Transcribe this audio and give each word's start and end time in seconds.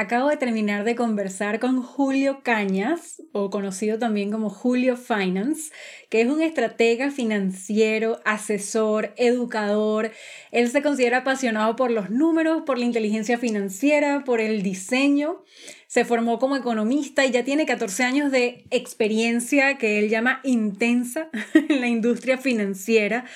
Acabo 0.00 0.30
de 0.30 0.38
terminar 0.38 0.84
de 0.84 0.94
conversar 0.96 1.60
con 1.60 1.82
Julio 1.82 2.40
Cañas, 2.42 3.22
o 3.32 3.50
conocido 3.50 3.98
también 3.98 4.30
como 4.30 4.48
Julio 4.48 4.96
Finance, 4.96 5.70
que 6.08 6.22
es 6.22 6.26
un 6.26 6.40
estratega 6.40 7.10
financiero, 7.10 8.18
asesor, 8.24 9.12
educador. 9.18 10.10
Él 10.52 10.70
se 10.70 10.80
considera 10.80 11.18
apasionado 11.18 11.76
por 11.76 11.90
los 11.90 12.08
números, 12.08 12.62
por 12.64 12.78
la 12.78 12.86
inteligencia 12.86 13.36
financiera, 13.36 14.24
por 14.24 14.40
el 14.40 14.62
diseño. 14.62 15.44
Se 15.86 16.06
formó 16.06 16.38
como 16.38 16.56
economista 16.56 17.26
y 17.26 17.30
ya 17.30 17.44
tiene 17.44 17.66
14 17.66 18.02
años 18.02 18.32
de 18.32 18.64
experiencia 18.70 19.76
que 19.76 19.98
él 19.98 20.08
llama 20.08 20.40
intensa 20.44 21.28
en 21.52 21.82
la 21.82 21.88
industria 21.88 22.38
financiera 22.38 23.26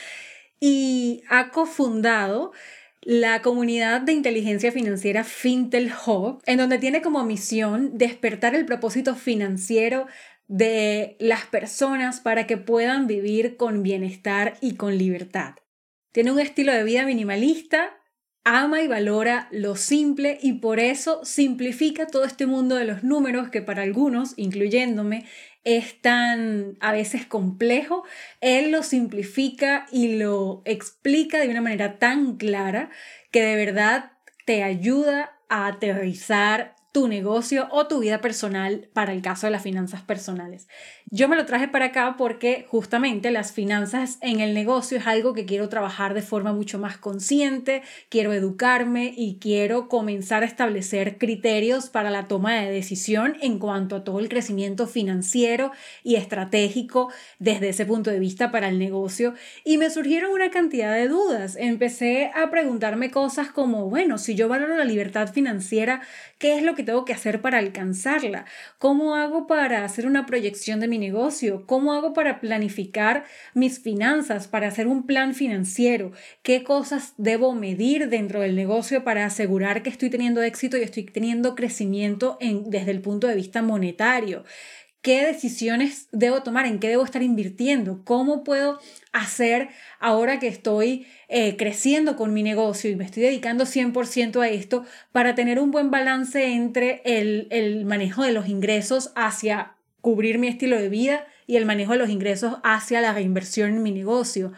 y 0.61 1.25
ha 1.29 1.51
cofundado 1.51 2.53
la 3.05 3.43
comunidad 3.43 4.01
de 4.01 4.13
inteligencia 4.13 4.73
financiera 4.73 5.25
Fintel 5.25 5.93
Hub, 6.07 6.43
en 6.47 6.59
donde 6.59 6.79
tiene 6.79 7.03
como 7.03 7.23
misión 7.25 7.99
despertar 7.99 8.55
el 8.55 8.65
propósito 8.65 9.15
financiero 9.15 10.07
de 10.47 11.17
las 11.21 11.45
personas 11.47 12.21
para 12.21 12.47
que 12.47 12.57
puedan 12.57 13.07
vivir 13.07 13.57
con 13.57 13.83
bienestar 13.83 14.57
y 14.61 14.77
con 14.77 14.97
libertad. 14.97 15.55
Tiene 16.13 16.33
un 16.33 16.41
estilo 16.41 16.73
de 16.73 16.85
vida 16.85 17.05
minimalista, 17.05 17.91
ama 18.45 18.83
y 18.83 18.89
valora 18.89 19.49
lo 19.51 19.77
simple 19.77 20.39
y 20.43 20.55
por 20.55 20.79
eso 20.79 21.25
simplifica 21.25 22.07
todo 22.07 22.25
este 22.25 22.47
mundo 22.47 22.77
de 22.77 22.85
los 22.85 23.03
números 23.03 23.49
que 23.49 23.63
para 23.63 23.83
algunos, 23.83 24.35
incluyéndome, 24.37 25.27
es 25.65 26.01
tan 26.01 26.77
a 26.81 26.93
veces 26.93 27.27
complejo, 27.27 28.05
él 28.41 28.71
lo 28.71 28.83
simplifica 28.83 29.87
y 29.91 30.17
lo 30.17 30.63
explica 30.65 31.41
de 31.41 31.49
una 31.49 31.63
manera 31.63 31.99
tan 31.99 32.37
clara 32.37 32.91
que 33.31 33.43
de 33.43 33.57
verdad 33.57 34.13
te 34.45 34.63
ayuda 34.63 35.39
a 35.49 35.67
aterrizar 35.67 36.77
tu 36.95 37.09
negocio 37.09 37.67
o 37.73 37.89
tu 37.89 37.99
vida 37.99 38.21
personal 38.21 38.89
para 38.93 39.13
el 39.13 39.21
caso 39.21 39.49
de 39.49 39.51
las 39.51 39.65
finanzas 39.65 40.03
personales. 40.03 40.69
Yo 41.11 41.29
me 41.29 41.35
lo 41.35 41.45
traje 41.45 41.67
para 41.67 41.87
acá 41.87 42.15
porque 42.17 42.67
justamente 42.69 43.33
las 43.33 43.51
finanzas 43.51 44.19
en 44.21 44.39
el 44.39 44.55
negocio 44.55 44.99
es 44.99 45.09
algo 45.09 45.33
que 45.35 45.45
quiero 45.45 45.69
trabajar 45.69 46.15
de 46.15 46.23
forma 46.23 46.53
mucho 46.53 46.79
más 46.79 46.97
consciente, 46.97 47.83
quiero 48.11 48.33
educarme 48.33 49.13
y 49.17 49.39
quiero 49.41 49.89
comenzar 49.89 50.45
a 50.45 50.47
establecer 50.47 51.19
criterios 51.19 51.91
para 51.91 52.13
la 52.13 52.29
toma 52.29 52.55
de 52.61 52.71
decisión 52.71 53.37
en 53.41 53.59
cuanto 53.59 53.97
a 53.97 54.05
todo 54.05 54.21
el 54.21 54.29
crecimiento 54.29 54.87
financiero 54.87 55.73
y 56.05 56.15
estratégico 56.15 57.13
desde 57.41 57.71
ese 57.71 57.87
punto 57.87 58.13
de 58.13 58.21
vista 58.21 58.53
para 58.53 58.69
el 58.69 58.79
negocio. 58.79 59.35
Y 59.65 59.79
me 59.79 59.91
surgieron 59.91 60.31
una 60.31 60.53
cantidad 60.53 60.95
de 60.95 61.09
dudas. 61.09 61.57
Empecé 61.57 62.31
a 62.37 62.53
preguntarme 62.53 63.11
cosas 63.11 63.49
como, 63.49 63.91
bueno, 63.91 64.17
si 64.17 64.37
yo 64.37 64.47
valoro 64.47 64.77
la 64.77 64.85
libertad 64.85 65.33
financiera, 65.33 66.01
¿qué 66.39 66.57
es 66.57 66.63
lo 66.63 66.77
que 66.77 66.84
tengo 66.85 67.05
que 67.05 67.13
hacer 67.13 67.41
para 67.41 67.59
alcanzarla? 67.59 68.45
¿Cómo 68.79 69.15
hago 69.15 69.47
para 69.47 69.85
hacer 69.85 70.07
una 70.07 70.27
proyección 70.27 70.81
de 70.81 70.89
mi 70.89 70.99
negocio? 70.99 71.67
¿Cómo 71.67 71.93
hago 71.93 72.13
para 72.13 72.41
planificar 72.41 73.25
mis 73.55 73.81
finanzas, 73.81 74.49
para 74.49 74.69
hacer 74.69 74.87
un 74.87 75.07
plan 75.07 75.35
financiero? 75.35 76.13
¿Qué 76.43 76.63
cosas 76.65 77.15
debo 77.17 77.55
medir 77.55 78.09
dentro 78.09 78.41
del 78.41 78.57
negocio 78.57 79.05
para 79.05 79.25
asegurar 79.27 79.83
que 79.83 79.91
estoy 79.91 80.11
teniendo 80.11 80.43
éxito 80.43 80.77
y 80.77 80.83
estoy 80.83 81.05
teniendo 81.05 81.55
crecimiento 81.55 82.37
en, 82.41 82.71
desde 82.71 82.91
el 82.91 83.01
punto 83.01 83.27
de 83.27 83.35
vista 83.35 83.63
monetario? 83.63 84.45
Qué 85.05 85.27
decisiones 85.27 86.09
debo 86.13 86.43
tomar, 86.43 86.65
en 86.65 86.81
qué 86.81 86.89
debo 86.89 87.05
estar 87.05 87.23
invirtiendo, 87.23 88.01
cómo 88.05 88.43
puedo 88.43 88.81
hacer 89.13 89.69
ahora 90.01 90.39
que 90.39 90.49
estoy 90.49 91.07
eh, 91.29 91.57
creciendo 91.59 92.17
con 92.17 92.33
mi 92.33 92.43
negocio 92.43 92.91
y 92.91 92.97
me 92.97 93.05
estoy 93.05 93.25
dedicando 93.25 93.67
100% 93.67 94.41
a 94.41 94.49
esto 94.49 94.87
para 95.13 95.35
tener 95.35 95.61
un 95.61 95.71
buen 95.71 95.91
balance 95.91 96.55
entre 96.55 97.03
el, 97.05 97.49
el 97.51 97.85
manejo 97.85 98.23
de 98.23 98.33
los 98.33 98.49
ingresos 98.49 99.13
hacia 99.15 99.75
cubrir 100.01 100.39
mi 100.39 100.49
estilo 100.49 100.79
de 100.79 100.89
vida 100.89 101.27
y 101.47 101.57
el 101.57 101.67
manejo 101.67 101.93
de 101.93 101.99
los 101.99 102.09
ingresos 102.09 102.57
hacia 102.65 103.03
la 103.03 103.13
reinversión 103.13 103.75
en 103.75 103.83
mi 103.83 103.93
negocio. 103.93 104.53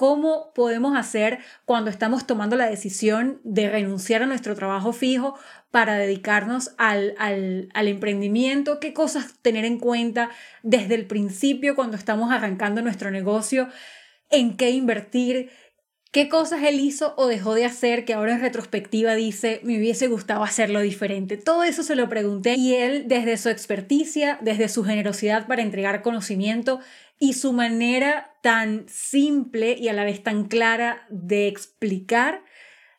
¿Cómo 0.00 0.54
podemos 0.54 0.96
hacer 0.96 1.40
cuando 1.66 1.90
estamos 1.90 2.26
tomando 2.26 2.56
la 2.56 2.70
decisión 2.70 3.38
de 3.44 3.68
renunciar 3.68 4.22
a 4.22 4.26
nuestro 4.26 4.54
trabajo 4.54 4.94
fijo 4.94 5.38
para 5.70 5.98
dedicarnos 5.98 6.70
al, 6.78 7.14
al, 7.18 7.86
emprendimiento? 7.86 8.80
¿Qué 8.80 8.94
cosas 8.94 9.34
tener 9.42 9.66
en 9.66 9.78
cuenta 9.78 10.30
desde 10.62 10.94
el 10.94 11.06
principio 11.06 11.74
cuando 11.76 11.98
estamos 11.98 12.32
arrancando 12.32 12.80
nuestro 12.80 13.10
negocio? 13.10 13.68
¿En 14.30 14.56
qué 14.56 14.70
invertir? 14.70 15.50
¿Qué 16.12 16.28
cosas 16.28 16.64
él 16.64 16.80
hizo 16.80 17.14
o 17.16 17.28
dejó 17.28 17.54
de 17.54 17.64
hacer 17.64 18.04
que 18.04 18.14
ahora 18.14 18.34
en 18.34 18.40
retrospectiva 18.40 19.14
dice, 19.14 19.60
me 19.62 19.78
hubiese 19.78 20.08
gustado 20.08 20.42
hacerlo 20.42 20.80
diferente? 20.80 21.36
Todo 21.36 21.62
eso 21.62 21.84
se 21.84 21.94
lo 21.94 22.08
pregunté 22.08 22.56
y 22.56 22.74
él 22.74 23.04
desde 23.06 23.36
su 23.36 23.48
experticia, 23.48 24.36
desde 24.40 24.68
su 24.68 24.82
generosidad 24.82 25.46
para 25.46 25.62
entregar 25.62 26.02
conocimiento, 26.02 26.80
y 27.20 27.34
su 27.34 27.52
manera 27.52 28.34
tan 28.42 28.86
simple 28.88 29.76
y 29.78 29.88
a 29.88 29.92
la 29.92 30.04
vez 30.04 30.22
tan 30.22 30.46
clara 30.46 31.06
de 31.10 31.46
explicar 31.46 32.42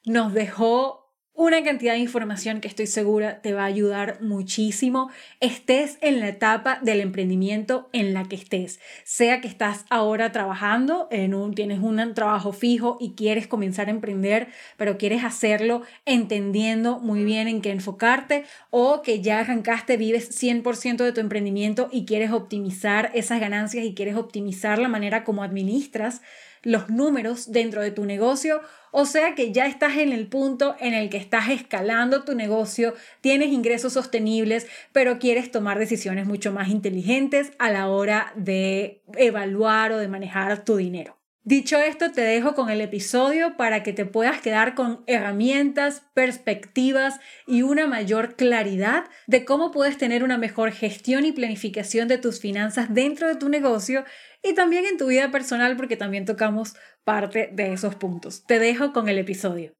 nos 0.05 0.33
dejó 0.33 1.00
una 1.33 1.63
cantidad 1.63 1.93
de 1.93 1.99
información 1.99 2.61
que 2.61 2.67
estoy 2.67 2.87
segura 2.87 3.41
te 3.41 3.53
va 3.53 3.63
a 3.63 3.65
ayudar 3.65 4.21
muchísimo. 4.21 5.09
Estés 5.39 5.97
en 6.01 6.19
la 6.19 6.27
etapa 6.29 6.79
del 6.81 6.99
emprendimiento 6.99 7.89
en 7.93 8.13
la 8.13 8.25
que 8.25 8.35
estés, 8.35 8.79
sea 9.05 9.41
que 9.41 9.47
estás 9.47 9.85
ahora 9.89 10.31
trabajando 10.31 11.07
en 11.09 11.33
un 11.33 11.53
tienes 11.53 11.79
un 11.79 12.13
trabajo 12.13 12.51
fijo 12.51 12.97
y 12.99 13.13
quieres 13.13 13.47
comenzar 13.47 13.87
a 13.87 13.91
emprender, 13.91 14.49
pero 14.77 14.97
quieres 14.97 15.23
hacerlo 15.23 15.83
entendiendo 16.05 16.99
muy 16.99 17.23
bien 17.23 17.47
en 17.47 17.61
qué 17.61 17.71
enfocarte 17.71 18.43
o 18.69 19.01
que 19.01 19.21
ya 19.21 19.39
arrancaste, 19.39 19.97
vives 19.97 20.29
100% 20.31 20.97
de 20.97 21.11
tu 21.13 21.21
emprendimiento 21.21 21.89
y 21.91 22.05
quieres 22.05 22.31
optimizar 22.31 23.11
esas 23.13 23.39
ganancias 23.39 23.85
y 23.85 23.93
quieres 23.93 24.15
optimizar 24.15 24.79
la 24.79 24.87
manera 24.87 25.23
como 25.23 25.43
administras 25.43 26.21
los 26.63 26.89
números 26.89 27.51
dentro 27.51 27.81
de 27.81 27.91
tu 27.91 28.05
negocio, 28.05 28.61
o 28.91 29.05
sea 29.05 29.35
que 29.35 29.51
ya 29.51 29.67
estás 29.67 29.97
en 29.97 30.11
el 30.11 30.27
punto 30.27 30.75
en 30.79 30.93
el 30.93 31.09
que 31.09 31.17
estás 31.17 31.49
escalando 31.49 32.23
tu 32.23 32.35
negocio, 32.35 32.93
tienes 33.21 33.51
ingresos 33.51 33.93
sostenibles, 33.93 34.67
pero 34.91 35.19
quieres 35.19 35.51
tomar 35.51 35.79
decisiones 35.79 36.25
mucho 36.25 36.51
más 36.51 36.69
inteligentes 36.69 37.51
a 37.57 37.71
la 37.71 37.87
hora 37.87 38.33
de 38.35 39.01
evaluar 39.15 39.91
o 39.93 39.97
de 39.97 40.07
manejar 40.07 40.63
tu 40.63 40.75
dinero. 40.75 41.21
Dicho 41.43 41.79
esto, 41.79 42.11
te 42.11 42.21
dejo 42.21 42.53
con 42.53 42.69
el 42.69 42.81
episodio 42.81 43.57
para 43.57 43.81
que 43.81 43.93
te 43.93 44.05
puedas 44.05 44.41
quedar 44.41 44.75
con 44.75 45.03
herramientas, 45.07 46.03
perspectivas 46.13 47.19
y 47.47 47.63
una 47.63 47.87
mayor 47.87 48.35
claridad 48.35 49.05
de 49.25 49.43
cómo 49.43 49.71
puedes 49.71 49.97
tener 49.97 50.23
una 50.23 50.37
mejor 50.37 50.71
gestión 50.71 51.25
y 51.25 51.31
planificación 51.31 52.07
de 52.07 52.19
tus 52.19 52.39
finanzas 52.39 52.93
dentro 52.93 53.27
de 53.27 53.37
tu 53.37 53.49
negocio 53.49 54.05
y 54.43 54.53
también 54.53 54.85
en 54.85 54.97
tu 54.97 55.07
vida 55.07 55.31
personal 55.31 55.75
porque 55.75 55.97
también 55.97 56.25
tocamos 56.25 56.75
parte 57.03 57.49
de 57.53 57.73
esos 57.73 57.95
puntos. 57.95 58.43
Te 58.45 58.59
dejo 58.59 58.93
con 58.93 59.09
el 59.09 59.17
episodio. 59.17 59.73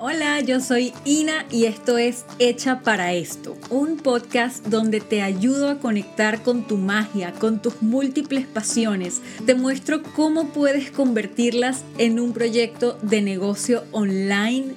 Hola, 0.00 0.40
yo 0.40 0.60
soy 0.60 0.92
Ina 1.04 1.44
y 1.50 1.64
esto 1.64 1.98
es 1.98 2.24
Hecha 2.38 2.82
para 2.82 3.14
esto, 3.14 3.56
un 3.68 3.96
podcast 3.96 4.64
donde 4.66 5.00
te 5.00 5.22
ayudo 5.22 5.70
a 5.70 5.80
conectar 5.80 6.44
con 6.44 6.68
tu 6.68 6.76
magia, 6.76 7.32
con 7.32 7.60
tus 7.60 7.82
múltiples 7.82 8.46
pasiones. 8.46 9.20
Te 9.44 9.56
muestro 9.56 10.04
cómo 10.14 10.52
puedes 10.52 10.92
convertirlas 10.92 11.84
en 11.98 12.20
un 12.20 12.32
proyecto 12.32 12.96
de 13.02 13.22
negocio 13.22 13.82
online 13.90 14.76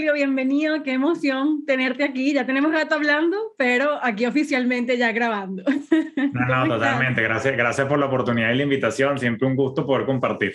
Julio, 0.00 0.14
bienvenido, 0.14 0.82
qué 0.82 0.92
emoción 0.92 1.66
tenerte 1.66 2.04
aquí. 2.04 2.32
Ya 2.32 2.46
tenemos 2.46 2.72
rato 2.72 2.94
hablando, 2.94 3.36
pero 3.58 4.02
aquí 4.02 4.24
oficialmente 4.24 4.96
ya 4.96 5.12
grabando. 5.12 5.62
No, 6.32 6.64
no, 6.64 6.74
totalmente. 6.74 7.20
Gracias, 7.22 7.54
gracias 7.54 7.86
por 7.86 7.98
la 7.98 8.06
oportunidad 8.06 8.50
y 8.50 8.56
la 8.56 8.62
invitación. 8.62 9.18
Siempre 9.18 9.46
un 9.46 9.56
gusto 9.56 9.84
poder 9.84 10.06
compartir. 10.06 10.54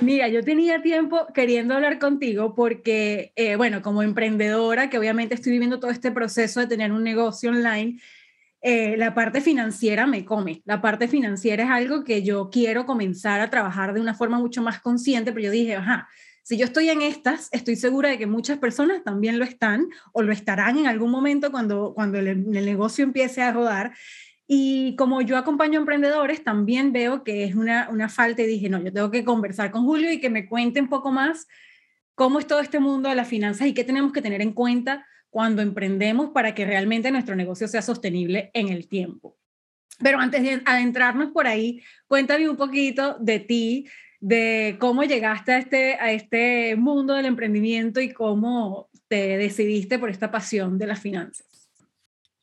Mira, 0.00 0.28
yo 0.28 0.44
tenía 0.44 0.80
tiempo 0.80 1.26
queriendo 1.34 1.74
hablar 1.74 1.98
contigo 1.98 2.54
porque, 2.54 3.32
eh, 3.34 3.56
bueno, 3.56 3.82
como 3.82 4.04
emprendedora, 4.04 4.88
que 4.88 4.98
obviamente 4.98 5.34
estoy 5.34 5.50
viviendo 5.50 5.80
todo 5.80 5.90
este 5.90 6.12
proceso 6.12 6.60
de 6.60 6.68
tener 6.68 6.92
un 6.92 7.02
negocio 7.02 7.50
online, 7.50 7.98
eh, 8.60 8.96
la 8.96 9.12
parte 9.12 9.40
financiera 9.40 10.06
me 10.06 10.24
come. 10.24 10.62
La 10.66 10.80
parte 10.80 11.08
financiera 11.08 11.64
es 11.64 11.70
algo 11.70 12.04
que 12.04 12.22
yo 12.22 12.48
quiero 12.48 12.86
comenzar 12.86 13.40
a 13.40 13.50
trabajar 13.50 13.92
de 13.92 14.00
una 14.00 14.14
forma 14.14 14.38
mucho 14.38 14.62
más 14.62 14.78
consciente, 14.78 15.32
pero 15.32 15.46
yo 15.46 15.50
dije, 15.50 15.74
ajá, 15.74 16.08
Si 16.48 16.56
yo 16.56 16.64
estoy 16.64 16.88
en 16.88 17.02
estas, 17.02 17.50
estoy 17.52 17.76
segura 17.76 18.08
de 18.08 18.16
que 18.16 18.26
muchas 18.26 18.56
personas 18.56 19.04
también 19.04 19.38
lo 19.38 19.44
están 19.44 19.90
o 20.14 20.22
lo 20.22 20.32
estarán 20.32 20.78
en 20.78 20.86
algún 20.86 21.10
momento 21.10 21.50
cuando, 21.50 21.92
cuando 21.92 22.18
el, 22.18 22.48
negocio 22.48 23.04
empiece 23.04 23.42
a 23.42 23.52
rodar. 23.52 23.92
Y 24.46 24.96
como 24.96 25.20
yo 25.20 25.36
acompaño 25.36 25.78
a 25.78 25.82
emprendedores, 25.82 26.42
también 26.42 26.90
veo 26.90 27.22
que 27.22 27.44
es 27.44 27.54
una, 27.54 27.90
una 27.90 28.08
falta 28.08 28.40
y 28.40 28.46
dije, 28.46 28.70
no, 28.70 28.82
yo 28.82 28.90
tengo 28.90 29.10
que 29.10 29.24
conversar 29.24 29.70
con 29.70 29.84
Julio 29.84 30.10
y 30.10 30.20
que 30.20 30.30
me 30.30 30.48
cuente 30.48 30.80
un 30.80 30.88
poco 30.88 31.12
más 31.12 31.46
cómo 32.14 32.38
es 32.38 32.46
todo 32.46 32.60
este 32.60 32.80
mundo 32.80 33.10
de 33.10 33.14
las 33.14 33.28
finanzas 33.28 33.66
y 33.66 33.74
qué 33.74 33.84
tenemos 33.84 34.10
que 34.14 34.22
tener 34.22 34.40
en 34.40 34.54
cuenta 34.54 35.06
cuando 35.28 35.60
emprendemos 35.60 36.30
para 36.30 36.54
que 36.54 36.64
realmente 36.64 37.10
nuestro 37.10 37.36
negocio 37.36 37.68
sea 37.68 37.82
sostenible 37.82 38.50
en 38.54 38.70
el 38.70 38.88
tiempo. 38.88 39.36
Pero 39.98 40.18
antes 40.18 40.42
de 40.42 40.62
adentrarnos 40.64 41.30
por 41.30 41.46
ahí, 41.46 41.82
cuéntame 42.06 42.48
un 42.48 42.56
poquito 42.56 43.18
de 43.20 43.38
ti, 43.38 43.86
de 44.20 44.76
cómo 44.80 45.04
llegaste 45.04 45.52
a 45.52 45.58
este, 45.58 45.94
a 45.94 46.12
este 46.12 46.76
mundo 46.76 47.14
del 47.14 47.26
emprendimiento 47.26 48.00
y 48.00 48.12
cómo 48.12 48.88
te 49.08 49.36
decidiste 49.36 49.98
por 49.98 50.10
esta 50.10 50.30
pasión 50.30 50.78
de 50.78 50.86
las 50.86 51.00
finanzas. 51.00 51.46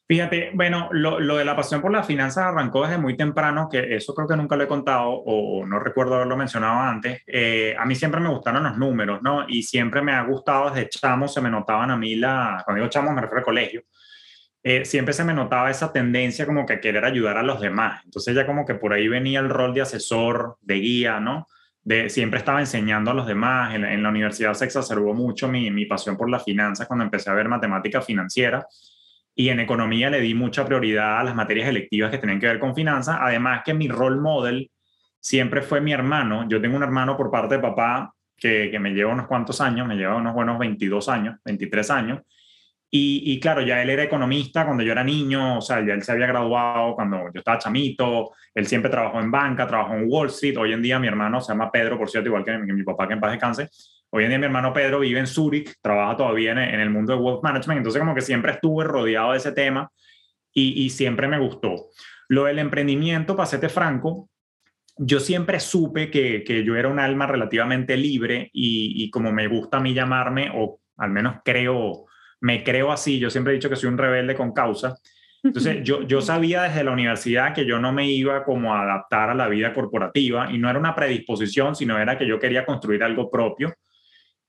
Fíjate, 0.07 0.51
bueno, 0.53 0.87
lo, 0.91 1.19
lo, 1.19 1.37
de 1.37 1.45
la 1.45 1.55
pasión 1.55 1.81
por 1.81 1.91
las 1.91 2.05
finanzas 2.05 2.45
arrancó 2.45 2.83
desde 2.83 2.99
muy 2.99 3.17
temprano, 3.17 3.67
que 3.67 3.95
eso 3.95 4.13
creo 4.13 4.27
que 4.27 4.35
nunca 4.35 4.55
lo 4.55 4.63
he 4.63 4.67
contado 4.67 5.09
o 5.09 5.65
no 5.65 5.79
recuerdo 5.79 6.13
haberlo 6.13 6.37
mencionado 6.37 6.79
antes. 6.79 7.23
Eh, 7.25 7.75
a 7.77 7.85
mí 7.85 7.95
siempre 7.95 8.21
me 8.21 8.29
gustaron 8.29 8.63
los 8.63 8.77
números, 8.77 9.23
¿no? 9.23 9.45
Y 9.47 9.63
siempre 9.63 10.03
me 10.03 10.11
ha 10.11 10.21
gustado 10.23 10.69
desde 10.69 10.89
chamo, 10.89 11.27
se 11.27 11.41
me 11.41 11.49
notaban 11.49 11.89
a 11.89 11.97
mí 11.97 12.15
la, 12.15 12.61
cuando 12.63 12.83
digo 12.83 12.89
chamo 12.91 13.11
me 13.13 13.21
refiero 13.21 13.39
al 13.39 13.45
colegio, 13.45 13.81
eh, 14.61 14.85
siempre 14.85 15.13
se 15.13 15.23
me 15.23 15.33
notaba 15.33 15.71
esa 15.71 15.91
tendencia 15.91 16.45
como 16.45 16.67
que 16.67 16.79
querer 16.79 17.03
ayudar 17.03 17.37
a 17.37 17.43
los 17.43 17.59
demás. 17.59 18.03
Entonces 18.05 18.35
ya 18.35 18.45
como 18.45 18.63
que 18.63 18.75
por 18.75 18.93
ahí 18.93 19.07
venía 19.07 19.39
el 19.39 19.49
rol 19.49 19.73
de 19.73 19.81
asesor, 19.81 20.57
de 20.61 20.75
guía, 20.75 21.19
¿no? 21.19 21.47
Siempre 22.07 22.39
estaba 22.39 22.59
enseñando 22.59 23.11
a 23.11 23.13
los 23.13 23.27
demás. 23.27 23.75
En, 23.75 23.85
en 23.85 24.01
la 24.01 24.09
universidad 24.09 24.53
se 24.53 24.65
exacerbó 24.65 25.13
mucho 25.13 25.47
mi, 25.47 25.69
mi 25.69 25.85
pasión 25.85 26.17
por 26.17 26.29
las 26.29 26.43
finanzas 26.43 26.87
cuando 26.87 27.05
empecé 27.05 27.29
a 27.29 27.33
ver 27.33 27.47
matemática 27.47 28.01
financiera 28.01 28.65
y 29.35 29.49
en 29.49 29.59
economía 29.59 30.09
le 30.09 30.21
di 30.21 30.33
mucha 30.33 30.65
prioridad 30.65 31.19
a 31.19 31.23
las 31.23 31.35
materias 31.35 31.67
electivas 31.67 32.09
que 32.09 32.17
tenían 32.17 32.39
que 32.39 32.47
ver 32.47 32.59
con 32.59 32.73
finanzas, 32.73 33.17
además 33.19 33.63
que 33.65 33.73
mi 33.73 33.89
role 33.89 34.21
model 34.21 34.71
siempre 35.19 35.61
fue 35.61 35.81
mi 35.81 35.91
hermano. 35.91 36.47
Yo 36.47 36.61
tengo 36.61 36.77
un 36.77 36.83
hermano 36.83 37.17
por 37.17 37.29
parte 37.29 37.55
de 37.55 37.61
papá 37.61 38.13
que, 38.37 38.69
que 38.71 38.79
me 38.79 38.91
lleva 38.91 39.11
unos 39.11 39.27
cuantos 39.27 39.59
años, 39.59 39.85
me 39.87 39.95
lleva 39.95 40.15
unos 40.15 40.33
buenos 40.33 40.57
22 40.57 41.09
años, 41.09 41.37
23 41.43 41.91
años. 41.91 42.21
Y, 42.89 43.33
y, 43.33 43.39
claro, 43.39 43.61
ya 43.61 43.81
él 43.81 43.89
era 43.89 44.03
economista 44.03 44.63
cuando 44.63 44.83
yo 44.83 44.91
era 44.91 45.03
niño, 45.03 45.57
o 45.57 45.61
sea, 45.61 45.85
ya 45.85 45.93
él 45.93 46.03
se 46.03 46.11
había 46.11 46.27
graduado 46.27 46.95
cuando 46.95 47.17
yo 47.33 47.39
estaba 47.39 47.57
chamito, 47.57 48.31
él 48.53 48.67
siempre 48.67 48.89
trabajó 48.89 49.19
en 49.19 49.31
banca, 49.31 49.67
trabajó 49.67 49.95
en 49.95 50.05
Wall 50.07 50.27
Street. 50.27 50.57
Hoy 50.57 50.71
en 50.71 50.81
día 50.81 50.97
mi 50.97 51.07
hermano 51.07 51.41
se 51.41 51.51
llama 51.51 51.71
Pedro, 51.71 51.97
por 51.97 52.09
cierto, 52.09 52.29
igual 52.29 52.45
que 52.45 52.57
mi, 52.57 52.71
mi 52.71 52.83
papá 52.83 53.07
que 53.07 53.15
en 53.15 53.19
paz 53.19 53.31
descanse. 53.31 53.69
Hoy 54.11 54.23
en 54.23 54.29
día 54.29 54.39
mi 54.39 54.45
hermano 54.45 54.71
Pedro 54.71 54.99
vive 54.99 55.19
en 55.19 55.27
Zurich, 55.27 55.75
trabaja 55.81 56.15
todavía 56.15 56.51
en, 56.51 56.79
el 56.79 56.89
mundo 56.89 57.13
de 57.13 57.19
wealth 57.21 57.43
management, 57.43 57.79
entonces 57.79 57.99
como 57.99 58.15
que 58.15 58.21
siempre 58.21 58.53
estuve 58.53 58.85
rodeado 58.85 59.33
de 59.33 59.39
ese 59.39 59.51
tema 59.51 59.91
y, 60.53 60.89
siempre 60.89 61.27
me 61.27 61.37
gustó. 61.37 61.87
Lo 62.29 62.45
del 62.45 62.59
emprendimiento, 62.59 63.35
pasete 63.35 63.67
franco, 63.67 64.29
yo 64.95 65.19
siempre 65.19 65.59
supe 65.59 66.09
que, 66.09 66.45
que, 66.45 66.63
yo 66.63 66.77
era 66.77 66.87
un 66.87 66.99
alma 66.99 67.27
relativamente 67.27 67.97
libre 67.97 68.49
y, 68.53 69.03
y, 69.03 69.09
como 69.09 69.33
me 69.33 69.49
gusta 69.49 69.77
a 69.77 69.81
mí 69.81 69.93
llamarme, 69.93 70.49
o 70.55 70.79
al 70.95 71.09
menos 71.09 71.39
creo, 71.43 72.05
me 72.45 72.63
creo 72.63 72.91
así, 72.91 73.17
yo 73.17 73.31
siempre 73.31 73.53
he 73.53 73.55
dicho 73.55 73.69
que 73.69 73.75
soy 73.75 73.89
un 73.89 73.97
rebelde 73.97 74.35
con 74.35 74.53
causa. 74.53 74.95
Entonces 75.43 75.79
yo, 75.83 76.03
yo 76.03 76.21
sabía 76.21 76.61
desde 76.63 76.83
la 76.83 76.91
universidad 76.91 77.53
que 77.53 77.65
yo 77.65 77.79
no 77.79 77.91
me 77.91 78.07
iba 78.07 78.43
como 78.43 78.75
a 78.75 78.83
adaptar 78.83 79.31
a 79.31 79.35
la 79.35 79.47
vida 79.47 79.73
corporativa 79.73 80.51
y 80.51 80.59
no 80.59 80.69
era 80.69 80.77
una 80.77 80.93
predisposición, 80.93 81.75
sino 81.75 81.99
era 81.99 82.17
que 82.17 82.27
yo 82.27 82.39
quería 82.39 82.65
construir 82.65 83.03
algo 83.03 83.31
propio 83.31 83.73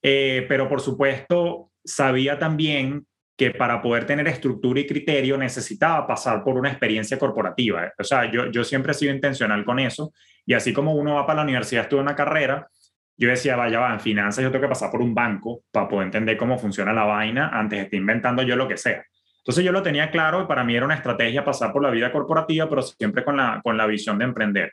eh, 0.02 0.46
pero 0.48 0.68
por 0.68 0.80
supuesto 0.80 1.72
sabía 1.84 2.38
también 2.38 3.06
que 3.36 3.50
para 3.50 3.82
poder 3.82 4.06
tener 4.06 4.28
estructura 4.28 4.78
y 4.78 4.86
criterio 4.86 5.36
necesitaba 5.36 6.06
pasar 6.06 6.44
por 6.44 6.56
una 6.56 6.70
experiencia 6.70 7.18
corporativa. 7.18 7.92
O 7.98 8.04
sea, 8.04 8.30
yo, 8.30 8.50
yo 8.50 8.62
siempre 8.62 8.92
he 8.92 8.94
sido 8.94 9.12
intencional 9.12 9.64
con 9.64 9.78
eso 9.78 10.12
y 10.46 10.54
así 10.54 10.72
como 10.72 10.94
uno 10.94 11.16
va 11.16 11.26
para 11.26 11.38
la 11.38 11.42
universidad, 11.42 11.82
estudia 11.82 12.02
una 12.02 12.14
carrera, 12.14 12.68
yo 13.16 13.28
decía, 13.28 13.56
vaya, 13.56 13.80
va, 13.80 13.92
en 13.94 14.00
finanzas 14.00 14.44
yo 14.44 14.50
tengo 14.50 14.62
que 14.62 14.68
pasar 14.68 14.90
por 14.90 15.00
un 15.00 15.14
banco 15.14 15.62
para 15.70 15.88
poder 15.88 16.06
entender 16.06 16.36
cómo 16.36 16.58
funciona 16.58 16.92
la 16.92 17.04
vaina 17.04 17.48
antes 17.48 17.78
de 17.78 17.84
estar 17.84 17.98
inventando 17.98 18.42
yo 18.42 18.56
lo 18.56 18.68
que 18.68 18.76
sea. 18.76 19.02
Entonces 19.38 19.64
yo 19.64 19.72
lo 19.72 19.82
tenía 19.82 20.10
claro 20.10 20.42
y 20.42 20.46
para 20.46 20.64
mí 20.64 20.74
era 20.74 20.84
una 20.84 20.96
estrategia 20.96 21.44
pasar 21.44 21.72
por 21.72 21.82
la 21.82 21.90
vida 21.90 22.10
corporativa, 22.12 22.68
pero 22.68 22.82
siempre 22.82 23.24
con 23.24 23.36
la, 23.36 23.60
con 23.62 23.76
la 23.76 23.86
visión 23.86 24.18
de 24.18 24.24
emprender. 24.24 24.72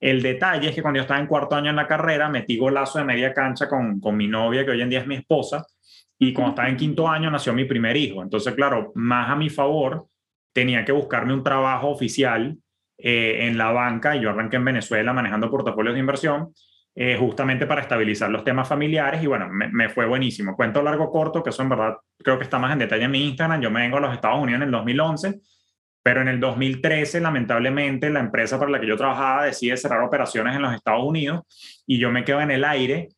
El 0.00 0.22
detalle 0.22 0.70
es 0.70 0.74
que 0.74 0.82
cuando 0.82 0.98
yo 0.98 1.02
estaba 1.02 1.20
en 1.20 1.26
cuarto 1.26 1.54
año 1.54 1.70
en 1.70 1.76
la 1.76 1.86
carrera, 1.86 2.28
metí 2.28 2.56
golazo 2.56 2.98
de 2.98 3.04
media 3.04 3.32
cancha 3.32 3.68
con, 3.68 4.00
con 4.00 4.16
mi 4.16 4.26
novia, 4.26 4.64
que 4.64 4.72
hoy 4.72 4.82
en 4.82 4.90
día 4.90 5.00
es 5.00 5.06
mi 5.06 5.14
esposa, 5.14 5.64
y 6.18 6.32
cuando 6.32 6.50
estaba 6.50 6.68
en 6.68 6.76
quinto 6.76 7.08
año 7.08 7.30
nació 7.30 7.52
mi 7.52 7.64
primer 7.64 7.96
hijo. 7.96 8.22
Entonces, 8.22 8.54
claro, 8.54 8.92
más 8.94 9.30
a 9.30 9.36
mi 9.36 9.50
favor, 9.50 10.06
tenía 10.52 10.84
que 10.84 10.92
buscarme 10.92 11.32
un 11.32 11.42
trabajo 11.42 11.88
oficial 11.88 12.56
eh, 12.98 13.46
en 13.46 13.58
la 13.58 13.72
banca, 13.72 14.16
y 14.16 14.20
yo 14.20 14.30
arranqué 14.30 14.56
en 14.56 14.64
Venezuela 14.64 15.12
manejando 15.12 15.50
portafolios 15.50 15.94
de 15.94 16.00
inversión, 16.00 16.52
eh, 16.94 17.16
justamente 17.18 17.66
para 17.66 17.80
estabilizar 17.80 18.30
los 18.30 18.44
temas 18.44 18.68
familiares, 18.68 19.22
y 19.22 19.26
bueno, 19.26 19.48
me, 19.50 19.88
fue 19.88 20.06
buenísimo. 20.06 20.54
Cuento 20.56 20.82
largo 20.82 21.10
corto, 21.10 21.42
que 21.42 21.50
eso 21.50 21.62
en 21.62 21.68
verdad 21.68 21.96
creo 22.18 22.38
que 22.38 22.44
está 22.44 22.58
más 22.58 22.72
en 22.72 22.78
detalle 22.78 23.04
en 23.04 23.10
mi 23.10 23.26
Instagram. 23.26 23.60
Yo 23.60 23.70
me 23.70 23.80
vengo 23.80 23.96
a 23.96 24.00
los 24.00 24.14
Estados 24.14 24.42
Unidos 24.42 24.62
en 24.62 24.68
el 24.68 24.70
2011 24.70 25.40
pero 26.04 26.20
en 26.20 26.28
el 26.28 26.38
2013, 26.38 27.18
lamentablemente, 27.18 28.10
la 28.10 28.20
empresa 28.20 28.58
para 28.58 28.70
la 28.70 28.78
que 28.78 28.86
yo 28.86 28.94
trabajaba 28.94 29.46
decide 29.46 29.74
cerrar 29.78 30.02
operaciones 30.02 30.54
en 30.54 30.60
los 30.60 30.74
Estados 30.74 31.02
Unidos 31.02 31.44
y 31.86 31.98
yo 31.98 32.10
me 32.10 32.24
quedo 32.24 32.42
en 32.42 32.50
el 32.50 32.62
aire. 32.62 33.08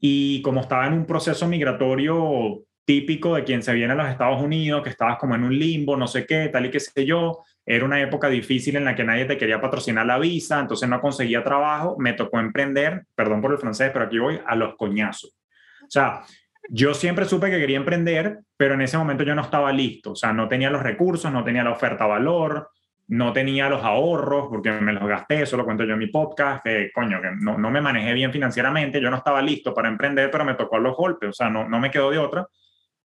Y 0.00 0.40
como 0.40 0.62
estaba 0.62 0.86
en 0.86 0.94
un 0.94 1.04
proceso 1.04 1.46
migratorio 1.46 2.62
típico 2.86 3.34
de 3.34 3.44
quien 3.44 3.62
se 3.62 3.74
viene 3.74 3.92
a 3.92 3.96
los 3.96 4.08
Estados 4.08 4.40
Unidos, 4.40 4.82
que 4.82 4.88
estabas 4.88 5.18
como 5.18 5.34
en 5.34 5.44
un 5.44 5.58
limbo, 5.58 5.94
no 5.94 6.06
sé 6.06 6.24
qué, 6.24 6.48
tal 6.48 6.64
y 6.64 6.70
qué 6.70 6.80
sé 6.80 7.04
yo, 7.04 7.44
era 7.64 7.84
una 7.84 8.00
época 8.00 8.28
difícil 8.28 8.76
en 8.76 8.84
la 8.84 8.94
que 8.94 9.04
nadie 9.04 9.24
te 9.24 9.38
quería 9.38 9.60
patrocinar 9.60 10.04
la 10.04 10.18
visa, 10.18 10.58
entonces 10.60 10.88
no 10.88 11.00
conseguía 11.00 11.44
trabajo, 11.44 11.96
me 11.98 12.12
tocó 12.12 12.40
emprender, 12.40 13.04
perdón 13.14 13.40
por 13.40 13.52
el 13.52 13.58
francés, 13.58 13.90
pero 13.92 14.06
aquí 14.06 14.18
voy 14.18 14.40
a 14.44 14.56
los 14.56 14.76
coñazos. 14.76 15.38
O 15.82 15.90
sea, 15.90 16.22
yo 16.68 16.94
siempre 16.94 17.24
supe 17.24 17.50
que 17.50 17.58
quería 17.58 17.76
emprender, 17.76 18.40
pero 18.56 18.74
en 18.74 18.82
ese 18.82 18.98
momento 18.98 19.24
yo 19.24 19.34
no 19.34 19.42
estaba 19.42 19.72
listo, 19.72 20.12
o 20.12 20.16
sea, 20.16 20.32
no 20.32 20.48
tenía 20.48 20.70
los 20.70 20.82
recursos, 20.82 21.30
no 21.32 21.44
tenía 21.44 21.64
la 21.64 21.72
oferta 21.72 22.06
valor, 22.06 22.70
no 23.08 23.32
tenía 23.32 23.68
los 23.68 23.82
ahorros, 23.82 24.46
porque 24.48 24.72
me 24.72 24.92
los 24.92 25.06
gasté, 25.06 25.42
eso 25.42 25.56
lo 25.56 25.64
cuento 25.64 25.84
yo 25.84 25.92
en 25.92 25.98
mi 25.98 26.06
podcast, 26.06 26.64
que 26.64 26.90
coño, 26.94 27.20
que 27.20 27.30
no, 27.40 27.58
no 27.58 27.70
me 27.70 27.80
manejé 27.80 28.14
bien 28.14 28.32
financieramente, 28.32 29.00
yo 29.00 29.10
no 29.10 29.18
estaba 29.18 29.42
listo 29.42 29.74
para 29.74 29.88
emprender, 29.88 30.30
pero 30.30 30.44
me 30.44 30.54
tocó 30.54 30.76
a 30.76 30.80
los 30.80 30.96
golpes, 30.96 31.30
o 31.30 31.32
sea, 31.32 31.50
no, 31.50 31.68
no 31.68 31.78
me 31.78 31.90
quedó 31.90 32.10
de 32.10 32.18
otra, 32.18 32.46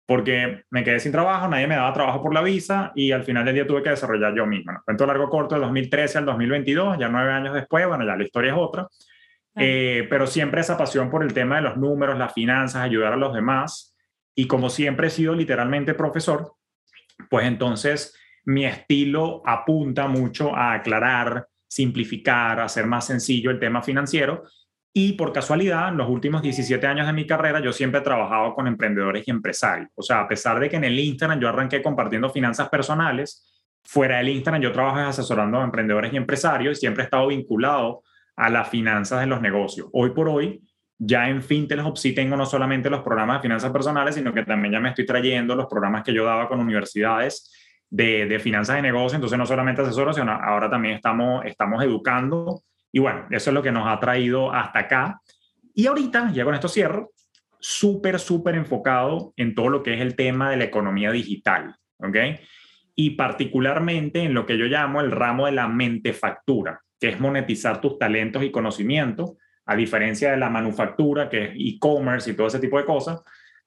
porque 0.06 0.64
me 0.70 0.84
quedé 0.84 1.00
sin 1.00 1.12
trabajo, 1.12 1.48
nadie 1.48 1.68
me 1.68 1.76
daba 1.76 1.94
trabajo 1.94 2.22
por 2.22 2.34
la 2.34 2.42
visa 2.42 2.92
y 2.96 3.12
al 3.12 3.24
final 3.24 3.46
del 3.46 3.56
día 3.56 3.68
tuve 3.68 3.84
que 3.84 3.92
desarrollar 3.92 4.36
yo 4.36 4.46
mismo. 4.46 4.74
Cuento 4.84 5.06
largo 5.06 5.30
corto 5.30 5.56
de 5.56 5.62
2013 5.62 6.18
al 6.18 6.26
2022, 6.26 6.98
ya 7.00 7.08
nueve 7.08 7.32
años 7.32 7.54
después, 7.54 7.88
bueno, 7.88 8.06
ya 8.06 8.16
la 8.16 8.24
historia 8.24 8.52
es 8.52 8.58
otra. 8.58 8.88
Eh, 9.56 10.08
pero 10.10 10.28
siempre 10.28 10.62
esa 10.62 10.78
pasión 10.78 11.10
por 11.10 11.24
el 11.24 11.34
tema 11.34 11.58
de 11.58 11.62
los 11.64 11.78
números, 11.78 12.18
las 12.18 12.34
finanzas, 12.34 12.82
ayudar 12.82 13.14
a 13.14 13.18
los 13.18 13.34
demás. 13.34 13.96
Y 14.36 14.48
como 14.48 14.70
siempre 14.70 15.08
he 15.08 15.10
sido 15.10 15.36
literalmente 15.36 15.94
profesor, 15.94 16.54
pues 17.30 17.46
entonces 17.46 18.18
mi 18.46 18.66
estilo 18.66 19.42
apunta 19.46 20.08
mucho 20.08 20.56
a 20.56 20.74
aclarar, 20.74 21.48
simplificar, 21.68 22.60
hacer 22.60 22.88
más 22.88 23.06
sencillo 23.06 23.52
el 23.52 23.60
tema 23.60 23.82
financiero. 23.82 24.44
Y 24.94 25.14
por 25.14 25.32
casualidad, 25.32 25.90
en 25.90 25.98
los 25.98 26.10
últimos 26.10 26.42
17 26.42 26.86
años 26.86 27.08
de 27.08 27.14
mi 27.14 27.26
carrera, 27.26 27.62
yo 27.62 27.72
siempre 27.72 28.02
he 28.02 28.04
trabajado 28.04 28.54
con 28.54 28.68
emprendedores 28.68 29.26
y 29.26 29.32
empresarios. 29.32 29.90
O 29.96 30.02
sea, 30.02 30.22
a 30.22 30.28
pesar 30.28 30.60
de 30.60 30.70
que 30.70 30.76
en 30.76 30.84
el 30.84 31.00
Instagram 31.00 31.40
yo 31.40 31.48
arranqué 31.48 31.82
compartiendo 31.82 32.30
finanzas 32.30 32.68
personales, 32.68 33.48
fuera 33.84 34.18
del 34.18 34.30
Instagram 34.30 34.62
yo 34.62 34.72
trabajo 34.72 35.00
asesorando 35.00 35.60
a 35.60 35.64
emprendedores 35.64 36.14
y 36.14 36.18
empresarios 36.18 36.78
y 36.78 36.82
siempre 36.82 37.04
he 37.04 37.06
estado 37.06 37.28
vinculado 37.28 38.04
a 38.36 38.50
las 38.50 38.68
finanzas 38.70 39.22
de 39.22 39.28
los 39.28 39.42
negocios. 39.42 39.88
Hoy 39.94 40.12
por 40.12 40.28
hoy, 40.28 40.62
ya 40.98 41.30
en 41.30 41.42
FinTech 41.42 41.96
sí 41.96 42.14
tengo 42.14 42.36
no 42.36 42.46
solamente 42.46 42.90
los 42.90 43.02
programas 43.02 43.38
de 43.38 43.44
finanzas 43.44 43.72
personales, 43.72 44.16
sino 44.16 44.34
que 44.34 44.44
también 44.44 44.74
ya 44.74 44.80
me 44.80 44.90
estoy 44.90 45.06
trayendo 45.06 45.56
los 45.56 45.68
programas 45.68 46.04
que 46.04 46.14
yo 46.14 46.26
daba 46.26 46.48
con 46.48 46.60
universidades 46.60 47.52
de, 47.90 48.26
de 48.26 48.40
finanzas 48.40 48.76
de 48.76 48.82
negocio. 48.82 49.16
Entonces, 49.16 49.38
no 49.38 49.46
solamente 49.46 49.82
asesoro, 49.82 50.14
sino 50.14 50.32
ahora 50.32 50.70
también 50.70 50.96
estamos, 50.96 51.46
estamos 51.46 51.84
educando. 51.84 52.64
Y 52.92 53.00
bueno, 53.00 53.28
eso 53.32 53.50
es 53.50 53.54
lo 53.54 53.64
que 53.64 53.72
nos 53.72 53.88
ha 53.88 54.00
traído 54.00 54.54
hasta 54.54 54.80
acá. 54.80 55.22
Y 55.74 55.88
ahorita, 55.88 56.32
ya 56.34 56.44
con 56.44 56.54
esto 56.54 56.68
cierro, 56.68 57.12
súper, 57.60 58.20
súper 58.20 58.56
enfocado 58.56 59.34
en 59.38 59.56
todo 59.56 59.70
lo 59.70 59.84
que 59.84 59.94
es 59.94 60.02
el 60.02 60.16
tema 60.16 60.50
de 60.50 60.58
la 60.58 60.66
economía 60.66 61.12
digital. 61.12 61.76
¿Ok? 61.98 62.18
Y 62.96 63.12
particularmente 63.12 64.24
en 64.24 64.34
lo 64.34 64.46
que 64.46 64.58
yo 64.58 64.66
llamo 64.66 65.02
el 65.02 65.12
ramo 65.12 65.46
de 65.46 65.54
la 65.54 65.68
mentefactura 65.68 66.82
que 67.02 67.10
es 67.10 67.20
monetizar 67.20 67.82
tus 67.82 67.98
talentos 67.98 68.44
y 68.44 68.52
conocimientos, 68.52 69.32
a 69.66 69.76
diferencia 69.76 70.32
de 70.32 70.38
la 70.38 70.52
manufactura, 70.52 71.30
que 71.30 71.46
es 71.46 71.52
e-commerce 71.56 72.30
y 72.30 72.36
todo 72.36 72.46
ese 72.46 72.60
tipo 72.60 72.78
de 72.78 72.86
cosas. 72.86 73.22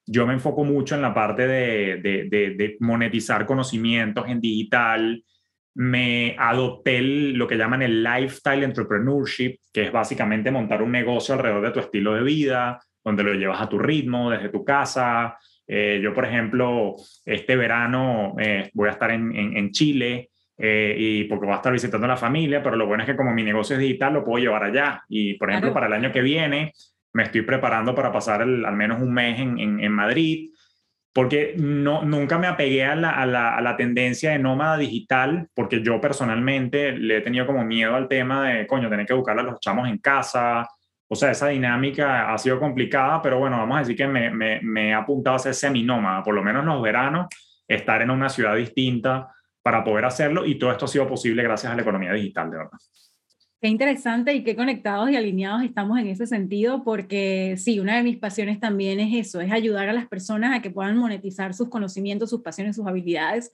Yo 0.06 0.24
me 0.24 0.34
enfoco 0.34 0.62
mucho 0.62 0.94
en 0.94 1.02
la 1.02 1.12
parte 1.12 1.48
de, 1.48 1.98
de, 2.00 2.76
monetizar 2.78 3.44
conocimientos 3.44 4.28
en 4.28 4.40
digital. 4.40 5.24
Me 5.74 6.36
adopté 6.38 7.00
lo 7.02 7.46
que 7.48 7.56
llaman 7.56 7.82
el 7.82 8.02
lifestyle 8.02 8.62
entrepreneurship, 8.62 9.58
que 9.72 9.82
es 9.82 9.92
básicamente 9.92 10.50
montar 10.50 10.82
un 10.82 10.92
negocio 10.92 11.34
alrededor 11.34 11.62
de 11.62 11.70
tu 11.72 11.80
estilo 11.80 12.14
de 12.14 12.22
vida, 12.22 12.80
donde 13.02 13.22
lo 13.22 13.34
llevas 13.34 13.60
a 13.60 13.68
tu 13.68 13.78
ritmo, 13.78 14.30
desde 14.30 14.48
tu 14.48 14.64
casa. 14.64 15.36
Eh, 15.66 16.00
yo, 16.02 16.14
por 16.14 16.24
ejemplo, 16.24 16.96
este 17.24 17.56
verano 17.56 18.34
eh, 18.38 18.70
voy 18.74 18.88
a 18.88 18.92
estar 18.92 19.10
en, 19.10 19.34
en, 19.34 19.70
Chile 19.70 20.30
eh, 20.58 20.94
y 20.98 21.24
porque 21.24 21.46
voy 21.46 21.54
a 21.54 21.56
estar 21.56 21.72
visitando 21.72 22.06
a 22.06 22.08
la 22.08 22.16
familia, 22.16 22.62
pero 22.62 22.76
lo 22.76 22.86
bueno 22.86 23.02
es 23.02 23.08
que 23.08 23.16
como 23.16 23.32
mi 23.32 23.42
negocio 23.42 23.76
es 23.76 23.80
digital, 23.80 24.14
lo 24.14 24.24
puedo 24.24 24.42
llevar 24.42 24.64
allá. 24.64 25.02
Y, 25.08 25.34
por 25.34 25.50
ejemplo, 25.50 25.72
para 25.72 25.86
el 25.86 25.92
año 25.92 26.12
que 26.12 26.22
viene, 26.22 26.72
me 27.12 27.24
estoy 27.24 27.42
preparando 27.42 27.94
para 27.94 28.12
pasar 28.12 28.42
al 28.42 28.76
menos 28.76 29.00
un 29.00 29.12
mes 29.12 29.38
en, 29.38 29.58
en, 29.58 29.92
Madrid, 29.92 30.50
porque 31.14 31.54
no, 31.56 32.02
nunca 32.02 32.38
me 32.38 32.48
apegué 32.48 32.84
a 32.84 32.96
la, 32.96 33.10
a, 33.10 33.24
la, 33.24 33.56
a 33.56 33.60
la, 33.60 33.76
tendencia 33.76 34.32
de 34.32 34.40
nómada 34.40 34.76
digital, 34.76 35.48
porque 35.54 35.80
yo 35.80 36.00
personalmente 36.00 36.90
le 36.90 37.18
he 37.18 37.20
tenido 37.20 37.46
como 37.46 37.64
miedo 37.64 37.94
al 37.94 38.08
tema 38.08 38.48
de, 38.48 38.66
coño, 38.66 38.90
tener 38.90 39.06
que 39.06 39.12
educar 39.12 39.38
a 39.38 39.42
los 39.44 39.60
chamos 39.60 39.88
en 39.88 39.98
casa. 39.98 40.68
O 41.06 41.14
sea, 41.14 41.30
esa 41.30 41.48
dinámica 41.48 42.34
ha 42.34 42.36
sido 42.36 42.58
complicada, 42.58 43.22
pero 43.22 43.38
bueno, 43.38 43.58
vamos 43.58 43.76
a 43.76 43.80
decir 43.80 43.94
que 43.96 44.08
me, 44.08 44.28
me, 44.30 44.60
me 44.60 44.88
he 44.88 44.94
apuntado 44.94 45.36
a 45.36 45.38
ser 45.38 45.54
seminómada, 45.54 46.20
por 46.24 46.34
lo 46.34 46.42
menos 46.42 46.62
en 46.62 46.68
los 46.70 46.82
veranos, 46.82 47.28
estar 47.68 48.02
en 48.02 48.10
una 48.10 48.28
ciudad 48.28 48.56
distinta 48.56 49.32
para 49.62 49.84
poder 49.84 50.06
hacerlo 50.06 50.44
y 50.44 50.58
todo 50.58 50.72
esto 50.72 50.86
ha 50.86 50.88
sido 50.88 51.06
posible 51.06 51.44
gracias 51.44 51.72
a 51.72 51.76
la 51.76 51.82
economía 51.82 52.12
digital, 52.12 52.50
de 52.50 52.56
verdad. 52.56 52.78
Qué 53.64 53.68
interesante 53.68 54.34
y 54.34 54.44
qué 54.44 54.56
conectados 54.56 55.08
y 55.08 55.16
alineados 55.16 55.62
estamos 55.62 55.98
en 55.98 56.08
ese 56.08 56.26
sentido, 56.26 56.84
porque 56.84 57.54
sí, 57.56 57.80
una 57.80 57.96
de 57.96 58.02
mis 58.02 58.18
pasiones 58.18 58.60
también 58.60 59.00
es 59.00 59.26
eso, 59.26 59.40
es 59.40 59.50
ayudar 59.50 59.88
a 59.88 59.94
las 59.94 60.06
personas 60.06 60.54
a 60.54 60.60
que 60.60 60.68
puedan 60.68 60.98
monetizar 60.98 61.54
sus 61.54 61.70
conocimientos, 61.70 62.28
sus 62.28 62.42
pasiones, 62.42 62.76
sus 62.76 62.86
habilidades. 62.86 63.52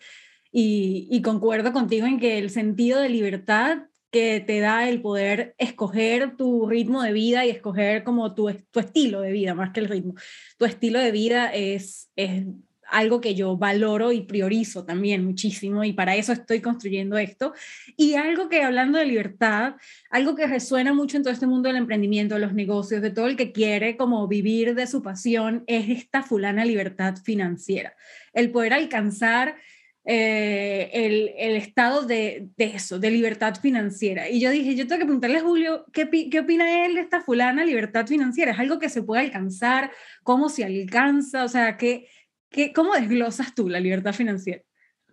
Y, 0.51 1.23
concuerdo 1.23 1.73
contigo 1.73 2.09
en 2.09 2.19
que 2.19 2.39
el 2.39 2.51
sentido 2.51 2.99
de 2.99 3.09
libertad 3.09 3.85
que 4.11 4.41
te 4.41 4.59
da 4.59 4.89
el 4.89 5.01
poder 5.01 5.55
escoger 5.59 6.37
tu 6.37 6.69
ritmo 6.69 7.03
de 7.03 7.13
vida 7.13 7.47
y 7.47 7.51
escoger 7.51 8.03
como 8.03 8.35
tu, 8.35 8.53
tu 8.73 8.81
estilo 8.81 9.21
de 9.21 9.31
vida, 9.31 9.55
más 9.55 9.71
que 9.71 9.79
el 9.79 9.89
ritmo, 9.89 10.15
tu 10.59 10.65
estilo 10.65 10.99
de 10.99 11.13
vida 11.13 11.55
es, 11.55 12.11
es 12.17 12.47
algo 12.91 13.21
que 13.21 13.35
yo 13.35 13.57
valoro 13.57 14.13
y 14.13 14.23
priorizo 14.23 14.85
también 14.85 15.25
muchísimo 15.25 15.85
y 15.85 15.93
para 15.93 16.17
eso 16.17 16.33
estoy 16.33 16.61
construyendo 16.61 17.19
esto. 17.19 17.55
Y 17.97 18.15
algo 18.15 18.49
que 18.49 18.63
hablando 18.63 18.99
de 18.99 19.07
libertad, 19.07 19.75
algo 20.11 20.35
que 20.35 20.47
resuena 20.47 20.93
mucho 20.93 21.17
en 21.17 21.23
todo 21.23 21.33
este 21.33 21.47
mundo 21.47 21.69
del 21.69 21.77
emprendimiento, 21.77 22.35
de 22.35 22.41
los 22.41 22.55
negocios, 22.55 23.03
de 23.03 23.11
todo 23.11 23.27
el 23.27 23.37
que 23.37 23.53
quiere 23.53 23.97
como 23.97 24.27
vivir 24.29 24.75
de 24.75 24.87
su 24.87 25.03
pasión, 25.03 25.65
es 25.67 25.89
esta 25.89 26.23
fulana 26.23 26.65
libertad 26.65 27.17
financiera. 27.25 27.95
El 28.33 28.51
poder 28.51 28.73
alcanzar 28.73 29.57
eh, 30.05 30.91
el, 30.93 31.31
el, 31.37 31.57
estado 31.57 32.07
de, 32.07 32.49
de, 32.57 32.65
eso, 32.65 32.99
de 32.99 33.11
libertad 33.11 33.55
financiera. 33.61 34.31
Y 34.31 34.41
yo 34.41 34.51
dije, 34.51 34.75
yo 34.75 34.87
tengo 34.87 35.01
que 35.01 35.05
preguntarle 35.05 35.39
a 35.39 35.43
Julio, 35.43 35.85
¿qué, 35.93 36.09
¿qué 36.31 36.41
opina 36.41 36.87
él 36.87 36.95
de 36.95 37.03
esta 37.03 37.21
fulana 37.21 37.67
libertad 37.67 38.07
financiera? 38.07 38.53
¿Es 38.53 38.59
algo 38.59 38.79
que 38.79 38.89
se 38.89 39.03
puede 39.03 39.23
alcanzar? 39.23 39.93
¿Cómo 40.23 40.49
se 40.49 40.65
alcanza? 40.65 41.45
O 41.45 41.49
sea, 41.49 41.77
¿qué, 41.77 42.09
¿Qué, 42.51 42.73
¿Cómo 42.73 42.95
desglosas 42.95 43.55
tú 43.55 43.69
la 43.69 43.81
libertad 43.81 44.13
financiera? 44.13 44.63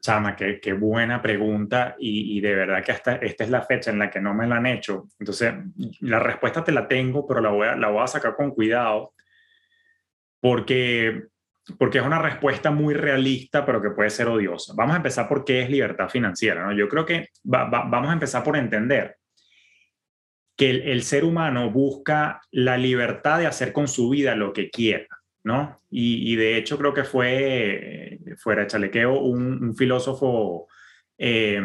Chama, 0.01 0.35
qué, 0.35 0.59
qué 0.59 0.73
buena 0.73 1.21
pregunta 1.21 1.95
y, 1.99 2.37
y, 2.37 2.41
de 2.41 2.55
verdad 2.55 2.83
que 2.83 2.91
esta, 2.91 3.15
esta 3.17 3.43
es 3.43 3.49
la 3.49 3.61
fecha 3.61 3.91
en 3.91 3.99
la 3.99 4.09
que 4.09 4.19
no 4.19 4.33
me 4.33 4.47
la 4.47 4.57
han 4.57 4.65
hecho. 4.65 5.07
Entonces, 5.19 5.53
la 6.01 6.19
respuesta 6.19 6.63
te 6.63 6.71
la 6.71 6.87
tengo, 6.87 7.25
pero 7.27 7.41
la 7.41 7.49
voy 7.49 7.67
a, 7.67 7.75
la 7.75 7.89
voy 7.89 8.03
a 8.03 8.07
sacar 8.07 8.35
con 8.35 8.51
cuidado 8.51 9.13
porque, 10.39 11.23
porque 11.77 11.97
es 11.97 12.05
una 12.05 12.21
respuesta 12.21 12.71
muy 12.71 12.93
realista, 12.93 13.65
pero 13.65 13.81
que 13.81 13.91
puede 13.91 14.09
ser 14.09 14.27
odiosa. 14.27 14.73
Vamos 14.75 14.93
a 14.93 14.97
empezar 14.97 15.27
por 15.27 15.43
qué 15.43 15.61
es 15.61 15.69
libertad 15.69 16.09
financiera. 16.09 16.63
¿no? 16.63 16.73
Yo 16.73 16.87
creo 16.87 17.05
que 17.05 17.29
vamos 17.43 18.09
a 18.09 18.13
empezar 18.13 18.43
por 18.43 18.55
entender 18.55 19.17
que 20.55 20.69
el, 20.69 20.81
el 20.83 21.03
ser 21.03 21.23
humano 21.23 21.69
busca 21.69 22.41
la 22.51 22.77
libertad 22.77 23.39
de 23.39 23.47
hacer 23.47 23.73
con 23.73 23.87
su 23.87 24.09
vida 24.09 24.35
lo 24.35 24.53
que 24.53 24.69
quiera. 24.69 25.16
¿No? 25.47 25.79
Y, 25.89 26.35
de 26.35 26.57
hecho 26.57 26.77
creo 26.77 26.93
que 26.93 27.05
fue, 27.05 28.19
fuera 28.37 28.61
de 28.63 28.67
chalequeo, 28.67 29.21
un, 29.21 29.73
filósofo 29.75 30.67
eh, 31.17 31.61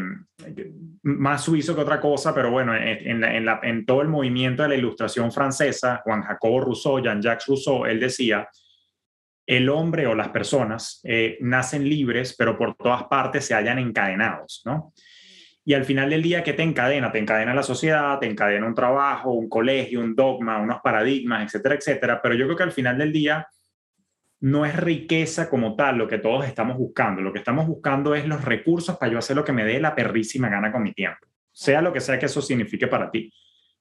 más 1.02 1.42
suizo 1.42 1.74
que 1.74 1.80
otra 1.80 2.00
cosa, 2.00 2.32
pero 2.32 2.52
bueno, 2.52 2.72
en, 2.76 3.84
todo 3.84 4.02
el 4.02 4.08
movimiento 4.08 4.62
de 4.62 4.68
la 4.68 4.76
ilustración 4.76 5.32
francesa, 5.32 6.00
Juan 6.04 6.22
Jacobo 6.22 6.60
Rousseau, 6.60 7.02
Jean-Jacques 7.02 7.46
Rousseau, 7.48 7.84
él 7.84 7.98
decía, 7.98 8.48
el 9.44 9.68
hombre 9.68 10.06
o 10.06 10.14
las 10.14 10.28
personas 10.28 11.00
eh, 11.02 11.36
nacen 11.40 11.86
libres, 11.86 12.36
pero 12.38 12.56
por 12.56 12.76
todas 12.76 13.02
partes 13.04 13.44
se 13.44 13.54
hallan 13.54 13.80
encadenados, 13.80 14.62
¿no? 14.64 14.94
Y 15.64 15.74
al 15.74 15.84
final 15.84 16.10
del 16.10 16.22
día, 16.22 16.42
¿qué 16.42 16.52
te 16.52 16.62
encadena? 16.62 17.10
Te 17.10 17.18
encadena 17.18 17.54
la 17.54 17.62
sociedad, 17.62 18.18
te 18.18 18.26
encadena 18.26 18.66
un 18.66 18.74
trabajo, 18.74 19.32
un 19.32 19.48
colegio, 19.48 20.00
un 20.00 20.14
dogma, 20.14 20.58
unos 20.58 20.80
paradigmas, 20.82 21.44
etcétera, 21.44 21.76
etcétera. 21.76 22.20
Pero 22.22 22.34
yo 22.34 22.46
creo 22.46 22.56
que 22.56 22.62
al 22.64 22.72
final 22.72 22.98
del 22.98 23.12
día, 23.12 23.46
no 24.42 24.66
es 24.66 24.76
riqueza 24.76 25.48
como 25.48 25.76
tal 25.76 25.98
lo 25.98 26.08
que 26.08 26.18
todos 26.18 26.44
estamos 26.44 26.76
buscando. 26.76 27.22
Lo 27.22 27.32
que 27.32 27.38
estamos 27.38 27.66
buscando 27.68 28.12
es 28.16 28.26
los 28.26 28.44
recursos 28.44 28.98
para 28.98 29.12
yo 29.12 29.18
hacer 29.18 29.36
lo 29.36 29.44
que 29.44 29.52
me 29.52 29.64
dé 29.64 29.78
la 29.78 29.94
perrísima 29.94 30.48
gana 30.48 30.72
con 30.72 30.82
mi 30.82 30.92
tiempo, 30.92 31.28
sea 31.52 31.80
lo 31.80 31.92
que 31.92 32.00
sea 32.00 32.18
que 32.18 32.26
eso 32.26 32.42
signifique 32.42 32.88
para 32.88 33.08
ti. 33.08 33.32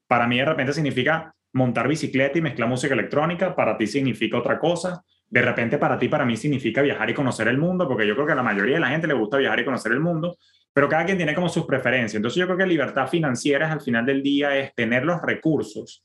Para 0.06 0.28
mí 0.28 0.38
de 0.38 0.46
repente 0.46 0.74
significa 0.74 1.34
montar 1.54 1.88
bicicleta 1.88 2.38
y 2.38 2.42
mezclar 2.42 2.70
música 2.70 2.94
electrónica, 2.94 3.56
para 3.56 3.76
ti 3.76 3.88
significa 3.88 4.38
otra 4.38 4.60
cosa. 4.60 5.04
De 5.28 5.42
repente 5.42 5.80
para 5.80 5.98
ti, 5.98 6.08
para 6.10 6.26
mí 6.26 6.38
significa 6.38 6.84
viajar 6.84 7.10
y 7.10 7.16
conocer 7.16 7.48
el 7.48 7.58
mundo, 7.58 7.88
porque 7.88 8.06
yo 8.06 8.14
creo 8.14 8.28
que 8.28 8.34
a 8.34 8.36
la 8.36 8.44
mayoría 8.44 8.76
de 8.76 8.82
la 8.82 8.90
gente 8.90 9.08
le 9.08 9.16
gusta 9.16 9.38
viajar 9.38 9.62
y 9.62 9.66
conocer 9.66 9.94
el 9.94 10.00
mundo, 10.00 10.38
pero 10.72 10.88
cada 10.88 11.06
quien 11.06 11.18
tiene 11.18 11.34
como 11.34 11.50
sus 11.50 11.66
preferencias. 11.66 12.16
Entonces 12.16 12.40
yo 12.40 12.46
creo 12.46 12.58
que 12.58 12.68
libertad 12.68 13.08
financiera 13.08 13.66
es 13.66 13.72
al 13.72 13.82
final 13.82 14.06
del 14.06 14.22
día 14.22 14.56
es 14.56 14.76
tener 14.76 15.06
los 15.06 15.24
recursos 15.24 16.04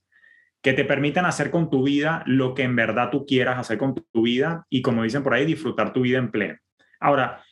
que 0.67 0.73
te 0.73 0.85
permitan 0.85 1.27
hacer 1.27 1.53
con 1.53 1.71
tu 1.71 1.85
vida 1.85 2.25
lo 2.27 2.53
que 2.53 2.65
en 2.65 2.75
verdad 2.75 3.11
tú 3.11 3.25
quieras 3.25 3.57
hacer 3.57 3.79
con 3.79 3.95
tu 3.95 4.23
vida 4.23 4.67
y 4.69 4.83
como 4.83 5.05
dicen 5.05 5.23
por 5.23 5.33
ahí, 5.33 5.47
disfrutar 5.47 5.93
tu 5.93 6.01
vida 6.01 6.19
en 6.19 6.33
pleno. 6.33 6.59
Ahora, 6.99 7.45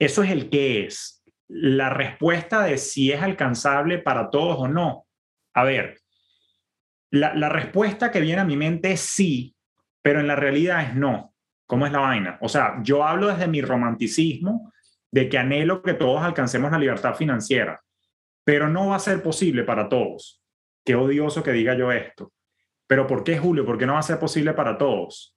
eso 0.00 0.24
es 0.24 0.32
el 0.32 0.50
qué 0.50 0.84
es. 0.84 1.22
La 1.46 1.90
respuesta 1.90 2.64
de 2.64 2.76
si 2.78 3.12
es 3.12 3.22
alcanzable 3.22 3.98
para 3.98 4.30
todos 4.30 4.58
o 4.58 4.66
no. 4.66 5.06
A 5.54 5.62
ver, 5.62 6.00
la, 7.12 7.36
la 7.36 7.48
respuesta 7.48 8.10
que 8.10 8.20
viene 8.20 8.40
a 8.40 8.44
mi 8.44 8.56
mente 8.56 8.90
es 8.90 9.00
sí, 9.00 9.54
pero 10.02 10.18
en 10.18 10.26
la 10.26 10.34
realidad 10.34 10.82
es 10.82 10.96
no. 10.96 11.34
¿Cómo 11.68 11.86
es 11.86 11.92
la 11.92 12.00
vaina? 12.00 12.36
O 12.40 12.48
sea, 12.48 12.80
yo 12.82 13.04
hablo 13.04 13.28
desde 13.28 13.46
mi 13.46 13.60
romanticismo 13.60 14.72
de 15.12 15.28
que 15.28 15.38
anhelo 15.38 15.82
que 15.82 15.94
todos 15.94 16.20
alcancemos 16.20 16.72
la 16.72 16.80
libertad 16.80 17.14
financiera, 17.14 17.80
pero 18.42 18.68
no 18.68 18.88
va 18.88 18.96
a 18.96 18.98
ser 18.98 19.22
posible 19.22 19.62
para 19.62 19.88
todos. 19.88 20.42
Qué 20.84 20.96
odioso 20.96 21.44
que 21.44 21.52
diga 21.52 21.76
yo 21.76 21.92
esto. 21.92 22.32
Pero 22.86 23.06
¿por 23.06 23.24
qué 23.24 23.38
Julio? 23.38 23.64
¿Por 23.64 23.78
qué 23.78 23.86
no 23.86 23.94
va 23.94 24.00
a 24.00 24.02
ser 24.02 24.18
posible 24.18 24.52
para 24.52 24.78
todos? 24.78 25.36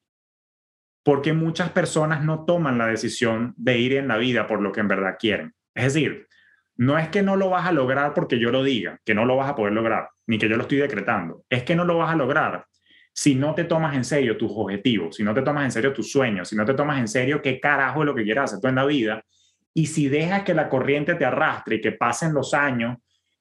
Porque 1.04 1.34
muchas 1.34 1.72
personas 1.72 2.24
no 2.24 2.46
toman 2.46 2.78
la 2.78 2.88
decisión 2.88 3.54
de 3.58 3.78
ir 3.78 3.94
en 3.94 4.08
la 4.08 4.18
vida 4.18 4.48
por 4.48 4.62
lo 4.62 4.72
que 4.72 4.82
en 4.82 4.88
verdad 4.88 5.16
quieren. 5.18 5.54
Es 5.74 5.94
decir, 5.94 6.28
no 6.76 6.98
es 6.98 7.10
que 7.10 7.22
no 7.22 7.36
lo 7.36 7.50
vas 7.50 7.66
a 7.66 7.72
lograr 7.72 8.14
porque 8.14 8.40
yo 8.40 8.52
lo 8.52 8.64
diga, 8.64 9.00
que 9.04 9.14
no 9.14 9.26
lo 9.26 9.36
vas 9.36 9.50
a 9.50 9.56
poder 9.56 9.74
lograr, 9.74 10.10
ni 10.28 10.38
que 10.38 10.48
yo 10.48 10.56
lo 10.56 10.64
estoy 10.64 10.78
decretando. 10.78 11.44
Es 11.50 11.64
que 11.64 11.76
no 11.76 11.86
lo 11.86 11.98
vas 11.98 12.12
a 12.12 12.16
lograr 12.16 12.66
si 13.14 13.36
no 13.36 13.54
te 13.54 13.66
tomas 13.66 13.96
en 13.96 14.06
serio 14.06 14.38
tus 14.38 14.52
objetivos, 14.56 15.18
si 15.18 15.24
no 15.24 15.34
te 15.34 15.42
tomas 15.42 15.66
en 15.66 15.72
serio 15.72 15.92
tus 15.92 16.10
sueños, 16.10 16.48
si 16.48 16.56
no 16.56 16.64
te 16.64 16.74
tomas 16.74 17.00
en 17.00 17.08
serio 17.08 17.42
qué 17.42 17.60
carajo 17.60 18.02
es 18.02 18.06
lo 18.06 18.16
que 18.16 18.24
quieras 18.24 18.46
hacer 18.46 18.62
tú 18.62 18.68
en 18.68 18.76
la 18.76 18.86
vida, 18.86 19.26
y 19.74 19.88
si 19.88 20.08
dejas 20.08 20.44
que 20.44 20.54
la 20.54 20.70
corriente 20.70 21.16
te 21.16 21.26
arrastre 21.26 21.76
y 21.76 21.82
que 21.82 21.92
pasen 21.92 22.34
los 22.34 22.54
años 22.54 22.98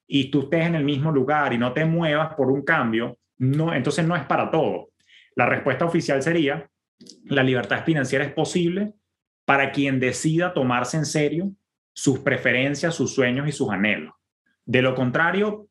y 0.06 0.30
tú 0.30 0.42
estés 0.42 0.66
en 0.66 0.74
el 0.74 0.84
mismo 0.84 1.12
lugar 1.12 1.52
y 1.52 1.58
no 1.58 1.72
te 1.72 1.84
muevas 1.84 2.34
por 2.34 2.50
un 2.50 2.62
cambio, 2.62 3.17
no, 3.38 3.72
entonces 3.72 4.06
no 4.06 4.16
es 4.16 4.24
para 4.24 4.50
todo. 4.50 4.90
La 5.34 5.46
respuesta 5.46 5.84
oficial 5.84 6.22
sería, 6.22 6.68
la 7.24 7.42
libertad 7.42 7.84
financiera 7.84 8.24
es 8.24 8.32
posible 8.32 8.92
para 9.44 9.70
quien 9.70 10.00
decida 10.00 10.52
tomarse 10.52 10.96
en 10.96 11.06
serio 11.06 11.52
sus 11.92 12.18
preferencias, 12.18 12.94
sus 12.94 13.14
sueños 13.14 13.48
y 13.48 13.52
sus 13.52 13.70
anhelos. 13.70 14.14
De 14.64 14.82
lo 14.82 14.94
contrario, 14.94 15.68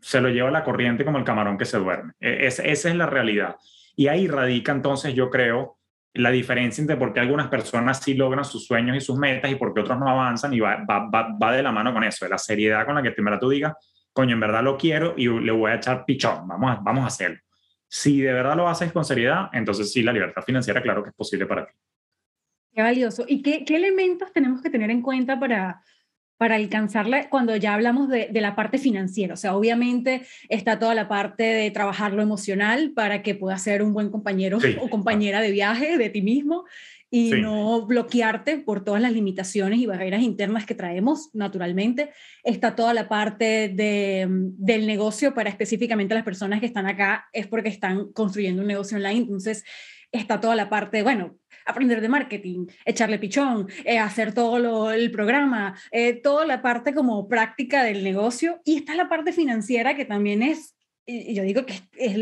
se 0.00 0.20
lo 0.20 0.28
lleva 0.28 0.50
la 0.50 0.64
corriente 0.64 1.04
como 1.04 1.18
el 1.18 1.24
camarón 1.24 1.58
que 1.58 1.64
se 1.64 1.78
duerme. 1.78 2.12
E, 2.20 2.46
esa 2.46 2.62
es 2.64 2.94
la 2.94 3.06
realidad. 3.06 3.56
Y 3.96 4.08
ahí 4.08 4.28
radica 4.28 4.72
entonces, 4.72 5.14
yo 5.14 5.30
creo, 5.30 5.78
la 6.14 6.30
diferencia 6.30 6.82
entre 6.82 6.96
por 6.96 7.12
qué 7.12 7.20
algunas 7.20 7.48
personas 7.48 8.00
sí 8.00 8.14
logran 8.14 8.44
sus 8.44 8.66
sueños 8.66 8.96
y 8.96 9.00
sus 9.00 9.16
metas 9.16 9.50
y 9.50 9.54
por 9.54 9.72
qué 9.72 9.80
otros 9.80 9.98
no 9.98 10.08
avanzan 10.08 10.52
y 10.52 10.60
va, 10.60 10.84
va, 10.88 11.08
va, 11.08 11.36
va 11.36 11.52
de 11.52 11.62
la 11.62 11.72
mano 11.72 11.92
con 11.92 12.04
eso, 12.04 12.24
de 12.24 12.30
la 12.30 12.38
seriedad 12.38 12.84
con 12.84 12.94
la 12.94 13.02
que 13.02 13.12
primero 13.12 13.38
tú 13.38 13.48
digas, 13.48 13.74
coño, 14.12 14.34
en 14.34 14.40
verdad 14.40 14.62
lo 14.62 14.76
quiero 14.76 15.14
y 15.16 15.28
le 15.28 15.52
voy 15.52 15.70
a 15.70 15.76
echar 15.76 16.04
pichón, 16.04 16.46
vamos 16.46 16.70
a, 16.70 16.80
vamos 16.82 17.04
a 17.04 17.06
hacerlo. 17.08 17.38
Si 17.88 18.20
de 18.20 18.32
verdad 18.32 18.56
lo 18.56 18.68
haces 18.68 18.92
con 18.92 19.04
seriedad, 19.04 19.48
entonces 19.52 19.92
sí, 19.92 20.02
la 20.02 20.12
libertad 20.12 20.42
financiera, 20.42 20.80
claro 20.80 21.02
que 21.02 21.10
es 21.10 21.14
posible 21.14 21.46
para 21.46 21.66
ti. 21.66 21.72
Qué 22.72 22.82
valioso. 22.82 23.24
¿Y 23.26 23.42
qué, 23.42 23.64
qué 23.64 23.76
elementos 23.76 24.32
tenemos 24.32 24.62
que 24.62 24.70
tener 24.70 24.90
en 24.90 25.02
cuenta 25.02 25.40
para, 25.40 25.82
para 26.36 26.54
alcanzarla 26.54 27.28
cuando 27.28 27.56
ya 27.56 27.74
hablamos 27.74 28.08
de, 28.08 28.28
de, 28.30 28.40
la 28.40 28.54
parte 28.54 28.78
financiera? 28.78 29.34
O 29.34 29.36
sea, 29.36 29.56
obviamente 29.56 30.22
está 30.48 30.78
toda 30.78 30.94
la 30.94 31.08
parte 31.08 31.42
de 31.42 31.70
trabajar 31.72 32.12
lo 32.12 32.22
emocional 32.22 32.92
para 32.94 33.22
que 33.22 33.34
puedas 33.34 33.62
ser 33.62 33.82
un 33.82 33.92
buen 33.92 34.10
compañero 34.10 34.58
o 34.80 34.88
compañera 34.88 35.40
de 35.40 35.50
viaje 35.50 35.98
de 35.98 36.10
ti 36.10 36.22
mismo. 36.22 36.64
Y 37.10 37.32
no 37.32 37.86
bloquearte 37.86 38.58
por 38.58 38.84
todas 38.84 39.02
las 39.02 39.12
limitaciones 39.12 39.80
y 39.80 39.86
barreras 39.86 40.22
internas 40.22 40.64
que 40.64 40.74
traemos 40.74 41.30
naturalmente. 41.34 42.10
Está 42.44 42.76
toda 42.76 42.94
la 42.94 43.08
parte 43.08 43.68
de, 43.68 44.26
del 44.28 44.86
negocio 44.86 45.34
para 45.34 45.50
específicamente 45.50 46.14
las 46.14 46.24
personas 46.24 46.60
que 46.60 46.66
están 46.66 46.86
acá, 46.86 47.28
es 47.32 47.46
porque 47.46 47.68
están 47.68 48.12
construyendo 48.12 48.62
un 48.62 48.68
negocio 48.68 48.96
online, 48.96 49.18
entonces 49.18 49.64
está 50.12 50.40
toda 50.40 50.54
la 50.54 50.68
parte, 50.68 51.02
bueno, 51.02 51.36
aprender 51.66 52.00
de 52.00 52.08
marketing, 52.08 52.66
echarle 52.84 53.18
pichón, 53.18 53.68
eh, 53.84 53.98
hacer 53.98 54.32
todo 54.32 54.92
el 54.92 55.10
programa, 55.10 55.76
eh, 55.92 56.14
toda 56.14 56.46
la 56.46 56.62
parte 56.62 56.94
como 56.94 57.28
práctica 57.28 57.84
del 57.84 58.02
negocio. 58.02 58.60
Y 58.64 58.76
está 58.76 58.94
la 58.94 59.08
parte 59.08 59.32
financiera 59.32 59.94
que 59.96 60.04
también 60.04 60.42
es 60.42 60.74
y 61.10 61.34
yo 61.34 61.42
digo 61.42 61.66
que 61.66 61.74
es, 61.96 62.16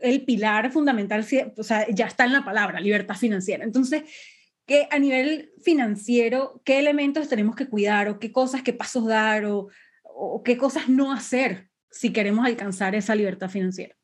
el 0.00 0.24
pilar 0.24 0.70
fundamental, 0.70 1.24
o 1.56 1.62
sea, 1.62 1.86
ya 1.88 2.06
está 2.06 2.24
en 2.24 2.32
la 2.32 2.44
palabra, 2.44 2.80
libertad 2.80 3.14
financiera. 3.14 3.64
Entonces, 3.64 4.02
que 4.66 4.88
a 4.90 4.98
nivel 4.98 5.52
financiero, 5.62 6.62
¿qué 6.64 6.78
elementos 6.78 7.28
tenemos 7.28 7.56
que 7.56 7.68
cuidar 7.68 8.08
o 8.08 8.18
qué 8.18 8.32
cosas, 8.32 8.62
qué 8.62 8.72
pasos 8.72 9.06
dar 9.06 9.44
o, 9.44 9.68
o 10.04 10.42
qué 10.42 10.56
cosas 10.56 10.88
no 10.88 11.12
hacer 11.12 11.68
si 11.90 12.12
queremos 12.12 12.46
alcanzar 12.46 12.94
esa 12.94 13.14
libertad 13.14 13.50
financiera? 13.50 13.94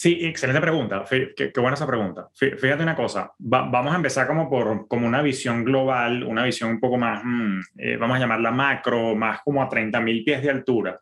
Sí, 0.00 0.16
excelente 0.22 0.60
pregunta. 0.60 1.04
Qué, 1.10 1.34
qué 1.34 1.60
buena 1.60 1.74
esa 1.74 1.84
pregunta. 1.84 2.28
Fíjate 2.32 2.84
una 2.84 2.94
cosa, 2.94 3.32
vamos 3.36 3.92
a 3.92 3.96
empezar 3.96 4.28
como 4.28 4.48
por 4.48 4.86
como 4.86 5.08
una 5.08 5.22
visión 5.22 5.64
global, 5.64 6.22
una 6.22 6.44
visión 6.44 6.70
un 6.70 6.78
poco 6.78 6.96
más, 6.96 7.20
mm, 7.24 7.60
eh, 7.78 7.96
vamos 7.96 8.16
a 8.16 8.20
llamarla 8.20 8.52
macro, 8.52 9.16
más 9.16 9.40
como 9.42 9.60
a 9.60 9.68
30.000 9.68 10.24
pies 10.24 10.40
de 10.44 10.50
altura. 10.50 11.00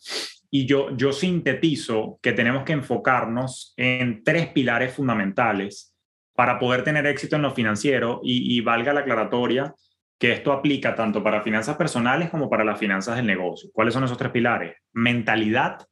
Y 0.51 0.67
yo, 0.67 0.97
yo 0.97 1.13
sintetizo 1.13 2.19
que 2.23 2.33
tenemos 2.33 2.65
que 2.65 2.73
enfocarnos 2.73 3.75
en 3.77 4.23
tres 4.25 4.49
pilares 4.49 4.95
fundamentales 4.95 5.97
para 6.37 6.59
poder 6.59 6.85
tener 6.85 7.07
éxito 7.07 7.37
en 7.37 7.43
lo 7.43 7.51
financiero 7.51 8.21
y, 8.23 8.61
valga 8.61 8.93
la 8.93 9.01
aclaratoria 9.01 9.75
que 10.19 10.33
esto 10.33 10.53
aplica 10.53 10.95
tanto 10.95 11.23
para 11.23 11.43
finanzas 11.43 11.77
personales 11.77 12.31
como 12.31 12.49
para 12.49 12.65
las 12.65 12.79
finanzas 12.79 13.17
del 13.17 13.27
negocio. 13.27 13.71
¿Cuáles 13.73 13.93
son 13.95 14.05
esos 14.05 14.17
tres 14.17 14.31
pilares? 14.31 14.77
Mentalidad, 14.93 15.87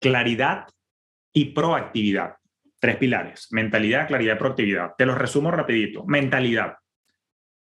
claridad 0.00 0.66
y 1.32 1.46
proactividad. 1.46 2.36
Tres 2.78 2.96
pilares, 2.96 3.48
mentalidad, 3.50 4.08
claridad 4.08 4.36
y 4.36 4.38
proactividad. 4.38 4.90
Te 4.96 5.06
los 5.06 5.18
resumo 5.18 5.50
rapidito. 5.50 6.04
Mentalidad. 6.06 6.76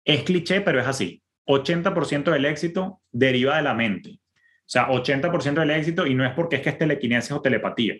Es 0.05 0.23
cliché, 0.23 0.61
pero 0.61 0.81
es 0.81 0.87
así. 0.87 1.23
80% 1.47 2.31
del 2.31 2.45
éxito 2.45 3.03
deriva 3.11 3.57
de 3.57 3.63
la 3.63 3.75
mente. 3.75 4.20
O 4.71 4.73
sea, 4.73 4.89
80% 4.89 5.55
del 5.55 5.71
éxito 5.71 6.07
y 6.07 6.15
no 6.15 6.25
es 6.25 6.33
porque 6.33 6.55
es 6.55 6.63
que 6.63 6.69
es 6.69 6.79
telequinesis 6.79 7.33
o 7.33 7.43
telepatía, 7.43 7.97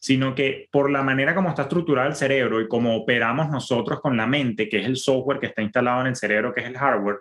sino 0.00 0.34
que 0.34 0.66
por 0.72 0.90
la 0.90 1.04
manera 1.04 1.36
como 1.36 1.50
está 1.50 1.62
estructurado 1.62 2.08
el 2.08 2.16
cerebro 2.16 2.60
y 2.60 2.66
cómo 2.66 2.96
operamos 2.96 3.48
nosotros 3.48 4.00
con 4.00 4.16
la 4.16 4.26
mente, 4.26 4.68
que 4.68 4.80
es 4.80 4.86
el 4.86 4.96
software 4.96 5.38
que 5.38 5.46
está 5.46 5.62
instalado 5.62 6.00
en 6.00 6.08
el 6.08 6.16
cerebro, 6.16 6.52
que 6.52 6.62
es 6.62 6.66
el 6.66 6.76
hardware, 6.76 7.20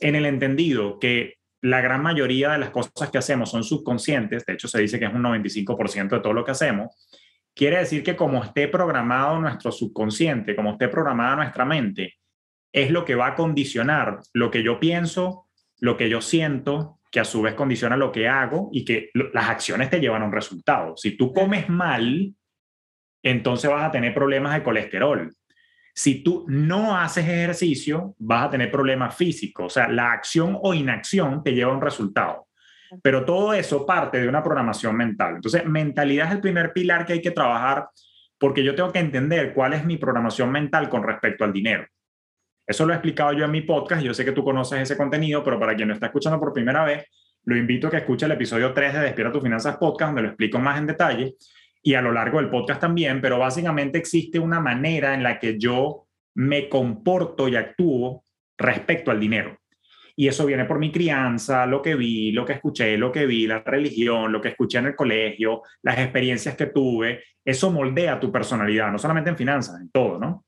en 0.00 0.14
el 0.14 0.26
entendido 0.26 1.00
que 1.00 1.38
la 1.60 1.80
gran 1.80 2.04
mayoría 2.04 2.52
de 2.52 2.58
las 2.58 2.70
cosas 2.70 3.10
que 3.10 3.18
hacemos 3.18 3.50
son 3.50 3.64
subconscientes, 3.64 4.46
de 4.46 4.52
hecho 4.52 4.68
se 4.68 4.80
dice 4.80 5.00
que 5.00 5.06
es 5.06 5.12
un 5.12 5.24
95% 5.24 6.10
de 6.10 6.20
todo 6.20 6.32
lo 6.32 6.44
que 6.44 6.52
hacemos, 6.52 6.94
quiere 7.52 7.78
decir 7.78 8.04
que 8.04 8.14
como 8.14 8.44
esté 8.44 8.68
programado 8.68 9.40
nuestro 9.40 9.72
subconsciente, 9.72 10.54
como 10.54 10.70
esté 10.70 10.86
programada 10.86 11.34
nuestra 11.34 11.64
mente, 11.64 12.14
es 12.72 12.92
lo 12.92 13.04
que 13.04 13.16
va 13.16 13.26
a 13.26 13.34
condicionar 13.34 14.20
lo 14.32 14.52
que 14.52 14.62
yo 14.62 14.78
pienso, 14.78 15.48
lo 15.80 15.96
que 15.96 16.08
yo 16.08 16.20
siento, 16.20 17.00
que 17.14 17.20
a 17.20 17.24
su 17.24 17.42
vez 17.42 17.54
condiciona 17.54 17.96
lo 17.96 18.10
que 18.10 18.26
hago 18.26 18.70
y 18.72 18.84
que 18.84 19.10
las 19.14 19.48
acciones 19.48 19.88
te 19.88 20.00
llevan 20.00 20.22
a 20.22 20.24
un 20.24 20.32
resultado. 20.32 20.96
Si 20.96 21.16
tú 21.16 21.32
comes 21.32 21.68
mal, 21.68 22.34
entonces 23.22 23.70
vas 23.70 23.84
a 23.84 23.92
tener 23.92 24.12
problemas 24.12 24.52
de 24.52 24.64
colesterol. 24.64 25.32
Si 25.94 26.24
tú 26.24 26.44
no 26.48 26.98
haces 26.98 27.24
ejercicio, 27.24 28.16
vas 28.18 28.46
a 28.46 28.50
tener 28.50 28.68
problemas 28.68 29.14
físicos. 29.14 29.66
O 29.66 29.70
sea, 29.70 29.86
la 29.86 30.10
acción 30.10 30.58
o 30.60 30.74
inacción 30.74 31.44
te 31.44 31.54
lleva 31.54 31.70
a 31.70 31.76
un 31.76 31.82
resultado. 31.82 32.48
Pero 33.00 33.24
todo 33.24 33.54
eso 33.54 33.86
parte 33.86 34.20
de 34.20 34.26
una 34.26 34.42
programación 34.42 34.96
mental. 34.96 35.36
Entonces, 35.36 35.64
mentalidad 35.66 36.26
es 36.26 36.32
el 36.32 36.40
primer 36.40 36.72
pilar 36.72 37.06
que 37.06 37.12
hay 37.12 37.22
que 37.22 37.30
trabajar 37.30 37.90
porque 38.40 38.64
yo 38.64 38.74
tengo 38.74 38.90
que 38.90 38.98
entender 38.98 39.54
cuál 39.54 39.74
es 39.74 39.84
mi 39.84 39.98
programación 39.98 40.50
mental 40.50 40.88
con 40.88 41.04
respecto 41.04 41.44
al 41.44 41.52
dinero. 41.52 41.86
Eso 42.66 42.86
lo 42.86 42.92
he 42.92 42.96
explicado 42.96 43.32
yo 43.32 43.44
en 43.44 43.50
mi 43.50 43.60
podcast. 43.62 44.02
Yo 44.02 44.14
sé 44.14 44.24
que 44.24 44.32
tú 44.32 44.42
conoces 44.42 44.80
ese 44.80 44.96
contenido, 44.96 45.42
pero 45.44 45.58
para 45.58 45.74
quien 45.74 45.88
lo 45.88 45.94
está 45.94 46.06
escuchando 46.06 46.40
por 46.40 46.52
primera 46.52 46.84
vez, 46.84 47.04
lo 47.44 47.56
invito 47.56 47.88
a 47.88 47.90
que 47.90 47.98
escuche 47.98 48.26
el 48.26 48.32
episodio 48.32 48.72
3 48.72 48.94
de 48.94 49.00
Despierta 49.00 49.32
tus 49.32 49.42
finanzas 49.42 49.76
podcast, 49.76 50.08
donde 50.10 50.22
lo 50.22 50.28
explico 50.28 50.58
más 50.58 50.78
en 50.78 50.86
detalle 50.86 51.34
y 51.82 51.94
a 51.94 52.00
lo 52.00 52.12
largo 52.12 52.38
del 52.38 52.48
podcast 52.48 52.80
también, 52.80 53.20
pero 53.20 53.38
básicamente 53.38 53.98
existe 53.98 54.38
una 54.38 54.58
manera 54.58 55.12
en 55.12 55.22
la 55.22 55.38
que 55.38 55.58
yo 55.58 56.06
me 56.34 56.70
comporto 56.70 57.46
y 57.46 57.56
actúo 57.56 58.24
respecto 58.56 59.10
al 59.10 59.20
dinero. 59.20 59.58
Y 60.16 60.28
eso 60.28 60.46
viene 60.46 60.64
por 60.64 60.78
mi 60.78 60.90
crianza, 60.90 61.66
lo 61.66 61.82
que 61.82 61.94
vi, 61.94 62.32
lo 62.32 62.46
que 62.46 62.54
escuché, 62.54 62.96
lo 62.96 63.12
que 63.12 63.26
vi, 63.26 63.46
la 63.46 63.58
religión, 63.58 64.32
lo 64.32 64.40
que 64.40 64.48
escuché 64.48 64.78
en 64.78 64.86
el 64.86 64.96
colegio, 64.96 65.62
las 65.82 65.98
experiencias 65.98 66.56
que 66.56 66.66
tuve. 66.66 67.22
Eso 67.44 67.70
moldea 67.70 68.18
tu 68.18 68.32
personalidad, 68.32 68.90
no 68.90 68.98
solamente 68.98 69.28
en 69.30 69.36
finanzas, 69.36 69.78
en 69.80 69.90
todo, 69.90 70.18
¿no? 70.18 70.46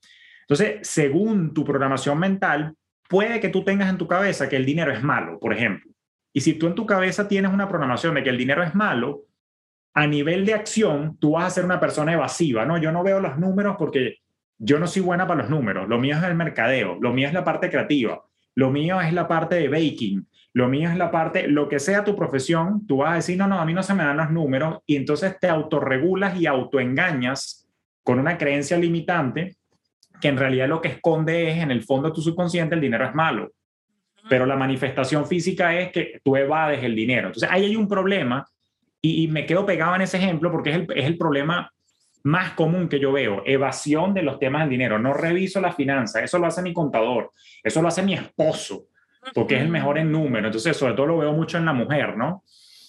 Entonces, 0.48 0.86
según 0.88 1.52
tu 1.52 1.64
programación 1.64 2.18
mental, 2.18 2.74
puede 3.08 3.40
que 3.40 3.48
tú 3.48 3.64
tengas 3.64 3.90
en 3.90 3.98
tu 3.98 4.06
cabeza 4.06 4.48
que 4.48 4.56
el 4.56 4.64
dinero 4.64 4.92
es 4.92 5.02
malo, 5.02 5.38
por 5.40 5.52
ejemplo. 5.52 5.90
Y 6.32 6.40
si 6.40 6.54
tú 6.54 6.66
en 6.66 6.74
tu 6.74 6.86
cabeza 6.86 7.28
tienes 7.28 7.52
una 7.52 7.68
programación 7.68 8.14
de 8.14 8.22
que 8.22 8.30
el 8.30 8.38
dinero 8.38 8.62
es 8.62 8.74
malo, 8.74 9.24
a 9.94 10.06
nivel 10.06 10.44
de 10.44 10.54
acción, 10.54 11.16
tú 11.18 11.32
vas 11.32 11.46
a 11.46 11.50
ser 11.50 11.64
una 11.64 11.80
persona 11.80 12.12
evasiva, 12.12 12.66
¿no? 12.66 12.76
Yo 12.76 12.92
no 12.92 13.02
veo 13.02 13.18
los 13.18 13.38
números 13.38 13.76
porque 13.78 14.18
yo 14.58 14.78
no 14.78 14.86
soy 14.86 15.02
buena 15.02 15.26
para 15.26 15.40
los 15.40 15.50
números. 15.50 15.88
Lo 15.88 15.98
mío 15.98 16.16
es 16.16 16.22
el 16.22 16.34
mercadeo, 16.34 16.98
lo 17.00 17.12
mío 17.12 17.26
es 17.26 17.34
la 17.34 17.44
parte 17.44 17.70
creativa, 17.70 18.22
lo 18.54 18.70
mío 18.70 19.00
es 19.00 19.12
la 19.12 19.26
parte 19.26 19.56
de 19.56 19.68
baking, 19.68 20.26
lo 20.52 20.68
mío 20.68 20.90
es 20.90 20.96
la 20.96 21.10
parte, 21.10 21.48
lo 21.48 21.68
que 21.68 21.78
sea 21.78 22.04
tu 22.04 22.14
profesión, 22.14 22.86
tú 22.86 22.98
vas 22.98 23.12
a 23.12 23.16
decir, 23.16 23.38
no, 23.38 23.46
no, 23.48 23.58
a 23.58 23.64
mí 23.64 23.74
no 23.74 23.82
se 23.82 23.94
me 23.94 24.04
dan 24.04 24.18
los 24.18 24.30
números 24.30 24.80
y 24.86 24.96
entonces 24.96 25.38
te 25.40 25.48
autorregulas 25.48 26.38
y 26.38 26.46
autoengañas 26.46 27.66
con 28.02 28.18
una 28.18 28.38
creencia 28.38 28.78
limitante 28.78 29.56
que 30.20 30.28
en 30.28 30.36
realidad 30.36 30.68
lo 30.68 30.80
que 30.80 30.88
esconde 30.88 31.50
es 31.50 31.58
en 31.58 31.70
el 31.70 31.82
fondo 31.82 32.08
de 32.08 32.14
tu 32.14 32.20
subconsciente 32.20 32.74
el 32.74 32.80
dinero 32.80 33.06
es 33.06 33.14
malo. 33.14 33.52
Pero 34.28 34.44
la 34.44 34.56
manifestación 34.56 35.26
física 35.26 35.78
es 35.78 35.92
que 35.92 36.20
tú 36.24 36.36
evades 36.36 36.82
el 36.82 36.96
dinero. 36.96 37.28
Entonces 37.28 37.48
ahí 37.50 37.64
hay 37.64 37.76
un 37.76 37.88
problema 37.88 38.44
y, 39.00 39.28
me 39.28 39.46
quedo 39.46 39.64
pegado 39.64 39.94
en 39.94 40.02
ese 40.02 40.16
ejemplo 40.16 40.50
porque 40.50 40.70
es 40.70 40.76
el, 40.76 40.86
es 40.94 41.04
el 41.04 41.16
problema 41.16 41.70
más 42.26 42.52
común 42.52 42.88
que 42.88 42.98
yo 42.98 43.12
veo, 43.12 43.42
evasión 43.46 44.12
de 44.12 44.22
los 44.22 44.40
temas 44.40 44.62
del 44.62 44.70
dinero. 44.70 44.98
No 44.98 45.12
reviso 45.12 45.60
la 45.60 45.72
finanza, 45.72 46.22
eso 46.24 46.38
lo 46.38 46.46
hace 46.46 46.60
mi 46.60 46.72
contador, 46.72 47.30
eso 47.62 47.80
lo 47.80 47.86
hace 47.86 48.02
mi 48.02 48.14
esposo, 48.14 48.86
porque 49.32 49.54
es 49.54 49.62
el 49.62 49.68
mejor 49.68 49.96
en 49.96 50.10
número. 50.10 50.46
Entonces, 50.48 50.76
sobre 50.76 50.94
todo 50.94 51.06
lo 51.06 51.18
veo 51.18 51.32
mucho 51.32 51.56
en 51.56 51.64
la 51.64 51.72
mujer, 51.72 52.16
¿no? 52.16 52.42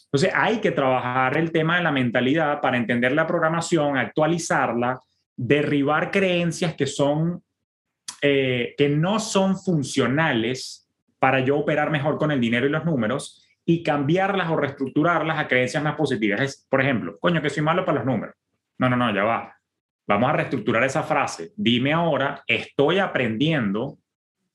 Entonces, 0.06 0.32
hay 0.34 0.58
que 0.58 0.72
trabajar 0.72 1.38
el 1.38 1.52
tema 1.52 1.78
de 1.78 1.84
la 1.84 1.92
mentalidad 1.92 2.62
para 2.62 2.78
entender 2.78 3.12
la 3.12 3.28
programación, 3.28 3.96
actualizarla, 3.96 5.00
derribar 5.38 6.12
creencias 6.12 6.74
que 6.74 6.88
son, 6.88 7.44
eh, 8.22 8.74
que 8.78 8.90
no 8.90 9.20
son 9.20 9.56
funcionales 9.56 10.90
para 11.20 11.40
yo 11.40 11.58
operar 11.58 11.92
mejor 11.92 12.18
con 12.18 12.32
el 12.32 12.42
dinero 12.42 12.66
y 12.66 12.70
los 12.70 12.84
números 12.84 13.48
y 13.64 13.84
cambiarlas 13.84 14.50
o 14.50 14.56
reestructurarlas 14.56 15.38
a 15.38 15.48
creencias 15.48 15.84
más 15.84 15.96
positivas. 15.96 16.42
Es, 16.42 16.68
por 16.70 16.82
ejemplo, 16.82 17.18
coño, 17.20 17.42
que 17.42 17.50
soy 17.50 17.64
malo 17.64 17.86
para 17.86 18.00
los 18.00 18.06
números. 18.06 18.36
No, 18.80 18.90
no, 18.90 18.98
no, 18.98 19.14
ya 19.14 19.24
va. 19.24 19.54
Vamos 20.08 20.30
a 20.30 20.34
reestructurar 20.34 20.84
esa 20.84 21.04
frase. 21.04 21.52
Dime 21.56 21.94
ahora, 21.94 22.44
estoy 22.48 23.00
aprendiendo 23.00 23.98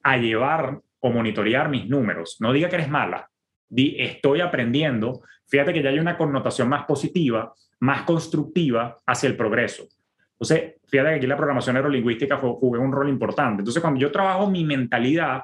a 0.02 0.16
llevar 0.16 0.80
o 1.00 1.10
monitorear 1.10 1.68
mis 1.68 1.88
números. 1.88 2.36
No 2.40 2.52
diga 2.52 2.68
que 2.68 2.76
eres 2.76 2.88
mala. 2.88 3.28
Di, 3.68 3.96
estoy 3.98 4.40
aprendiendo. 4.40 5.22
Fíjate 5.46 5.72
que 5.72 5.82
ya 5.82 5.90
hay 5.90 5.98
una 5.98 6.16
connotación 6.16 6.68
más 6.68 6.84
positiva, 6.84 7.52
más 7.80 8.02
constructiva 8.02 8.96
hacia 9.06 9.28
el 9.28 9.36
progreso. 9.36 9.84
Entonces, 10.42 10.74
fíjate 10.88 11.10
que 11.10 11.16
aquí 11.18 11.26
la 11.28 11.36
programación 11.36 11.74
neurolingüística 11.74 12.36
juega 12.36 12.84
un 12.84 12.90
rol 12.90 13.08
importante. 13.08 13.60
Entonces, 13.60 13.80
cuando 13.80 14.00
yo 14.00 14.10
trabajo 14.10 14.50
mi 14.50 14.64
mentalidad, 14.64 15.42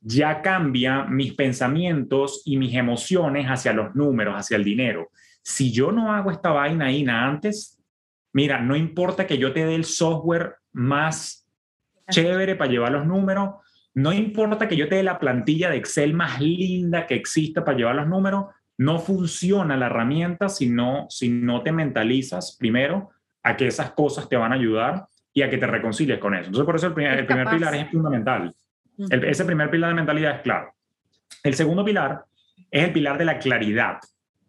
ya 0.00 0.42
cambia 0.42 1.04
mis 1.04 1.34
pensamientos 1.34 2.42
y 2.44 2.56
mis 2.56 2.74
emociones 2.74 3.46
hacia 3.46 3.72
los 3.72 3.94
números, 3.94 4.34
hacia 4.34 4.56
el 4.56 4.64
dinero. 4.64 5.10
Si 5.44 5.70
yo 5.70 5.92
no 5.92 6.12
hago 6.12 6.32
esta 6.32 6.50
vaina 6.50 6.90
INA 6.90 7.24
antes, 7.24 7.80
mira, 8.32 8.60
no 8.60 8.74
importa 8.74 9.28
que 9.28 9.38
yo 9.38 9.52
te 9.52 9.64
dé 9.64 9.76
el 9.76 9.84
software 9.84 10.56
más 10.72 11.48
chévere 12.10 12.56
para 12.56 12.72
llevar 12.72 12.90
los 12.90 13.06
números, 13.06 13.50
no 13.94 14.12
importa 14.12 14.66
que 14.66 14.76
yo 14.76 14.88
te 14.88 14.96
dé 14.96 15.04
la 15.04 15.20
plantilla 15.20 15.70
de 15.70 15.76
Excel 15.76 16.14
más 16.14 16.40
linda 16.40 17.06
que 17.06 17.14
exista 17.14 17.64
para 17.64 17.78
llevar 17.78 17.94
los 17.94 18.08
números, 18.08 18.46
no 18.76 18.98
funciona 18.98 19.76
la 19.76 19.86
herramienta 19.86 20.48
si 20.48 20.68
no, 20.68 21.06
si 21.10 21.28
no 21.28 21.62
te 21.62 21.70
mentalizas 21.70 22.56
primero 22.58 23.10
a 23.42 23.56
que 23.56 23.66
esas 23.66 23.92
cosas 23.92 24.28
te 24.28 24.36
van 24.36 24.52
a 24.52 24.56
ayudar 24.56 25.06
y 25.32 25.42
a 25.42 25.50
que 25.50 25.58
te 25.58 25.66
reconcilies 25.66 26.18
con 26.18 26.34
eso. 26.34 26.46
Entonces, 26.46 26.66
por 26.66 26.76
eso 26.76 26.86
el 26.88 26.94
primer, 26.94 27.18
el 27.18 27.26
primer 27.26 27.48
pilar 27.48 27.74
es 27.74 27.90
fundamental 27.90 28.54
ese 28.96 29.44
primer 29.44 29.70
pilar 29.70 29.90
de 29.90 29.96
mentalidad 29.96 30.36
es 30.36 30.42
claro. 30.42 30.74
El 31.42 31.54
segundo 31.54 31.84
pilar 31.84 32.24
es 32.70 32.84
el 32.84 32.92
pilar 32.92 33.18
de 33.18 33.24
la 33.24 33.38
claridad. 33.38 33.98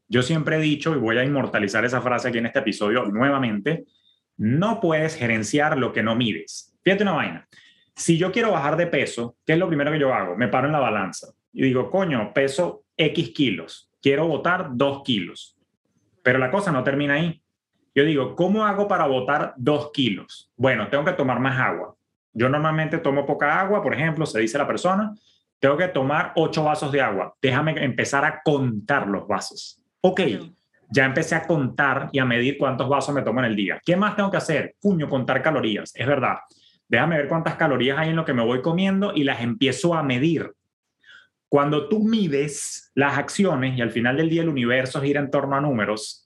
Yo 0.07 0.21
siempre 0.21 0.57
he 0.57 0.59
dicho, 0.59 0.95
y 0.95 0.99
voy 0.99 1.17
a 1.17 1.23
inmortalizar 1.23 1.85
esa 1.85 2.01
frase 2.01 2.27
aquí 2.27 2.37
en 2.37 2.45
este 2.45 2.59
episodio 2.59 3.05
nuevamente, 3.05 3.85
no 4.37 4.79
puedes 4.79 5.15
gerenciar 5.15 5.77
lo 5.77 5.93
que 5.93 6.03
no 6.03 6.15
mides. 6.15 6.75
Fíjate 6.83 7.03
una 7.03 7.13
vaina. 7.13 7.47
Si 7.95 8.17
yo 8.17 8.31
quiero 8.31 8.51
bajar 8.51 8.75
de 8.75 8.87
peso, 8.87 9.37
¿qué 9.45 9.53
es 9.53 9.59
lo 9.59 9.67
primero 9.67 9.91
que 9.91 9.99
yo 9.99 10.13
hago? 10.13 10.35
Me 10.35 10.47
paro 10.47 10.67
en 10.67 10.73
la 10.73 10.79
balanza 10.79 11.27
y 11.51 11.63
digo, 11.63 11.89
coño, 11.89 12.33
peso 12.33 12.83
X 12.97 13.29
kilos, 13.29 13.91
quiero 14.01 14.27
botar 14.27 14.69
2 14.73 15.03
kilos. 15.03 15.55
Pero 16.23 16.39
la 16.39 16.49
cosa 16.49 16.71
no 16.71 16.83
termina 16.83 17.15
ahí. 17.15 17.42
Yo 17.95 18.03
digo, 18.03 18.35
¿cómo 18.35 18.65
hago 18.65 18.87
para 18.87 19.05
botar 19.05 19.53
2 19.57 19.91
kilos? 19.93 20.51
Bueno, 20.55 20.87
tengo 20.87 21.05
que 21.05 21.13
tomar 21.13 21.39
más 21.39 21.59
agua. 21.59 21.95
Yo 22.33 22.49
normalmente 22.49 22.97
tomo 22.97 23.25
poca 23.25 23.59
agua, 23.59 23.83
por 23.83 23.93
ejemplo, 23.93 24.25
se 24.25 24.39
dice 24.39 24.57
la 24.57 24.65
persona, 24.65 25.13
tengo 25.59 25.77
que 25.77 25.87
tomar 25.87 26.33
8 26.35 26.63
vasos 26.63 26.91
de 26.91 27.01
agua. 27.01 27.35
Déjame 27.41 27.83
empezar 27.83 28.25
a 28.25 28.41
contar 28.43 29.07
los 29.07 29.27
vasos. 29.27 29.79
Ok, 30.01 30.21
ya 30.89 31.05
empecé 31.05 31.35
a 31.35 31.45
contar 31.45 32.09
y 32.11 32.19
a 32.19 32.25
medir 32.25 32.57
cuántos 32.57 32.89
vasos 32.89 33.13
me 33.13 33.21
tomo 33.21 33.39
en 33.39 33.45
el 33.45 33.55
día. 33.55 33.79
¿Qué 33.85 33.95
más 33.95 34.15
tengo 34.15 34.31
que 34.31 34.37
hacer? 34.37 34.75
Puño, 34.81 35.07
contar 35.07 35.41
calorías. 35.41 35.91
Es 35.95 36.07
verdad. 36.07 36.37
Déjame 36.87 37.17
ver 37.17 37.27
cuántas 37.27 37.55
calorías 37.55 37.97
hay 37.97 38.09
en 38.09 38.15
lo 38.15 38.25
que 38.25 38.33
me 38.33 38.43
voy 38.43 38.61
comiendo 38.61 39.13
y 39.15 39.23
las 39.23 39.41
empiezo 39.41 39.93
a 39.93 40.03
medir. 40.03 40.51
Cuando 41.47 41.87
tú 41.87 42.03
mides 42.03 42.91
las 42.95 43.17
acciones, 43.17 43.77
y 43.77 43.81
al 43.81 43.91
final 43.91 44.17
del 44.17 44.29
día 44.29 44.41
el 44.41 44.49
universo 44.49 45.01
gira 45.01 45.19
en 45.19 45.29
torno 45.29 45.55
a 45.55 45.61
números, 45.61 46.22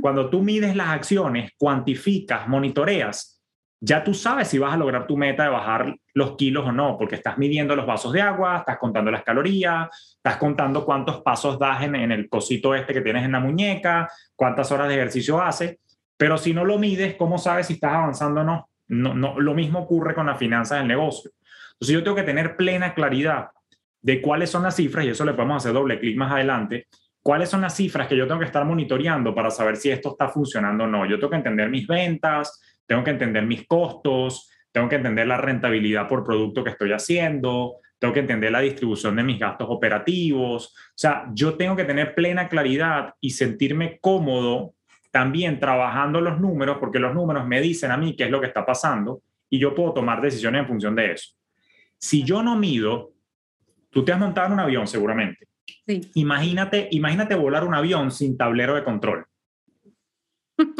cuando 0.00 0.30
tú 0.30 0.42
mides 0.42 0.76
las 0.76 0.88
acciones, 0.88 1.52
cuantificas, 1.58 2.46
monitoreas, 2.46 3.40
ya 3.82 4.04
tú 4.04 4.12
sabes 4.12 4.48
si 4.48 4.58
vas 4.58 4.74
a 4.74 4.76
lograr 4.76 5.06
tu 5.06 5.16
meta 5.16 5.44
de 5.44 5.48
bajar 5.48 5.96
los 6.12 6.36
kilos 6.36 6.66
o 6.66 6.72
no, 6.72 6.98
porque 6.98 7.14
estás 7.14 7.38
midiendo 7.38 7.74
los 7.74 7.86
vasos 7.86 8.12
de 8.12 8.20
agua, 8.20 8.58
estás 8.58 8.78
contando 8.78 9.10
las 9.10 9.22
calorías, 9.22 9.88
estás 10.16 10.36
contando 10.36 10.84
cuántos 10.84 11.22
pasos 11.22 11.58
das 11.58 11.82
en, 11.82 11.94
el 11.94 12.28
cosito 12.28 12.74
este 12.74 12.92
que 12.92 13.00
tienes 13.00 13.24
en 13.24 13.32
la 13.32 13.40
muñeca, 13.40 14.08
cuántas 14.36 14.70
horas 14.70 14.88
de 14.88 14.96
ejercicio 14.96 15.40
haces, 15.40 15.78
pero 16.16 16.36
si 16.36 16.52
no 16.52 16.64
lo 16.64 16.78
mides, 16.78 17.14
¿cómo 17.14 17.38
sabes 17.38 17.68
si 17.68 17.74
estás 17.74 17.94
avanzando 17.94 18.42
o 18.42 18.44
no? 18.44 18.68
No, 18.88 19.14
no? 19.14 19.40
Lo 19.40 19.54
mismo 19.54 19.78
ocurre 19.80 20.14
con 20.14 20.26
las 20.26 20.38
finanzas 20.38 20.78
del 20.78 20.88
negocio. 20.88 21.30
Entonces 21.72 21.94
yo 21.94 22.04
tengo 22.04 22.16
que 22.16 22.24
tener 22.24 22.56
plena 22.56 22.92
claridad 22.92 23.48
de 24.02 24.20
cuáles 24.20 24.50
son 24.50 24.62
las 24.62 24.76
cifras, 24.76 25.06
y 25.06 25.08
eso 25.08 25.24
le 25.24 25.32
podemos 25.32 25.56
hacer 25.56 25.72
doble 25.72 25.98
clic 25.98 26.16
más 26.18 26.32
adelante, 26.32 26.88
cuáles 27.22 27.48
son 27.48 27.60
las 27.60 27.76
cifras 27.76 28.06
que 28.06 28.16
yo 28.16 28.26
tengo 28.26 28.40
que 28.40 28.46
estar 28.46 28.64
monitoreando 28.64 29.34
para 29.34 29.50
saber 29.50 29.76
si 29.76 29.90
esto 29.90 30.10
está 30.10 30.28
funcionando 30.28 30.84
o 30.84 30.86
no. 30.86 31.06
Yo 31.06 31.18
tengo 31.18 31.30
que 31.30 31.36
entender 31.36 31.68
mis 31.68 31.86
ventas, 31.86 32.60
tengo 32.86 33.04
que 33.04 33.10
entender 33.10 33.44
mis 33.46 33.66
costos, 33.66 34.50
tengo 34.72 34.88
que 34.88 34.96
entender 34.96 35.26
la 35.26 35.36
rentabilidad 35.36 36.08
por 36.08 36.24
producto 36.24 36.64
que 36.64 36.70
estoy 36.70 36.92
haciendo, 36.92 37.76
tengo 37.98 38.14
que 38.14 38.20
entender 38.20 38.52
la 38.52 38.60
distribución 38.60 39.16
de 39.16 39.22
mis 39.22 39.38
gastos 39.38 39.66
operativos. 39.70 40.74
O 40.76 40.92
sea, 40.94 41.26
yo 41.32 41.54
tengo 41.54 41.76
que 41.76 41.84
tener 41.84 42.14
plena 42.14 42.48
claridad 42.48 43.14
y 43.20 43.30
sentirme 43.30 43.98
cómodo 44.00 44.74
también 45.10 45.58
trabajando 45.58 46.20
los 46.20 46.40
números, 46.40 46.78
porque 46.78 47.00
los 47.00 47.14
números 47.14 47.46
me 47.46 47.60
dicen 47.60 47.90
a 47.90 47.96
mí 47.96 48.14
qué 48.16 48.24
es 48.24 48.30
lo 48.30 48.40
que 48.40 48.46
está 48.46 48.64
pasando 48.64 49.22
y 49.48 49.58
yo 49.58 49.74
puedo 49.74 49.92
tomar 49.92 50.20
decisiones 50.20 50.60
en 50.60 50.68
función 50.68 50.94
de 50.94 51.12
eso. 51.12 51.34
Si 51.98 52.22
yo 52.22 52.42
no 52.42 52.56
mido 52.56 53.12
Tú 53.90 54.04
te 54.04 54.12
has 54.12 54.18
montado 54.18 54.46
en 54.46 54.52
un 54.54 54.60
avión 54.60 54.86
seguramente. 54.86 55.48
Sí. 55.90 56.10
Imagínate, 56.14 56.88
imagínate 56.92 57.34
volar 57.34 57.64
un 57.64 57.74
avión 57.74 58.10
sin 58.10 58.36
tablero 58.36 58.74
de 58.74 58.84
control. 58.84 59.26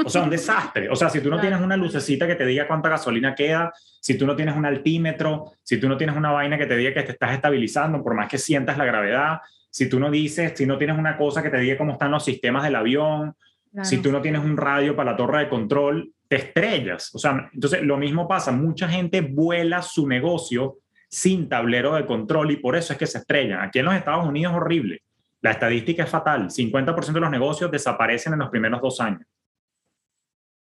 O 0.04 0.10
sea, 0.10 0.22
un 0.22 0.30
desastre. 0.30 0.88
O 0.88 0.96
sea, 0.96 1.08
si 1.08 1.20
tú 1.20 1.30
no 1.30 1.40
tienes 1.40 1.60
una 1.60 1.76
lucecita 1.76 2.26
que 2.26 2.34
te 2.34 2.46
diga 2.46 2.68
cuánta 2.68 2.88
gasolina 2.88 3.34
queda, 3.34 3.72
si 4.00 4.16
tú 4.16 4.26
no 4.26 4.36
tienes 4.36 4.56
un 4.56 4.66
altímetro, 4.66 5.52
si 5.62 5.78
tú 5.78 5.88
no 5.88 5.96
tienes 5.96 6.16
una 6.16 6.30
vaina 6.30 6.58
que 6.58 6.66
te 6.66 6.76
diga 6.76 6.94
que 6.94 7.02
te 7.02 7.12
estás 7.12 7.32
estabilizando, 7.32 8.02
por 8.02 8.14
más 8.14 8.28
que 8.28 8.38
sientas 8.38 8.78
la 8.78 8.84
gravedad, 8.84 9.40
si 9.70 9.88
tú 9.88 10.00
no 10.00 10.10
dices, 10.10 10.52
si 10.54 10.66
no 10.66 10.78
tienes 10.78 10.98
una 10.98 11.16
cosa 11.16 11.42
que 11.42 11.50
te 11.50 11.58
diga 11.58 11.76
cómo 11.76 11.92
están 11.92 12.10
los 12.10 12.24
sistemas 12.24 12.64
del 12.64 12.76
avión, 12.76 13.34
si 13.82 13.98
tú 13.98 14.10
no 14.10 14.20
tienes 14.20 14.42
un 14.42 14.56
radio 14.56 14.96
para 14.96 15.12
la 15.12 15.16
torre 15.16 15.40
de 15.40 15.48
control, 15.48 16.12
te 16.26 16.36
estrellas. 16.36 17.14
O 17.14 17.18
sea, 17.18 17.48
entonces 17.52 17.82
lo 17.82 17.96
mismo 17.96 18.26
pasa. 18.26 18.50
Mucha 18.50 18.88
gente 18.88 19.20
vuela 19.20 19.80
su 19.80 20.08
negocio 20.08 20.78
sin 21.10 21.48
tablero 21.48 21.94
de 21.94 22.06
control 22.06 22.52
y 22.52 22.56
por 22.56 22.76
eso 22.76 22.92
es 22.92 22.98
que 22.98 23.06
se 23.06 23.18
estrellan. 23.18 23.60
Aquí 23.60 23.80
en 23.80 23.86
los 23.86 23.94
Estados 23.94 24.26
Unidos 24.26 24.52
es 24.52 24.56
horrible. 24.56 25.02
La 25.42 25.50
estadística 25.50 26.04
es 26.04 26.10
fatal. 26.10 26.50
50% 26.50 27.12
de 27.12 27.20
los 27.20 27.30
negocios 27.30 27.70
desaparecen 27.70 28.34
en 28.34 28.38
los 28.38 28.50
primeros 28.50 28.80
dos 28.80 29.00
años. 29.00 29.22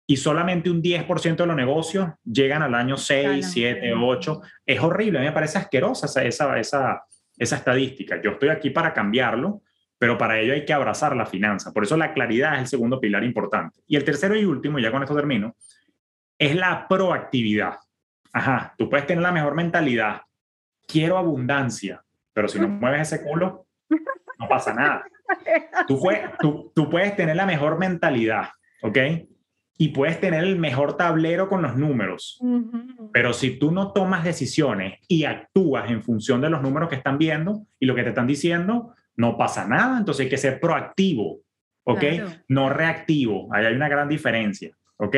Y 0.07 0.17
solamente 0.17 0.69
un 0.69 0.81
10% 0.81 1.35
de 1.35 1.45
los 1.45 1.55
negocios 1.55 2.09
llegan 2.25 2.63
al 2.63 2.73
año 2.73 2.97
6, 2.97 3.49
7, 3.51 3.93
8. 3.93 4.41
Es 4.65 4.79
horrible. 4.81 5.19
A 5.19 5.21
mí 5.21 5.27
me 5.27 5.33
parece 5.33 5.59
asquerosa 5.59 6.07
esa, 6.07 6.23
esa, 6.23 6.59
esa, 6.59 7.03
esa 7.37 7.55
estadística. 7.55 8.21
Yo 8.21 8.31
estoy 8.31 8.49
aquí 8.49 8.71
para 8.71 8.93
cambiarlo, 8.93 9.61
pero 9.97 10.17
para 10.17 10.39
ello 10.39 10.53
hay 10.53 10.65
que 10.65 10.73
abrazar 10.73 11.15
la 11.15 11.27
finanza. 11.27 11.71
Por 11.71 11.83
eso 11.83 11.95
la 11.95 12.13
claridad 12.13 12.55
es 12.55 12.61
el 12.61 12.67
segundo 12.67 12.99
pilar 12.99 13.23
importante. 13.23 13.79
Y 13.87 13.95
el 13.95 14.03
tercero 14.03 14.35
y 14.35 14.43
último, 14.43 14.79
ya 14.79 14.91
con 14.91 15.03
esto 15.03 15.15
termino, 15.15 15.55
es 16.37 16.55
la 16.55 16.87
proactividad. 16.87 17.75
Ajá, 18.33 18.73
tú 18.77 18.89
puedes 18.89 19.05
tener 19.05 19.21
la 19.21 19.31
mejor 19.31 19.53
mentalidad, 19.53 20.21
quiero 20.87 21.17
abundancia, 21.17 22.03
pero 22.33 22.47
si 22.47 22.59
no 22.59 22.67
mueves 22.67 23.13
ese 23.13 23.23
culo, 23.23 23.67
no 24.39 24.47
pasa 24.47 24.73
nada. 24.73 25.03
Tú, 25.87 26.01
tú, 26.41 26.71
tú 26.75 26.89
puedes 26.89 27.15
tener 27.15 27.37
la 27.37 27.45
mejor 27.45 27.79
mentalidad, 27.79 28.49
¿ok? 28.81 28.97
Y 29.77 29.87
puedes 29.89 30.19
tener 30.19 30.43
el 30.43 30.59
mejor 30.59 30.97
tablero 30.97 31.47
con 31.47 31.61
los 31.61 31.77
números, 31.77 32.37
pero 33.13 33.31
si 33.31 33.57
tú 33.57 33.71
no 33.71 33.93
tomas 33.93 34.25
decisiones 34.25 34.99
y 35.07 35.23
actúas 35.23 35.89
en 35.89 36.03
función 36.03 36.41
de 36.41 36.49
los 36.49 36.61
números 36.61 36.89
que 36.89 36.95
están 36.95 37.17
viendo 37.17 37.65
y 37.79 37.85
lo 37.85 37.95
que 37.95 38.03
te 38.03 38.09
están 38.09 38.27
diciendo, 38.27 38.93
no 39.15 39.37
pasa 39.37 39.65
nada. 39.65 39.97
Entonces 39.97 40.25
hay 40.25 40.29
que 40.29 40.37
ser 40.37 40.59
proactivo, 40.59 41.39
¿ok? 41.85 42.03
No 42.49 42.69
reactivo. 42.69 43.47
Ahí 43.53 43.65
hay 43.65 43.73
una 43.73 43.89
gran 43.89 44.09
diferencia, 44.09 44.71
¿ok? 44.97 45.15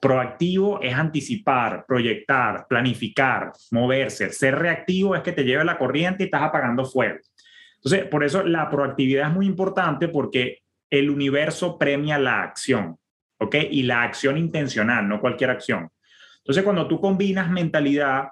Proactivo 0.00 0.80
es 0.80 0.94
anticipar, 0.94 1.84
proyectar, 1.86 2.66
planificar, 2.68 3.52
moverse. 3.72 4.30
Ser 4.30 4.56
reactivo 4.56 5.16
es 5.16 5.22
que 5.22 5.32
te 5.32 5.44
lleve 5.44 5.64
la 5.64 5.78
corriente 5.78 6.22
y 6.22 6.26
estás 6.26 6.42
apagando 6.42 6.84
fuego. 6.84 7.18
Entonces, 7.76 8.06
por 8.06 8.24
eso 8.24 8.42
la 8.44 8.70
proactividad 8.70 9.28
es 9.28 9.34
muy 9.34 9.46
importante 9.46 10.08
porque 10.08 10.58
el 10.90 11.10
universo 11.10 11.78
premia 11.78 12.18
la 12.18 12.42
acción, 12.42 12.96
¿ok? 13.38 13.56
Y 13.70 13.82
la 13.82 14.02
acción 14.02 14.36
intencional, 14.36 15.08
no 15.08 15.20
cualquier 15.20 15.50
acción. 15.50 15.90
Entonces, 16.38 16.64
cuando 16.64 16.86
tú 16.86 17.00
combinas 17.00 17.50
mentalidad, 17.50 18.28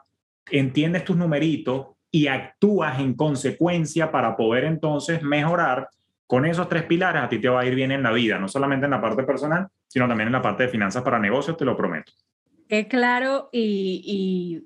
entiendes 0.51 1.05
tus 1.05 1.17
numeritos 1.17 1.89
y 2.11 2.29
actúas 2.29 2.99
en 2.99 3.15
consecuencia 3.15 4.11
para 4.11 4.37
poder 4.37 4.65
entonces 4.65 5.23
mejorar, 5.23 5.89
con 6.27 6.45
esos 6.45 6.69
tres 6.69 6.85
pilares 6.85 7.23
a 7.23 7.29
ti 7.29 7.39
te 7.39 7.49
va 7.49 7.61
a 7.61 7.67
ir 7.67 7.75
bien 7.75 7.93
en 7.93 8.03
la 8.03 8.11
vida, 8.11 8.39
no 8.39 8.49
solamente 8.49 8.87
en 8.87 8.91
la 8.91 9.01
parte 9.01 9.23
personal, 9.23 9.69
sino 9.87 10.09
también 10.09 10.29
en 10.29 10.33
la 10.33 10.43
parte 10.43 10.65
de 10.65 10.69
finanzas 10.69 11.03
para 11.03 11.19
negocios, 11.19 11.57
te 11.57 11.65
lo 11.65 11.77
prometo. 11.77 12.13
Es 12.69 12.87
claro 12.87 13.49
y, 13.53 14.65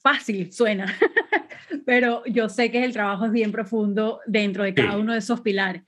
fácil 0.00 0.52
suena, 0.52 0.86
pero 1.86 2.22
yo 2.26 2.48
sé 2.48 2.70
que 2.70 2.84
el 2.84 2.92
trabajo 2.92 3.26
es 3.26 3.32
bien 3.32 3.52
profundo 3.52 4.20
dentro 4.26 4.62
de 4.62 4.74
cada 4.74 4.96
uno 4.96 5.12
de 5.12 5.18
esos 5.18 5.40
pilares. 5.40 5.82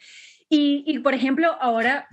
Y, 0.48 0.82
y, 0.86 0.98
por 0.98 1.14
ejemplo, 1.14 1.56
ahora 1.60 2.08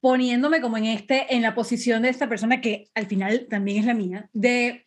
poniéndome 0.00 0.60
como 0.60 0.78
en 0.78 0.86
este, 0.86 1.34
en 1.34 1.42
la 1.42 1.54
posición 1.54 2.02
de 2.02 2.08
esta 2.08 2.28
persona 2.28 2.60
que 2.60 2.88
al 2.94 3.06
final 3.06 3.46
también 3.50 3.78
es 3.78 3.84
la 3.84 3.94
mía, 3.94 4.28
de 4.32 4.84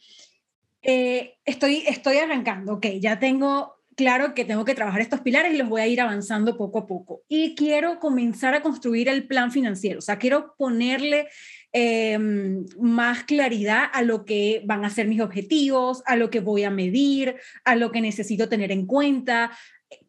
eh, 0.81 1.37
estoy, 1.45 1.83
estoy 1.87 2.17
arrancando, 2.17 2.73
ok, 2.73 2.87
ya 2.99 3.19
tengo 3.19 3.82
claro 3.95 4.33
que 4.33 4.45
tengo 4.45 4.65
que 4.65 4.75
trabajar 4.75 5.01
estos 5.01 5.21
pilares 5.21 5.53
y 5.53 5.57
los 5.57 5.69
voy 5.69 5.81
a 5.81 5.87
ir 5.87 6.01
avanzando 6.01 6.57
poco 6.57 6.79
a 6.79 6.87
poco. 6.87 7.21
Y 7.27 7.55
quiero 7.55 7.99
comenzar 7.99 8.53
a 8.53 8.61
construir 8.61 9.09
el 9.09 9.27
plan 9.27 9.51
financiero, 9.51 9.99
o 9.99 10.01
sea, 10.01 10.17
quiero 10.19 10.55
ponerle 10.57 11.27
em, 11.71 12.65
más 12.79 13.23
claridad 13.23 13.85
a 13.93 14.01
lo 14.01 14.25
que 14.25 14.61
van 14.65 14.85
a 14.85 14.89
ser 14.89 15.07
mis 15.07 15.21
objetivos, 15.21 16.03
a 16.05 16.15
lo 16.15 16.29
que 16.29 16.39
voy 16.39 16.63
a 16.63 16.69
medir, 16.69 17.35
a 17.63 17.75
lo 17.75 17.91
que 17.91 18.01
necesito 18.01 18.49
tener 18.49 18.71
en 18.71 18.85
cuenta. 18.85 19.51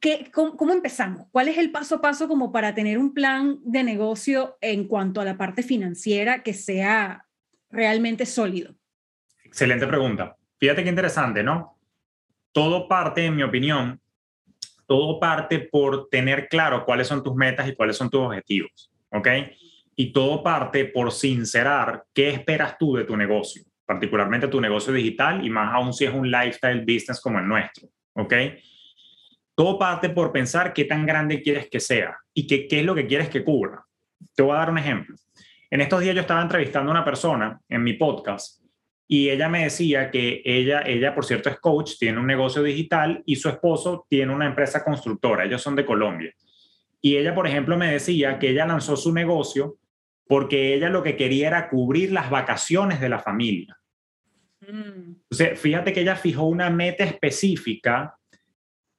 ¿Qué, 0.01 0.31
cómo, 0.33 0.73
empezamos? 0.73 1.27
¿Cuál 1.31 1.49
es 1.49 1.59
el 1.59 1.71
paso 1.71 1.97
a 1.97 2.01
paso 2.01 2.29
como 2.29 2.53
para 2.53 2.75
tener 2.75 2.99
un 2.99 3.13
plan 3.13 3.59
de 3.65 3.83
negocio 3.83 4.57
en 4.61 4.89
cuanto 4.89 5.21
a 5.21 5.25
la 5.25 5.37
parte 5.37 5.63
financiera 5.63 6.43
que 6.43 6.55
sea 6.55 7.27
realmente 7.71 8.27
sólido? 8.27 8.75
Excelente 9.45 9.87
pregunta. 9.87 10.37
Fíjate 10.59 10.83
qué 10.83 10.89
interesante, 10.89 11.43
¿no? 11.43 11.74
Todo 12.55 12.87
parte, 12.87 13.27
en 13.27 13.35
mi 13.35 13.43
opinión, 13.43 14.01
todo 14.87 15.19
parte 15.19 15.59
por 15.59 16.09
tener 16.09 16.49
claro 16.49 16.85
cuáles 16.85 17.09
son 17.09 17.23
tus 17.23 17.35
metas 17.35 17.69
y 17.69 17.75
cuáles 17.75 17.97
son 17.97 18.09
tus 18.09 18.21
objetivos, 18.21 18.93
¿ok? 19.11 19.29
Y 19.97 20.13
todo 20.13 20.41
parte 20.43 20.85
por 20.85 21.11
sincerar 21.11 22.05
qué 22.15 22.31
esperas 22.31 22.79
tú 22.79 22.95
de 22.95 23.05
tu 23.05 23.17
negocio, 23.17 23.65
particularmente 23.85 24.47
tu 24.47 24.61
negocio 24.61 24.93
digital 24.93 25.45
y 25.45 25.51
más 25.51 25.75
aún 25.75 25.93
si 25.93 26.05
es 26.05 26.15
un 26.15 26.31
lifestyle 26.31 26.81
business 26.83 27.21
como 27.21 27.41
el 27.41 27.49
nuestro, 27.49 27.89
¿ok? 28.13 28.35
Todo 29.57 29.77
parte 29.77 30.11
por 30.11 30.31
pensar 30.31 30.73
qué 30.73 30.85
tan 30.85 31.07
grande 31.07 31.43
quieres 31.43 31.69
que 31.69 31.81
sea 31.81 32.17
y 32.33 32.47
qué, 32.47 32.69
es 32.71 32.85
lo 32.85 32.95
que 32.95 33.09
quieres 33.09 33.29
que 33.29 33.43
cubra. 33.43 33.85
Te 34.37 34.45
voy 34.45 34.53
a 34.53 34.61
dar 34.61 34.71
un 34.71 34.79
ejemplo. 34.79 35.17
En 35.71 35.81
estos 35.81 36.01
días 36.01 36.15
yo 36.15 36.21
estaba 36.21 36.43
entrevistando 36.43 36.93
a 36.93 36.95
una 36.95 37.05
persona 37.05 37.61
en 37.69 37.83
mi 37.83 37.95
podcast 37.95 38.64
y 39.07 39.29
ella 39.29 39.49
me 39.49 39.65
decía 39.65 40.11
que 40.11 40.43
ella, 40.45 40.83
ella, 40.87 41.15
por 41.15 41.25
cierto, 41.25 41.51
es 41.51 41.59
coach, 41.61 41.93
tiene 41.99 42.19
un 42.19 42.27
negocio 42.27 42.63
digital 42.63 43.23
y 43.27 43.37
su 43.37 43.49
esposo 43.49 44.07
tiene 44.09 44.35
una 44.35 44.47
empresa 44.47 44.83
constructora, 44.83 45.45
ellos 45.45 45.63
son 45.63 45.77
de 45.77 45.85
Colombia. 45.85 46.33
Y 47.01 47.17
ella, 47.17 47.35
por 47.35 47.47
ejemplo, 47.47 47.77
me 47.77 47.93
decía 47.93 48.39
que 48.39 48.51
ella 48.51 48.67
lanzó 48.67 48.97
su 48.97 49.13
negocio 49.13 49.77
porque 50.27 50.75
ella 50.75 50.89
lo 50.89 51.03
que 51.03 51.17
quería 51.17 51.49
era 51.49 51.69
cubrir 51.69 52.13
las 52.13 52.31
vacaciones 52.31 53.01
de 53.01 53.11
la 53.11 53.19
familia. 53.19 53.77
Mm. 54.63 55.17
Entonces, 55.31 55.61
fíjate 55.61 55.93
que 55.93 56.01
ella 56.01 56.17
fijó 56.17 56.47
una 56.47 56.71
meta 56.71 57.05
específica 57.05 58.17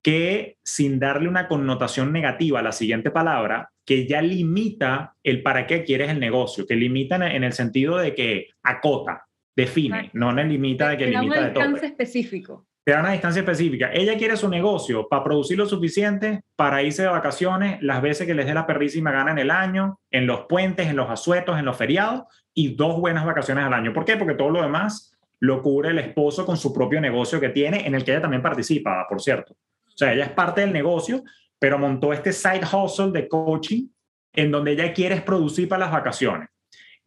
que 0.03 0.59
sin 0.63 0.99
darle 0.99 1.27
una 1.27 1.47
connotación 1.47 2.11
negativa 2.13 2.59
a 2.59 2.63
la 2.63 2.71
siguiente 2.71 3.09
palabra, 3.09 3.71
que 3.83 4.07
ya 4.07 4.21
limita 4.21 5.15
el 5.23 5.41
para 5.41 5.65
qué 5.65 5.83
quieres 5.83 6.11
el 6.11 6.19
negocio, 6.19 6.67
que 6.67 6.75
limita 6.75 7.15
en 7.15 7.43
el 7.43 7.53
sentido 7.53 7.97
de 7.97 8.13
que 8.13 8.49
acota, 8.61 9.24
define, 9.55 10.09
no 10.13 10.31
no 10.31 10.43
limita 10.43 10.89
de 10.89 10.97
que 10.97 11.07
limita 11.07 11.45
de 11.45 11.51
todo. 11.51 11.63
distancia 11.63 11.87
específico. 11.87 12.67
Te 12.83 12.91
da 12.91 12.99
una 12.99 13.13
distancia 13.13 13.39
específica. 13.39 13.89
Ella 13.91 14.15
quiere 14.15 14.37
su 14.37 14.47
negocio 14.47 15.07
para 15.07 15.23
producir 15.23 15.57
lo 15.57 15.65
suficiente 15.65 16.43
para 16.55 16.83
irse 16.83 17.01
de 17.01 17.07
vacaciones 17.07 17.81
las 17.81 17.99
veces 18.01 18.27
que 18.27 18.35
les 18.35 18.45
dé 18.45 18.53
la 18.53 18.67
perrísima 18.67 19.11
gana 19.11 19.31
en 19.31 19.39
el 19.39 19.49
año, 19.49 19.99
en 20.11 20.27
los 20.27 20.41
puentes, 20.41 20.87
en 20.87 20.95
los 20.95 21.09
asuetos, 21.09 21.57
en 21.57 21.65
los 21.65 21.77
feriados 21.77 22.25
y 22.53 22.75
dos 22.75 22.99
buenas 22.99 23.25
vacaciones 23.25 23.65
al 23.65 23.73
año. 23.73 23.91
¿Por 23.91 24.05
qué? 24.05 24.17
Porque 24.17 24.35
todo 24.35 24.51
lo 24.51 24.61
demás 24.61 25.17
lo 25.39 25.63
cubre 25.63 25.89
el 25.89 25.99
esposo 25.99 26.45
con 26.45 26.57
su 26.57 26.71
propio 26.73 27.01
negocio 27.01 27.39
que 27.39 27.49
tiene, 27.49 27.87
en 27.87 27.95
el 27.95 28.03
que 28.03 28.11
ella 28.11 28.21
también 28.21 28.43
participa, 28.43 29.05
por 29.09 29.19
cierto. 29.19 29.53
O 29.53 29.97
sea, 29.97 30.13
ella 30.13 30.25
es 30.25 30.31
parte 30.31 30.61
del 30.61 30.71
negocio, 30.71 31.23
pero 31.57 31.79
montó 31.79 32.13
este 32.13 32.33
side 32.33 32.61
hustle 32.71 33.11
de 33.11 33.27
coaching 33.27 33.87
en 34.33 34.51
donde 34.51 34.73
ella 34.73 34.93
quiere 34.93 35.21
producir 35.21 35.67
para 35.67 35.85
las 35.85 35.91
vacaciones. 35.91 36.49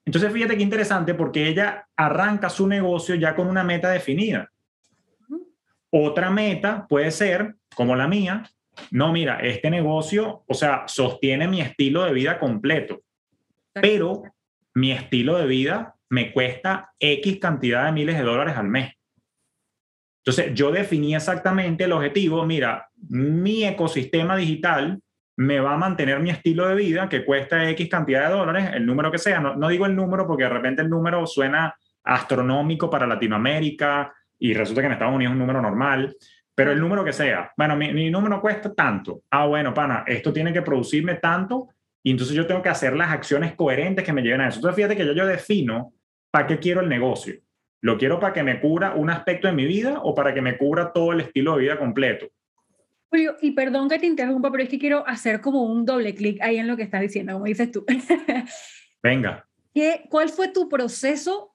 Entonces, 0.08 0.32
fíjate 0.32 0.56
qué 0.56 0.62
interesante 0.62 1.12
porque 1.12 1.48
ella 1.48 1.86
arranca 1.94 2.48
su 2.48 2.66
negocio 2.66 3.14
ya 3.16 3.36
con 3.36 3.46
una 3.46 3.62
meta 3.62 3.90
definida. 3.90 4.50
Otra 5.90 6.30
meta 6.30 6.86
puede 6.88 7.10
ser, 7.10 7.56
como 7.74 7.94
la 7.94 8.08
mía, 8.08 8.50
no, 8.90 9.12
mira, 9.12 9.40
este 9.40 9.68
negocio, 9.68 10.44
o 10.46 10.54
sea, 10.54 10.84
sostiene 10.86 11.46
mi 11.46 11.60
estilo 11.60 12.04
de 12.04 12.14
vida 12.14 12.38
completo, 12.38 13.02
pero 13.74 14.22
mi 14.72 14.92
estilo 14.92 15.36
de 15.36 15.46
vida 15.46 15.94
me 16.08 16.32
cuesta 16.32 16.90
X 16.98 17.38
cantidad 17.38 17.84
de 17.84 17.92
miles 17.92 18.16
de 18.16 18.24
dólares 18.24 18.56
al 18.56 18.68
mes. 18.68 18.94
Entonces, 20.24 20.54
yo 20.54 20.72
definí 20.72 21.16
exactamente 21.16 21.84
el 21.84 21.92
objetivo, 21.92 22.46
mira, 22.46 22.88
mi 23.10 23.62
ecosistema 23.66 24.38
digital 24.38 25.02
me 25.38 25.60
va 25.60 25.74
a 25.74 25.76
mantener 25.76 26.18
mi 26.18 26.30
estilo 26.30 26.66
de 26.66 26.74
vida 26.74 27.08
que 27.08 27.24
cuesta 27.24 27.70
X 27.70 27.88
cantidad 27.88 28.28
de 28.28 28.34
dólares, 28.34 28.70
el 28.74 28.84
número 28.84 29.12
que 29.12 29.18
sea. 29.18 29.38
No, 29.38 29.68
digo 29.68 29.86
el 29.86 29.94
número 29.94 30.26
porque 30.26 30.42
de 30.42 30.48
repente 30.48 30.82
el 30.82 30.90
número 30.90 31.24
suena 31.28 31.72
astronómico 32.02 32.90
para 32.90 33.06
Latinoamérica 33.06 34.12
y 34.36 34.52
resulta 34.52 34.80
que 34.80 34.86
en 34.86 34.94
Estados 34.94 35.14
Unidos 35.14 35.30
es 35.30 35.34
un 35.34 35.38
número 35.38 35.62
normal, 35.62 36.16
pero 36.52 36.72
el 36.72 36.80
número 36.80 37.04
que 37.04 37.12
sea. 37.12 37.52
Bueno, 37.56 37.76
mi, 37.76 37.92
mi 37.92 38.10
número 38.10 38.40
cuesta 38.40 38.74
tanto. 38.74 39.22
Ah, 39.30 39.46
bueno, 39.46 39.72
pana, 39.72 40.02
esto 40.08 40.32
tiene 40.32 40.52
que 40.52 40.62
producirme 40.62 41.14
tanto 41.14 41.68
y 42.02 42.10
entonces 42.10 42.34
yo 42.34 42.44
tengo 42.44 42.60
que 42.60 42.70
hacer 42.70 42.96
las 42.96 43.12
acciones 43.12 43.54
coherentes 43.54 44.04
que 44.04 44.12
me 44.12 44.22
lleven 44.22 44.40
a 44.40 44.48
eso. 44.48 44.56
Entonces 44.58 44.74
fíjate 44.74 44.96
que 44.96 45.06
yo, 45.06 45.12
yo 45.12 45.24
defino 45.24 45.92
para 46.32 46.48
qué 46.48 46.58
quiero 46.58 46.80
el 46.80 46.88
negocio. 46.88 47.36
¿Lo 47.80 47.96
quiero 47.96 48.18
para 48.18 48.32
que 48.32 48.42
me 48.42 48.60
cubra 48.60 48.94
un 48.94 49.08
aspecto 49.08 49.46
de 49.46 49.54
mi 49.54 49.66
vida 49.66 50.00
o 50.02 50.16
para 50.16 50.34
que 50.34 50.42
me 50.42 50.58
cubra 50.58 50.92
todo 50.92 51.12
el 51.12 51.20
estilo 51.20 51.54
de 51.54 51.60
vida 51.60 51.78
completo? 51.78 52.26
Julio, 53.10 53.36
y 53.40 53.52
perdón 53.52 53.88
que 53.88 53.98
te 53.98 54.06
interrumpa, 54.06 54.50
pero 54.50 54.64
es 54.64 54.68
que 54.68 54.78
quiero 54.78 55.06
hacer 55.06 55.40
como 55.40 55.62
un 55.62 55.84
doble 55.84 56.14
clic 56.14 56.40
ahí 56.42 56.58
en 56.58 56.66
lo 56.66 56.76
que 56.76 56.82
estás 56.82 57.00
diciendo, 57.00 57.32
como 57.32 57.46
dices 57.46 57.70
tú. 57.70 57.84
Venga. 59.02 59.46
¿Qué, 59.72 60.04
¿Cuál 60.10 60.28
fue 60.28 60.48
tu 60.48 60.68
proceso 60.68 61.54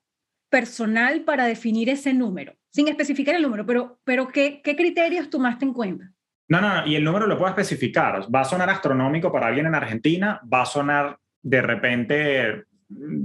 personal 0.49 1.21
para 1.21 1.45
definir 1.45 1.89
ese 1.89 2.13
número? 2.13 2.53
Sin 2.71 2.87
especificar 2.87 3.35
el 3.35 3.43
número, 3.43 3.65
pero, 3.65 3.99
pero 4.03 4.27
¿qué, 4.29 4.61
qué 4.63 4.75
criterios 4.75 5.29
tomaste 5.29 5.65
en 5.65 5.73
cuenta? 5.73 6.11
No, 6.47 6.59
no, 6.59 6.87
y 6.87 6.95
el 6.95 7.03
número 7.03 7.27
lo 7.27 7.37
puedo 7.37 7.49
especificar. 7.49 8.27
Va 8.33 8.41
a 8.41 8.45
sonar 8.45 8.69
astronómico 8.69 9.31
para 9.31 9.47
alguien 9.47 9.67
en 9.67 9.75
Argentina, 9.75 10.41
va 10.51 10.63
a 10.63 10.65
sonar 10.65 11.17
de 11.41 11.61
repente 11.61 12.63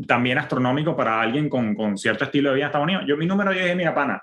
también 0.07 0.39
astronómico 0.39 0.97
para 0.97 1.21
alguien 1.21 1.49
con, 1.49 1.75
con 1.75 1.97
cierto 1.97 2.25
estilo 2.25 2.51
de 2.51 2.57
vida 2.57 2.65
en 2.65 2.69
Estados 2.69 2.85
Unidos. 2.85 3.05
Yo 3.07 3.17
mi 3.17 3.27
número 3.27 3.53
yo 3.53 3.61
dije, 3.61 3.75
mira, 3.75 3.95
pana, 3.95 4.23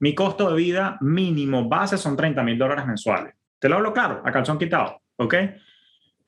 mi 0.00 0.14
costo 0.14 0.50
de 0.50 0.56
vida 0.56 0.98
mínimo 1.00 1.68
base 1.68 1.96
son 1.96 2.16
30 2.16 2.42
mil 2.42 2.58
dólares 2.58 2.86
mensuales. 2.86 3.34
Te 3.64 3.70
lo 3.70 3.76
hablo 3.76 3.94
claro, 3.94 4.20
a 4.22 4.30
calzón 4.30 4.58
quitado, 4.58 5.00
¿ok? 5.16 5.36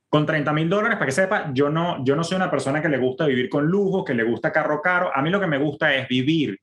Con 0.08 0.24
30 0.24 0.54
mil 0.54 0.70
dólares, 0.70 0.96
para 0.96 1.04
que 1.04 1.12
sepa, 1.12 1.50
yo 1.52 1.68
no, 1.68 2.02
yo 2.02 2.16
no 2.16 2.24
soy 2.24 2.36
una 2.36 2.50
persona 2.50 2.80
que 2.80 2.88
le 2.88 2.96
gusta 2.96 3.26
vivir 3.26 3.50
con 3.50 3.66
lujo, 3.66 4.02
que 4.02 4.14
le 4.14 4.22
gusta 4.22 4.50
carro 4.50 4.80
caro. 4.80 5.14
A 5.14 5.20
mí 5.20 5.28
lo 5.28 5.38
que 5.38 5.46
me 5.46 5.58
gusta 5.58 5.94
es 5.94 6.08
vivir 6.08 6.58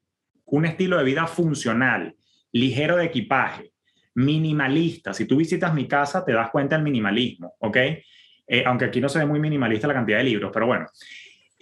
un 0.46 0.66
estilo 0.66 0.98
de 0.98 1.04
vida 1.04 1.28
funcional, 1.28 2.16
ligero 2.54 2.98
de 2.98 3.06
equipaje, 3.06 3.74
minimalista. 4.16 5.14
Si 5.14 5.26
tú 5.26 5.38
visitas 5.38 5.76
mi 5.76 5.88
casa, 5.88 6.26
te 6.26 6.34
das 6.34 6.50
cuenta 6.50 6.76
del 6.76 6.84
minimalismo, 6.84 7.54
¿ok? 7.60 7.78
Eh, 8.48 8.64
aunque 8.66 8.86
aquí 8.86 9.00
no 9.00 9.10
se 9.10 9.20
ve 9.20 9.28
muy 9.28 9.40
minimalista 9.40 9.88
la 9.88 9.94
cantidad 9.94 10.18
de 10.18 10.24
libros, 10.24 10.50
pero 10.52 10.66
bueno. 10.66 10.88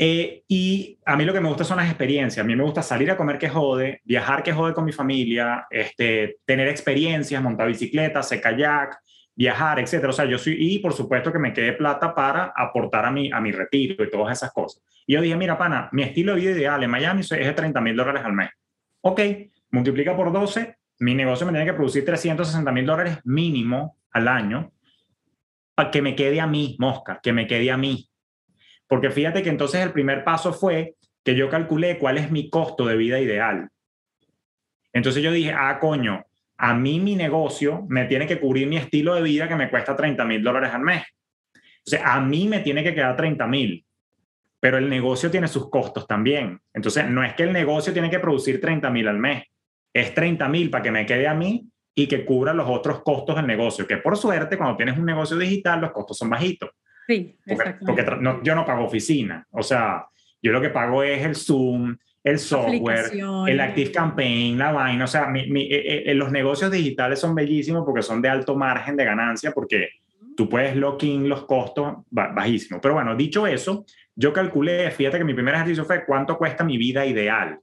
Eh, 0.03 0.45
y 0.47 0.97
a 1.05 1.15
mí 1.15 1.25
lo 1.25 1.31
que 1.31 1.39
me 1.39 1.47
gusta 1.47 1.63
son 1.63 1.77
las 1.77 1.85
experiencias. 1.85 2.43
A 2.43 2.47
mí 2.47 2.55
me 2.55 2.63
gusta 2.63 2.81
salir 2.81 3.11
a 3.11 3.15
comer 3.15 3.37
que 3.37 3.47
jode, 3.47 4.01
viajar 4.03 4.41
que 4.41 4.51
jode 4.51 4.73
con 4.73 4.83
mi 4.83 4.91
familia, 4.91 5.67
este, 5.69 6.39
tener 6.43 6.67
experiencias, 6.69 7.39
montar 7.43 7.67
bicicleta, 7.67 8.17
hacer 8.17 8.41
kayak, 8.41 8.97
viajar, 9.35 9.79
etcétera. 9.79 10.09
O 10.09 10.13
sea, 10.13 10.25
yo 10.25 10.39
soy, 10.39 10.55
y 10.57 10.79
por 10.79 10.93
supuesto 10.93 11.31
que 11.31 11.37
me 11.37 11.53
quede 11.53 11.73
plata 11.73 12.15
para 12.15 12.51
aportar 12.55 13.05
a 13.05 13.11
mi, 13.11 13.31
a 13.31 13.39
mi 13.39 13.51
retiro 13.51 14.03
y 14.03 14.09
todas 14.09 14.35
esas 14.35 14.51
cosas. 14.51 14.81
Y 15.05 15.13
yo 15.13 15.21
dije, 15.21 15.35
mira, 15.35 15.55
pana, 15.55 15.87
mi 15.91 16.01
estilo 16.01 16.33
de 16.33 16.41
vida 16.41 16.51
ideal 16.51 16.83
en 16.83 16.89
Miami 16.89 17.21
es 17.21 17.29
de 17.29 17.53
30 17.53 17.79
mil 17.79 17.95
dólares 17.95 18.23
al 18.25 18.33
mes. 18.33 18.49
Ok, 19.01 19.21
multiplica 19.69 20.15
por 20.15 20.31
12, 20.31 20.77
mi 20.97 21.13
negocio 21.13 21.45
me 21.45 21.51
tiene 21.51 21.67
que 21.67 21.73
producir 21.73 22.03
360 22.05 22.71
mil 22.71 22.87
dólares 22.87 23.19
mínimo 23.23 23.97
al 24.13 24.27
año 24.27 24.71
para 25.75 25.91
que 25.91 26.01
me 26.01 26.15
quede 26.15 26.41
a 26.41 26.47
mí, 26.47 26.75
mosca, 26.79 27.19
que 27.21 27.33
me 27.33 27.45
quede 27.45 27.69
a 27.69 27.77
mí. 27.77 28.10
Porque 28.91 29.09
fíjate 29.09 29.41
que 29.41 29.47
entonces 29.47 29.79
el 29.79 29.93
primer 29.93 30.25
paso 30.25 30.51
fue 30.51 30.95
que 31.23 31.33
yo 31.33 31.49
calculé 31.49 31.97
cuál 31.97 32.17
es 32.17 32.29
mi 32.29 32.49
costo 32.49 32.85
de 32.85 32.97
vida 32.97 33.21
ideal. 33.21 33.69
Entonces 34.91 35.23
yo 35.23 35.31
dije, 35.31 35.53
ah, 35.57 35.79
coño, 35.79 36.25
a 36.57 36.73
mí 36.73 36.99
mi 36.99 37.15
negocio 37.15 37.85
me 37.87 38.03
tiene 38.03 38.27
que 38.27 38.37
cubrir 38.37 38.67
mi 38.67 38.75
estilo 38.75 39.15
de 39.15 39.21
vida 39.21 39.47
que 39.47 39.55
me 39.55 39.69
cuesta 39.69 39.95
30 39.95 40.25
mil 40.25 40.43
dólares 40.43 40.73
al 40.73 40.81
mes. 40.81 41.03
O 41.53 41.89
sea, 41.89 42.15
a 42.15 42.19
mí 42.19 42.49
me 42.49 42.59
tiene 42.59 42.83
que 42.83 42.93
quedar 42.93 43.15
30 43.15 43.47
mil, 43.47 43.85
pero 44.59 44.77
el 44.77 44.89
negocio 44.89 45.31
tiene 45.31 45.47
sus 45.47 45.69
costos 45.69 46.05
también. 46.05 46.59
Entonces, 46.73 47.09
no 47.09 47.23
es 47.23 47.33
que 47.35 47.43
el 47.43 47.53
negocio 47.53 47.93
tiene 47.93 48.09
que 48.09 48.19
producir 48.19 48.59
30 48.59 48.89
mil 48.89 49.07
al 49.07 49.19
mes, 49.19 49.45
es 49.93 50.13
30 50.13 50.49
mil 50.49 50.69
para 50.69 50.83
que 50.83 50.91
me 50.91 51.05
quede 51.05 51.29
a 51.29 51.33
mí 51.33 51.65
y 51.95 52.07
que 52.07 52.25
cubra 52.25 52.53
los 52.53 52.67
otros 52.69 53.03
costos 53.03 53.37
del 53.37 53.47
negocio, 53.47 53.87
que 53.87 53.95
por 53.95 54.17
suerte 54.17 54.57
cuando 54.57 54.75
tienes 54.75 54.97
un 54.97 55.05
negocio 55.05 55.37
digital 55.37 55.79
los 55.79 55.93
costos 55.93 56.17
son 56.17 56.29
bajitos. 56.29 56.71
Sí, 57.07 57.37
porque, 57.85 58.05
yo 58.43 58.55
no 58.55 58.65
pago 58.65 58.85
oficina, 58.85 59.45
o 59.51 59.63
sea, 59.63 60.05
yo 60.41 60.51
lo 60.51 60.61
que 60.61 60.69
pago 60.69 61.03
es 61.03 61.23
el 61.25 61.35
Zoom, 61.35 61.97
el 62.23 62.39
software, 62.39 63.11
el 63.47 63.59
Active 63.59 63.91
Campaign, 63.91 64.57
la 64.57 64.71
vaina, 64.71 65.05
o 65.05 65.07
sea, 65.07 65.27
mi, 65.27 65.41
eh, 65.41 65.67
eh, 65.71 66.03
eh, 66.07 66.13
los 66.13 66.31
negocios 66.31 66.71
digitales 66.71 67.19
son 67.19 67.33
bellísimos 67.33 67.83
porque 67.85 68.03
son 68.03 68.21
de 68.21 68.29
alto 68.29 68.55
margen 68.55 68.95
de 68.95 69.05
ganancia, 69.05 69.51
porque 69.51 69.89
tú 70.37 70.47
puedes 70.47 70.75
lock 70.75 71.03
in 71.03 71.27
los 71.27 71.45
costos 71.45 71.97
bajísimos. 72.09 72.79
Pero 72.81 72.93
bueno, 72.93 73.15
dicho 73.15 73.47
eso, 73.47 73.85
yo 74.15 74.31
calculé, 74.31 74.89
fíjate 74.91 75.17
que 75.17 75.23
mi 75.23 75.33
primer 75.33 75.55
ejercicio 75.55 75.83
fue 75.83 76.05
cuánto 76.05 76.37
cuesta 76.37 76.63
mi 76.63 76.77
vida 76.77 77.05
ideal. 77.05 77.59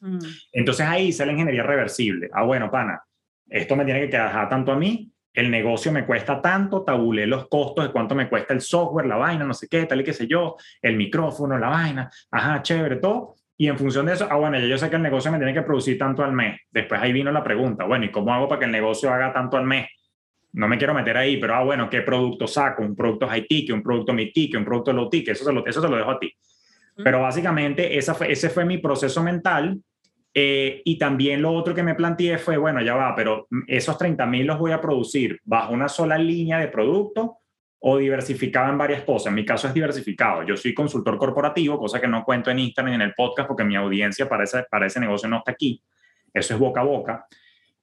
Mm. 0.00 0.18
Entonces 0.52 0.86
ahí 0.86 1.12
la 1.12 1.32
ingeniería 1.32 1.62
reversible. 1.62 2.30
Ah, 2.32 2.42
bueno, 2.44 2.70
pana, 2.70 3.02
esto 3.48 3.76
me 3.76 3.84
tiene 3.84 4.00
que 4.00 4.10
quedar 4.10 4.48
tanto 4.48 4.72
a 4.72 4.76
mí 4.76 5.11
el 5.34 5.50
negocio 5.50 5.92
me 5.92 6.04
cuesta 6.04 6.40
tanto, 6.40 6.82
tabulé 6.82 7.26
los 7.26 7.48
costos 7.48 7.86
de 7.86 7.92
cuánto 7.92 8.14
me 8.14 8.28
cuesta 8.28 8.52
el 8.52 8.60
software, 8.60 9.06
la 9.06 9.16
vaina, 9.16 9.44
no 9.44 9.54
sé 9.54 9.68
qué, 9.68 9.86
tal 9.86 10.00
y 10.00 10.04
qué 10.04 10.12
sé 10.12 10.26
yo, 10.26 10.56
el 10.80 10.96
micrófono, 10.96 11.58
la 11.58 11.68
vaina, 11.68 12.10
ajá, 12.30 12.62
chévere, 12.62 12.96
todo. 12.96 13.36
Y 13.56 13.68
en 13.68 13.78
función 13.78 14.06
de 14.06 14.14
eso, 14.14 14.26
ah, 14.30 14.36
bueno, 14.36 14.58
yo 14.58 14.76
sé 14.76 14.90
que 14.90 14.96
el 14.96 15.02
negocio 15.02 15.30
me 15.30 15.38
tiene 15.38 15.54
que 15.54 15.62
producir 15.62 15.98
tanto 15.98 16.24
al 16.24 16.32
mes. 16.32 16.60
Después 16.70 17.00
ahí 17.00 17.12
vino 17.12 17.30
la 17.30 17.44
pregunta, 17.44 17.84
bueno, 17.84 18.04
¿y 18.04 18.10
cómo 18.10 18.34
hago 18.34 18.48
para 18.48 18.58
que 18.58 18.64
el 18.66 18.72
negocio 18.72 19.10
haga 19.12 19.32
tanto 19.32 19.56
al 19.56 19.64
mes? 19.64 19.86
No 20.54 20.68
me 20.68 20.76
quiero 20.76 20.92
meter 20.92 21.16
ahí, 21.16 21.38
pero 21.38 21.54
ah, 21.54 21.64
bueno, 21.64 21.88
¿qué 21.88 22.02
producto 22.02 22.46
saco? 22.46 22.82
¿Un 22.82 22.94
producto 22.94 23.26
high 23.26 23.46
ticket, 23.46 23.74
un 23.74 23.82
producto 23.82 24.12
mid 24.12 24.32
ticket, 24.34 24.58
un 24.58 24.64
producto 24.64 24.92
low 24.92 25.08
ticket? 25.08 25.34
Eso 25.34 25.44
se 25.44 25.52
lo, 25.52 25.64
eso 25.64 25.80
se 25.80 25.88
lo 25.88 25.96
dejo 25.96 26.10
a 26.10 26.18
ti. 26.18 26.34
Pero 26.96 27.22
básicamente 27.22 27.96
esa 27.96 28.14
fue, 28.14 28.30
ese 28.30 28.50
fue 28.50 28.66
mi 28.66 28.78
proceso 28.78 29.22
mental 29.22 29.78
eh, 30.34 30.80
y 30.84 30.98
también 30.98 31.42
lo 31.42 31.52
otro 31.52 31.74
que 31.74 31.82
me 31.82 31.94
planteé 31.94 32.38
fue, 32.38 32.56
bueno, 32.56 32.80
ya 32.80 32.94
va, 32.94 33.14
pero 33.14 33.48
esos 33.66 33.98
30 33.98 34.24
mil 34.26 34.46
los 34.46 34.58
voy 34.58 34.72
a 34.72 34.80
producir 34.80 35.38
bajo 35.44 35.74
una 35.74 35.88
sola 35.88 36.16
línea 36.16 36.58
de 36.58 36.68
producto 36.68 37.38
o 37.80 37.98
diversificado 37.98 38.70
en 38.70 38.78
varias 38.78 39.02
cosas. 39.02 39.26
En 39.28 39.34
mi 39.34 39.44
caso 39.44 39.66
es 39.66 39.74
diversificado. 39.74 40.42
Yo 40.44 40.56
soy 40.56 40.72
consultor 40.72 41.18
corporativo, 41.18 41.78
cosa 41.78 42.00
que 42.00 42.08
no 42.08 42.24
cuento 42.24 42.50
en 42.50 42.60
Instagram 42.60 42.92
ni 42.92 42.94
en 42.94 43.02
el 43.02 43.14
podcast 43.14 43.48
porque 43.48 43.64
mi 43.64 43.76
audiencia 43.76 44.28
para 44.28 44.44
ese, 44.44 44.64
para 44.70 44.86
ese 44.86 45.00
negocio 45.00 45.28
no 45.28 45.38
está 45.38 45.52
aquí. 45.52 45.82
Eso 46.32 46.54
es 46.54 46.60
boca 46.60 46.80
a 46.80 46.84
boca. 46.84 47.26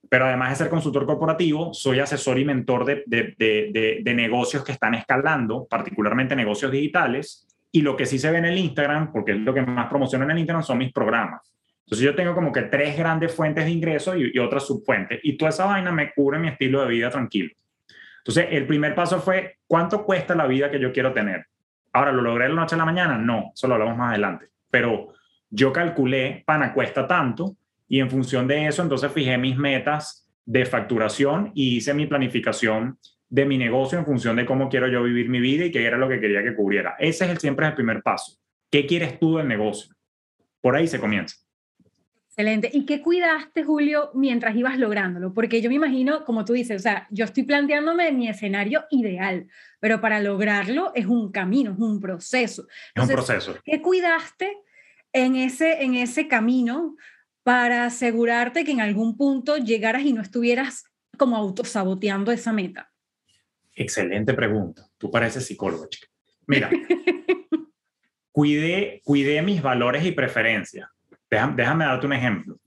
Pero 0.09 0.25
además 0.25 0.49
de 0.49 0.55
ser 0.55 0.69
consultor 0.69 1.05
corporativo, 1.05 1.73
soy 1.73 1.99
asesor 1.99 2.39
y 2.39 2.45
mentor 2.45 2.85
de, 2.85 3.03
de, 3.05 3.35
de, 3.37 3.99
de 4.01 4.13
negocios 4.15 4.63
que 4.63 4.71
están 4.71 4.95
escalando, 4.95 5.67
particularmente 5.69 6.35
negocios 6.35 6.71
digitales. 6.71 7.45
Y 7.71 7.81
lo 7.81 7.95
que 7.95 8.07
sí 8.07 8.17
se 8.17 8.31
ve 8.31 8.39
en 8.39 8.45
el 8.45 8.57
Instagram, 8.57 9.11
porque 9.11 9.33
es 9.33 9.37
lo 9.39 9.53
que 9.53 9.61
más 9.61 9.87
promociono 9.87 10.25
en 10.25 10.31
el 10.31 10.39
Instagram, 10.39 10.63
son 10.63 10.79
mis 10.79 10.91
programas 10.91 11.58
entonces 11.89 12.05
yo 12.05 12.13
tengo 12.13 12.35
como 12.35 12.51
que 12.51 12.61
tres 12.61 12.95
grandes 12.95 13.33
fuentes 13.33 13.65
de 13.65 13.71
ingresos 13.71 14.15
y, 14.15 14.37
otras 14.37 14.67
subfuentes. 14.67 15.21
Y 15.23 15.37
toda 15.37 15.49
esa 15.49 15.65
vaina 15.65 15.91
me 15.91 16.13
cubre 16.13 16.37
mi 16.37 16.47
estilo 16.47 16.83
de 16.83 16.87
vida 16.87 17.09
tranquilo. 17.09 17.49
Entonces 18.19 18.45
el 18.51 18.67
primer 18.67 18.93
paso 18.93 19.19
fue, 19.19 19.57
¿cuánto 19.65 20.05
cuesta 20.05 20.35
la 20.35 20.45
vida 20.45 20.69
que 20.69 20.79
yo 20.79 20.93
quiero 20.93 21.13
tener? 21.13 21.47
Ahora, 21.91 22.11
¿lo 22.11 22.21
logré 22.21 22.43
de 22.43 22.49
la 22.49 22.61
noche 22.61 22.75
a 22.75 22.77
la 22.77 22.85
mañana? 22.85 23.17
No, 23.17 23.53
eso 23.55 23.67
lo 23.67 23.73
hablamos 23.73 23.97
más 23.97 24.11
adelante. 24.11 24.49
Pero 24.69 25.15
yo 25.49 25.73
calculé, 25.73 26.43
pana, 26.45 26.75
cuesta 26.75 27.07
tanto 27.07 27.55
y 27.87 27.99
en 27.99 28.11
función 28.11 28.47
de 28.47 28.67
eso, 28.67 28.83
entonces 28.83 29.11
fijé 29.11 29.39
mis 29.39 29.57
metas 29.57 30.29
de 30.45 30.67
facturación 30.67 31.51
y 31.55 31.77
hice 31.77 31.95
mi 31.95 32.05
planificación 32.05 32.99
de 33.29 33.45
mi 33.45 33.57
negocio 33.57 33.97
en 33.97 34.05
función 34.05 34.35
de 34.35 34.45
cómo 34.45 34.69
quiero 34.69 34.87
yo 34.89 35.01
vivir 35.01 35.27
mi 35.27 35.39
vida 35.39 35.65
y 35.65 35.71
qué 35.71 35.83
era 35.83 35.97
lo 35.97 36.07
que 36.07 36.19
quería 36.19 36.43
que 36.43 36.53
cubriera. 36.53 36.97
Ese 36.99 37.25
es 37.25 37.31
el, 37.31 37.39
siempre 37.39 37.65
el 37.65 37.73
primer 37.73 38.03
paso. 38.03 38.37
¿Qué 38.69 38.85
quieres 38.85 39.19
tú 39.19 39.37
del 39.37 39.47
negocio? 39.47 39.91
Por 40.61 40.75
ahí 40.75 40.85
se 40.85 40.99
comienza. 40.99 41.35
Excelente. 42.39 42.69
¿Y 42.71 42.85
qué 42.85 43.01
cuidaste, 43.01 43.65
Julio, 43.65 44.11
mientras 44.13 44.55
ibas 44.55 44.79
lográndolo? 44.79 45.33
Porque 45.33 45.61
yo 45.61 45.67
me 45.67 45.75
imagino, 45.75 46.23
como 46.23 46.45
tú 46.45 46.53
dices, 46.53 46.77
o 46.77 46.81
sea, 46.81 47.05
yo 47.11 47.25
estoy 47.25 47.43
planteándome 47.43 48.13
mi 48.13 48.29
escenario 48.29 48.85
ideal, 48.91 49.49
pero 49.81 49.99
para 49.99 50.21
lograrlo 50.21 50.93
es 50.95 51.05
un 51.05 51.33
camino, 51.33 51.73
es 51.73 51.79
un 51.79 51.99
proceso. 51.99 52.65
es 52.95 53.03
un 53.03 53.09
proceso. 53.09 53.57
¿Qué 53.65 53.81
cuidaste 53.81 54.55
en 55.11 55.35
ese, 55.35 55.83
en 55.83 55.95
ese 55.95 56.29
camino 56.29 56.95
para 57.43 57.83
asegurarte 57.83 58.63
que 58.63 58.71
en 58.71 58.79
algún 58.79 59.17
punto 59.17 59.57
llegaras 59.57 60.03
y 60.03 60.13
no 60.13 60.21
estuvieras 60.21 60.85
como 61.17 61.35
autosaboteando 61.35 62.31
esa 62.31 62.53
meta? 62.53 62.89
Excelente 63.73 64.33
pregunta. 64.33 64.87
Tú 64.97 65.11
pareces 65.11 65.45
psicólogo, 65.45 65.87
chica. 65.87 66.07
Mira, 66.47 66.69
cuidé, 68.31 69.01
cuidé 69.03 69.41
mis 69.41 69.61
valores 69.61 70.05
y 70.05 70.13
preferencias. 70.13 70.87
Déjame, 71.29 71.85
darte 71.85 72.05
un 72.05 72.13
ejemplo. 72.13 72.59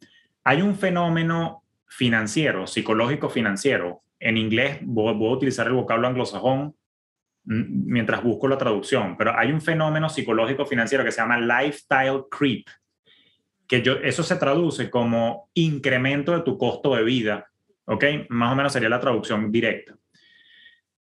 Hay 0.44 0.62
un 0.62 0.76
fenómeno 0.76 1.64
financiero, 1.86 2.66
psicológico 2.66 3.28
financiero. 3.28 4.02
En 4.20 4.36
inglés 4.36 4.78
voy, 4.82 5.14
a 5.14 5.32
utilizar 5.32 5.66
el 5.66 5.72
vocablo 5.72 6.06
anglosajón 6.06 6.74
mientras 7.44 8.22
busco 8.22 8.46
la 8.46 8.56
traducción, 8.56 9.16
pero 9.16 9.36
hay 9.36 9.50
un 9.50 9.60
fenómeno 9.60 10.08
psicológico 10.08 10.64
financiero 10.64 11.04
que 11.04 11.10
se 11.10 11.20
llama 11.20 11.40
lifestyle 11.40 12.22
creep, 12.30 12.66
que 13.66 13.82
eso 14.04 14.22
se 14.22 14.36
traduce 14.36 14.88
como 14.88 15.50
incremento 15.54 16.36
de 16.36 16.42
tu 16.42 16.56
costo 16.56 16.94
de 16.94 17.02
vida, 17.02 17.50
¿ok? 17.86 18.04
Más 18.28 18.52
o 18.52 18.54
menos 18.54 18.72
sería 18.72 18.88
la 18.88 19.00
traducción 19.00 19.50
directa. 19.50 19.96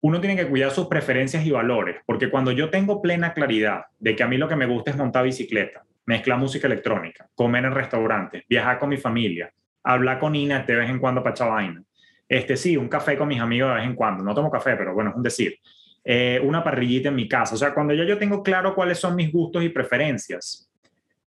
Uno 0.01 0.19
tiene 0.19 0.35
que 0.35 0.47
cuidar 0.47 0.71
sus 0.71 0.87
preferencias 0.87 1.45
y 1.45 1.51
valores, 1.51 2.01
porque 2.05 2.29
cuando 2.29 2.51
yo 2.51 2.69
tengo 2.69 3.01
plena 3.01 3.33
claridad 3.33 3.85
de 3.97 4.15
que 4.15 4.23
a 4.23 4.27
mí 4.27 4.37
lo 4.37 4.49
que 4.49 4.57
me 4.57 4.65
gusta 4.65 4.91
es 4.91 4.97
montar 4.97 5.23
bicicleta, 5.23 5.86
mezclar 6.07 6.39
música 6.39 6.67
electrónica, 6.67 7.29
comer 7.35 7.65
en 7.65 7.73
restaurantes, 7.73 8.43
viajar 8.49 8.79
con 8.79 8.89
mi 8.89 8.97
familia, 8.97 9.53
hablar 9.83 10.17
con 10.19 10.35
Ina 10.35 10.63
de 10.63 10.75
vez 10.75 10.89
en 10.89 10.99
cuando 10.99 11.21
para 11.21 11.35
echar. 11.35 11.83
Este 12.27 12.57
sí, 12.57 12.75
un 12.75 12.89
café 12.89 13.17
con 13.17 13.27
mis 13.27 13.39
amigos 13.39 13.69
de 13.69 13.75
vez 13.75 13.85
en 13.85 13.95
cuando. 13.95 14.23
No 14.23 14.33
tomo 14.33 14.49
café, 14.49 14.75
pero 14.75 14.93
bueno, 14.93 15.11
es 15.11 15.15
un 15.15 15.23
decir. 15.23 15.59
Eh, 16.03 16.41
una 16.43 16.63
parrillita 16.63 17.09
en 17.09 17.15
mi 17.15 17.27
casa. 17.27 17.55
O 17.55 17.57
sea, 17.57 17.73
cuando 17.73 17.93
ya 17.93 18.05
yo 18.05 18.17
tengo 18.17 18.41
claro 18.41 18.73
cuáles 18.73 18.97
son 18.97 19.15
mis 19.15 19.31
gustos 19.31 19.63
y 19.63 19.69
preferencias, 19.69 20.69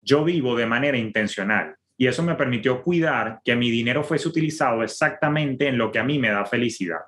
yo 0.03 0.25
vivo 0.25 0.57
de 0.57 0.67
manera 0.67 0.97
intencional. 0.97 1.75
Y 1.97 2.07
eso 2.07 2.23
me 2.23 2.35
permitió 2.35 2.83
cuidar 2.83 3.41
que 3.45 3.55
mi 3.57 3.71
dinero 3.71 4.03
fuese 4.03 4.29
utilizado 4.29 4.83
exactamente 4.83 5.67
en 5.67 5.77
lo 5.77 5.91
que 5.91 5.99
a 5.99 6.05
mí 6.05 6.19
me 6.19 6.31
da 6.31 6.45
felicidad. 6.45 7.01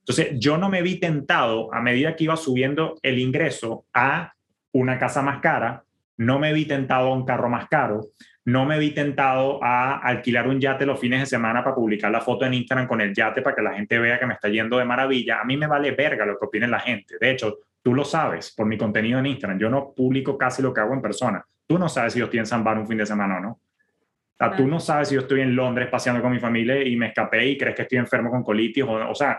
Entonces, 0.00 0.38
yo 0.38 0.58
no 0.58 0.68
me 0.68 0.82
vi 0.82 0.98
tentado 0.98 1.72
a 1.72 1.80
medida 1.80 2.16
que 2.16 2.24
iba 2.24 2.36
subiendo 2.36 2.98
el 3.02 3.18
ingreso 3.18 3.86
a 3.94 4.32
una 4.72 4.98
casa 4.98 5.22
más 5.22 5.40
cara, 5.40 5.84
no 6.18 6.38
me 6.38 6.52
vi 6.52 6.66
tentado 6.66 7.08
a 7.08 7.14
un 7.14 7.24
carro 7.24 7.48
más 7.48 7.68
caro, 7.68 8.00
no 8.44 8.64
me 8.64 8.78
vi 8.78 8.92
tentado 8.92 9.62
a 9.62 9.98
alquilar 9.98 10.48
un 10.48 10.60
yate 10.60 10.86
los 10.86 10.98
fines 10.98 11.20
de 11.20 11.26
semana 11.26 11.62
para 11.62 11.76
publicar 11.76 12.10
la 12.10 12.20
foto 12.20 12.46
en 12.46 12.54
Instagram 12.54 12.86
con 12.86 13.00
el 13.00 13.14
yate 13.14 13.42
para 13.42 13.54
que 13.54 13.62
la 13.62 13.74
gente 13.74 13.98
vea 13.98 14.18
que 14.18 14.26
me 14.26 14.34
está 14.34 14.48
yendo 14.48 14.78
de 14.78 14.84
maravilla. 14.84 15.40
A 15.40 15.44
mí 15.44 15.56
me 15.56 15.66
vale 15.66 15.90
verga 15.92 16.24
lo 16.24 16.38
que 16.38 16.46
opine 16.46 16.66
la 16.66 16.80
gente. 16.80 17.16
De 17.20 17.30
hecho, 17.30 17.58
tú 17.82 17.94
lo 17.94 18.04
sabes 18.04 18.54
por 18.56 18.66
mi 18.66 18.78
contenido 18.78 19.18
en 19.18 19.26
Instagram. 19.26 19.58
Yo 19.58 19.68
no 19.68 19.92
publico 19.94 20.38
casi 20.38 20.62
lo 20.62 20.72
que 20.72 20.80
hago 20.80 20.94
en 20.94 21.02
persona. 21.02 21.44
Tú 21.66 21.78
no 21.78 21.90
sabes 21.90 22.14
si 22.14 22.20
yo 22.20 22.24
estoy 22.24 22.40
en 22.40 22.46
San 22.46 22.64
Bar 22.64 22.78
un 22.78 22.86
fin 22.86 22.96
de 22.96 23.06
semana 23.06 23.36
o 23.36 23.40
no. 23.40 23.50
O 23.50 24.36
sea, 24.38 24.56
tú 24.56 24.66
no 24.66 24.80
sabes 24.80 25.08
si 25.08 25.16
yo 25.16 25.20
estoy 25.20 25.42
en 25.42 25.54
Londres 25.54 25.88
paseando 25.90 26.22
con 26.22 26.32
mi 26.32 26.38
familia 26.38 26.82
y 26.82 26.96
me 26.96 27.08
escapé 27.08 27.46
y 27.46 27.58
crees 27.58 27.76
que 27.76 27.82
estoy 27.82 27.98
enfermo 27.98 28.30
con 28.30 28.42
colitis. 28.42 28.82
O, 28.84 29.10
o 29.10 29.14
sea, 29.14 29.38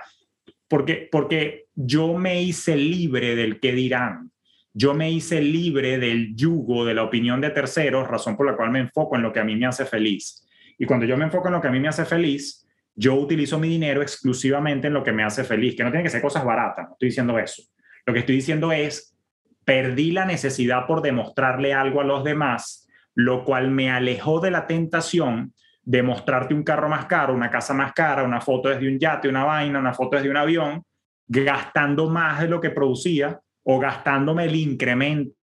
porque, 0.68 1.10
porque 1.12 1.66
yo 1.74 2.14
me 2.14 2.44
hice 2.44 2.76
libre 2.76 3.36
del 3.36 3.60
que 3.60 3.72
dirán 3.72 4.30
yo 4.74 4.94
me 4.94 5.12
hice 5.12 5.42
libre 5.42 5.98
del 5.98 6.36
yugo 6.36 6.86
de 6.86 6.94
la 6.94 7.04
opinión 7.04 7.42
de 7.42 7.50
terceros, 7.50 8.08
razón 8.08 8.38
por 8.38 8.46
la 8.46 8.56
cual 8.56 8.72
me 8.72 8.80
enfoco 8.80 9.16
en 9.16 9.24
lo 9.24 9.34
que 9.34 9.40
a 9.40 9.44
mí 9.44 9.56
me 9.56 9.66
hace 9.66 9.86
feliz. 9.86 10.46
Y 10.78 10.86
cuando 10.86 11.06
yo 11.06 11.18
me 11.18 11.26
enfoco 11.26 11.48
en 11.48 11.56
lo 11.56 11.62
que 11.62 11.68
a 11.68 11.72
mí 11.72 11.80
me 11.80 11.88
hace 11.88 12.06
feliz, 12.06 12.68
yo 12.96 13.16
utilizo 13.16 13.60
mi 13.60 13.68
dinero 13.68 14.02
exclusivamente 14.02 14.88
en 14.88 14.94
lo 14.94 15.04
que 15.04 15.12
me 15.12 15.24
hace 15.24 15.44
feliz, 15.44 15.76
que 15.76 15.84
no 15.84 15.92
tiene 15.92 16.04
que 16.04 16.10
ser 16.10 16.22
cosas 16.22 16.46
baratas, 16.46 16.88
no 16.88 16.94
estoy 16.94 17.10
diciendo 17.10 17.40
eso. 17.40 17.64
Lo 18.06 18.14
que 18.14 18.20
estoy 18.20 18.36
diciendo 18.36 18.72
es, 18.72 19.16
perdí 19.66 20.12
la 20.12 20.26
necesidad 20.26 20.86
por 20.86 21.02
demostrarle 21.02 21.74
algo 21.74 22.02
a 22.02 22.04
los 22.06 22.24
demás, 22.24 22.88
lo 23.16 23.44
cual 23.44 23.72
me 23.72 23.90
alejó 23.90 24.40
de 24.40 24.52
la 24.52 24.68
tentación 24.68 25.54
de 25.84 26.04
mostrarte 26.04 26.54
un 26.54 26.64
carro 26.64 26.90
más 26.90 27.06
caro, 27.06 27.34
una 27.34 27.50
casa 27.50 27.74
más 27.74 27.94
cara, 27.94 28.24
una 28.24 28.42
foto 28.42 28.70
desde 28.70 28.88
un 28.88 29.00
yate, 29.00 29.28
una 29.28 29.44
vaina, 29.44 29.80
una 29.80 29.94
foto 29.94 30.18
desde 30.18 30.30
un 30.30 30.38
avión, 30.38 30.84
gastando 31.28 32.10
más 32.10 32.42
de 32.42 32.48
lo 32.48 32.62
que 32.62 32.70
producía 32.70 33.40
o 33.72 33.78
gastándome 33.78 34.46
el 34.46 34.56
incremento 34.56 35.36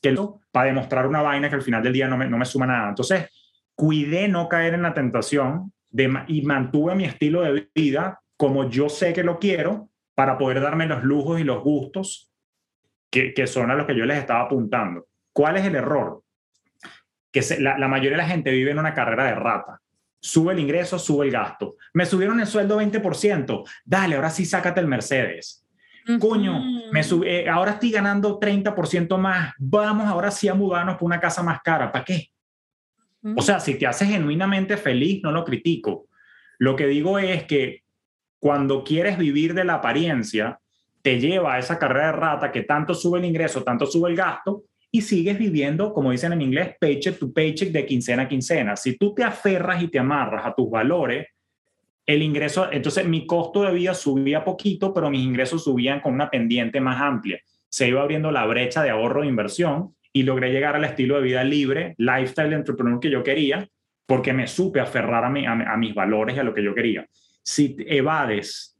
que 0.00 0.16
para 0.50 0.68
demostrar 0.68 1.06
una 1.06 1.20
vaina 1.20 1.50
que 1.50 1.56
al 1.56 1.62
final 1.62 1.82
del 1.82 1.92
día 1.92 2.08
no 2.08 2.16
me, 2.16 2.26
no 2.26 2.38
me 2.38 2.46
suma 2.46 2.66
nada. 2.66 2.88
Entonces, 2.88 3.28
cuidé 3.74 4.28
no 4.28 4.48
caer 4.48 4.72
en 4.72 4.82
la 4.82 4.94
tentación 4.94 5.74
de, 5.90 6.24
y 6.28 6.40
mantuve 6.40 6.94
mi 6.94 7.04
estilo 7.04 7.42
de 7.42 7.68
vida 7.74 8.18
como 8.38 8.70
yo 8.70 8.88
sé 8.88 9.12
que 9.12 9.22
lo 9.22 9.38
quiero 9.38 9.90
para 10.14 10.38
poder 10.38 10.62
darme 10.62 10.86
los 10.86 11.02
lujos 11.02 11.38
y 11.38 11.44
los 11.44 11.62
gustos 11.62 12.32
que, 13.10 13.34
que 13.34 13.46
son 13.46 13.70
a 13.70 13.74
los 13.74 13.86
que 13.86 13.94
yo 13.96 14.06
les 14.06 14.16
estaba 14.16 14.44
apuntando. 14.44 15.06
¿Cuál 15.34 15.58
es 15.58 15.66
el 15.66 15.74
error? 15.74 16.22
Que 17.30 17.42
la, 17.58 17.76
la 17.76 17.88
mayoría 17.88 18.12
de 18.12 18.22
la 18.22 18.28
gente 18.28 18.52
vive 18.52 18.70
en 18.70 18.78
una 18.78 18.94
carrera 18.94 19.24
de 19.24 19.34
rata. 19.34 19.82
Sube 20.20 20.52
el 20.52 20.58
ingreso, 20.58 20.98
sube 20.98 21.26
el 21.26 21.32
gasto. 21.32 21.76
Me 21.94 22.06
subieron 22.06 22.40
el 22.40 22.46
sueldo 22.46 22.80
20%. 22.80 23.64
Dale, 23.84 24.16
ahora 24.16 24.30
sí 24.30 24.44
sácate 24.44 24.80
el 24.80 24.86
Mercedes. 24.86 25.64
Coño, 26.18 26.58
me 26.90 27.02
eh, 27.26 27.48
ahora 27.48 27.72
estoy 27.72 27.90
ganando 27.90 28.40
30% 28.40 29.18
más. 29.18 29.52
Vamos 29.58 30.06
ahora 30.06 30.30
sí 30.30 30.48
a 30.48 30.54
mudarnos 30.54 30.96
por 30.96 31.04
una 31.04 31.20
casa 31.20 31.42
más 31.42 31.60
cara. 31.62 31.92
¿Para 31.92 32.04
qué? 32.04 32.30
O 33.36 33.42
sea, 33.42 33.60
si 33.60 33.74
te 33.74 33.86
haces 33.86 34.08
genuinamente 34.08 34.76
feliz, 34.76 35.20
no 35.22 35.32
lo 35.32 35.44
critico. 35.44 36.06
Lo 36.58 36.76
que 36.76 36.86
digo 36.86 37.18
es 37.18 37.44
que 37.44 37.82
cuando 38.38 38.84
quieres 38.84 39.18
vivir 39.18 39.52
de 39.52 39.64
la 39.64 39.74
apariencia, 39.74 40.60
te 41.02 41.20
lleva 41.20 41.54
a 41.54 41.58
esa 41.58 41.78
carrera 41.78 42.06
de 42.06 42.12
rata 42.12 42.52
que 42.52 42.62
tanto 42.62 42.94
sube 42.94 43.18
el 43.18 43.24
ingreso, 43.24 43.62
tanto 43.62 43.86
sube 43.86 44.10
el 44.10 44.16
gasto, 44.16 44.64
y 44.90 45.02
sigues 45.02 45.38
viviendo, 45.38 45.92
como 45.92 46.10
dicen 46.10 46.32
en 46.32 46.42
inglés, 46.42 46.76
paycheck 46.80 47.18
to 47.18 47.32
paycheck 47.32 47.70
de 47.70 47.84
quincena 47.84 48.22
a 48.22 48.28
quincena. 48.28 48.76
Si 48.76 48.96
tú 48.96 49.14
te 49.14 49.22
aferras 49.22 49.82
y 49.82 49.88
te 49.88 49.98
amarras 49.98 50.46
a 50.46 50.54
tus 50.54 50.70
valores, 50.70 51.28
el 52.06 52.22
ingreso, 52.22 52.72
entonces 52.72 53.06
mi 53.06 53.26
costo 53.26 53.64
de 53.64 53.72
vida 53.74 53.92
subía 53.92 54.42
poquito, 54.42 54.94
pero 54.94 55.10
mis 55.10 55.20
ingresos 55.20 55.64
subían 55.64 56.00
con 56.00 56.14
una 56.14 56.30
pendiente 56.30 56.80
más 56.80 57.00
amplia. 57.00 57.38
Se 57.68 57.86
iba 57.86 58.00
abriendo 58.00 58.30
la 58.32 58.46
brecha 58.46 58.82
de 58.82 58.88
ahorro 58.88 59.24
e 59.24 59.26
inversión 59.26 59.94
y 60.10 60.22
logré 60.22 60.50
llegar 60.50 60.74
al 60.74 60.84
estilo 60.84 61.16
de 61.16 61.22
vida 61.22 61.44
libre, 61.44 61.94
lifestyle 61.98 62.54
entrepreneur 62.54 62.98
que 62.98 63.10
yo 63.10 63.22
quería, 63.22 63.68
porque 64.06 64.32
me 64.32 64.46
supe 64.46 64.80
aferrar 64.80 65.22
a, 65.24 65.72
a 65.72 65.76
mis 65.76 65.94
valores 65.94 66.34
y 66.34 66.38
a 66.38 66.44
lo 66.44 66.54
que 66.54 66.64
yo 66.64 66.74
quería. 66.74 67.06
Si 67.42 67.76
evades 67.86 68.74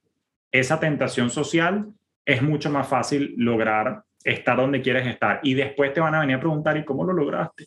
esa 0.51 0.81
tentación 0.81 1.29
social, 1.29 1.87
es 2.25 2.40
mucho 2.40 2.71
más 2.71 2.88
fácil 2.88 3.35
lograr 3.37 4.05
estar 4.24 4.57
donde 4.57 4.83
quieres 4.83 5.07
estar. 5.07 5.40
Y 5.42 5.54
después 5.54 5.92
te 5.92 6.00
van 6.00 6.14
a 6.14 6.20
venir 6.20 6.37
a 6.37 6.40
preguntar, 6.40 6.76
¿y 6.76 6.85
cómo 6.85 7.04
lo 7.04 7.12
lograste? 7.12 7.64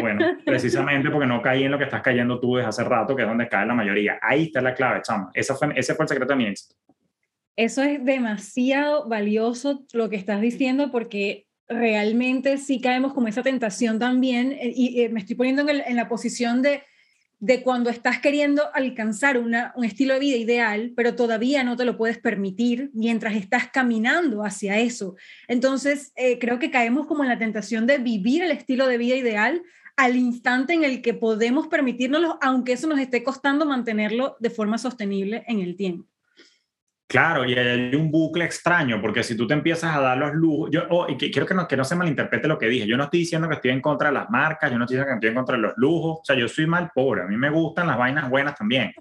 Bueno, 0.00 0.38
precisamente 0.44 1.10
porque 1.10 1.26
no 1.26 1.42
caí 1.42 1.64
en 1.64 1.70
lo 1.70 1.78
que 1.78 1.84
estás 1.84 2.02
cayendo 2.02 2.40
tú 2.40 2.56
desde 2.56 2.68
hace 2.68 2.84
rato, 2.84 3.14
que 3.14 3.22
es 3.22 3.28
donde 3.28 3.48
cae 3.48 3.66
la 3.66 3.74
mayoría. 3.74 4.18
Ahí 4.22 4.44
está 4.44 4.60
la 4.60 4.74
clave, 4.74 5.02
chama. 5.02 5.30
Esa 5.34 5.54
fue, 5.54 5.72
ese 5.76 5.94
fue 5.94 6.04
el 6.04 6.08
secreto 6.08 6.32
de 6.32 6.36
mi 6.36 6.46
éxito. 6.46 6.74
Eso 7.56 7.82
es 7.82 8.04
demasiado 8.04 9.08
valioso 9.08 9.84
lo 9.92 10.08
que 10.08 10.16
estás 10.16 10.40
diciendo 10.40 10.90
porque 10.90 11.46
realmente 11.68 12.58
sí 12.58 12.80
caemos 12.80 13.12
como 13.12 13.28
esa 13.28 13.42
tentación 13.42 13.98
también 13.98 14.52
eh, 14.52 14.72
y, 14.74 15.02
eh, 15.02 15.08
me 15.08 15.20
estoy 15.20 15.36
poniendo 15.36 15.68
en, 15.68 15.80
en 15.86 15.96
la 15.96 16.08
posición 16.08 16.62
de 16.62 16.82
de 17.40 17.62
cuando 17.62 17.88
estás 17.88 18.20
queriendo 18.20 18.62
alcanzar 18.74 19.38
un 19.38 19.54
estilo 19.84 20.14
de 20.14 20.20
vida 20.20 20.36
ideal, 20.36 20.92
pero 20.94 21.16
todavía 21.16 21.64
no 21.64 21.76
te 21.76 21.86
lo 21.86 21.96
puedes 21.96 22.18
permitir 22.18 22.90
mientras 22.92 23.34
estás 23.34 23.68
caminando 23.72 24.44
hacia 24.44 24.78
eso. 24.78 25.16
Entonces, 25.48 26.12
eh, 26.16 26.38
creo 26.38 26.58
que 26.58 26.70
caemos 26.70 27.06
como 27.06 27.22
en 27.22 27.30
la 27.30 27.38
tentación 27.38 27.86
de 27.86 27.96
vivir 27.96 28.42
el 28.42 28.50
estilo 28.50 28.86
de 28.86 28.98
vida 28.98 29.16
ideal 29.16 29.62
al 29.96 30.16
instante 30.16 30.74
en 30.74 30.84
el 30.84 31.00
que 31.00 31.14
podemos 31.14 31.66
permitírnoslo, 31.68 32.38
aunque 32.42 32.72
eso 32.72 32.86
nos 32.86 32.98
esté 32.98 33.22
costando 33.22 33.64
mantenerlo 33.64 34.36
de 34.38 34.50
forma 34.50 34.76
sostenible 34.76 35.42
en 35.46 35.60
el 35.60 35.76
tiempo. 35.76 36.09
Claro, 37.10 37.44
y 37.44 37.54
hay 37.54 37.92
un 37.96 38.08
bucle 38.08 38.44
extraño, 38.44 39.00
porque 39.00 39.24
si 39.24 39.36
tú 39.36 39.44
te 39.44 39.52
empiezas 39.52 39.96
a 39.96 40.00
dar 40.00 40.16
los 40.16 40.32
lujos, 40.32 40.70
yo 40.70 40.84
oh, 40.90 41.08
y 41.08 41.16
quiero 41.16 41.44
que 41.44 41.54
no, 41.54 41.66
que 41.66 41.76
no 41.76 41.82
se 41.82 41.96
malinterprete 41.96 42.46
lo 42.46 42.56
que 42.56 42.68
dije, 42.68 42.86
yo 42.86 42.96
no 42.96 43.02
estoy 43.02 43.18
diciendo 43.18 43.48
que 43.48 43.56
estoy 43.56 43.72
en 43.72 43.80
contra 43.80 44.10
de 44.10 44.14
las 44.14 44.30
marcas, 44.30 44.70
yo 44.70 44.78
no 44.78 44.84
estoy 44.84 44.94
diciendo 44.94 45.10
que 45.10 45.14
estoy 45.16 45.30
en 45.30 45.34
contra 45.34 45.56
de 45.56 45.62
los 45.62 45.72
lujos, 45.76 46.20
o 46.20 46.24
sea, 46.24 46.36
yo 46.36 46.46
soy 46.46 46.68
mal 46.68 46.88
pobre, 46.94 47.22
a 47.22 47.26
mí 47.26 47.36
me 47.36 47.50
gustan 47.50 47.88
las 47.88 47.98
vainas 47.98 48.30
buenas 48.30 48.54
también. 48.54 48.92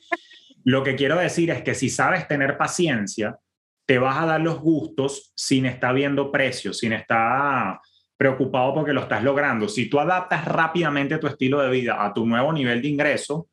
Lo 0.63 0.83
que 0.83 0.95
quiero 0.95 1.19
decir 1.19 1.51
es 1.51 1.61
que 1.61 1.75
si 1.75 1.91
sabes 1.91 2.27
tener 2.27 2.57
paciencia, 2.57 3.37
te 3.85 3.99
vas 3.99 4.17
a 4.17 4.25
dar 4.25 4.41
los 4.41 4.59
gustos 4.59 5.31
sin 5.35 5.67
estar 5.67 5.93
viendo 5.93 6.31
precios, 6.31 6.79
sin 6.79 6.93
estar 6.93 7.79
preocupado 8.17 8.73
porque 8.73 8.91
lo 8.91 9.01
estás 9.01 9.23
logrando. 9.23 9.69
Si 9.69 9.87
tú 9.87 9.99
adaptas 9.99 10.45
rápidamente 10.45 11.19
tu 11.19 11.27
estilo 11.27 11.61
de 11.61 11.69
vida 11.69 12.03
a 12.03 12.11
tu 12.11 12.25
nuevo 12.25 12.51
nivel 12.53 12.81
de 12.81 12.87
ingreso, 12.87 13.49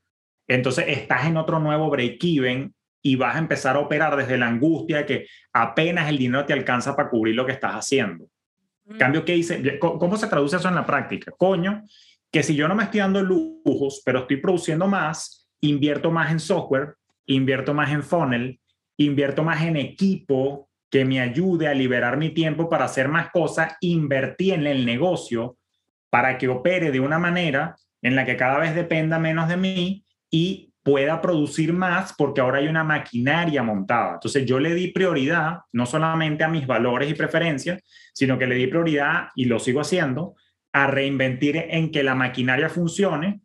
entonces 0.48 0.86
estás 0.88 1.26
en 1.26 1.36
otro 1.36 1.58
nuevo 1.58 1.90
break-even 1.90 2.74
y 3.06 3.14
vas 3.14 3.36
a 3.36 3.38
empezar 3.38 3.76
a 3.76 3.78
operar 3.78 4.16
desde 4.16 4.36
la 4.36 4.48
angustia 4.48 4.96
de 4.96 5.06
que 5.06 5.26
apenas 5.52 6.08
el 6.08 6.18
dinero 6.18 6.44
te 6.44 6.52
alcanza 6.52 6.96
para 6.96 7.08
cubrir 7.08 7.36
lo 7.36 7.46
que 7.46 7.52
estás 7.52 7.74
haciendo. 7.74 8.26
Mm. 8.84 8.96
Cambio, 8.96 9.24
¿qué 9.24 9.34
dice? 9.34 9.78
¿Cómo 9.78 10.16
se 10.16 10.26
traduce 10.26 10.56
eso 10.56 10.68
en 10.68 10.74
la 10.74 10.84
práctica? 10.84 11.32
Coño, 11.38 11.84
que 12.32 12.42
si 12.42 12.56
yo 12.56 12.66
no 12.66 12.74
me 12.74 12.82
estoy 12.82 12.98
dando 12.98 13.22
lujos, 13.22 14.02
pero 14.04 14.20
estoy 14.20 14.38
produciendo 14.38 14.88
más, 14.88 15.48
invierto 15.60 16.10
más 16.10 16.32
en 16.32 16.40
software, 16.40 16.96
invierto 17.26 17.74
más 17.74 17.92
en 17.92 18.02
funnel, 18.02 18.58
invierto 18.96 19.44
más 19.44 19.62
en 19.62 19.76
equipo 19.76 20.68
que 20.90 21.04
me 21.04 21.20
ayude 21.20 21.68
a 21.68 21.74
liberar 21.74 22.16
mi 22.16 22.30
tiempo 22.30 22.68
para 22.68 22.86
hacer 22.86 23.06
más 23.06 23.30
cosas, 23.30 23.74
invertí 23.82 24.50
en 24.50 24.66
el 24.66 24.84
negocio 24.84 25.58
para 26.10 26.38
que 26.38 26.48
opere 26.48 26.90
de 26.90 26.98
una 26.98 27.20
manera 27.20 27.76
en 28.02 28.16
la 28.16 28.24
que 28.24 28.36
cada 28.36 28.58
vez 28.58 28.74
dependa 28.74 29.20
menos 29.20 29.48
de 29.48 29.56
mí 29.56 30.04
y 30.28 30.65
pueda 30.86 31.20
producir 31.20 31.72
más 31.72 32.14
porque 32.16 32.40
ahora 32.40 32.58
hay 32.58 32.68
una 32.68 32.84
maquinaria 32.84 33.60
montada. 33.64 34.14
Entonces 34.14 34.46
yo 34.46 34.60
le 34.60 34.72
di 34.72 34.92
prioridad 34.92 35.62
no 35.72 35.84
solamente 35.84 36.44
a 36.44 36.48
mis 36.48 36.64
valores 36.64 37.10
y 37.10 37.14
preferencias, 37.14 37.82
sino 38.14 38.38
que 38.38 38.46
le 38.46 38.54
di 38.54 38.68
prioridad, 38.68 39.30
y 39.34 39.46
lo 39.46 39.58
sigo 39.58 39.80
haciendo, 39.80 40.36
a 40.72 40.86
reinventir 40.86 41.56
en 41.56 41.90
que 41.90 42.04
la 42.04 42.14
maquinaria 42.14 42.68
funcione 42.68 43.40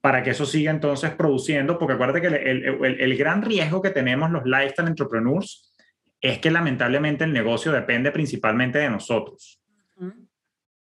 para 0.00 0.22
que 0.22 0.30
eso 0.30 0.46
siga 0.46 0.70
entonces 0.70 1.10
produciendo, 1.10 1.78
porque 1.78 1.92
acuérdate 1.92 2.22
que 2.22 2.28
el, 2.28 2.64
el, 2.64 3.00
el, 3.02 3.16
gran 3.18 3.42
riesgo 3.42 3.82
que 3.82 3.90
tenemos 3.90 4.30
los 4.30 4.46
lifestyle 4.46 4.88
entrepreneurs 4.88 5.76
es 6.22 6.38
que 6.38 6.50
lamentablemente 6.50 7.24
el 7.24 7.32
negocio 7.34 7.72
depende 7.72 8.10
principalmente 8.10 8.78
de 8.78 8.88
nosotros. 8.88 9.60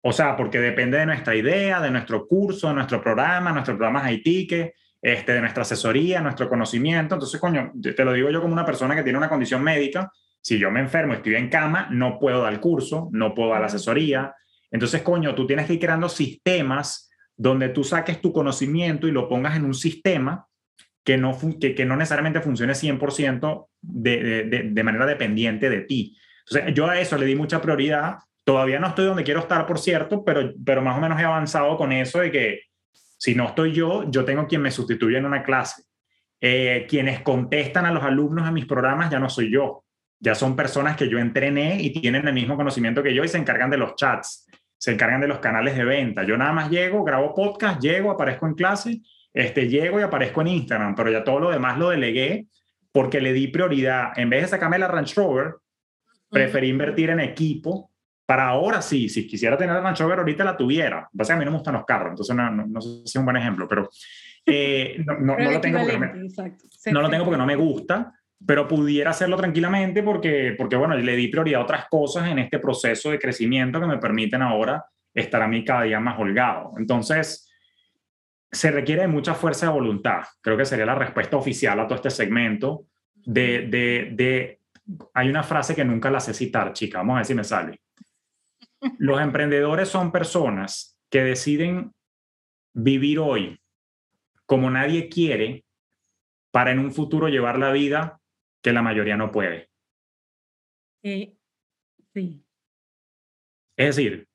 O 0.01 0.11
sea, 0.11 0.35
porque 0.35 0.59
depende 0.59 0.97
de 0.97 1.05
nuestra 1.05 1.35
idea, 1.35 1.79
de 1.79 1.91
nuestro 1.91 2.25
curso, 2.25 2.69
de 2.69 2.73
nuestro 2.73 3.03
programa, 3.03 3.51
nuestro 3.51 3.77
programa 3.77 4.11
IT, 4.11 4.49
que 4.49 4.73
este, 5.01 5.33
de 5.33 5.41
nuestra 5.41 5.63
asesoría, 5.63 6.21
nuestro 6.21 6.47
conocimiento. 6.47 7.15
Entonces, 7.15 7.39
coño, 7.39 7.71
te 7.81 8.05
lo 8.05 8.13
digo 8.13 8.29
yo 8.29 8.41
como 8.41 8.53
una 8.53 8.65
persona 8.65 8.95
que 8.95 9.03
tiene 9.03 9.17
una 9.17 9.29
condición 9.29 9.63
médica, 9.63 10.11
si 10.41 10.57
yo 10.57 10.71
me 10.71 10.79
enfermo, 10.79 11.13
estoy 11.13 11.35
en 11.35 11.49
cama, 11.49 11.87
no 11.91 12.17
puedo 12.19 12.41
dar 12.41 12.59
curso, 12.59 13.09
no 13.11 13.33
puedo 13.33 13.51
dar 13.51 13.61
la 13.61 13.67
asesoría. 13.67 14.33
Entonces, 14.71 15.01
coño, 15.01 15.35
tú 15.35 15.45
tienes 15.45 15.67
que 15.67 15.73
ir 15.73 15.79
creando 15.79 16.09
sistemas 16.09 17.09
donde 17.35 17.69
tú 17.69 17.83
saques 17.83 18.21
tu 18.21 18.31
conocimiento 18.33 19.07
y 19.07 19.11
lo 19.11 19.27
pongas 19.27 19.55
en 19.55 19.65
un 19.65 19.73
sistema 19.73 20.47
que 21.03 21.17
no, 21.17 21.37
que, 21.59 21.73
que 21.73 21.85
no 21.85 21.95
necesariamente 21.95 22.41
funcione 22.41 22.73
100% 22.73 23.67
de, 23.81 24.43
de, 24.45 24.69
de, 24.71 24.83
manera 24.83 25.05
dependiente 25.05 25.69
de 25.69 25.81
ti. 25.81 26.17
Entonces, 26.47 26.73
yo 26.73 26.87
a 26.87 26.99
eso 26.99 27.17
le 27.17 27.25
di 27.25 27.35
mucha 27.35 27.61
prioridad. 27.61 28.17
Todavía 28.43 28.79
no 28.79 28.87
estoy 28.87 29.05
donde 29.05 29.23
quiero 29.23 29.39
estar, 29.39 29.65
por 29.65 29.79
cierto, 29.79 30.23
pero, 30.23 30.53
pero 30.63 30.81
más 30.81 30.97
o 30.97 31.01
menos 31.01 31.19
he 31.19 31.23
avanzado 31.23 31.77
con 31.77 31.91
eso 31.91 32.19
de 32.19 32.31
que 32.31 32.59
si 33.21 33.35
no 33.35 33.49
estoy 33.49 33.71
yo, 33.71 34.09
yo 34.09 34.25
tengo 34.25 34.47
quien 34.47 34.63
me 34.63 34.71
sustituye 34.71 35.19
en 35.19 35.27
una 35.27 35.43
clase. 35.43 35.83
Eh, 36.41 36.87
quienes 36.89 37.19
contestan 37.19 37.85
a 37.85 37.91
los 37.91 38.03
alumnos 38.03 38.47
en 38.47 38.53
mis 38.55 38.65
programas 38.65 39.11
ya 39.11 39.19
no 39.19 39.29
soy 39.29 39.51
yo. 39.51 39.83
Ya 40.19 40.33
son 40.33 40.55
personas 40.55 40.97
que 40.97 41.07
yo 41.07 41.19
entrené 41.19 41.79
y 41.79 41.93
tienen 41.93 42.27
el 42.27 42.33
mismo 42.33 42.57
conocimiento 42.57 43.03
que 43.03 43.13
yo 43.13 43.23
y 43.23 43.27
se 43.27 43.37
encargan 43.37 43.69
de 43.69 43.77
los 43.77 43.95
chats, 43.95 44.47
se 44.75 44.93
encargan 44.93 45.21
de 45.21 45.27
los 45.27 45.37
canales 45.37 45.77
de 45.77 45.85
venta. 45.85 46.23
Yo 46.23 46.35
nada 46.35 46.51
más 46.51 46.71
llego, 46.71 47.03
grabo 47.03 47.35
podcast, 47.35 47.79
llego, 47.79 48.09
aparezco 48.09 48.47
en 48.47 48.55
clase, 48.55 49.01
este, 49.31 49.67
llego 49.67 49.99
y 49.99 50.03
aparezco 50.03 50.41
en 50.41 50.47
Instagram, 50.47 50.95
pero 50.95 51.11
ya 51.11 51.23
todo 51.23 51.41
lo 51.41 51.51
demás 51.51 51.77
lo 51.77 51.89
delegué 51.89 52.47
porque 52.91 53.21
le 53.21 53.33
di 53.33 53.49
prioridad. 53.49 54.17
En 54.17 54.31
vez 54.31 54.41
de 54.41 54.47
sacarme 54.47 54.79
la 54.79 54.87
Range 54.87 55.13
Rover, 55.13 55.57
preferí 56.27 56.69
invertir 56.69 57.11
en 57.11 57.19
equipo 57.19 57.90
para 58.25 58.47
ahora 58.47 58.81
sí, 58.81 59.09
si 59.09 59.27
quisiera 59.27 59.57
tener 59.57 59.75
la 59.75 59.81
Range 59.81 60.03
Rover 60.03 60.19
ahorita 60.19 60.43
la 60.43 60.57
tuviera. 60.57 61.09
Pasa 61.15 61.33
a 61.33 61.37
mí 61.37 61.45
no 61.45 61.51
me 61.51 61.57
gustan 61.57 61.73
los 61.73 61.85
carros, 61.85 62.11
entonces 62.11 62.35
no, 62.35 62.49
no, 62.51 62.81
sé 62.81 62.89
si 62.89 63.03
es 63.05 63.15
un 63.15 63.25
buen 63.25 63.37
ejemplo, 63.37 63.67
pero 63.67 63.89
eh, 64.45 65.03
no, 65.05 65.37
no, 65.37 65.51
lo 65.51 65.61
tengo 65.61 65.79
porque 65.79 65.93
no, 65.93 65.99
me, 65.99 66.91
no 66.91 67.01
lo 67.01 67.09
tengo 67.09 67.25
porque 67.25 67.37
no 67.37 67.45
me 67.45 67.55
gusta, 67.55 68.13
pero 68.45 68.67
pudiera 68.67 69.11
hacerlo 69.11 69.37
tranquilamente 69.37 70.01
porque, 70.03 70.55
porque, 70.57 70.75
bueno, 70.75 70.95
le 70.95 71.15
di 71.15 71.27
prioridad 71.27 71.61
a 71.61 71.63
otras 71.63 71.85
cosas 71.89 72.27
en 72.29 72.39
este 72.39 72.59
proceso 72.59 73.11
de 73.11 73.19
crecimiento 73.19 73.79
que 73.79 73.87
me 73.87 73.97
permiten 73.97 74.41
ahora 74.41 74.83
estar 75.13 75.41
a 75.41 75.47
mí 75.47 75.63
cada 75.63 75.83
día 75.83 75.99
más 75.99 76.19
holgado. 76.19 76.73
Entonces, 76.77 77.51
se 78.51 78.71
requiere 78.71 79.03
de 79.03 79.07
mucha 79.07 79.33
fuerza 79.33 79.67
de 79.67 79.73
voluntad. 79.73 80.23
Creo 80.41 80.57
que 80.57 80.65
sería 80.65 80.85
la 80.85 80.95
respuesta 80.95 81.37
oficial 81.37 81.79
a 81.79 81.87
todo 81.87 81.95
este 81.95 82.09
segmento 82.09 82.85
de, 83.13 83.67
de, 83.67 84.09
de 84.13 84.59
hay 85.13 85.29
una 85.29 85.43
frase 85.43 85.75
que 85.75 85.85
nunca 85.85 86.09
la 86.09 86.19
sé 86.19 86.33
citar, 86.33 86.73
chica, 86.73 86.99
vamos 86.99 87.13
a 87.13 87.17
ver 87.17 87.25
si 87.25 87.35
me 87.35 87.43
sale. 87.43 87.80
Los 88.97 89.21
emprendedores 89.21 89.89
son 89.89 90.11
personas 90.11 90.97
que 91.09 91.23
deciden 91.23 91.93
vivir 92.73 93.19
hoy 93.19 93.61
como 94.45 94.69
nadie 94.69 95.07
quiere 95.09 95.65
para 96.51 96.71
en 96.71 96.79
un 96.79 96.91
futuro 96.91 97.29
llevar 97.29 97.57
la 97.57 97.71
vida 97.71 98.19
que 98.61 98.73
la 98.73 98.81
mayoría 98.81 99.17
no 99.17 99.31
puede. 99.31 99.69
Eh, 101.03 101.35
sí. 102.13 102.43
Es 103.77 103.95
decir, 103.95 104.27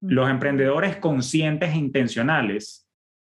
los 0.00 0.28
emprendedores 0.28 0.96
conscientes 0.96 1.70
e 1.70 1.78
intencionales 1.78 2.88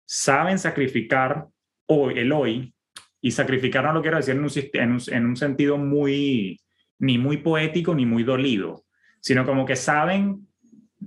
saben 0.06 0.58
sacrificar 0.60 1.48
hoy, 1.88 2.20
el 2.20 2.32
hoy, 2.32 2.74
y 3.22 3.32
sacrificar 3.32 3.86
no 3.86 3.94
lo 3.94 4.02
quiero 4.02 4.18
decir 4.18 4.36
en 4.36 4.44
un, 4.44 4.52
en 4.74 4.92
un, 4.92 5.02
en 5.08 5.26
un 5.26 5.36
sentido 5.38 5.78
muy, 5.78 6.60
ni 7.00 7.18
muy 7.18 7.38
poético 7.38 7.96
ni 7.96 8.06
muy 8.06 8.24
dolido, 8.24 8.84
sino 9.22 9.46
como 9.46 9.66
que 9.66 9.76
saben 9.76 10.48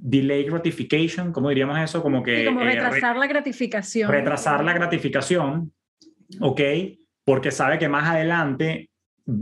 delay 0.03 0.45
gratification, 0.45 1.33
¿cómo 1.33 1.49
diríamos 1.49 1.79
eso? 1.79 2.03
Como 2.03 2.23
que... 2.23 2.45
como 2.45 2.61
eh, 2.63 2.65
retrasar 2.65 3.17
la 3.17 3.27
gratificación. 3.27 4.11
Retrasar 4.11 4.65
la 4.65 4.73
gratificación, 4.73 5.73
¿ok? 6.41 6.61
Porque 7.25 7.51
sabe 7.51 7.79
que 7.79 7.89
más 7.89 8.09
adelante, 8.09 8.91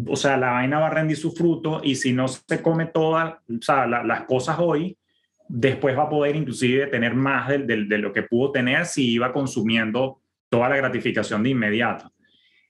o 0.07 0.17
sea, 0.17 0.37
la 0.37 0.53
vaina 0.53 0.79
va 0.79 0.89
a 0.89 0.91
rendir 0.91 1.17
su 1.17 1.33
fruto 1.33 1.81
y 1.83 1.97
si 1.97 2.13
no 2.13 2.29
se 2.29 2.63
come 2.63 2.87
todas, 2.87 3.35
o 3.49 3.63
sea, 3.63 3.87
las 3.87 4.23
cosas 4.23 4.57
hoy, 4.59 4.97
después 5.49 5.97
va 5.97 6.05
a 6.05 6.09
poder 6.09 6.37
inclusive 6.37 6.87
tener 6.87 7.15
más 7.15 7.49
de, 7.49 7.59
de 7.59 7.99
lo 7.99 8.13
que 8.13 8.23
pudo 8.23 8.53
tener 8.53 8.87
si 8.87 9.13
iba 9.13 9.33
consumiendo 9.33 10.21
toda 10.49 10.69
la 10.69 10.77
gratificación 10.77 11.43
de 11.43 11.51
inmediato 11.51 12.14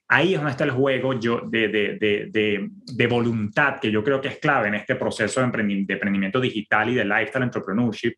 ahí 0.07 0.33
es 0.33 0.39
donde 0.39 0.51
está 0.51 0.63
el 0.63 0.71
juego 0.71 1.19
yo, 1.19 1.41
de, 1.41 1.67
de, 1.67 1.97
de, 2.31 2.69
de, 2.69 3.07
voluntad, 3.07 3.79
que 3.79 3.91
yo 3.91 4.03
creo 4.03 4.21
que 4.21 4.27
es 4.27 4.37
clave 4.37 4.67
en 4.67 4.75
este 4.75 4.95
proceso 4.95 5.39
de, 5.39 5.45
emprendimiento 5.45 6.39
digital 6.39 6.89
y 6.89 6.95
de 6.95 7.05
lifestyle 7.05 7.43
entrepreneurship, 7.43 8.13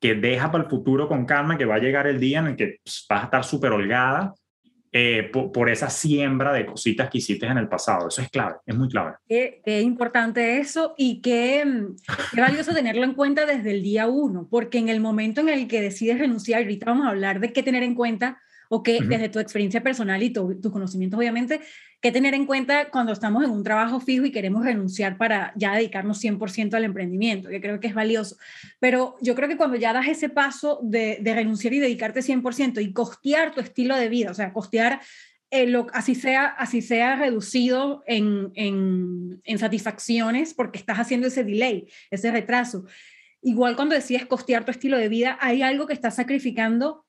que 0.00 0.14
deja 0.14 0.50
para 0.50 0.64
el 0.64 0.70
futuro 0.70 1.08
con 1.08 1.24
calma, 1.24 1.56
que 1.56 1.64
va 1.64 1.76
a 1.76 1.80
llegar 1.80 2.06
el 2.06 2.20
día 2.20 2.40
en 2.40 2.46
el 2.48 2.56
que 2.56 2.78
pues, 2.82 3.06
vas 3.08 3.22
a 3.22 3.24
estar 3.24 3.44
súper 3.44 3.72
holgada 3.72 4.34
eh, 4.92 5.30
por, 5.30 5.68
esa 5.68 5.90
siembra 5.90 6.52
de 6.54 6.64
cositas 6.64 7.10
que 7.10 7.18
hiciste 7.18 7.44
en 7.44 7.58
el 7.58 7.68
pasado. 7.68 8.08
Eso 8.08 8.22
es 8.22 8.30
clave, 8.30 8.56
es 8.64 8.74
muy 8.74 8.88
clave. 8.88 9.16
Qué, 9.28 9.82
importante 9.82 10.58
eso 10.58 10.94
y 10.96 11.20
qué, 11.20 11.64
qué 12.32 12.40
valioso 12.40 12.72
tenerlo 12.72 13.04
en 13.04 13.14
cuenta 13.14 13.44
desde 13.44 13.72
el 13.72 13.82
día 13.82 14.06
uno, 14.06 14.48
porque 14.50 14.78
en 14.78 14.88
el 14.88 15.00
momento 15.00 15.42
en 15.42 15.50
el 15.50 15.68
que 15.68 15.82
decides 15.82 16.18
renunciar, 16.18 16.62
ahorita 16.62 16.86
vamos 16.86 17.06
a 17.06 17.10
hablar 17.10 17.40
de 17.40 17.52
qué 17.52 17.62
tener 17.62 17.82
en 17.82 17.94
cuenta 17.94 18.40
o 18.68 18.82
que 18.82 19.00
desde 19.00 19.28
tu 19.28 19.38
experiencia 19.38 19.82
personal 19.82 20.22
y 20.22 20.30
tus 20.30 20.72
conocimientos, 20.72 21.18
obviamente, 21.18 21.60
que 22.00 22.12
tener 22.12 22.34
en 22.34 22.46
cuenta 22.46 22.90
cuando 22.90 23.12
estamos 23.12 23.42
en 23.44 23.50
un 23.50 23.64
trabajo 23.64 24.00
fijo 24.00 24.26
y 24.26 24.32
queremos 24.32 24.64
renunciar 24.64 25.16
para 25.16 25.52
ya 25.56 25.74
dedicarnos 25.74 26.22
100% 26.22 26.74
al 26.74 26.84
emprendimiento, 26.84 27.48
que 27.48 27.60
creo 27.60 27.80
que 27.80 27.86
es 27.86 27.94
valioso. 27.94 28.36
Pero 28.80 29.16
yo 29.20 29.34
creo 29.34 29.48
que 29.48 29.56
cuando 29.56 29.76
ya 29.76 29.92
das 29.92 30.08
ese 30.08 30.28
paso 30.28 30.80
de, 30.82 31.20
renunciar 31.24 31.72
y 31.74 31.80
dedicarte 31.80 32.20
100% 32.20 32.82
y 32.82 32.92
costear 32.92 33.54
tu 33.54 33.60
estilo 33.60 33.96
de 33.96 34.08
vida, 34.08 34.30
o 34.30 34.34
sea, 34.34 34.52
costear 34.52 35.00
eh, 35.50 35.66
lo, 35.66 35.86
así, 35.92 36.14
sea, 36.14 36.46
así 36.46 36.82
sea 36.82 37.16
reducido 37.16 38.02
en, 38.06 38.50
en, 38.54 39.40
en 39.44 39.58
satisfacciones 39.58 40.54
porque 40.54 40.78
estás 40.78 40.98
haciendo 40.98 41.28
ese 41.28 41.44
delay, 41.44 41.88
ese 42.10 42.30
retraso. 42.30 42.84
Igual 43.42 43.76
cuando 43.76 43.94
decides 43.94 44.26
costear 44.26 44.64
tu 44.64 44.72
estilo 44.72 44.98
de 44.98 45.08
vida, 45.08 45.38
hay 45.40 45.62
algo 45.62 45.86
que 45.86 45.92
estás 45.92 46.16
sacrificando 46.16 47.05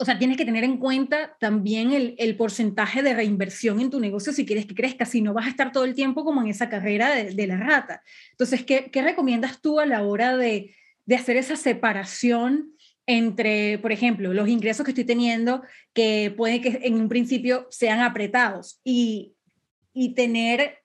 o 0.00 0.04
sea, 0.06 0.18
tienes 0.18 0.38
que 0.38 0.46
tener 0.46 0.64
en 0.64 0.78
cuenta 0.78 1.36
también 1.38 1.92
el, 1.92 2.36
porcentaje 2.36 3.02
de 3.02 3.12
reinversión 3.12 3.80
en 3.80 3.90
tu 3.90 4.00
negocio 4.00 4.32
si 4.32 4.46
quieres 4.46 4.64
que 4.64 4.74
crezca, 4.74 5.04
si 5.04 5.20
no 5.20 5.34
vas 5.34 5.44
a 5.44 5.50
estar 5.50 5.72
todo 5.72 5.84
el 5.84 5.94
tiempo 5.94 6.24
como 6.24 6.40
en 6.40 6.48
esa 6.48 6.70
carrera 6.70 7.14
de, 7.14 7.46
la 7.46 7.58
rata. 7.58 8.02
Entonces, 8.30 8.64
¿qué, 8.64 8.90
¿qué, 8.90 9.02
recomiendas 9.02 9.60
tú 9.60 9.78
a 9.78 9.84
la 9.84 10.02
hora 10.02 10.38
de, 10.38 10.74
hacer 11.14 11.36
esa 11.36 11.54
separación 11.54 12.72
entre, 13.04 13.76
por 13.78 13.92
ejemplo, 13.92 14.32
los 14.32 14.48
ingresos 14.48 14.86
que 14.86 14.92
estoy 14.92 15.04
teniendo, 15.04 15.62
que 15.92 16.32
puede 16.34 16.62
que 16.62 16.80
en 16.82 16.94
un 16.94 17.10
principio 17.10 17.66
sean 17.68 18.00
apretados, 18.00 18.80
y, 18.82 19.34
y 19.92 20.14
tener, 20.14 20.78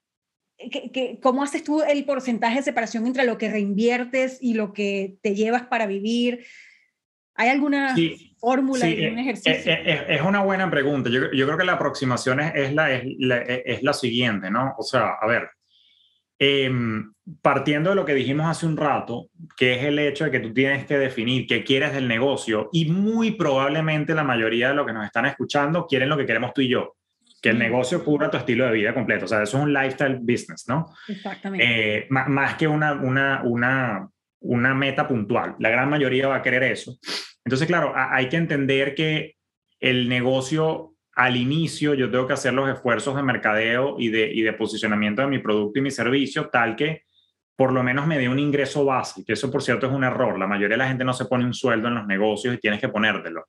que, 0.57 1.19
¿cómo 1.21 1.41
haces 1.41 1.63
tú 1.63 1.81
el 1.83 2.03
porcentaje 2.03 2.57
de 2.57 2.63
separación 2.63 3.07
entre 3.07 3.23
lo 3.23 3.37
que 3.37 3.49
reinviertes 3.49 4.39
y 4.41 4.55
lo 4.55 4.73
que 4.73 5.15
te 5.21 5.35
llevas 5.35 5.67
para 5.67 5.85
vivir? 5.85 6.45
¿Hay 7.35 7.49
alguna 7.49 7.95
fórmula, 8.39 8.85
sí, 8.85 9.03
algún 9.03 9.19
eh, 9.19 9.21
ejercicio? 9.21 9.51
Es, 9.51 9.67
eh, 9.67 9.81
es, 9.85 10.01
es, 10.07 10.21
una 10.21 10.41
buena 10.41 10.69
pregunta. 10.69 11.09
Yo, 11.09 11.31
yo, 11.31 11.45
creo 11.45 11.57
que 11.57 11.65
la 11.65 11.73
aproximación 11.73 12.39
es, 12.39 12.73
la, 12.73 12.93
es, 12.93 13.03
la, 13.19 13.37
es 13.37 13.83
la 13.83 13.93
siguiente, 13.93 14.49
¿no? 14.49 14.73
O 14.77 14.83
sea, 14.83 15.15
a 15.21 15.27
ver, 15.27 15.49
Em, 16.37 17.13
partiendo 17.41 17.91
de 17.91 17.95
lo 17.95 18.03
que 18.03 18.13
dijimos 18.13 18.45
hace 18.45 18.65
un 18.65 18.75
rato, 18.75 19.29
que 19.55 19.75
es 19.75 19.83
el 19.85 19.97
hecho 19.99 20.25
de 20.25 20.31
que 20.31 20.41
tú 20.41 20.53
tienes 20.53 20.85
que 20.85 20.97
definir 20.97 21.47
qué 21.47 21.63
quieres 21.63 21.93
del 21.93 22.09
negocio 22.09 22.69
y 22.73 22.91
muy 22.91 23.31
probablemente 23.31 24.13
la 24.13 24.25
mayoría 24.25 24.69
de 24.69 24.75
los 24.75 24.85
que 24.85 24.91
nos 24.91 25.05
están 25.05 25.25
escuchando 25.25 25.87
quieren 25.87 26.09
lo 26.09 26.17
que 26.17 26.25
queremos 26.25 26.53
tú 26.53 26.59
y 26.59 26.67
yo, 26.67 26.97
que 27.41 27.51
el 27.51 27.59
negocio 27.59 28.03
cubra 28.03 28.29
tu 28.29 28.35
estilo 28.35 28.65
de 28.65 28.73
vida 28.73 28.93
completo. 28.93 29.25
O 29.25 29.27
sea, 29.29 29.43
eso 29.43 29.57
es 29.57 29.63
un 29.63 29.73
lifestyle 29.73 30.19
business, 30.19 30.65
¿no? 30.67 30.93
Exactamente. 31.07 31.99
Eh, 31.99 32.07
más 32.09 32.55
que 32.55 32.67
una, 32.67 32.93
una, 32.93 33.41
una, 33.45 34.09
una 34.45 34.73
meta 34.73 35.07
puntual. 35.07 35.55
La 35.59 35.69
gran 35.69 35.89
mayoría 35.89 36.27
va 36.27 36.37
a 36.37 36.41
querer 36.41 36.63
eso. 36.63 36.97
Entonces, 37.43 37.67
claro, 37.67 37.93
hay 37.95 38.29
que 38.29 38.37
entender 38.37 38.95
que 38.95 39.35
el 39.79 40.09
negocio 40.09 40.93
al 41.15 41.37
inicio 41.37 41.93
yo 41.93 42.11
tengo 42.11 42.27
que 42.27 42.33
hacer 42.33 42.53
los 42.53 42.69
esfuerzos 42.69 43.15
de 43.15 43.23
mercadeo 43.23 43.95
y 43.99 44.09
de, 44.09 44.31
y 44.33 44.41
de 44.41 44.53
posicionamiento 44.53 45.21
de 45.21 45.29
mi 45.29 45.39
producto 45.39 45.79
y 45.79 45.81
mi 45.81 45.91
servicio 45.91 46.49
tal 46.49 46.75
que 46.75 47.03
por 47.55 47.71
lo 47.71 47.83
menos 47.83 48.05
me 48.05 48.17
dé 48.17 48.27
un 48.27 48.37
ingreso 48.37 48.83
base, 48.83 49.23
que 49.25 49.33
eso 49.33 49.49
por 49.49 49.63
cierto 49.63 49.87
es 49.87 49.93
un 49.93 50.03
error. 50.03 50.37
La 50.37 50.47
mayoría 50.47 50.75
de 50.75 50.83
la 50.83 50.87
gente 50.87 51.05
no 51.05 51.13
se 51.13 51.25
pone 51.25 51.45
un 51.45 51.53
sueldo 51.53 51.87
en 51.87 51.95
los 51.95 52.05
negocios 52.05 52.53
y 52.53 52.57
tienes 52.57 52.81
que 52.81 52.89
ponértelo. 52.89 53.45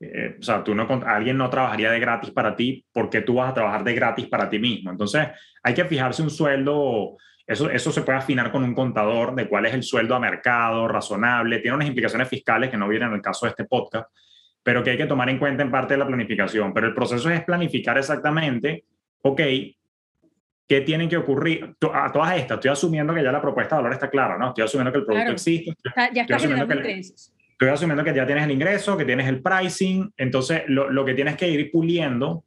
Eh, 0.00 0.36
o 0.38 0.42
sea, 0.42 0.64
tú 0.64 0.74
no, 0.74 0.88
alguien 1.06 1.36
no 1.36 1.50
trabajaría 1.50 1.90
de 1.90 2.00
gratis 2.00 2.30
para 2.30 2.56
ti 2.56 2.84
porque 2.92 3.20
tú 3.20 3.34
vas 3.34 3.50
a 3.50 3.54
trabajar 3.54 3.84
de 3.84 3.94
gratis 3.94 4.26
para 4.26 4.48
ti 4.48 4.58
mismo. 4.58 4.90
Entonces, 4.90 5.28
hay 5.62 5.74
que 5.74 5.84
fijarse 5.84 6.22
un 6.22 6.30
sueldo, 6.30 7.16
eso, 7.46 7.70
eso 7.70 7.92
se 7.92 8.02
puede 8.02 8.18
afinar 8.18 8.50
con 8.50 8.64
un 8.64 8.74
contador 8.74 9.34
de 9.34 9.48
cuál 9.48 9.66
es 9.66 9.74
el 9.74 9.82
sueldo 9.82 10.14
a 10.14 10.20
mercado, 10.20 10.88
razonable, 10.88 11.58
tiene 11.58 11.76
unas 11.76 11.88
implicaciones 11.88 12.28
fiscales 12.28 12.70
que 12.70 12.76
no 12.76 12.88
vienen 12.88 13.08
en 13.08 13.14
el 13.16 13.22
caso 13.22 13.46
de 13.46 13.50
este 13.50 13.64
podcast, 13.64 14.08
pero 14.62 14.82
que 14.82 14.90
hay 14.90 14.96
que 14.96 15.06
tomar 15.06 15.28
en 15.28 15.38
cuenta 15.38 15.62
en 15.62 15.70
parte 15.70 15.94
de 15.94 15.98
la 15.98 16.06
planificación. 16.06 16.72
Pero 16.72 16.86
el 16.86 16.94
proceso 16.94 17.28
es 17.30 17.44
planificar 17.44 17.98
exactamente, 17.98 18.84
ok, 19.20 19.40
¿qué 20.66 20.80
tiene 20.80 21.08
que 21.08 21.18
ocurrir? 21.18 21.74
A 21.92 22.10
todas 22.10 22.36
estas, 22.36 22.56
estoy 22.56 22.70
asumiendo 22.70 23.14
que 23.14 23.22
ya 23.22 23.30
la 23.30 23.42
propuesta 23.42 23.76
de 23.76 23.82
valor 23.82 23.94
está 23.94 24.08
clara, 24.08 24.38
¿no? 24.38 24.48
Estoy 24.48 24.64
asumiendo 24.64 24.92
que 24.92 24.98
el 24.98 25.04
producto 25.04 25.32
existe. 25.32 25.72
ya 26.14 26.22
está 26.22 26.38
generando 26.38 26.74
ingresos. 26.74 27.32
Estoy 27.50 27.68
asumiendo 27.68 28.02
que 28.02 28.14
ya 28.14 28.26
tienes 28.26 28.44
el 28.44 28.50
ingreso, 28.50 28.96
que 28.96 29.04
tienes 29.04 29.28
el 29.28 29.40
pricing. 29.40 30.12
Entonces, 30.16 30.62
lo, 30.66 30.90
lo, 30.90 31.04
que 31.04 31.14
tienes 31.14 31.36
que 31.36 31.48
ir 31.48 31.70
puliendo 31.70 32.44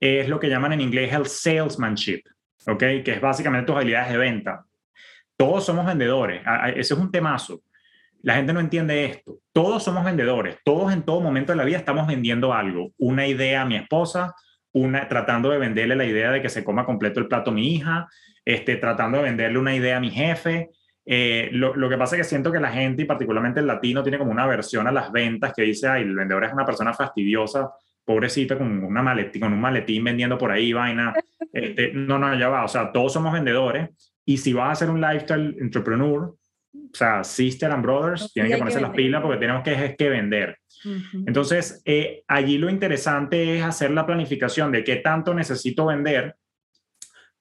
es 0.00 0.28
lo 0.28 0.40
que 0.40 0.48
llaman 0.48 0.72
en 0.72 0.80
inglés 0.80 1.12
el 1.12 1.26
salesmanship, 1.26 2.22
¿ok? 2.68 2.78
Que 3.04 3.12
es 3.12 3.20
básicamente 3.20 3.66
tus 3.66 3.76
habilidades 3.76 4.12
de 4.12 4.18
venta. 4.18 4.64
Todos 5.36 5.64
somos 5.64 5.86
vendedores. 5.86 6.42
Ese 6.74 6.94
es 6.94 7.00
un 7.00 7.10
temazo. 7.10 7.62
La 8.22 8.34
gente 8.34 8.52
no 8.52 8.60
entiende 8.60 9.04
esto. 9.04 9.38
Todos 9.52 9.82
somos 9.82 10.04
vendedores. 10.04 10.56
Todos 10.64 10.92
en 10.92 11.02
todo 11.02 11.20
momento 11.20 11.52
de 11.52 11.56
la 11.56 11.64
vida 11.64 11.78
estamos 11.78 12.06
vendiendo 12.06 12.52
algo. 12.52 12.92
Una 12.98 13.26
idea 13.26 13.62
a 13.62 13.64
mi 13.64 13.76
esposa, 13.76 14.34
una, 14.72 15.08
tratando 15.08 15.50
de 15.50 15.58
venderle 15.58 15.96
la 15.96 16.04
idea 16.04 16.30
de 16.30 16.42
que 16.42 16.48
se 16.48 16.64
coma 16.64 16.84
completo 16.84 17.20
el 17.20 17.28
plato 17.28 17.50
a 17.50 17.54
mi 17.54 17.74
hija, 17.74 18.08
este, 18.44 18.76
tratando 18.76 19.18
de 19.18 19.24
venderle 19.24 19.58
una 19.58 19.74
idea 19.74 19.98
a 19.98 20.00
mi 20.00 20.10
jefe. 20.10 20.70
Eh, 21.06 21.48
lo, 21.52 21.74
lo, 21.74 21.88
que 21.88 21.96
pasa 21.96 22.16
es 22.16 22.22
que 22.22 22.28
siento 22.28 22.52
que 22.52 22.60
la 22.60 22.70
gente, 22.70 23.02
y 23.02 23.06
particularmente 23.06 23.60
el 23.60 23.66
latino, 23.66 24.02
tiene 24.02 24.18
como 24.18 24.32
una 24.32 24.44
aversión 24.44 24.86
a 24.88 24.92
las 24.92 25.10
ventas 25.12 25.52
que 25.56 25.62
dice, 25.62 25.88
ay, 25.88 26.02
el 26.02 26.14
vendedor 26.14 26.44
es 26.44 26.52
una 26.52 26.66
persona 26.66 26.92
fastidiosa, 26.92 27.70
pobrecita, 28.08 28.56
con, 28.56 28.82
una 28.82 29.02
maletín, 29.02 29.42
con 29.42 29.52
un 29.52 29.60
maletín 29.60 30.02
vendiendo 30.02 30.38
por 30.38 30.50
ahí 30.50 30.72
vaina. 30.72 31.14
Este, 31.50 31.92
no, 31.94 32.18
no, 32.18 32.38
ya 32.38 32.50
va. 32.50 32.62
O 32.62 32.68
sea, 32.68 32.92
todos 32.92 33.14
somos 33.14 33.32
vendedores. 33.32 33.88
Y 34.24 34.36
si 34.36 34.52
vas 34.52 34.70
a 34.70 34.74
ser 34.74 34.90
un 34.90 35.00
lifestyle 35.00 35.56
entrepreneur, 35.58 36.24
o 36.24 36.36
sea, 36.92 37.24
Sister 37.24 37.72
and 37.72 37.82
Brothers, 37.82 38.30
tienen 38.34 38.52
que 38.52 38.58
ponerse 38.58 38.80
las 38.82 38.90
pilas 38.90 39.22
porque 39.22 39.38
tenemos 39.38 39.64
que, 39.64 39.96
que 39.98 40.08
vender. 40.10 40.58
Entonces, 41.26 41.82
eh, 41.86 42.22
allí 42.28 42.58
lo 42.58 42.68
interesante 42.68 43.56
es 43.56 43.64
hacer 43.64 43.90
la 43.90 44.04
planificación 44.04 44.70
de 44.70 44.84
qué 44.84 44.96
tanto 44.96 45.32
necesito 45.32 45.86
vender 45.86 46.36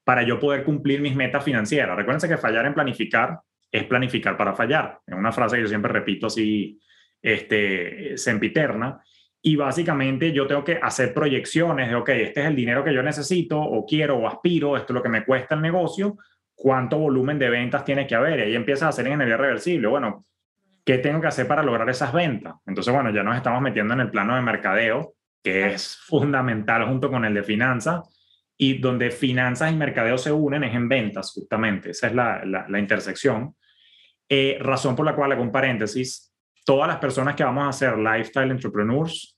para 0.05 0.23
yo 0.23 0.39
poder 0.39 0.63
cumplir 0.63 1.01
mis 1.01 1.15
metas 1.15 1.43
financieras. 1.43 1.97
Recuérdense 1.97 2.29
que 2.29 2.37
fallar 2.37 2.65
en 2.65 2.73
planificar 2.73 3.41
es 3.69 3.83
planificar 3.83 4.37
para 4.37 4.55
fallar. 4.55 4.99
Es 5.05 5.15
una 5.15 5.33
frase 5.33 5.57
que 5.57 5.63
yo 5.63 5.67
siempre 5.67 5.91
repito 5.91 6.27
así, 6.27 6.79
este, 7.21 8.17
sempiterna. 8.17 9.01
Y 9.47 9.55
básicamente 9.55 10.33
yo 10.33 10.45
tengo 10.45 10.61
que 10.61 10.77
hacer 10.77 11.13
proyecciones 11.13 11.87
de, 11.87 11.95
ok, 11.95 12.09
este 12.09 12.41
es 12.41 12.47
el 12.47 12.55
dinero 12.57 12.83
que 12.83 12.93
yo 12.93 13.01
necesito 13.01 13.57
o 13.57 13.85
quiero 13.85 14.17
o 14.17 14.27
aspiro, 14.27 14.75
esto 14.75 14.91
es 14.91 14.95
lo 14.95 15.01
que 15.01 15.07
me 15.07 15.23
cuesta 15.23 15.55
el 15.55 15.61
negocio, 15.61 16.17
cuánto 16.53 16.97
volumen 16.97 17.39
de 17.39 17.49
ventas 17.49 17.85
tiene 17.85 18.05
que 18.05 18.13
haber. 18.13 18.39
Y 18.39 18.41
ahí 18.41 18.55
empiezas 18.57 18.83
a 18.83 18.89
hacer 18.89 19.05
ingeniería 19.05 19.37
reversible. 19.37 19.87
Bueno, 19.87 20.25
¿qué 20.83 20.97
tengo 20.97 21.21
que 21.21 21.27
hacer 21.27 21.47
para 21.47 21.63
lograr 21.63 21.89
esas 21.89 22.11
ventas? 22.11 22.55
Entonces, 22.65 22.93
bueno, 22.93 23.09
ya 23.11 23.23
nos 23.23 23.37
estamos 23.37 23.61
metiendo 23.61 23.93
en 23.93 24.01
el 24.01 24.11
plano 24.11 24.35
de 24.35 24.41
mercadeo, 24.41 25.13
que 25.41 25.67
es 25.67 25.95
fundamental 25.95 26.85
junto 26.85 27.09
con 27.09 27.23
el 27.23 27.33
de 27.33 27.43
finanzas, 27.43 28.01
y 28.57 28.79
donde 28.79 29.11
finanzas 29.11 29.71
y 29.71 29.77
mercadeo 29.77 30.17
se 30.17 30.33
unen 30.33 30.65
es 30.65 30.75
en 30.75 30.89
ventas, 30.89 31.31
justamente. 31.31 31.91
Esa 31.91 32.07
es 32.07 32.13
la, 32.13 32.43
la, 32.43 32.79
intersección. 32.79 33.55
Eh, 34.27 34.57
razón 34.59 34.93
por 34.93 35.05
la 35.05 35.15
cual, 35.15 35.31
hago 35.31 35.41
un 35.41 35.53
paréntesis, 35.53 36.33
todas 36.65 36.89
las 36.89 36.97
personas 36.97 37.33
que 37.33 37.45
vamos 37.45 37.65
a 37.65 37.71
ser 37.71 37.97
lifestyle 37.97 38.51
entrepreneurs 38.51 39.36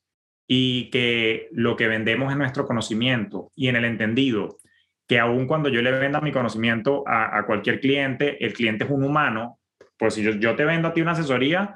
y 0.52 0.89
que 0.89 1.47
lo 1.52 1.76
que 1.76 1.88
vendemos 1.88 2.32
es 2.32 2.38
nuestro 2.38 2.66
conocimiento 2.66 3.52
y 3.56 3.68
en 3.68 3.76
el 3.76 3.86
entendido 3.86 4.58
que 5.08 5.20
aun 5.20 5.45
cuando 5.45 5.70
yo 5.70 5.80
le 5.84 5.91
venda 5.91 6.22
mi 6.22 6.32
conocimiento 6.32 7.04
a, 7.08 7.45
cualquier 7.45 7.80
cliente, 7.80 8.43
el 8.43 8.54
cliente 8.54 8.84
es 8.84 8.89
un 8.89 9.04
humano, 9.04 9.60
pues 9.97 10.16
si 10.16 10.24
yo, 10.24 10.56
te 10.56 10.66
vendo 10.66 10.88
a 10.88 10.93
ti 10.93 11.02
una 11.02 11.12
asesoría, 11.12 11.76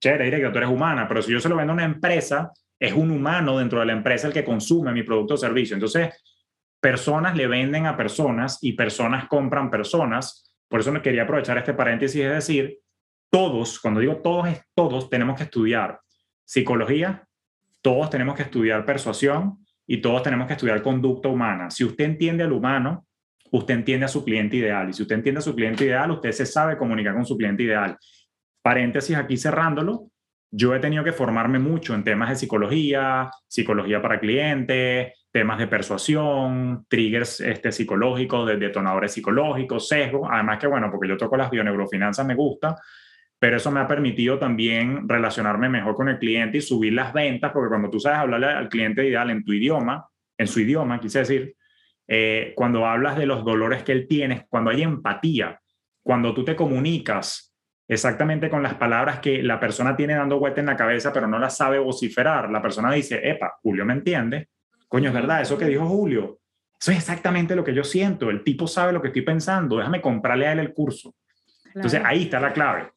chévere, 0.00 0.24
diré 0.24 0.40
que 0.40 0.50
tú 0.50 0.58
eres 0.58 0.70
humana, 0.70 1.06
pero 1.06 1.22
si 1.22 1.32
yo 1.32 1.38
se 1.38 1.48
lo 1.48 1.56
vendo 1.56 1.72
a 1.72 1.74
una 1.74 1.84
empresa, 1.84 2.52
es 2.78 2.92
un 2.92 3.12
humano 3.12 3.58
dentro 3.58 3.80
de 3.80 3.86
la 3.86 3.92
empresa 3.92 4.26
el 4.26 4.32
que 4.32 4.44
consume 4.44 4.92
mi 4.92 5.04
producto 5.04 5.34
o 5.34 5.36
servicio. 5.36 5.74
Entonces, 5.74 6.10
personas 6.80 7.36
le 7.36 7.46
venden 7.46 7.86
a 7.86 7.96
personas 7.96 8.58
y 8.62 8.72
personas 8.72 9.28
compran 9.28 9.70
personas. 9.70 10.54
Por 10.68 10.80
eso 10.80 10.92
me 10.92 11.02
quería 11.02 11.22
aprovechar 11.22 11.58
este 11.58 11.74
paréntesis, 11.74 12.20
es 12.20 12.30
decir, 12.30 12.78
todos, 13.30 13.78
cuando 13.80 14.00
digo 14.00 14.16
todos, 14.16 14.48
es 14.48 14.62
todos 14.74 15.08
tenemos 15.08 15.36
que 15.36 15.44
estudiar 15.44 16.00
psicología, 16.44 17.27
todos 17.88 18.10
tenemos 18.10 18.36
que 18.36 18.42
estudiar 18.42 18.84
persuasión, 18.84 19.64
y 19.90 20.02
todos 20.02 20.22
tenemos 20.22 20.46
que 20.46 20.52
estudiar 20.52 20.82
conducta 20.82 21.30
humana. 21.30 21.70
Si 21.70 21.82
usted 21.82 22.04
entiende 22.04 22.44
al 22.44 22.52
humano, 22.52 23.06
usted 23.50 23.72
entiende 23.72 24.04
a 24.04 24.08
su 24.08 24.22
cliente 24.22 24.58
ideal. 24.58 24.90
Y 24.90 24.92
si 24.92 25.00
usted 25.00 25.14
entiende 25.14 25.38
a 25.38 25.42
su 25.42 25.54
cliente 25.54 25.86
ideal, 25.86 26.10
usted 26.10 26.30
se 26.32 26.44
sabe 26.44 26.76
comunicar 26.76 27.14
con 27.14 27.24
su 27.24 27.38
cliente 27.38 27.62
ideal. 27.62 27.96
Paréntesis 28.60 29.16
aquí 29.16 29.38
cerrándolo. 29.38 30.10
Yo 30.50 30.74
he 30.74 30.78
tenido 30.78 31.02
que 31.04 31.12
formarme 31.12 31.58
mucho 31.58 31.94
en 31.94 32.04
temas 32.04 32.28
de 32.28 32.36
psicología, 32.36 33.30
psicología 33.46 34.02
para 34.02 34.20
clientes, 34.20 35.14
temas 35.32 35.58
de 35.58 35.68
persuasión, 35.68 36.84
triggers 36.86 37.40
este, 37.40 37.72
psicológicos, 37.72 38.46
de 38.46 38.58
detonadores 38.58 39.12
psicológicos, 39.12 39.88
sesgo. 39.88 40.30
Además 40.30 40.58
que, 40.58 40.66
bueno, 40.66 40.90
porque 40.90 41.08
yo 41.08 41.16
toco 41.16 41.38
las 41.38 41.50
bioneurofinanzas, 41.50 42.26
me 42.26 42.34
gusta, 42.34 42.76
pero 43.38 43.56
eso 43.56 43.70
me 43.70 43.80
ha 43.80 43.86
permitido 43.86 44.38
también 44.38 45.08
relacionarme 45.08 45.68
mejor 45.68 45.94
con 45.94 46.08
el 46.08 46.18
cliente 46.18 46.58
y 46.58 46.60
subir 46.60 46.92
las 46.92 47.12
ventas, 47.12 47.52
porque 47.52 47.68
cuando 47.68 47.88
tú 47.88 48.00
sabes 48.00 48.18
hablarle 48.18 48.48
al 48.48 48.68
cliente 48.68 49.06
ideal 49.06 49.30
en 49.30 49.44
tu 49.44 49.52
idioma, 49.52 50.08
en 50.36 50.46
su 50.48 50.60
idioma, 50.60 51.00
quise 51.00 51.20
decir, 51.20 51.54
eh, 52.08 52.52
cuando 52.56 52.86
hablas 52.86 53.16
de 53.16 53.26
los 53.26 53.44
dolores 53.44 53.84
que 53.84 53.92
él 53.92 54.08
tiene, 54.08 54.46
cuando 54.48 54.70
hay 54.70 54.82
empatía, 54.82 55.60
cuando 56.02 56.34
tú 56.34 56.44
te 56.44 56.56
comunicas 56.56 57.54
exactamente 57.86 58.50
con 58.50 58.62
las 58.62 58.74
palabras 58.74 59.20
que 59.20 59.42
la 59.42 59.60
persona 59.60 59.94
tiene 59.94 60.14
dando 60.14 60.38
vuelta 60.38 60.60
en 60.60 60.66
la 60.66 60.76
cabeza, 60.76 61.12
pero 61.12 61.28
no 61.28 61.38
las 61.38 61.56
sabe 61.56 61.78
vociferar, 61.78 62.50
la 62.50 62.60
persona 62.60 62.92
dice, 62.92 63.20
epa, 63.22 63.56
Julio 63.62 63.84
me 63.84 63.92
entiende, 63.92 64.48
coño, 64.88 65.08
es 65.08 65.14
verdad, 65.14 65.42
eso 65.42 65.56
que 65.56 65.66
dijo 65.66 65.86
Julio, 65.86 66.40
eso 66.80 66.90
es 66.90 66.98
exactamente 66.98 67.54
lo 67.54 67.62
que 67.62 67.74
yo 67.74 67.84
siento, 67.84 68.30
el 68.30 68.42
tipo 68.42 68.66
sabe 68.66 68.92
lo 68.92 69.00
que 69.00 69.08
estoy 69.08 69.22
pensando, 69.22 69.78
déjame 69.78 70.00
comprarle 70.00 70.48
a 70.48 70.52
él 70.52 70.58
el 70.58 70.72
curso. 70.72 71.14
Entonces 71.74 72.02
ahí 72.04 72.24
está 72.24 72.40
la 72.40 72.52
clave 72.52 72.90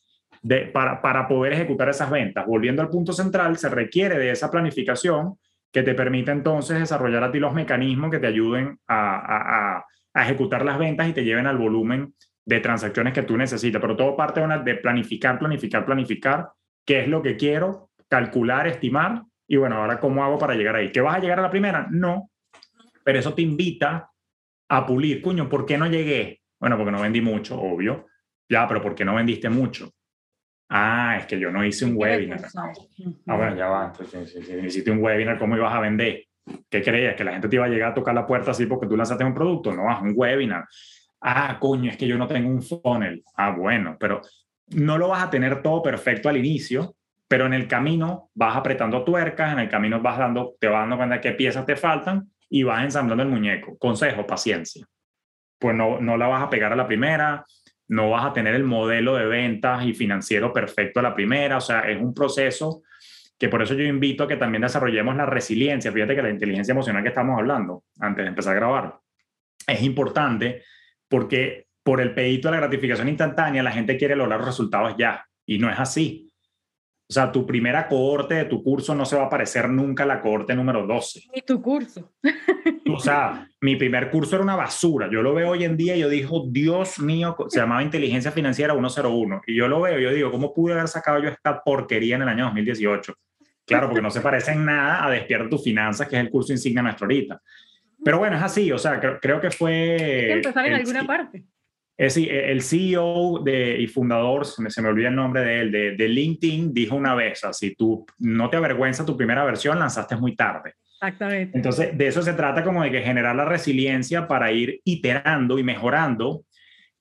para, 0.73 1.01
para 1.01 1.27
poder 1.27 1.53
ejecutar 1.53 1.89
esas 1.89 2.09
ventas. 2.09 2.45
Volviendo 2.45 2.81
al 2.81 2.89
punto 2.89 3.13
central, 3.13 3.57
se 3.57 3.69
requiere 3.69 4.17
de 4.17 4.31
esa 4.31 4.49
planificación 4.49 5.37
que 5.71 5.83
te 5.83 5.93
permite 5.93 6.31
entonces 6.31 6.79
desarrollar 6.79 7.23
a 7.23 7.31
ti 7.31 7.39
los 7.39 7.53
mecanismos 7.53 8.11
que 8.11 8.19
te 8.19 8.27
ayuden 8.27 8.79
a, 8.87 9.15
a, 9.15 9.85
a, 10.13 10.23
ejecutar 10.23 10.65
las 10.65 10.77
ventas 10.77 11.07
y 11.07 11.13
te 11.13 11.23
lleven 11.23 11.47
al 11.47 11.57
volumen 11.57 12.13
de 12.45 12.59
transacciones 12.59 13.13
que 13.13 13.23
tú 13.23 13.37
necesitas. 13.37 13.81
Pero 13.81 13.95
todo 13.95 14.17
parte 14.17 14.39
de, 14.39 14.45
una, 14.45 14.57
de 14.57 14.75
planificar, 14.75 15.39
planificar, 15.39 15.85
planificar 15.85 16.49
qué 16.85 17.01
es 17.01 17.07
lo 17.07 17.21
que 17.21 17.37
quiero, 17.37 17.91
calcular, 18.09 18.67
estimar 18.67 19.23
y 19.47 19.57
bueno, 19.57 19.77
ahora 19.77 19.99
cómo 19.99 20.23
hago 20.23 20.37
para 20.37 20.55
llegar 20.55 20.75
ahí. 20.75 20.91
¿Que 20.91 21.01
vas 21.01 21.17
a 21.17 21.19
llegar 21.19 21.39
a 21.39 21.43
la 21.43 21.49
primera? 21.49 21.87
No, 21.89 22.29
pero 23.03 23.19
eso 23.19 23.33
te 23.33 23.41
invita 23.41 24.09
a 24.69 24.85
pulir. 24.85 25.21
Cuño, 25.21 25.47
¿por 25.47 25.65
qué 25.65 25.77
no 25.77 25.87
llegué? 25.87 26.41
Bueno, 26.59 26.77
porque 26.77 26.91
no 26.91 27.01
vendí 27.01 27.21
mucho, 27.21 27.59
obvio. 27.59 28.07
Ya, 28.49 28.67
pero 28.67 28.81
¿por 28.81 28.95
qué 28.95 29.05
no 29.05 29.15
vendiste 29.15 29.49
mucho? 29.49 29.91
Ah, 30.74 31.17
es 31.19 31.26
que 31.26 31.38
yo 31.38 31.51
no 31.51 31.65
hice 31.65 31.84
un 31.84 31.97
webinar. 31.97 32.39
Ah, 33.28 33.36
bueno, 33.36 33.57
ya 33.57 33.67
va. 33.67 33.88
Entonces, 33.88 34.32
si, 34.32 34.53
hiciste 34.53 34.89
un 34.89 35.03
webinar, 35.03 35.38
¿cómo 35.38 35.57
ibas 35.57 35.74
a 35.74 35.82
vender? 35.82 36.24
¿Qué 36.69 36.82
creías? 36.82 37.15
¿Que 37.15 37.26
la 37.26 37.34
gente 37.34 37.49
te 37.49 37.57
iba 37.57 37.65
a 37.65 37.67
llegar 37.67 37.91
a 37.91 37.93
tocar 37.93 38.15
la 38.15 38.26
puerta 38.26 38.51
así 38.51 38.65
porque 38.67 38.88
tú 38.88 38.95
lanzaste 38.95 39.26
un 39.26 39.34
producto? 39.34 39.74
No, 39.74 39.91
es 39.91 40.01
un 40.01 40.13
webinar. 40.15 40.65
Ah, 41.19 41.57
coño, 41.59 41.91
es 41.91 41.97
que 41.97 42.07
yo 42.07 42.17
no 42.17 42.26
tengo 42.26 42.47
un 42.47 42.61
funnel. 42.61 43.22
Ah, 43.36 43.51
bueno, 43.51 43.97
pero 43.99 44.22
no 44.69 44.97
lo 44.97 45.09
vas 45.09 45.24
a 45.24 45.30
tener 45.30 45.61
todo 45.61 45.84
perfecto 45.84 46.30
al 46.30 46.38
inicio, 46.38 46.95
pero 47.28 47.47
en 47.47 47.53
el 47.53 47.67
camino 47.67 48.30
vas 48.34 48.55
apretando 48.55 49.03
tuercas, 49.03 49.51
en 49.51 49.59
el 49.59 49.69
camino 49.69 50.01
vas 50.01 50.19
dando, 50.19 50.55
te 50.57 50.67
vas 50.67 50.84
dando 50.84 50.95
cuenta 50.95 51.15
de 51.15 51.22
qué 51.22 51.34
piezas 51.34 51.65
te 51.65 51.76
faltan 51.76 52.32
y 52.49 52.63
vas 52.63 52.82
ensamblando 52.86 53.24
el 53.24 53.30
muñeco. 53.30 53.78
Consejo, 53.78 54.26
paciencia. 54.26 54.88
pues 55.59 55.76
no, 55.76 55.99
no 55.99 56.15
la 56.15 56.28
vas 56.28 56.43
a 56.43 56.49
pegar 56.49 56.72
a 56.72 56.78
la 56.78 56.88
primera, 56.88 57.43
no 57.91 58.09
vas 58.09 58.25
a 58.25 58.31
tener 58.31 58.55
el 58.55 58.63
modelo 58.63 59.15
de 59.15 59.25
ventas 59.25 59.85
y 59.85 59.93
financiero 59.93 60.53
perfecto 60.53 61.01
a 61.01 61.03
la 61.03 61.13
primera, 61.13 61.57
o 61.57 61.61
sea, 61.61 61.81
es 61.81 62.01
un 62.01 62.13
proceso 62.13 62.83
que 63.37 63.49
por 63.49 63.61
eso 63.61 63.73
yo 63.73 63.83
invito 63.83 64.23
a 64.23 64.29
que 64.29 64.37
también 64.37 64.61
desarrollemos 64.61 65.13
la 65.17 65.25
resiliencia. 65.25 65.91
Fíjate 65.91 66.15
que 66.15 66.21
la 66.21 66.29
inteligencia 66.29 66.71
emocional 66.71 67.03
que 67.03 67.09
estamos 67.09 67.37
hablando 67.37 67.83
antes 67.99 68.23
de 68.23 68.29
empezar 68.29 68.53
a 68.53 68.59
grabar 68.59 68.99
es 69.67 69.81
importante 69.83 70.63
porque 71.09 71.67
por 71.83 71.99
el 71.99 72.13
pedito 72.13 72.47
de 72.47 72.53
la 72.53 72.61
gratificación 72.61 73.09
instantánea 73.09 73.61
la 73.61 73.73
gente 73.73 73.97
quiere 73.97 74.15
lograr 74.15 74.41
resultados 74.41 74.95
ya 74.97 75.25
y 75.45 75.57
no 75.57 75.69
es 75.69 75.77
así. 75.77 76.30
O 77.12 77.14
sea, 77.14 77.30
tu 77.30 77.45
primera 77.45 77.89
cohorte 77.89 78.36
de 78.36 78.45
tu 78.45 78.64
curso 78.64 78.95
no 78.95 79.03
se 79.03 79.18
va 79.18 79.26
a 79.26 79.30
parecer 79.30 79.68
nunca 79.68 80.03
a 80.03 80.05
la 80.05 80.22
cohorte 80.22 80.55
número 80.55 80.88
12. 80.88 81.24
Ni 81.36 81.41
tu 81.41 81.62
curso. 81.62 82.14
O 82.89 82.99
sea, 83.01 83.49
mi 83.59 83.76
primer 83.76 84.09
curso 84.09 84.36
era 84.36 84.43
una 84.43 84.55
basura. 84.55 85.09
Yo 85.12 85.22
lo 85.22 85.34
veo 85.34 85.49
hoy 85.49 85.66
en 85.66 85.76
día 85.76 85.93
y 85.93 85.99
yo 85.99 86.07
digo, 86.07 86.45
Dios 86.47 86.99
mío, 86.99 87.36
se 87.49 87.59
llamaba 87.59 87.84
Inteligencia 87.84 88.32
Financiera 88.32 88.74
101. 88.74 89.41
Y 89.45 89.55
yo 89.57 89.68
lo 89.68 89.82
veo 89.82 89.99
y 89.99 90.03
yo 90.03 90.14
digo, 90.14 90.32
¿cómo 90.32 90.53
pude 90.53 90.72
haber 90.72 90.88
sacado 90.88 91.22
yo 91.22 91.28
esta 91.28 91.62
porquería 91.62 92.16
en 92.16 92.22
el 92.22 92.30
año 92.30 92.45
2018? 92.45 93.14
Claro, 93.66 93.88
porque 93.88 94.01
no 94.01 94.09
se 94.09 94.22
parece 94.22 94.53
en 94.53 94.64
nada 94.64 95.05
a 95.05 95.09
Despierta 95.09 95.49
tus 95.49 95.66
finanzas, 95.66 96.07
que 96.07 96.16
es 96.16 96.22
el 96.22 96.30
curso 96.30 96.53
insignia 96.53 96.82
nuestro 96.82 97.07
ahorita. 97.07 97.41
Pero 98.05 98.20
bueno, 98.20 98.38
es 98.38 98.43
así, 98.43 98.72
o 98.72 98.78
sea, 98.78 99.01
creo, 99.20 99.41
que 99.41 99.51
fue... 99.51 99.95
Hay 99.95 100.28
que 100.28 100.34
empezar 100.36 100.66
en 100.66 100.76
alguna 100.76 101.05
parte. 101.05 101.43
Es 101.97 102.15
decir, 102.15 102.31
el 102.31 102.61
CEO 102.61 103.41
de, 103.43 103.77
y 103.79 103.87
fundador, 103.87 104.45
se 104.45 104.61
me, 104.61 104.69
se 104.69 104.81
me 104.81 104.89
olvida 104.89 105.09
el 105.09 105.15
nombre 105.15 105.41
de 105.41 105.59
él, 105.59 105.71
de, 105.71 105.95
de, 105.95 106.07
LinkedIn, 106.07 106.73
dijo 106.73 106.95
una 106.95 107.13
vez, 107.13 107.41
si 107.51 107.75
tú 107.75 108.05
no 108.19 108.49
te 108.49 108.57
avergüenza 108.57 109.05
tu 109.05 109.15
primera 109.15 109.43
versión, 109.43 109.77
lanzaste 109.77 110.15
muy 110.15 110.35
tarde. 110.35 110.73
Exactamente. 110.95 111.57
Entonces, 111.57 111.97
de 111.97 112.07
eso 112.07 112.21
se 112.21 112.33
trata 112.33 112.63
como 112.63 112.83
de 112.83 112.91
que 112.91 113.01
generar 113.01 113.35
la 113.35 113.45
resiliencia 113.45 114.27
para 114.27 114.51
ir 114.51 114.79
iterando 114.83 115.59
y 115.59 115.63
mejorando, 115.63 116.43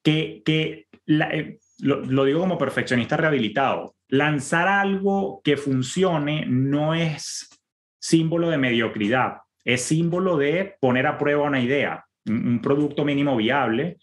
que, 0.03 0.43
que 0.45 0.87
eh, 1.07 1.59
lo, 1.79 2.01
lo 2.01 2.25
digo 2.25 2.41
como 2.41 2.59
perfeccionista 2.59 3.17
rehabilitado, 3.17 3.95
lanzar 4.09 4.69
algo 4.69 5.41
que 5.45 5.57
funcione 5.57 6.45
no 6.47 6.95
es 6.95 7.49
símbolo 8.01 8.51
de 8.51 8.59
mediocridad, 8.59 9.39
es 9.65 9.83
símbolo 9.83 10.37
de 10.37 10.75
poner 10.81 11.07
a 11.07 11.17
prueba 11.17 11.45
una 11.45 11.61
idea, 11.61 12.05
un 12.27 12.61
producto 12.61 13.05
mínimo 13.05 13.37
viable 13.37 13.99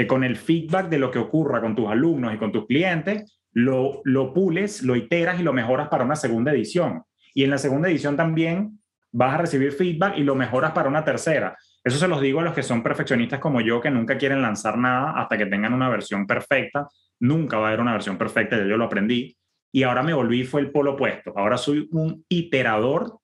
que 0.00 0.06
con 0.06 0.24
el 0.24 0.36
feedback 0.36 0.88
de 0.88 0.98
lo 0.98 1.10
que 1.10 1.18
ocurra 1.18 1.60
con 1.60 1.76
tus 1.76 1.86
alumnos 1.86 2.32
y 2.32 2.38
con 2.38 2.50
tus 2.50 2.64
clientes, 2.66 3.38
lo, 3.52 4.00
lo 4.04 4.32
pules, 4.32 4.82
lo 4.82 4.96
iteras 4.96 5.38
y 5.38 5.42
lo 5.42 5.52
mejoras 5.52 5.88
para 5.88 6.04
una 6.04 6.16
segunda 6.16 6.52
edición. 6.52 7.02
Y 7.34 7.44
en 7.44 7.50
la 7.50 7.58
segunda 7.58 7.90
edición 7.90 8.16
también 8.16 8.80
vas 9.12 9.34
a 9.34 9.36
recibir 9.36 9.72
feedback 9.72 10.16
y 10.16 10.22
lo 10.22 10.34
mejoras 10.34 10.72
para 10.72 10.88
una 10.88 11.04
tercera. 11.04 11.54
Eso 11.84 11.98
se 11.98 12.08
los 12.08 12.22
digo 12.22 12.40
a 12.40 12.44
los 12.44 12.54
que 12.54 12.62
son 12.62 12.82
perfeccionistas 12.82 13.40
como 13.40 13.60
yo, 13.60 13.82
que 13.82 13.90
nunca 13.90 14.16
quieren 14.16 14.40
lanzar 14.40 14.78
nada 14.78 15.20
hasta 15.20 15.36
que 15.36 15.44
tengan 15.44 15.74
una 15.74 15.90
versión 15.90 16.26
perfecta. 16.26 16.88
Nunca 17.18 17.58
va 17.58 17.66
a 17.66 17.68
haber 17.68 17.80
una 17.80 17.92
versión 17.92 18.16
perfecta, 18.16 18.56
yo 18.56 18.78
lo 18.78 18.86
aprendí. 18.86 19.36
Y 19.70 19.82
ahora 19.82 20.02
me 20.02 20.14
volví, 20.14 20.44
fue 20.44 20.62
el 20.62 20.70
polo 20.70 20.94
opuesto. 20.94 21.34
Ahora 21.36 21.58
soy 21.58 21.90
un 21.92 22.24
iterador 22.30 23.18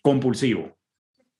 compulsivo. 0.00 0.78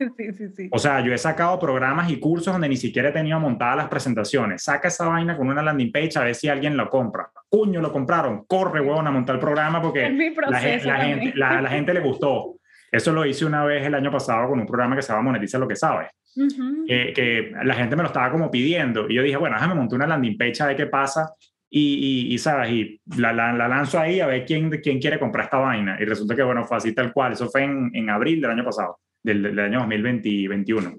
Sí, 0.17 0.33
sí, 0.33 0.49
sí. 0.57 0.69
O 0.73 0.79
sea, 0.79 1.01
yo 1.05 1.13
he 1.13 1.19
sacado 1.19 1.59
programas 1.59 2.11
y 2.11 2.19
cursos 2.19 2.53
donde 2.53 2.69
ni 2.69 2.77
siquiera 2.77 3.11
he 3.11 3.13
tenido 3.13 3.39
montadas 3.39 3.77
las 3.77 3.89
presentaciones. 3.89 4.63
Saca 4.63 4.89
esa 4.89 5.07
vaina 5.07 5.37
con 5.37 5.49
una 5.49 5.63
landing 5.63 5.93
page 5.93 6.13
a 6.17 6.25
ver 6.25 6.35
si 6.35 6.49
alguien 6.49 6.77
lo 6.77 6.89
compra. 6.89 7.31
Cuño, 7.49 7.81
lo 7.81 7.93
compraron. 7.93 8.45
Corre, 8.47 8.81
huevón, 8.81 9.07
a 9.07 9.11
montar 9.11 9.37
el 9.37 9.41
programa 9.41 9.83
porque 9.83 10.09
la, 10.49 10.59
gente, 10.59 11.33
la, 11.35 11.69
gente, 11.69 11.95
le 11.95 12.01
gustó. 12.01 12.57
Eso 12.91 13.13
lo 13.13 13.25
hice 13.25 13.45
una 13.45 13.65
vez 13.65 13.87
el 13.87 13.95
año 13.95 14.11
pasado 14.11 14.49
con 14.49 14.59
un 14.59 14.67
programa 14.67 14.97
que 14.97 15.03
se 15.03 15.13
llama 15.13 15.23
Monetiza 15.23 15.59
lo 15.59 15.69
que 15.69 15.77
sabes. 15.77 16.09
que 16.35 17.53
la 17.63 17.75
gente 17.75 17.95
me 17.95 18.03
lo 18.03 18.09
estaba 18.09 18.31
como 18.31 18.51
pidiendo. 18.51 19.09
Y 19.09 19.15
yo 19.15 19.23
dije, 19.23 19.37
bueno, 19.37 19.57
déjame 19.57 19.75
montar 19.75 19.97
una 19.97 20.07
landing 20.07 20.37
page 20.37 20.63
a 20.63 20.67
ver 20.67 20.77
qué 20.77 20.87
pasa. 20.87 21.35
Y, 21.73 22.35
y, 22.35 22.39
¿sabes? 22.39 22.73
Y 22.73 23.01
la, 23.17 23.33
la, 23.33 23.69
lanzo 23.69 24.01
ahí 24.01 24.19
a 24.19 24.27
ver 24.27 24.45
quién, 24.45 24.71
quién 24.83 24.99
quiere 24.99 25.21
comprar 25.21 25.45
esta 25.45 25.59
vaina. 25.59 25.99
Y 26.01 26.05
resulta 26.05 26.35
que, 26.35 26.43
bueno, 26.43 26.65
fue 26.65 26.79
así 26.79 26.93
tal 26.93 27.13
cual. 27.13 27.33
Eso 27.33 27.49
fue 27.49 27.63
en, 27.63 27.91
en 27.95 28.11
abril 28.11 28.41
del 28.41 28.51
año 28.51 28.65
pasado 28.65 28.99
del, 29.23 29.59
año 29.59 29.81
2021. 29.81 30.95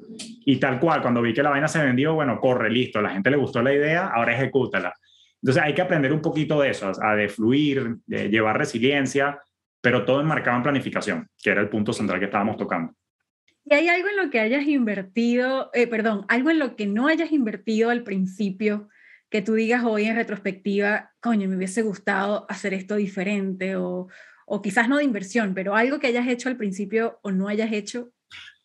Y 0.45 0.57
tal 0.57 0.79
cual, 0.79 1.01
cuando 1.01 1.21
vi 1.21 1.33
que 1.33 1.43
la 1.43 1.49
vaina 1.49 1.67
se 1.67 1.83
vendió, 1.83 2.13
bueno, 2.13 2.39
corre, 2.39 2.69
listo, 2.69 3.01
la 3.01 3.11
gente 3.11 3.29
le 3.29 3.37
gustó 3.37 3.61
la 3.61 3.73
idea, 3.73 4.07
ahora 4.07 4.33
ejecútala. 4.33 4.93
Entonces 5.41 5.63
hay 5.63 5.73
que 5.73 5.81
aprender 5.81 6.13
un 6.13 6.21
poquito 6.21 6.61
de 6.61 6.69
eso, 6.69 6.91
a 7.01 7.15
de 7.15 7.27
fluir, 7.27 7.97
llevar 8.07 8.57
resiliencia, 8.57 9.39
pero 9.81 10.05
todo 10.05 10.21
enmarcado 10.21 10.57
en 10.57 10.63
planificación, 10.63 11.27
que 11.41 11.49
era 11.49 11.61
el 11.61 11.69
punto 11.69 11.93
central 11.93 12.19
que 12.19 12.25
estábamos 12.25 12.57
tocando. 12.57 12.93
¿Y 13.65 13.73
hay 13.73 13.87
algo 13.87 14.09
en 14.09 14.17
lo 14.17 14.29
que 14.29 14.39
hayas 14.39 14.65
invertido, 14.65 15.69
eh, 15.73 15.87
perdón, 15.87 16.25
algo 16.27 16.49
en 16.49 16.59
lo 16.59 16.75
que 16.75 16.87
no 16.87 17.07
hayas 17.07 17.31
invertido 17.31 17.89
al 17.89 18.03
principio, 18.03 18.89
que 19.29 19.41
tú 19.41 19.53
digas 19.53 19.83
hoy 19.83 20.05
en 20.05 20.15
retrospectiva, 20.15 21.13
coño, 21.21 21.47
me 21.47 21.55
hubiese 21.55 21.81
gustado 21.83 22.45
hacer 22.49 22.73
esto 22.73 22.95
diferente 22.95 23.75
o, 23.77 24.07
o 24.53 24.61
quizás 24.61 24.89
no 24.89 24.97
de 24.97 25.05
inversión, 25.05 25.53
pero 25.53 25.75
algo 25.77 25.97
que 25.97 26.07
hayas 26.07 26.27
hecho 26.27 26.49
al 26.49 26.57
principio 26.57 27.19
o 27.21 27.31
no 27.31 27.47
hayas 27.47 27.71
hecho. 27.71 28.11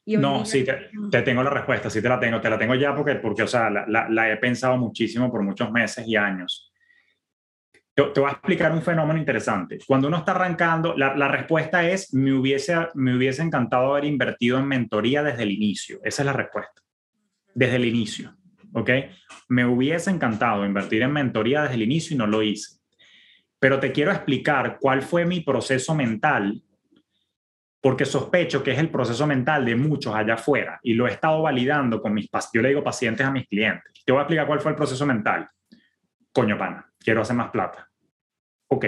no, 0.05 0.45
sí, 0.45 0.65
te, 0.65 1.23
tengo 1.23 1.45
la 1.45 1.51
respuesta, 1.51 1.89
sí 1.89 2.03
te 2.03 2.09
la 2.09 2.19
tengo, 2.19 2.41
te 2.41 2.51
la 2.51 2.59
tengo 2.59 2.75
ya 2.75 2.93
porque, 2.93 3.15
porque 3.15 3.45
o 3.45 3.47
sea, 3.47 3.71
la, 3.71 4.09
la, 4.11 4.33
he 4.33 4.37
pensado 4.39 4.77
muchísimo 4.77 5.31
por 5.31 5.45
muchos 5.45 5.71
meses 5.71 6.05
y 6.09 6.17
años. 6.17 6.73
Te, 7.95 8.03
te, 8.03 8.19
voy 8.19 8.29
a 8.29 8.33
explicar 8.33 8.73
un 8.73 8.83
fenómeno 8.83 9.17
interesante. 9.17 9.79
Cuando 9.87 10.09
uno 10.09 10.17
está 10.17 10.33
arrancando, 10.33 10.93
la, 10.97 11.17
la, 11.17 11.29
respuesta 11.29 11.89
es, 11.89 12.13
me 12.13 12.33
hubiese, 12.33 12.75
me 12.95 13.17
hubiese 13.17 13.43
encantado 13.43 13.93
haber 13.93 14.07
invertido 14.07 14.59
en 14.59 14.67
mentoría 14.67 15.23
desde 15.23 15.45
el 15.45 15.53
inicio. 15.53 16.01
Esa 16.03 16.23
es 16.23 16.27
la 16.27 16.33
respuesta. 16.33 16.83
Desde 17.55 17.77
el 17.77 17.85
inicio, 17.85 18.37
¿ok? 18.73 18.91
Me 19.51 19.65
hubiese 19.65 20.11
encantado 20.11 20.67
invertir 20.67 21.03
en 21.03 21.13
mentoría 21.13 21.63
desde 21.63 21.77
el 21.77 21.83
inicio 21.83 22.17
y 22.17 22.19
no 22.19 22.27
lo 22.27 22.43
hice 22.43 22.76
pero 23.59 23.81
te 23.81 23.93
quiero 23.93 24.13
explicar 24.13 24.79
cuál 24.81 25.03
fue 25.03 25.25
mi 25.25 25.41
proceso 25.41 25.95
mental, 25.95 26.63
porque 27.81 28.05
sospecho 28.05 28.63
que 28.63 28.73
es 28.73 28.79
el 28.79 28.91
proceso 28.91 29.27
mental 29.27 29.65
de 29.65 29.77
muchos 29.77 30.15
allá 30.15 30.35
afuera 30.35 30.79
y 30.83 30.95
lo 30.95 31.07
he 31.07 31.13
estado 31.13 31.43
validando 31.43 32.01
con 32.03 32.13
mis, 32.13 32.29
yo 32.53 32.63
le 32.63 32.69
digo 32.69 32.83
pacientes 32.83 33.25
a 33.25 33.31
mis 33.31 33.47
clientes. 33.47 33.93
Te 34.05 34.13
voy 34.13 34.21
a 34.21 34.23
explicar 34.23 34.47
cuál 34.47 34.61
fue 34.61 34.73
el 34.73 34.77
proceso 34.77 35.07
mental. 35.07 35.49
Coño, 36.33 36.59
pana, 36.59 36.91
quiero 36.99 37.23
hacer 37.23 37.37
más 37.37 37.51
plata. 37.51 37.89
Ok, 38.69 38.87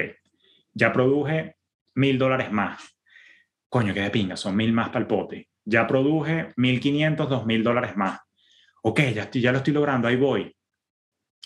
ya 0.72 0.92
produje 0.92 1.56
mil 1.94 2.18
dólares 2.18 2.50
más. 2.50 2.82
Coño, 3.68 3.94
qué 3.94 4.00
de 4.00 4.10
pinga, 4.10 4.36
son 4.36 4.56
mil 4.56 4.72
más 4.72 4.88
para 4.88 5.00
el 5.00 5.06
pote. 5.06 5.48
Ya 5.64 5.86
produje 5.86 6.52
mil 6.56 6.80
quinientos, 6.80 7.28
dos 7.28 7.46
mil 7.46 7.62
dólares 7.62 7.96
más. 7.96 8.18
Ok, 8.82 9.00
ya, 9.14 9.30
ya 9.30 9.52
lo 9.52 9.58
estoy 9.58 9.72
logrando, 9.72 10.08
ahí 10.08 10.16
voy 10.16 10.57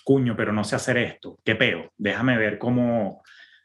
cuño, 0.05 0.37
pero 0.37 0.53
no 0.53 0.65
sé 0.65 0.77
hacer 0.77 0.99
esto, 0.99 1.39
qué 1.45 1.55
peo, 1.55 1.93
déjame 1.97 2.37
ver 2.37 2.59
cómo 2.59 3.23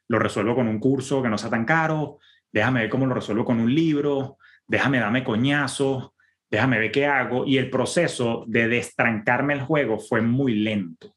lo 0.07 0.19
resuelvo 0.19 0.55
con 0.55 0.67
un 0.67 0.79
curso 0.79 1.21
que 1.21 1.29
no 1.29 1.37
sea 1.37 1.49
tan 1.49 1.65
caro, 1.65 2.19
déjame 2.51 2.81
ver 2.81 2.89
cómo 2.89 3.05
lo 3.05 3.15
resuelvo 3.15 3.45
con 3.45 3.59
un 3.59 3.73
libro, 3.73 4.37
déjame 4.67 4.99
darme 4.99 5.23
coñazos, 5.23 6.11
déjame 6.49 6.79
ver 6.79 6.91
qué 6.91 7.05
hago. 7.05 7.45
Y 7.45 7.57
el 7.57 7.69
proceso 7.69 8.43
de 8.47 8.67
destrancarme 8.67 9.53
el 9.53 9.61
juego 9.61 9.99
fue 9.99 10.21
muy 10.21 10.55
lento. 10.55 11.15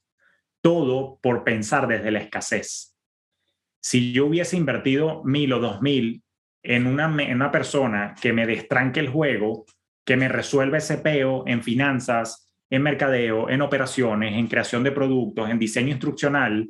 Todo 0.63 1.19
por 1.23 1.45
pensar 1.45 1.87
desde 1.87 2.11
la 2.11 2.21
escasez. 2.21 2.97
Si 3.81 4.13
yo 4.13 4.27
hubiese 4.27 4.57
invertido 4.57 5.23
mil 5.25 5.53
o 5.53 5.61
dos 5.61 5.81
mil 5.81 6.23
en 6.63 6.87
una, 6.87 7.07
en 7.23 7.37
una 7.37 7.51
persona 7.51 8.15
que 8.21 8.33
me 8.33 8.47
destranque 8.47 9.01
el 9.01 9.09
juego, 9.09 9.65
que 10.05 10.17
me 10.17 10.29
resuelva 10.29 10.79
ese 10.79 10.99
peo 10.99 11.45
en 11.47 11.63
finanzas, 11.63 12.50
en 12.71 12.83
mercadeo, 12.83 13.51
en 13.51 13.63
operaciones, 13.63 14.35
en 14.35 14.47
creación 14.47 14.85
de 14.85 14.93
productos, 14.93 15.51
en 15.51 15.59
diseño 15.59 15.91
instruccional, 15.91 16.69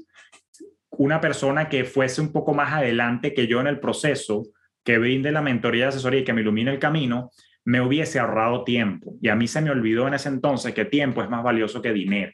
una 0.90 1.20
persona 1.20 1.68
que 1.68 1.84
fuese 1.84 2.20
un 2.20 2.32
poco 2.32 2.54
más 2.54 2.72
adelante 2.72 3.34
que 3.34 3.46
yo 3.46 3.60
en 3.60 3.66
el 3.66 3.78
proceso, 3.78 4.44
que 4.82 4.98
brinde 4.98 5.30
la 5.30 5.42
mentoría 5.42 5.88
asesoría 5.88 6.20
y 6.20 6.24
que 6.24 6.32
me 6.32 6.40
ilumine 6.40 6.70
el 6.70 6.78
camino, 6.78 7.30
me 7.64 7.80
hubiese 7.80 8.18
ahorrado 8.18 8.64
tiempo. 8.64 9.14
Y 9.20 9.28
a 9.28 9.36
mí 9.36 9.46
se 9.46 9.60
me 9.60 9.70
olvidó 9.70 10.08
en 10.08 10.14
ese 10.14 10.30
entonces 10.30 10.74
que 10.74 10.86
tiempo 10.86 11.22
es 11.22 11.28
más 11.28 11.44
valioso 11.44 11.82
que 11.82 11.92
dinero. 11.92 12.32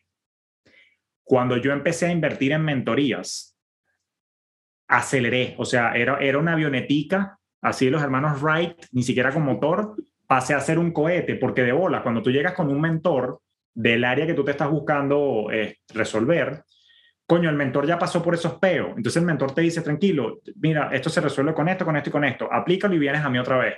Cuando 1.24 1.56
yo 1.56 1.72
empecé 1.72 2.06
a 2.06 2.12
invertir 2.12 2.52
en 2.52 2.62
mentorías, 2.62 3.56
aceleré, 4.88 5.56
o 5.58 5.64
sea, 5.64 5.92
era, 5.94 6.18
era 6.18 6.38
una 6.38 6.52
avionetica, 6.52 7.38
así 7.60 7.90
los 7.90 8.00
hermanos 8.00 8.40
Wright, 8.40 8.86
ni 8.92 9.02
siquiera 9.02 9.32
con 9.32 9.42
motor, 9.42 9.96
pasé 10.28 10.54
a 10.54 10.60
ser 10.60 10.78
un 10.78 10.92
cohete, 10.92 11.34
porque 11.34 11.62
de 11.62 11.72
bola, 11.72 12.02
cuando 12.02 12.22
tú 12.22 12.30
llegas 12.30 12.52
con 12.52 12.68
un 12.68 12.80
mentor, 12.80 13.40
del 13.76 14.04
área 14.04 14.26
que 14.26 14.34
tú 14.34 14.42
te 14.42 14.52
estás 14.52 14.70
buscando 14.70 15.48
eh, 15.52 15.80
resolver, 15.92 16.64
coño, 17.26 17.50
el 17.50 17.56
mentor 17.56 17.86
ya 17.86 17.98
pasó 17.98 18.22
por 18.22 18.34
esos 18.34 18.54
peos. 18.54 18.88
Entonces 18.96 19.18
el 19.18 19.26
mentor 19.26 19.52
te 19.52 19.60
dice, 19.60 19.82
tranquilo, 19.82 20.40
mira, 20.56 20.88
esto 20.92 21.10
se 21.10 21.20
resuelve 21.20 21.52
con 21.52 21.68
esto, 21.68 21.84
con 21.84 21.96
esto 21.96 22.08
y 22.08 22.12
con 22.12 22.24
esto. 22.24 22.48
Aplícalo 22.50 22.94
y 22.94 22.98
vienes 22.98 23.22
a 23.22 23.28
mí 23.28 23.38
otra 23.38 23.58
vez. 23.58 23.74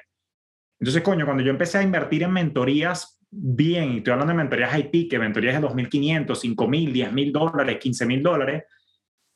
Entonces, 0.78 1.02
coño, 1.02 1.24
cuando 1.24 1.42
yo 1.42 1.50
empecé 1.50 1.78
a 1.78 1.82
invertir 1.82 2.22
en 2.22 2.32
mentorías 2.32 3.20
bien, 3.28 3.92
y 3.92 3.96
estoy 3.98 4.12
hablando 4.12 4.32
de 4.32 4.38
mentorías 4.38 4.78
IP, 4.78 5.10
que 5.10 5.18
mentorías 5.18 5.60
de 5.60 5.66
2.500, 5.66 6.26
5.000, 6.26 7.10
10.000 7.10 7.32
dólares, 7.32 7.78
15.000 7.82 8.22
dólares, 8.22 8.64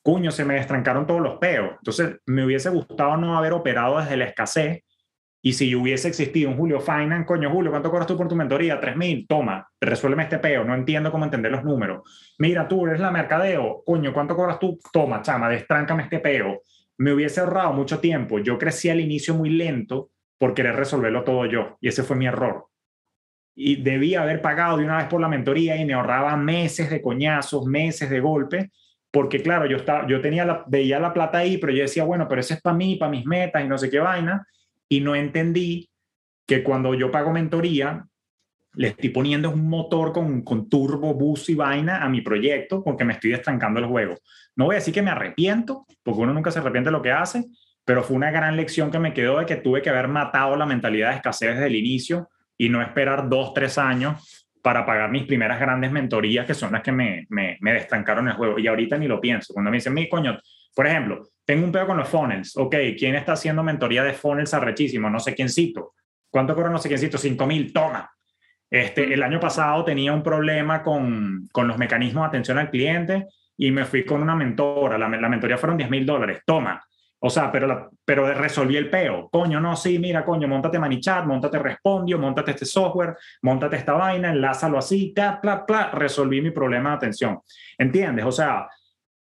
coño, 0.01 0.31
se 0.31 0.45
me 0.45 0.55
destrancaron 0.55 1.09
todos 1.09 1.21
los 1.21 1.39
peos. 1.39 1.73
Entonces, 1.79 2.19
me 2.27 2.45
hubiese 2.45 2.71
gustado 2.71 3.17
no 3.17 3.37
haber 3.37 3.53
operado 3.53 3.99
desde 3.99 4.17
la 4.17 4.27
escasez 4.27 4.85
Y 5.45 5.55
si 5.55 5.75
hubiese 5.75 6.07
existido 6.07 6.51
un 6.51 6.57
Julio 6.57 6.81
Finance, 6.81 7.27
coño, 7.27 7.51
Julio, 7.51 7.73
¿cuánto 7.73 7.91
cobras 7.91 8.07
tú 8.07 8.17
por 8.17 8.29
tu 8.29 8.37
mentoría? 8.37 8.79
3 8.79 8.97
mil, 8.97 9.27
toma, 9.27 9.69
resuélveme 9.81 10.23
este 10.23 10.39
peo, 10.39 10.63
no 10.63 10.73
entiendo 10.73 11.11
cómo 11.11 11.25
entender 11.25 11.51
los 11.51 11.65
números. 11.65 12.35
Mira, 12.39 12.69
tú 12.69 12.87
eres 12.87 13.01
la 13.01 13.11
mercadeo, 13.11 13.83
coño, 13.85 14.13
¿cuánto 14.13 14.37
cobras 14.37 14.61
tú? 14.61 14.79
Toma, 14.93 15.21
chama, 15.21 15.49
destráncame 15.49 16.05
este 16.05 16.21
peo. 16.21 16.63
Me 16.99 17.13
hubiese 17.13 17.41
ahorrado 17.41 17.73
mucho 17.73 17.99
tiempo. 17.99 18.39
Yo 18.39 18.57
crecí 18.57 18.89
al 18.89 19.01
inicio 19.01 19.35
muy 19.35 19.51
lento 19.51 20.11
por 20.39 20.55
querer 20.55 20.77
resolverlo 20.77 21.25
todo 21.25 21.45
yo, 21.47 21.77
y 21.81 21.89
ese 21.89 22.05
fue 22.05 22.15
mi 22.15 22.27
error. 22.27 22.67
Y 23.57 23.83
debía 23.83 24.23
haber 24.23 24.41
pagado 24.41 24.77
de 24.77 24.85
una 24.85 24.99
vez 24.99 25.07
por 25.07 25.21
la 25.21 25.29
mentoría 25.29 25.77
y 25.77 25.85
me 25.85 25.95
ahorraba 25.95 26.37
meses 26.37 26.89
de 26.89 27.03
coñazos, 27.03 27.67
meses 27.67 28.09
de 28.09 28.21
golpe, 28.21 28.71
porque 29.11 29.43
claro, 29.43 29.67
yo, 29.67 29.79
estaba, 29.79 30.07
yo 30.07 30.21
tenía 30.21 30.45
la, 30.45 30.65
veía 30.69 31.01
la 31.01 31.13
plata 31.13 31.39
ahí, 31.39 31.59
pero 31.59 31.73
yo 31.73 31.83
decía, 31.83 32.05
bueno, 32.05 32.29
pero 32.29 32.41
ese 32.41 32.55
es 32.55 32.63
para 32.63 32.77
mí, 32.77 32.95
para 32.95 33.11
mis 33.11 33.27
metas 33.27 33.65
y 33.65 33.69
no 33.69 33.77
sé 33.77 33.91
qué 33.91 33.99
vaina 33.99 34.47
y 34.93 35.01
no 35.01 35.15
entendí 35.15 35.89
que 36.47 36.63
cuando 36.63 36.93
yo 36.93 37.11
pago 37.11 37.33
mentoría, 37.33 38.07
le 38.75 38.89
estoy 38.89 39.09
poniendo 39.09 39.49
un 39.49 39.67
motor 39.67 40.13
con, 40.13 40.43
con 40.43 40.69
turbo, 40.69 41.15
bus 41.15 41.49
y 41.49 41.55
vaina 41.55 42.05
a 42.05 42.11
mi 42.11 42.21
proyecto 42.21 42.85
porque 42.85 43.03
me 43.03 43.15
estoy 43.15 43.33
estancando 43.33 43.81
el 43.81 43.87
juego. 43.87 44.17
No 44.55 44.67
voy 44.67 44.75
a 44.75 44.81
decir 44.81 44.93
que 44.93 45.01
me 45.01 45.11
arrepiento, 45.11 45.87
porque 46.03 46.21
uno 46.21 46.35
nunca 46.35 46.51
se 46.51 46.59
arrepiente 46.59 46.89
de 46.89 46.93
lo 46.93 47.01
que 47.01 47.11
hace, 47.11 47.47
pero 47.87 48.03
fue 48.03 48.17
una 48.17 48.31
gran 48.31 48.55
lección 48.55 48.91
que 48.91 48.99
me 48.99 49.15
quedó 49.15 49.39
de 49.39 49.47
que 49.47 49.57
tuve 49.57 49.81
que 49.81 49.89
haber 49.89 50.09
matado 50.09 50.57
la 50.57 50.67
mentalidad 50.67 51.09
de 51.09 51.17
escasez 51.17 51.55
desde 51.55 51.69
el 51.69 51.77
inicio 51.77 52.29
y 52.59 52.69
no 52.69 52.83
esperar 52.83 53.31
dos, 53.31 53.55
tres 53.55 53.79
años 53.79 54.42
para 54.63 54.87
pagar 54.87 55.11
mis 55.11 55.25
primeras 55.25 55.59
grandes 55.59 55.91
mentorías, 55.91 56.47
que 56.47 56.55
son 56.55 56.73
las 56.73 56.83
que 56.83 56.93
me, 56.93 57.27
me, 57.29 57.59
me 57.61 57.73
destancaron 57.75 58.29
el 58.29 58.35
juego. 58.35 58.59
Y 58.59 58.69
ahorita 58.69 58.97
ni 58.97 59.09
lo 59.09 59.21
pienso. 59.21 59.53
Cuando 59.53 59.71
me 59.71 59.79
dicen, 59.79 59.93
mi 59.93 60.09
coño, 60.09 60.39
por 60.75 60.87
ejemplo, 60.87 61.27
tengo 61.45 61.65
un 61.65 61.73
pedo 61.73 61.89
con 61.89 61.97
los 61.97 62.09
funnels. 62.09 62.57
Ok, 62.57 62.77
¿quién 62.97 63.17
está 63.17 63.33
haciendo 63.33 63.63
mentoría 63.63 64.05
de 64.05 64.13
funnels 64.13 64.55
arrechísimo? 64.55 65.11
No 65.11 65.19
sé 65.19 65.35
quién 65.35 65.49
cito. 65.49 65.95
¿Cuánto 66.31 66.55
cobra 66.55 66.71
no 66.71 66.79
sé 66.79 66.89
quién 66.89 67.01
cito? 67.01 67.19
5 67.19 67.47
mil, 67.47 67.73
toma. 67.73 68.11
Este, 68.71 69.13
el 69.13 69.23
año 69.23 69.39
pasado 69.39 69.85
tenía 69.85 70.15
un 70.15 70.23
problema 70.23 70.83
con, 70.83 71.47
con, 71.53 71.69
los 71.69 71.77
mecanismos 71.77 72.23
de 72.23 72.29
atención 72.29 72.59
al 72.59 72.71
cliente 72.71 73.27
y 73.59 73.71
me 73.71 73.85
fui 73.85 74.05
con 74.05 74.23
una 74.23 74.35
mentora. 74.35 74.97
La, 74.97 75.09
la 75.09 75.29
mentoría 75.29 75.59
fueron 75.59 75.77
10 75.77 75.91
mil 75.91 76.07
dólares, 76.07 76.41
toma. 76.47 76.83
O 77.25 77.31
sea, 77.31 77.53
pero, 77.53 77.91
pero 78.05 78.35
resolví 78.35 78.77
el 78.77 78.91
peo. 78.91 79.29
Coño, 79.31 79.61
no, 79.61 79.77
sí, 79.77 79.99
mira, 80.01 80.25
coño, 80.25 80.49
montate 80.49 80.79
ManyChat, 80.79 81.25
montate 81.25 81.57
Respondio, 81.61 82.19
montate 82.19 82.51
este 82.51 82.65
software, 82.65 83.17
montate 83.43 83.77
esta 83.77 83.93
vaina, 83.93 84.31
enlázalo 84.31 84.77
así, 84.77 85.13
ta, 85.15 85.41
pla, 85.41 85.65
pla, 85.65 85.93
resolví 85.93 86.41
mi 86.41 86.51
problema 86.51 86.91
de 86.91 86.97
atención. 86.97 87.39
¿Entiendes? 87.79 88.25
O 88.25 88.33
sea, 88.33 88.67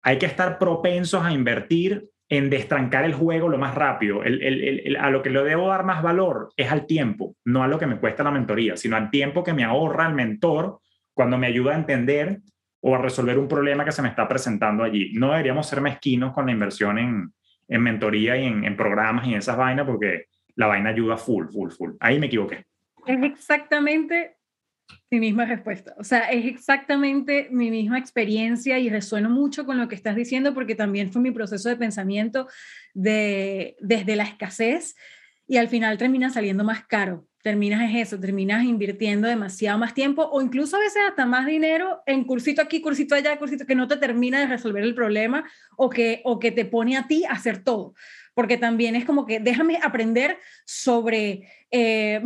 hay 0.03 0.19
que 0.19 0.27
estar 0.27 0.59
propensos 0.59 1.25
a 1.25 1.31
invertir 1.31 2.07
en 2.29 2.51
destrancar 2.51 3.03
el 3.03 3.15
juego 3.15 3.49
lo 3.49 3.57
más 3.57 3.73
rápido. 3.73 4.21
a 4.21 5.09
lo 5.09 5.23
que 5.23 5.31
le 5.31 5.43
debo 5.43 5.69
dar 5.69 5.83
más 5.83 6.03
valor 6.03 6.51
es 6.55 6.71
al 6.71 6.85
tiempo, 6.85 7.35
no 7.45 7.63
a 7.63 7.67
lo 7.67 7.79
que 7.79 7.87
me 7.87 7.99
cuesta 7.99 8.23
la 8.23 8.31
mentoría, 8.31 8.77
sino 8.77 8.95
al 8.95 9.09
tiempo 9.09 9.43
que 9.43 9.53
me 9.53 9.63
ahorra 9.63 10.05
el 10.05 10.13
mentor 10.13 10.79
cuando 11.15 11.39
me 11.39 11.47
ayuda 11.47 11.71
a 11.71 11.77
entender 11.77 12.41
o 12.79 12.93
a 12.93 12.99
resolver 12.99 13.39
un 13.39 13.47
problema 13.47 13.83
que 13.83 13.91
se 13.91 14.03
me 14.03 14.09
está 14.09 14.27
presentando 14.27 14.83
allí. 14.83 15.13
No 15.13 15.31
deberíamos 15.31 15.65
ser 15.65 15.81
mezquinos 15.81 16.31
con 16.33 16.45
la 16.45 16.51
inversión 16.51 16.99
en, 16.99 17.33
mentoría 17.67 18.37
y 18.37 18.45
en, 18.45 18.63
en, 18.65 18.77
programas 18.77 19.27
y 19.27 19.33
en 19.33 19.39
esas 19.39 19.57
vainas 19.57 19.85
porque 19.85 20.25
la 20.55 20.67
vaina 20.67 20.89
ayuda 20.89 21.17
full, 21.17 21.47
full, 21.47 21.71
full. 21.71 21.91
Ahí 21.99 22.19
me 22.19 22.27
equivoqué. 22.27 22.65
Es 23.05 23.23
exactamente 23.23 24.37
mi 25.09 25.19
misma 25.19 25.45
respuesta. 25.45 25.95
O 25.97 26.03
sea, 26.03 26.29
es 26.31 26.45
exactamente 26.45 27.47
mi 27.51 27.71
misma 27.71 27.97
experiencia 27.97 28.79
y 28.79 28.89
resueno 28.89 29.29
mucho 29.29 29.65
con 29.65 29.77
lo 29.77 29.87
que 29.87 29.95
estás 29.95 30.15
diciendo 30.15 30.53
porque 30.53 30.75
también 30.75 31.11
fue 31.11 31.21
mi 31.21 31.31
proceso 31.31 31.69
de 31.69 31.77
pensamiento 31.77 32.47
de, 32.93 33.77
desde 33.79 34.15
la 34.15 34.23
escasez 34.23 34.95
y 35.47 35.57
al 35.57 35.69
final 35.69 35.97
termina 35.97 36.29
saliendo 36.29 36.63
más 36.63 36.85
caro. 36.85 37.27
Terminas 37.47 37.89
es 37.89 37.95
eso, 37.95 38.19
terminas 38.19 38.65
invirtiendo 38.65 39.25
demasiado 39.25 39.79
más 39.79 39.93
tiempo 39.93 40.21
o 40.29 40.41
incluso 40.41 40.75
a 40.75 40.81
veces 40.81 41.01
hasta 41.07 41.25
más 41.25 41.45
dinero 41.45 42.01
en 42.05 42.25
cursito 42.25 42.61
aquí, 42.61 42.81
cursito 42.81 43.15
allá, 43.15 43.39
cursito 43.39 43.65
que 43.65 43.73
no 43.73 43.87
te 43.87 43.95
termina 43.95 44.41
de 44.41 44.47
resolver 44.47 44.83
el 44.83 44.93
problema 44.93 45.49
o 45.77 45.89
que, 45.89 46.19
o 46.25 46.39
que 46.39 46.51
te 46.51 46.65
pone 46.65 46.97
a 46.97 47.07
ti 47.07 47.23
a 47.23 47.31
hacer 47.31 47.63
todo 47.63 47.93
porque 48.33 48.57
también 48.57 48.97
es 48.97 49.05
como 49.05 49.25
que 49.25 49.39
déjame 49.39 49.79
aprender 49.81 50.39
sobre 50.65 51.47
eh, 51.71 52.21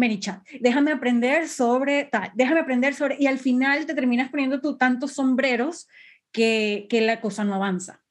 déjame 0.59 0.91
aprender 0.91 1.47
sobre 1.47 2.05
tal, 2.05 2.32
déjame 2.34 2.61
aprender 2.61 2.95
sobre, 2.95 3.17
y 3.19 3.28
al 3.28 3.38
final 3.38 3.86
te 3.86 3.93
terminas 3.93 4.32
poniendo 4.32 4.59
tú 4.59 4.76
tantos 4.76 5.13
sombreros 5.13 5.88
que, 6.32 6.88
que 6.89 7.01
la 7.01 7.22
cosa 7.22 7.43
no 7.43 7.53
avanza. 7.53 8.01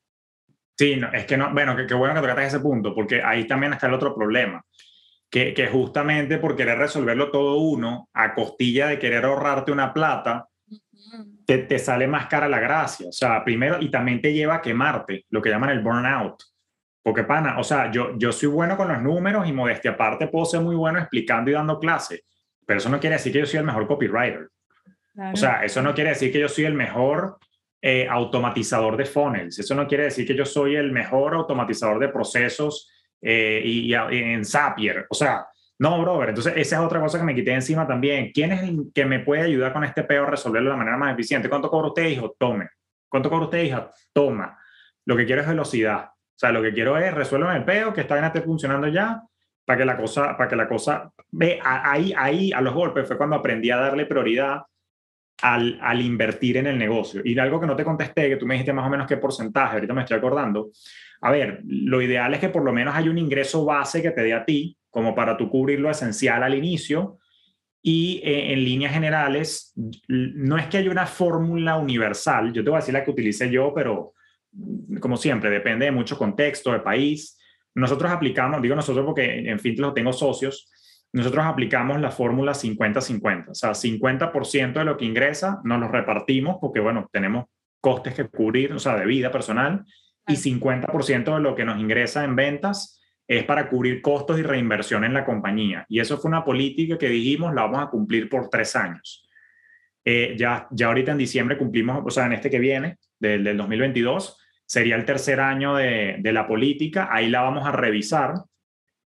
Sí, 0.79 0.95
no, 0.95 1.13
es 1.13 1.27
que 1.27 1.37
no, 1.37 1.53
bueno, 1.53 1.75
qué 1.75 1.93
bueno 1.93 2.15
que 2.15 2.21
tocaste 2.21 2.47
ese 2.47 2.61
punto, 2.61 2.95
porque 2.95 3.21
ahí 3.21 3.49
también 3.49 3.73
está 3.73 3.89
el 3.89 3.95
otro 3.95 4.15
problema, 4.15 4.65
que, 5.31 5.55
que 5.55 5.69
justamente 5.69 6.39
por 6.39 6.57
querer 6.57 6.79
resolverlo 6.79 7.31
todo 7.31 7.59
uno, 7.59 8.09
a 8.13 8.35
costilla 8.35 8.89
de 8.89 8.99
querer 8.99 9.25
ahorrarte 9.25 9.71
una 9.71 9.95
plata, 9.95 10.49
te, 11.47 11.59
te, 11.59 11.79
sale 11.79 12.07
más 12.07 12.27
cara 12.27 12.49
la 12.49 12.59
gracia. 12.59 13.09
O 13.09 13.13
sea, 13.13 13.45
primero, 13.45 13.79
y 13.81 13.91
también 13.91 14.21
te 14.21 14.33
lleva 14.33 14.57
a 14.57 14.63
quemarte, 14.63 15.27
lo 15.31 15.41
que 15.41 15.51
llaman 15.51 15.71
el 15.71 15.83
burnout. 15.83 16.43
Porque, 17.03 17.25
pana, 17.25 17.59
o 17.59 17.65
sea, 17.65 17.91
yo, 17.91 18.19
yo 18.19 18.33
soy 18.33 18.49
bueno 18.49 18.77
con 18.77 18.89
los 18.89 19.01
números 19.01 19.49
y 19.49 19.53
modestia 19.53 19.93
aparte 19.93 20.27
puedo 20.27 20.45
ser 20.45 20.61
muy 20.61 20.77
bueno 20.77 20.99
explicando 20.99 21.51
y 21.51 21.55
dando 21.55 21.79
clases, 21.79 22.23
pero 22.67 22.79
eso 22.79 22.91
no 22.91 23.01
quiere 23.01 23.17
decir 23.17 23.33
que 23.33 23.39
yo 23.39 23.47
soy 23.47 23.61
el 23.61 23.67
mejor 23.67 23.87
copywriter. 23.87 24.49
O 25.33 25.37
sea, 25.37 25.65
eso 25.65 25.83
no 25.83 25.95
quiere 25.95 26.11
decir 26.11 26.33
que 26.33 26.41
yo 26.41 26.49
soy 26.49 26.65
el 26.65 26.75
mejor 26.75 27.39
eh, 27.83 28.07
automatizador 28.09 28.97
de 28.97 29.05
funnels. 29.05 29.59
Eso 29.59 29.75
no 29.75 29.87
quiere 29.87 30.05
decir 30.05 30.27
que 30.27 30.35
yo 30.35 30.45
soy 30.45 30.77
el 30.77 30.93
mejor 30.93 31.35
automatizador 31.35 31.99
de 31.99 32.09
procesos 32.09 32.89
eh, 33.23 33.63
y, 33.65 33.95
en 33.95 34.45
Zapier. 34.45 35.07
O 35.09 35.15
sea, 35.15 35.47
no, 35.79 36.01
brother. 36.03 36.31
Entonces, 36.31 36.55
esa 36.57 36.77
es 36.77 36.83
otra 36.83 37.01
cosa 37.01 37.19
que 37.19 37.25
me 37.25 37.35
quité 37.35 37.53
encima 37.53 37.87
también. 37.87 38.33
¿Quién 38.33 38.53
es 38.53 38.63
el 38.63 38.91
que 38.95 39.05
me 39.05 39.21
puede 39.21 39.43
ayudar 39.43 39.73
con 39.73 39.85
este 39.85 40.05
peo 40.05 40.25
a 40.25 40.31
resolverlo 40.31 40.69
de 40.69 40.75
la 40.75 40.79
manera 40.79 40.97
más 40.97 41.15
eficiente? 41.15 41.49
¿Cuánto 41.49 41.71
cobra 41.71 41.89
usted, 41.89 42.07
hijo? 42.07 42.37
Tome. 42.39 42.69
¿Cuánto 43.09 43.31
cobra 43.31 43.47
usted, 43.47 43.63
hija? 43.65 43.91
Toma. 44.13 44.59
Lo 45.07 45.17
que 45.17 45.25
quiero 45.25 45.41
es 45.41 45.49
velocidad. 45.49 46.05
O 46.05 46.39
sea, 46.41 46.53
lo 46.53 46.63
que 46.63 46.73
quiero 46.73 46.97
es 46.99 47.13
resuelvan 47.13 47.57
el 47.57 47.65
peo, 47.65 47.93
que 47.93 48.03
esta 48.03 48.15
vaina 48.15 48.29
esté 48.29 48.43
funcionando 48.43 48.89
ya, 48.89 49.23
para 49.65 49.79
que 49.79 49.85
la 49.85 49.97
cosa, 49.97 50.37
para 50.37 50.49
que 50.49 50.57
la 50.57 50.69
cosa, 50.69 51.13
ve, 51.31 51.59
ahí, 51.63 52.15
ahí 52.17 52.53
a 52.53 52.61
los 52.61 52.75
golpes 52.75 53.07
fue 53.07 53.17
cuando 53.17 53.37
aprendí 53.37 53.71
a 53.71 53.77
darle 53.77 54.07
prioridad 54.07 54.63
al, 55.43 55.79
al, 55.83 56.01
invertir 56.01 56.59
en 56.59 56.67
el 56.67 56.79
negocio. 56.79 57.23
Y 57.25 57.39
algo 57.39 57.61
que 57.61 57.67
no 57.67 57.77
te 57.77 57.85
contesté, 57.85 58.29
que 58.29 58.37
tú 58.37 58.47
me 58.47 58.55
dijiste 58.55 58.73
más 58.73 58.87
o 58.87 58.91
menos 58.91 59.07
qué 59.07 59.17
porcentaje, 59.17 59.75
ahorita 59.75 59.95
me 59.95 60.03
estoy 60.03 60.19
acordando. 60.19 60.71
A 61.21 61.31
ver, 61.31 61.61
lo 61.65 62.01
ideal 62.01 62.33
es 62.35 62.41
que 62.41 62.49
por 62.49 62.65
lo 62.65 62.73
menos 62.73 62.95
haya 62.95 63.11
un 63.11 63.19
ingreso 63.19 63.65
base 63.65 64.03
que 64.03 64.11
te 64.11 64.23
dé 64.23 64.33
a 64.33 64.45
ti, 64.45 64.77
como 64.89 65.15
para 65.15 65.37
tú 65.37 65.51
cubrir 65.51 65.81
lo 65.81 65.91
esencial 65.91 66.43
al 66.43 66.55
inicio. 66.55 67.19
Y 67.83 68.21
eh, 68.25 68.53
en 68.53 68.65
líneas 68.65 68.93
generales, 68.93 69.73
no 70.09 70.59
es 70.59 70.67
que 70.67 70.79
haya 70.79 70.91
una 70.91 71.07
fórmula 71.07 71.77
universal, 71.77 72.53
yo 72.53 72.63
te 72.63 72.71
voy 72.71 72.77
a 72.77 72.81
decir 72.81 72.93
la 72.93 73.05
que 73.05 73.11
utilicé 73.11 73.51
yo, 73.51 73.73
pero 73.75 74.13
como 75.01 75.17
siempre, 75.17 75.51
depende 75.51 75.87
de 75.87 75.93
mucho 75.93 76.19
contexto, 76.19 76.73
de 76.73 76.81
país. 76.81 77.39
Nosotros 77.75 78.11
aplicamos, 78.11 78.61
digo 78.61 78.75
nosotros 78.75 79.07
porque 79.07 79.49
en 79.49 79.59
fin 79.59 79.77
lo 79.79 79.95
tengo 79.95 80.13
socios, 80.13 80.69
nosotros 81.13 81.45
aplicamos 81.45 82.01
la 82.01 82.11
fórmula 82.11 82.53
50-50, 82.53 83.51
o 83.51 83.55
sea, 83.55 83.71
50% 83.71 84.73
de 84.73 84.85
lo 84.85 84.97
que 84.97 85.05
ingresa 85.05 85.61
nos 85.65 85.81
lo 85.81 85.89
repartimos 85.89 86.59
porque, 86.61 86.81
bueno, 86.81 87.09
tenemos 87.13 87.47
costes 87.81 88.15
que 88.15 88.29
cubrir, 88.29 88.73
o 88.73 88.79
sea, 88.79 88.97
de 88.97 89.07
vida 89.07 89.31
personal, 89.31 89.85
y 90.31 90.37
50% 90.37 91.35
de 91.35 91.41
lo 91.41 91.55
que 91.55 91.65
nos 91.65 91.79
ingresa 91.81 92.25
en 92.25 92.37
ventas 92.37 93.01
es 93.27 93.45
para 93.45 93.69
cubrir 93.69 94.03
costos 94.03 94.39
y 94.39 94.43
reinversión 94.43 95.05
en 95.05 95.15
la 95.15 95.25
compañía. 95.25 95.87
Y 95.89 96.01
eso 96.01 96.19
fue 96.19 96.29
una 96.29 96.45
política 96.45 96.99
que 96.99 97.09
dijimos, 97.09 97.55
la 97.55 97.63
vamos 97.63 97.83
a 97.83 97.91
cumplir 97.91 98.29
por 98.29 98.49
tres 98.49 98.75
años. 98.75 99.29
Eh, 100.05 100.35
ya, 100.37 100.67
ya 100.71 100.87
ahorita 100.89 101.13
en 101.13 101.19
diciembre 101.19 101.59
cumplimos, 101.59 102.03
o 102.05 102.11
sea, 102.11 102.27
en 102.27 102.33
este 102.33 102.51
que 102.51 102.59
viene, 102.59 102.99
del, 103.19 103.45
del 103.45 103.57
2022, 103.57 104.39
sería 104.67 104.97
el 104.97 105.05
tercer 105.05 105.41
año 105.41 105.77
de, 105.77 106.17
de, 106.19 106.33
la 106.33 106.47
política, 106.47 107.09
ahí 107.11 107.29
la 107.29 107.43
vamos 107.43 107.67
a 107.67 107.73
revisar, 107.73 108.35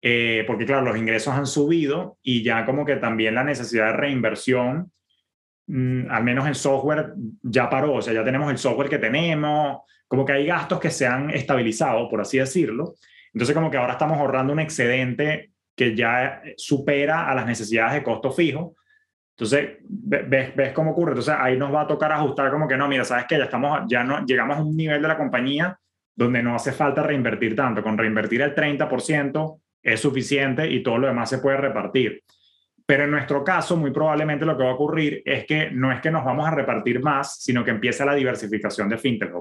eh, 0.03 0.45
porque 0.47 0.67
claro, 0.67 0.83
los 0.83 0.97
ingresos 0.97 1.35
han 1.35 1.47
subido 1.47 2.19
y 2.23 2.43
ya 2.43 2.65
como 2.65 2.85
que 2.85 2.97
también 2.97 3.35
la 3.35 3.45
necesidad 3.45 3.87
de 3.87 3.93
reinversión, 3.93 4.91
mmm, 5.67 6.11
al 6.11 6.25
menos 6.25 6.47
en 6.47 6.55
software, 6.55 7.13
ya 7.43 7.69
paró, 7.71 7.95
o 7.95 8.03
sea, 8.03 8.15
ya 8.15 8.25
tenemos 8.25 8.51
el 8.51 8.59
software 8.59 8.89
que 8.89 8.99
tenemos, 8.99 9.83
como 10.11 10.25
que 10.25 10.33
hay 10.33 10.47
gastos 10.47 10.81
que 10.81 10.91
se 10.91 11.07
han 11.07 11.31
estabilizado, 11.31 12.09
por 12.09 12.21
así 12.21 12.39
decirlo. 12.39 12.97
Entonces 13.33 13.55
como 13.55 13.71
que 13.71 13.77
ahora 13.77 13.93
estamos 13.93 14.19
ahorrando 14.19 14.53
un 14.53 14.59
excedente 14.59 15.53
que 15.77 15.95
ya 15.95 16.43
supera 16.57 17.31
a 17.31 17.35
las 17.35 17.47
necesidades 17.47 17.95
de 17.95 18.03
costo 18.03 18.33
fijo 18.33 18.75
entonces, 19.41 19.79
ves, 19.89 20.55
ves 20.55 20.73
cómo 20.75 20.91
ocurre. 20.91 21.13
Entonces, 21.13 21.35
ahí 21.39 21.57
nos 21.57 21.73
va 21.73 21.81
a 21.83 21.87
tocar 21.87 22.13
ajustar 22.13 22.51
como 22.51 22.69
que 22.69 22.77
no, 22.77 22.87
mira, 22.89 23.05
sabes 23.07 23.25
que 23.27 23.39
ya 23.39 23.45
estamos, 23.45 23.85
ya 23.89 24.05
no, 24.05 24.23
llegamos 24.27 24.59
a 24.59 24.63
un 24.63 24.77
nivel 24.77 25.01
de 25.01 25.09
la 25.09 25.17
compañía 25.17 25.79
donde 26.15 26.43
no 26.43 26.55
hace 26.55 26.73
falta 26.73 27.03
reinvertir 27.03 27.57
tanto. 27.57 27.83
Con 27.83 27.97
reinvertir 27.97 28.43
el 28.43 28.55
30% 28.55 29.61
es 29.83 29.99
suficiente 29.99 30.71
y 30.71 30.83
todo 30.83 30.99
lo 30.99 31.07
demás 31.07 31.31
se 31.31 31.39
puede 31.39 31.57
repartir. 31.57 32.23
Pero 32.85 33.05
en 33.05 33.13
nuestro 33.13 33.43
caso, 33.43 33.79
muy 33.79 33.93
probablemente 33.93 34.45
lo 34.45 34.59
que 34.59 34.65
va 34.65 34.73
a 34.73 34.75
ocurrir 34.75 35.23
es 35.25 35.47
que 35.47 35.71
no 35.71 35.91
es 35.91 36.03
que 36.03 36.11
nos 36.11 36.23
vamos 36.23 36.47
a 36.47 36.51
repartir 36.51 37.01
más, 37.01 37.43
sino 37.43 37.65
que 37.65 37.71
empieza 37.71 38.05
la 38.05 38.15
diversificación 38.15 38.91
de 38.91 38.99
FinTech. 38.99 39.33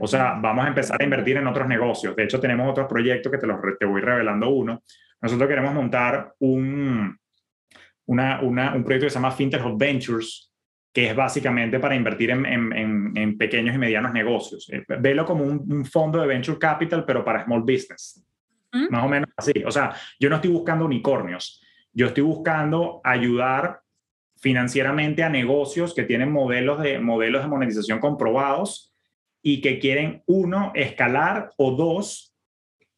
O 0.00 0.06
sea, 0.06 0.38
vamos 0.40 0.64
a 0.64 0.68
empezar 0.68 1.00
a 1.00 1.04
invertir 1.04 1.36
en 1.36 1.46
otros 1.46 1.66
negocios. 1.68 2.16
De 2.16 2.24
hecho, 2.24 2.40
tenemos 2.40 2.70
otros 2.70 2.86
proyectos 2.88 3.30
que 3.30 3.38
te, 3.38 3.46
los, 3.46 3.58
te 3.78 3.84
voy 3.86 4.00
revelando 4.00 4.48
uno. 4.48 4.82
nosotros 5.20 5.48
queremos 5.48 5.74
montar 5.74 6.34
un, 6.38 7.16
una, 8.06 8.40
una, 8.40 8.74
un 8.74 8.84
proyecto 8.84 9.06
que 9.06 9.10
se 9.10 9.14
llama 9.14 9.30
Fintech 9.30 9.64
of 9.64 9.78
Ventures, 9.78 10.50
que 10.92 11.10
es 11.10 11.16
básicamente 11.16 11.78
para 11.78 11.94
invertir 11.94 12.30
en, 12.30 12.44
en, 12.46 13.12
en 13.16 13.38
pequeños 13.38 13.74
y 13.74 13.78
medianos 13.78 14.12
negocios. 14.12 14.68
Eh, 14.70 14.84
velo 15.00 15.24
como 15.24 15.44
un, 15.44 15.64
un, 15.70 15.84
fondo 15.84 16.20
de 16.20 16.26
venture 16.26 16.58
capital, 16.58 17.04
pero 17.04 17.24
para 17.24 17.44
small 17.44 17.62
business. 17.62 18.24
Más 18.90 19.04
o 19.04 19.08
menos 19.08 19.28
así. 19.36 19.52
O 19.66 19.70
sea, 19.70 19.94
yo 20.18 20.30
no 20.30 20.36
estoy 20.36 20.50
buscando 20.50 20.86
unicornios. 20.86 21.62
Yo 21.92 22.06
estoy 22.06 22.22
buscando 22.22 23.02
ayudar 23.04 23.80
financieramente 24.40 25.22
a 25.22 25.28
negocios 25.28 25.94
que 25.94 26.04
tienen 26.04 26.32
modelos 26.32 26.82
de, 26.82 26.98
modelos 26.98 27.42
de 27.42 27.48
monetización 27.48 28.00
comprobados 28.00 28.91
y 29.42 29.60
que 29.60 29.78
quieren, 29.78 30.22
uno, 30.26 30.72
escalar 30.74 31.50
o 31.56 31.72
dos, 31.72 32.32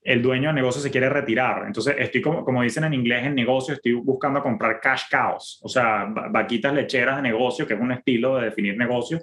el 0.03 0.21
dueño 0.21 0.51
de 0.51 0.55
negocio 0.55 0.83
se 0.83 0.91
quiere 0.91 1.09
retirar. 1.09 1.65
Entonces, 1.67 1.97
estoy 1.99 2.21
como, 2.21 2.45
como 2.45 2.63
dicen 2.63 2.85
en 2.85 2.93
inglés 2.93 3.25
en 3.25 3.35
negocio, 3.35 3.75
estoy 3.75 3.95
buscando 3.95 4.43
comprar 4.43 4.79
cash 4.79 5.05
cows, 5.11 5.61
o 5.63 5.69
sea, 5.69 6.05
vaquitas 6.05 6.75
lecheras 6.75 7.17
de 7.17 7.23
negocio, 7.23 7.67
que 7.67 7.73
es 7.73 7.81
un 7.81 7.93
estilo 7.93 8.37
de 8.37 8.47
definir 8.47 8.77
negocio 8.77 9.19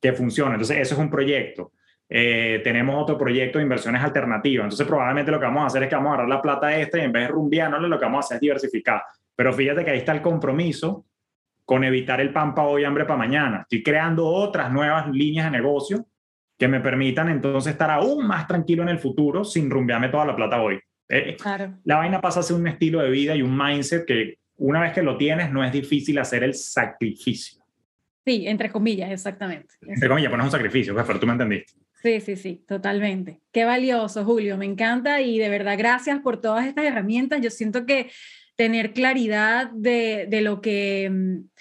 que 0.00 0.12
funciona. 0.12 0.52
Entonces, 0.52 0.78
eso 0.78 0.94
es 0.94 1.00
un 1.00 1.10
proyecto. 1.10 1.72
Eh, 2.08 2.60
tenemos 2.62 3.02
otro 3.02 3.18
proyecto 3.18 3.58
de 3.58 3.64
inversiones 3.64 4.02
alternativas. 4.02 4.64
Entonces, 4.64 4.86
probablemente 4.86 5.32
lo 5.32 5.40
que 5.40 5.46
vamos 5.46 5.64
a 5.64 5.66
hacer 5.66 5.82
es 5.82 5.88
que 5.88 5.96
vamos 5.96 6.10
a 6.10 6.14
agarrar 6.14 6.28
la 6.28 6.42
plata 6.42 6.76
esta 6.76 6.98
y 6.98 7.00
en 7.02 7.12
vez 7.12 7.22
de 7.22 7.28
rumbiarnos, 7.28 7.80
lo 7.80 7.98
que 7.98 8.04
vamos 8.04 8.24
a 8.24 8.26
hacer 8.26 8.36
es 8.36 8.40
diversificar. 8.42 9.02
Pero 9.34 9.52
fíjate 9.52 9.84
que 9.84 9.90
ahí 9.90 9.98
está 9.98 10.12
el 10.12 10.22
compromiso 10.22 11.06
con 11.64 11.82
evitar 11.84 12.20
el 12.20 12.32
pan 12.32 12.54
para 12.54 12.68
hoy, 12.68 12.84
hambre 12.84 13.06
para 13.06 13.16
mañana. 13.16 13.62
Estoy 13.62 13.82
creando 13.82 14.26
otras 14.26 14.70
nuevas 14.70 15.08
líneas 15.10 15.46
de 15.46 15.58
negocio 15.58 16.06
que 16.62 16.68
me 16.68 16.78
permitan 16.78 17.28
entonces 17.28 17.72
estar 17.72 17.90
aún 17.90 18.24
más 18.24 18.46
tranquilo 18.46 18.84
en 18.84 18.88
el 18.88 19.00
futuro 19.00 19.42
sin 19.42 19.68
rumbearme 19.68 20.10
toda 20.10 20.26
la 20.26 20.36
plata 20.36 20.62
hoy. 20.62 20.78
Eh, 21.08 21.36
claro. 21.36 21.76
La 21.82 21.96
vaina 21.96 22.20
pasa 22.20 22.38
a 22.38 22.44
ser 22.44 22.54
un 22.54 22.68
estilo 22.68 23.00
de 23.00 23.10
vida 23.10 23.34
y 23.34 23.42
un 23.42 23.58
mindset 23.58 24.06
que 24.06 24.38
una 24.58 24.80
vez 24.80 24.92
que 24.92 25.02
lo 25.02 25.16
tienes 25.16 25.50
no 25.50 25.64
es 25.64 25.72
difícil 25.72 26.20
hacer 26.20 26.44
el 26.44 26.54
sacrificio. 26.54 27.64
Sí, 28.24 28.46
entre 28.46 28.70
comillas, 28.70 29.10
exactamente. 29.10 29.74
Entre 29.80 30.08
comillas, 30.08 30.30
pones 30.30 30.46
un 30.46 30.52
sacrificio, 30.52 30.94
pero 30.94 31.18
tú 31.18 31.26
me 31.26 31.32
entendiste. 31.32 31.72
Sí, 32.00 32.20
sí, 32.20 32.36
sí, 32.36 32.64
totalmente. 32.64 33.40
Qué 33.50 33.64
valioso, 33.64 34.24
Julio, 34.24 34.56
me 34.56 34.66
encanta 34.66 35.20
y 35.20 35.40
de 35.40 35.48
verdad 35.48 35.76
gracias 35.76 36.20
por 36.20 36.40
todas 36.40 36.64
estas 36.64 36.84
herramientas. 36.84 37.40
Yo 37.40 37.50
siento 37.50 37.86
que 37.86 38.08
tener 38.54 38.92
claridad 38.92 39.68
de, 39.72 40.28
de 40.30 40.40
lo 40.42 40.60
que 40.60 41.10
mm, 41.10 41.51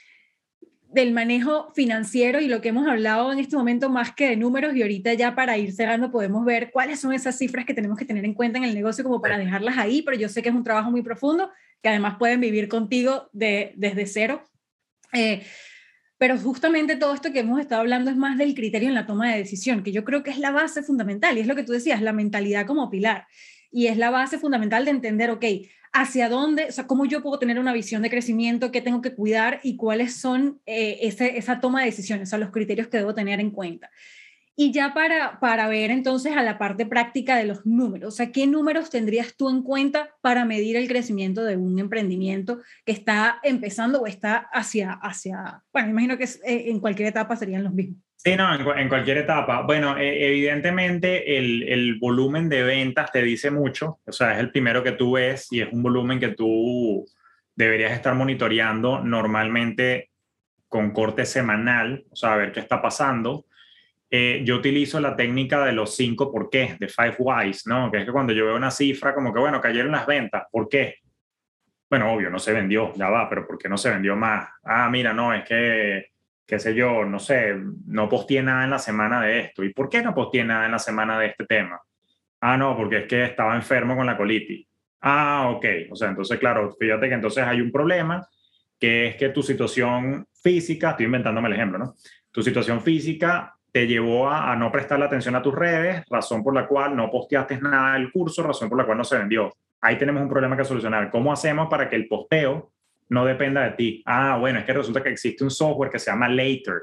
del 0.92 1.14
manejo 1.14 1.72
financiero 1.74 2.42
y 2.42 2.48
lo 2.48 2.60
que 2.60 2.70
hemos 2.70 2.86
hablado 2.88 3.32
en 3.32 3.40
este 3.40 3.56
momento 3.56 3.90
más 3.90 4.14
que 4.14 4.28
de 4.28 4.36
números 4.36 4.76
y 4.76 4.82
ahorita 4.82 5.14
ya 5.14 5.36
para 5.36 5.58
ir 5.58 5.72
cerrando 5.72 6.12
podemos 6.12 6.44
ver 6.44 6.70
cuáles 6.72 7.00
son 7.00 7.14
esas 7.14 7.38
cifras 7.38 7.66
que 7.66 7.74
tenemos 7.74 7.98
que 7.98 8.04
tener 8.04 8.26
en 8.26 8.34
cuenta 8.34 8.58
en 8.58 8.66
el 8.66 8.76
negocio 8.76 9.04
como 9.04 9.22
para 9.22 9.38
dejarlas 9.38 9.78
ahí, 9.78 10.02
pero 10.02 10.18
yo 10.18 10.28
sé 10.28 10.44
que 10.44 10.50
es 10.50 10.56
un 10.56 10.66
trabajo 10.66 10.92
muy 10.92 11.02
profundo 11.02 11.50
que 11.82 11.90
además 11.90 12.18
pueden 12.20 12.42
vivir 12.42 12.68
contigo 12.68 13.30
de, 13.32 13.74
desde 13.78 14.06
cero. 14.06 14.44
Eh, 15.14 15.44
pero 16.18 16.38
justamente 16.38 16.98
todo 16.98 17.16
esto 17.16 17.32
que 17.32 17.40
hemos 17.40 17.60
estado 17.60 17.82
hablando 17.82 18.12
es 18.12 18.18
más 18.18 18.38
del 18.38 18.54
criterio 18.54 18.90
en 18.90 18.96
la 18.96 19.08
toma 19.08 19.32
de 19.32 19.40
decisión, 19.40 19.84
que 19.84 19.92
yo 19.92 20.04
creo 20.04 20.24
que 20.24 20.30
es 20.30 20.38
la 20.38 20.52
base 20.52 20.84
fundamental, 20.84 21.38
y 21.38 21.42
es 21.42 21.48
lo 21.48 21.56
que 21.56 21.64
tú 21.64 21.72
decías, 21.72 22.02
la 22.02 22.14
mentalidad 22.14 22.68
como 22.68 22.92
pilar. 22.92 23.26
Y 23.72 23.88
es 23.88 23.98
la 23.98 24.12
base 24.12 24.38
fundamental 24.38 24.86
de 24.86 24.92
entender, 24.92 25.32
ok, 25.32 25.46
hacia 25.94 26.30
dónde, 26.30 26.66
o 26.66 26.72
sea, 26.72 26.88
cómo 26.88 27.06
yo 27.06 27.22
puedo 27.22 27.40
tener 27.40 27.60
una 27.60 27.74
visión 27.74 28.02
de 28.02 28.10
crecimiento, 28.10 28.72
qué 28.72 28.82
tengo 28.82 29.02
que 29.02 29.14
cuidar 29.14 29.60
y 29.64 29.76
cuáles 29.76 30.16
son 30.16 30.62
eh, 30.66 31.00
esa 31.02 31.60
toma 31.60 31.82
de 31.82 31.88
decisiones, 31.88 32.30
o 32.30 32.32
sea, 32.32 32.40
los 32.40 32.52
criterios 32.52 32.88
que 32.88 32.98
debo 32.98 33.14
tener 33.14 33.40
en 33.40 33.52
cuenta. 33.52 33.90
Y 34.56 34.72
ya 34.72 34.94
para, 34.94 35.40
para 35.40 35.68
ver 35.68 35.92
entonces 35.92 36.36
a 36.36 36.44
la 36.44 36.58
parte 36.58 36.86
práctica 36.86 37.38
de 37.38 37.46
los 37.46 37.66
números, 37.66 38.14
o 38.14 38.18
sea, 38.18 38.32
¿qué 38.32 38.48
números 38.48 38.90
tendrías 38.90 39.36
tú 39.36 39.50
en 39.50 39.64
cuenta 39.64 40.10
para 40.22 40.46
medir 40.46 40.76
el 40.76 40.88
crecimiento 40.88 41.44
de 41.44 41.58
un 41.58 41.80
emprendimiento 41.80 42.60
que 42.86 42.92
está 42.92 43.40
empezando 43.44 44.02
o 44.02 44.08
está 44.08 44.38
hacia, 44.54 44.92
hacia 44.92 45.64
bueno, 45.74 45.90
imagino 45.90 46.18
que 46.18 46.26
eh, 46.26 46.70
en 46.70 46.80
cualquier 46.80 47.10
etapa 47.10 47.36
serían 47.36 47.64
los 47.64 47.74
mismos? 47.74 47.98
Sí, 48.24 48.36
no, 48.36 48.54
en, 48.78 48.88
cualquier 48.88 49.18
etapa. 49.18 49.64
Bueno, 49.64 49.98
e, 49.98 50.28
evidentemente 50.28 51.40
el, 51.40 51.98
volumen 52.00 52.50
de 52.50 52.62
ventas 52.62 53.12
te 53.12 53.24
dice 53.24 53.50
mucho, 53.50 54.00
o 54.06 54.12
sea, 54.12 54.34
es 54.34 54.40
el 54.40 54.52
primero 54.52 54.84
que 54.84 54.92
tú 54.92 55.14
ves 55.14 55.48
y 55.50 55.62
es 55.62 55.74
un 55.74 55.82
volumen 55.82 56.20
que 56.20 56.30
tú 56.30 57.04
deberías 57.56 57.94
estar 57.94 58.14
monitoreando 58.14 59.00
normalmente 59.00 60.12
con 60.68 60.92
corte 60.92 61.26
semanal, 61.26 62.06
o 62.12 62.16
sea, 62.16 62.34
a 62.34 62.38
ver 62.38 62.52
qué 62.52 62.60
está 62.60 62.80
pasando. 62.80 63.48
Eh, 64.12 64.44
yo 64.46 64.58
utilizo 64.58 65.00
la 65.00 65.16
técnica 65.16 65.66
de 65.66 65.72
los 65.72 65.96
cinco 65.96 66.32
por 66.32 66.52
qué, 66.52 66.76
de 66.80 66.90
five 66.90 67.16
whys, 67.18 67.66
¿no? 67.66 67.90
Que 67.90 68.00
es 68.00 68.06
que 68.06 68.12
cuando 68.12 68.34
yo 68.34 68.46
veo 68.46 68.56
una 68.56 68.70
cifra, 68.70 69.16
como 69.16 69.34
que, 69.34 69.40
bueno, 69.40 69.60
cayeron 69.60 69.94
las 69.94 70.06
ventas, 70.06 70.44
¿por 70.52 70.70
qué? 70.70 70.98
Bueno, 71.90 72.14
obvio, 72.14 72.30
no 72.30 72.38
se 72.38 72.54
vendió, 72.54 72.94
ya 72.94 73.10
va, 73.10 73.28
pero 73.28 73.48
¿por 73.48 73.58
qué 73.58 73.68
no 73.68 73.80
se 73.80 73.90
vendió 73.90 74.16
más? 74.16 74.48
Ah, 74.64 74.90
mira, 74.92 75.12
no, 75.12 75.34
es 75.34 75.44
que, 75.44 76.12
qué 76.46 76.60
sé 76.60 76.76
yo, 76.76 77.06
no 77.06 77.20
sé, 77.20 77.56
no 77.88 78.10
posteé 78.10 78.44
nada 78.44 78.64
en 78.64 78.70
la 78.70 78.80
semana 78.80 79.22
de 79.22 79.40
esto. 79.40 79.64
¿Y 79.64 79.74
por 79.74 79.90
qué 79.90 80.02
no 80.02 80.14
posteé 80.14 80.44
nada 80.44 80.66
en 80.66 80.72
la 80.72 80.80
semana 80.80 81.20
de 81.20 81.28
este 81.28 81.46
tema? 81.46 81.82
Ah, 82.42 82.58
no, 82.58 82.76
porque 82.76 83.00
es 83.00 83.08
que 83.08 83.24
estaba 83.24 83.56
enfermo 83.56 83.96
con 83.96 84.06
la 84.06 84.18
colitis. 84.18 84.68
Ah, 85.02 85.50
ok. 85.56 85.66
O 85.92 85.96
sea, 85.96 86.10
entonces, 86.10 86.40
claro, 86.40 86.76
fíjate 86.80 87.08
que 87.08 87.16
entonces 87.16 87.44
hay 87.44 87.62
un 87.62 87.72
problema, 87.72 88.28
que 88.80 89.08
es 89.08 89.16
que 89.16 89.30
tu 89.30 89.44
situación 89.44 90.26
física, 90.42 90.92
estoy 90.92 91.06
inventándome 91.06 91.48
el 91.48 91.56
ejemplo, 91.56 91.78
¿no? 91.78 91.96
Tu 92.32 92.42
situación 92.42 92.82
física 92.82 93.56
te 93.72 93.88
llevó 93.88 94.30
a, 94.30 94.56
no 94.56 94.72
prestarle 94.72 95.06
atención 95.06 95.36
a 95.36 95.42
tus 95.42 95.56
redes, 95.56 96.04
razón 96.10 96.44
por 96.44 96.54
la 96.54 96.68
cual 96.68 96.96
no 96.96 97.10
posteaste 97.10 97.60
nada 97.62 97.94
del 97.94 98.12
curso, 98.12 98.44
razón 98.44 98.70
por 98.70 98.78
la 98.78 98.86
cual 98.86 98.98
no 98.98 99.04
se 99.04 99.18
vendió. 99.18 99.54
Ahí 99.80 99.98
tenemos 99.98 100.22
un 100.22 100.30
problema 100.30 100.58
que 100.58 100.66
solucionar. 100.66 101.10
¿Cómo 101.10 101.32
hacemos 101.32 101.70
para 101.70 101.90
que 101.90 101.96
el 101.96 102.08
posteo 102.08 102.72
no 103.12 103.26
dependa 103.26 103.64
de 103.64 103.72
ti? 103.72 104.04
Ah, 104.06 104.38
bueno, 104.40 104.60
es 104.60 104.66
que 104.66 104.72
resulta 104.72 105.04
que 105.04 105.10
existe 105.10 105.44
un 105.44 105.52
software 105.52 105.92
que 105.92 106.00
se 106.00 106.10
llama 106.10 106.30
Later, 106.30 106.76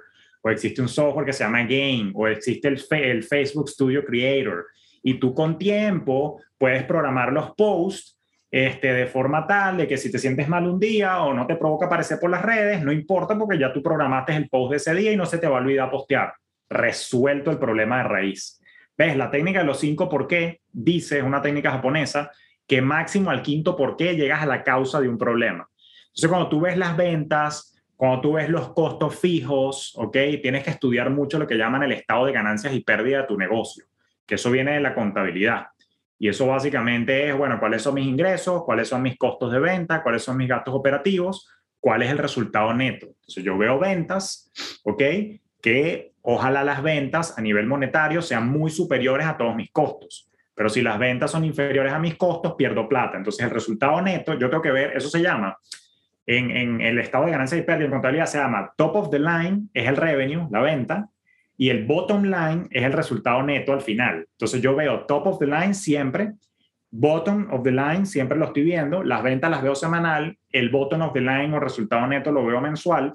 o 0.43 0.51
existe 0.51 0.83
un 0.83 0.89
software 0.89 1.25
que 1.25 1.33
se 1.33 1.43
llama 1.43 1.63
Game, 1.63 2.13
o 2.15 2.29
existe 2.29 2.69
el, 2.69 3.25
Facebook 3.25 3.71
Studio 3.71 4.05
Creator. 4.05 4.67
Y 5.03 5.15
tú 5.15 5.33
con 5.33 5.59
tiempo 5.59 6.39
puedes 6.59 6.85
programar 6.85 7.33
los 7.33 7.53
posts 7.53 8.19
este, 8.51 8.93
de 8.93 9.07
forma 9.07 9.47
tal 9.47 9.79
de 9.79 9.89
que 9.89 9.97
si 9.97 10.13
te 10.13 10.19
sientes 10.19 10.49
mal 10.49 10.67
un 10.67 10.79
día 10.79 11.23
o 11.23 11.33
no 11.33 11.47
te 11.47 11.57
provoca 11.57 11.87
aparecer 11.87 12.19
por 12.21 12.29
las 12.29 12.43
redes, 12.43 12.83
no 12.83 12.93
importa 12.93 13.37
porque 13.37 13.59
ya 13.59 13.73
tú 13.73 13.83
programaste 13.83 14.37
el 14.37 14.51
post 14.51 14.73
de 14.73 14.77
ese 14.77 14.95
día 14.95 15.13
y 15.13 15.17
no 15.17 15.25
se 15.25 15.39
te 15.39 15.49
va 15.49 15.57
a 15.57 15.61
olvidar 15.63 15.91
postear 15.91 16.35
resuelto 16.69 17.51
el 17.51 17.59
problema 17.59 17.99
de 17.99 18.05
raíz. 18.05 18.61
¿Ves? 18.99 19.17
La 19.17 19.31
técnica 19.31 19.61
de 19.61 19.65
los 19.65 19.81
cinco 19.81 20.11
por 20.11 20.27
qué 20.27 20.61
dice, 20.71 21.19
es 21.19 21.25
una 21.25 21.41
técnica 21.41 21.71
japonesa, 21.71 22.31
que 22.67 22.83
máximo 22.83 23.31
al 23.31 23.41
quinto 23.41 23.75
por 23.75 23.97
qué 23.97 24.15
llegas 24.15 24.43
a 24.43 24.47
la 24.47 24.63
causa 24.63 25.01
de 25.01 25.09
un 25.09 25.17
problema. 25.17 25.67
Entonces, 26.19 26.31
cuando 26.31 26.49
tú 26.49 26.61
ves 26.61 26.77
las 26.77 26.97
ventas, 26.97 27.81
cuando 27.95 28.21
tú 28.21 28.33
ves 28.33 28.49
los 28.49 28.71
costos 28.71 29.17
fijos, 29.17 29.93
¿ok? 29.95 30.17
Tienes 30.43 30.65
que 30.65 30.71
estudiar 30.71 31.11
mucho 31.11 31.39
lo 31.39 31.47
que 31.47 31.55
llaman 31.55 31.85
el 31.85 31.93
estado 31.93 32.27
de 32.27 32.33
ganancias 32.33 32.75
y 32.75 32.81
pérdida 32.81 33.19
de 33.19 33.29
tu 33.29 33.39
negocio, 33.39 33.85
que 34.27 34.35
eso 34.35 34.51
viene 34.51 34.73
de 34.73 34.81
la 34.81 34.97
contabilidad. 34.97 35.69
Y 36.19 36.27
eso 36.27 36.49
básicamente 36.49 37.29
es, 37.29 37.39
bueno, 37.39 37.61
cuáles 37.61 37.83
son 37.83 37.95
mis 37.95 38.09
ingresos, 38.09 38.65
cuáles 38.65 38.89
son 38.89 39.03
mis 39.03 39.17
costos 39.17 39.53
de 39.53 39.61
venta, 39.61 40.03
cuáles 40.03 40.25
son 40.25 40.37
mis 40.37 40.49
gastos 40.49 40.75
operativos, 40.75 41.49
cuál 41.79 42.03
es 42.03 42.11
el 42.11 42.19
resultado 42.19 42.75
neto. 42.75 43.07
Entonces 43.07 43.45
yo 43.45 43.57
veo 43.57 43.79
ventas, 43.79 44.51
¿ok? 44.83 45.03
Que 45.63 46.15
ojalá 46.23 46.65
las 46.65 46.83
ventas 46.83 47.39
a 47.39 47.43
nivel 47.43 47.69
monetario 47.69 48.23
sean 48.23 48.51
muy 48.51 48.73
superiores 48.73 49.25
a 49.25 49.37
todos 49.37 49.55
mis 49.55 49.71
costos. 49.71 50.29
Pero 50.57 50.69
si 50.69 50.83
las 50.83 50.99
ventas 50.99 51.31
son 51.31 51.45
inferiores 51.45 51.93
a 51.93 52.01
mis 52.01 52.17
costos, 52.17 52.55
pierdo 52.55 52.89
plata. 52.89 53.17
Entonces, 53.17 53.45
el 53.45 53.53
resultado 53.53 54.03
neto, 54.03 54.35
yo 54.37 54.51
tengo 54.51 54.61
que 54.61 54.73
ver, 54.73 54.97
eso 54.97 55.09
se 55.09 55.23
llama, 55.23 55.57
en, 56.29 56.81
el 56.81 56.99
estado 56.99 57.25
de 57.25 57.33
ganancia 57.33 57.59
y 57.59 57.63
pérdida 57.63 57.87
en 57.87 57.93
contabilidad 57.93 58.27
se 58.27 58.39
llama 58.39 58.73
top 58.77 58.97
of 58.97 59.11
the 59.11 59.19
line, 59.19 59.69
es 59.73 59.89
el 59.89 59.97
revenue, 59.97 60.47
la 60.51 60.61
venta, 60.61 61.09
y 61.57 61.71
el 61.71 61.87
bottom 61.87 62.25
line 62.25 62.69
es 62.71 62.85
el 62.85 62.93
resultado 62.93 63.43
neto 63.43 63.73
al 63.73 63.81
final. 63.81 64.27
Entonces, 64.33 64.61
yo 64.61 64.77
veo 64.77 65.07
top 65.07 65.27
of 65.27 65.39
the 65.39 65.47
line 65.47 65.75
siempre, 65.75 66.35
bottom 66.91 67.49
of 67.51 67.63
the 67.63 67.73
line 67.73 68.07
siempre 68.07 68.39
lo 68.39 68.47
estoy 68.47 68.63
viendo, 68.63 69.03
las 69.03 69.23
ventas 69.23 69.51
las 69.51 69.63
veo 69.63 69.75
semanal, 69.75 70.39
el 70.51 70.69
bottom 70.69 71.03
of 71.03 71.13
the 71.13 71.21
line 71.21 71.55
o 71.55 71.61
resultado 71.61 72.07
neto 72.07 72.31
lo 72.31 72.45
veo 72.45 72.61
mensual 72.61 73.13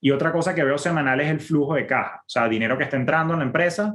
y 0.00 0.10
otra 0.10 0.32
cosa 0.32 0.54
que 0.54 0.64
veo 0.64 0.78
semanal 0.78 1.20
es 1.20 1.28
el 1.28 1.40
flujo 1.40 1.74
de 1.74 1.86
caja, 1.86 2.20
o 2.20 2.28
sea, 2.28 2.48
dinero 2.48 2.76
que 2.76 2.84
está 2.84 2.96
entrando 2.96 3.34
en 3.34 3.38
la 3.38 3.46
empresa 3.46 3.94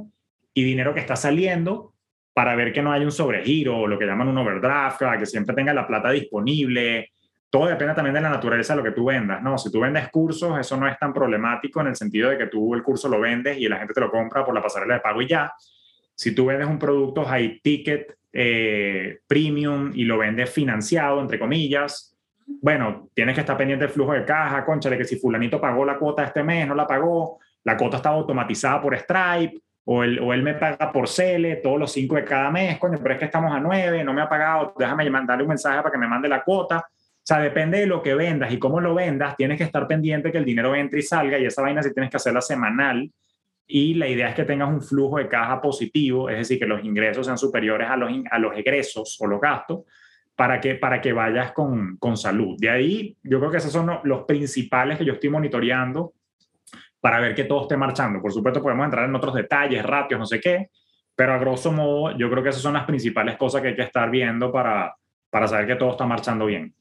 y 0.54 0.64
dinero 0.64 0.94
que 0.94 1.00
está 1.00 1.16
saliendo 1.16 1.94
para 2.32 2.56
ver 2.56 2.72
que 2.72 2.80
no 2.80 2.90
hay 2.90 3.04
un 3.04 3.12
sobregiro 3.12 3.78
o 3.78 3.86
lo 3.86 3.98
que 3.98 4.06
llaman 4.06 4.28
un 4.28 4.38
overdraft, 4.38 5.02
que 5.18 5.26
siempre 5.26 5.54
tenga 5.54 5.74
la 5.74 5.86
plata 5.86 6.10
disponible. 6.10 7.10
Todo 7.50 7.66
depende 7.66 7.94
también 7.94 8.14
de 8.14 8.20
la 8.20 8.28
naturaleza 8.28 8.74
de 8.74 8.78
lo 8.78 8.84
que 8.84 8.90
tú 8.90 9.06
vendas, 9.06 9.42
¿no? 9.42 9.56
Si 9.56 9.72
tú 9.72 9.80
vendes 9.80 10.08
cursos, 10.10 10.58
eso 10.58 10.76
no 10.76 10.86
es 10.86 10.98
tan 10.98 11.14
problemático 11.14 11.80
en 11.80 11.88
el 11.88 11.96
sentido 11.96 12.28
de 12.28 12.36
que 12.36 12.46
tú 12.46 12.74
el 12.74 12.82
curso 12.82 13.08
lo 13.08 13.20
vendes 13.20 13.56
y 13.58 13.68
la 13.68 13.78
gente 13.78 13.94
te 13.94 14.00
lo 14.00 14.10
compra 14.10 14.44
por 14.44 14.54
la 14.54 14.62
pasarela 14.62 14.94
de 14.94 15.00
pago 15.00 15.22
y 15.22 15.28
ya. 15.28 15.52
Si 16.14 16.34
tú 16.34 16.46
vendes 16.46 16.68
un 16.68 16.78
producto 16.78 17.24
high 17.24 17.60
ticket, 17.62 18.18
eh, 18.32 19.20
premium 19.26 19.92
y 19.94 20.04
lo 20.04 20.18
vendes 20.18 20.50
financiado, 20.50 21.20
entre 21.20 21.38
comillas, 21.38 22.14
bueno, 22.60 23.08
tienes 23.14 23.34
que 23.34 23.40
estar 23.40 23.56
pendiente 23.56 23.86
del 23.86 23.94
flujo 23.94 24.12
de 24.12 24.24
caja, 24.24 24.64
concha, 24.64 24.90
de 24.90 24.98
que 24.98 25.04
si 25.04 25.16
fulanito 25.16 25.60
pagó 25.60 25.84
la 25.84 25.98
cuota 25.98 26.24
este 26.24 26.42
mes, 26.42 26.66
no 26.66 26.74
la 26.74 26.86
pagó, 26.86 27.38
la 27.64 27.76
cuota 27.76 27.98
estaba 27.98 28.16
automatizada 28.16 28.80
por 28.80 28.96
Stripe, 28.96 29.60
o 29.84 30.04
él, 30.04 30.18
o 30.18 30.34
él 30.34 30.42
me 30.42 30.54
paga 30.54 30.92
por 30.92 31.08
CELE 31.08 31.56
todos 31.56 31.78
los 31.78 31.92
cinco 31.92 32.16
de 32.16 32.24
cada 32.24 32.50
mes, 32.50 32.78
coño, 32.78 32.98
pero 33.02 33.14
es 33.14 33.18
que 33.18 33.24
estamos 33.24 33.54
a 33.54 33.58
nueve, 33.58 34.04
no 34.04 34.12
me 34.12 34.20
ha 34.20 34.28
pagado, 34.28 34.74
déjame 34.78 35.08
mandarle 35.08 35.44
un 35.44 35.48
mensaje 35.48 35.78
para 35.78 35.90
que 35.90 35.98
me 35.98 36.06
mande 36.06 36.28
la 36.28 36.42
cuota. 36.42 36.86
Sea, 37.28 37.40
depende 37.40 37.80
de 37.80 37.86
lo 37.86 38.02
que 38.02 38.14
vendas 38.14 38.50
y 38.54 38.58
cómo 38.58 38.80
lo 38.80 38.94
vendas, 38.94 39.36
tienes 39.36 39.58
que 39.58 39.64
estar 39.64 39.86
pendiente 39.86 40.32
que 40.32 40.38
el 40.38 40.46
dinero 40.46 40.74
entre 40.74 41.00
y 41.00 41.02
salga 41.02 41.38
y 41.38 41.44
esa 41.44 41.60
vaina 41.60 41.82
sí 41.82 41.92
tienes 41.92 42.10
que 42.10 42.16
hacerla 42.16 42.40
semanal 42.40 43.12
y 43.66 43.92
la 43.92 44.08
idea 44.08 44.30
es 44.30 44.34
que 44.34 44.44
tengas 44.44 44.70
un 44.70 44.80
flujo 44.80 45.18
de 45.18 45.28
caja 45.28 45.60
positivo, 45.60 46.30
es 46.30 46.38
decir, 46.38 46.58
que 46.58 46.64
los 46.64 46.82
ingresos 46.82 47.26
sean 47.26 47.36
superiores 47.36 47.86
a 47.90 47.98
los, 47.98 48.10
a 48.30 48.38
los 48.38 48.56
egresos 48.56 49.18
o 49.20 49.26
los 49.26 49.42
gastos 49.42 49.80
para 50.34 50.58
que, 50.58 50.76
para 50.76 51.02
que 51.02 51.12
vayas 51.12 51.52
con, 51.52 51.98
con 51.98 52.16
salud. 52.16 52.56
De 52.58 52.70
ahí, 52.70 53.14
yo 53.22 53.38
creo 53.40 53.50
que 53.50 53.58
esos 53.58 53.72
son 53.72 54.00
los 54.04 54.24
principales 54.24 54.96
que 54.96 55.04
yo 55.04 55.12
estoy 55.12 55.28
monitoreando 55.28 56.14
para 56.98 57.20
ver 57.20 57.34
que 57.34 57.44
todo 57.44 57.60
esté 57.60 57.76
marchando. 57.76 58.22
Por 58.22 58.32
supuesto, 58.32 58.62
podemos 58.62 58.86
entrar 58.86 59.06
en 59.06 59.14
otros 59.14 59.34
detalles, 59.34 59.84
ratios, 59.84 60.18
no 60.18 60.24
sé 60.24 60.40
qué, 60.40 60.70
pero 61.14 61.34
a 61.34 61.38
grosso 61.38 61.72
modo, 61.72 62.16
yo 62.16 62.30
creo 62.30 62.42
que 62.42 62.48
esas 62.48 62.62
son 62.62 62.72
las 62.72 62.86
principales 62.86 63.36
cosas 63.36 63.60
que 63.60 63.68
hay 63.68 63.76
que 63.76 63.82
estar 63.82 64.10
viendo 64.10 64.50
para, 64.50 64.96
para 65.28 65.46
saber 65.46 65.66
que 65.66 65.76
todo 65.76 65.90
está 65.90 66.06
marchando 66.06 66.46
bien. 66.46 66.74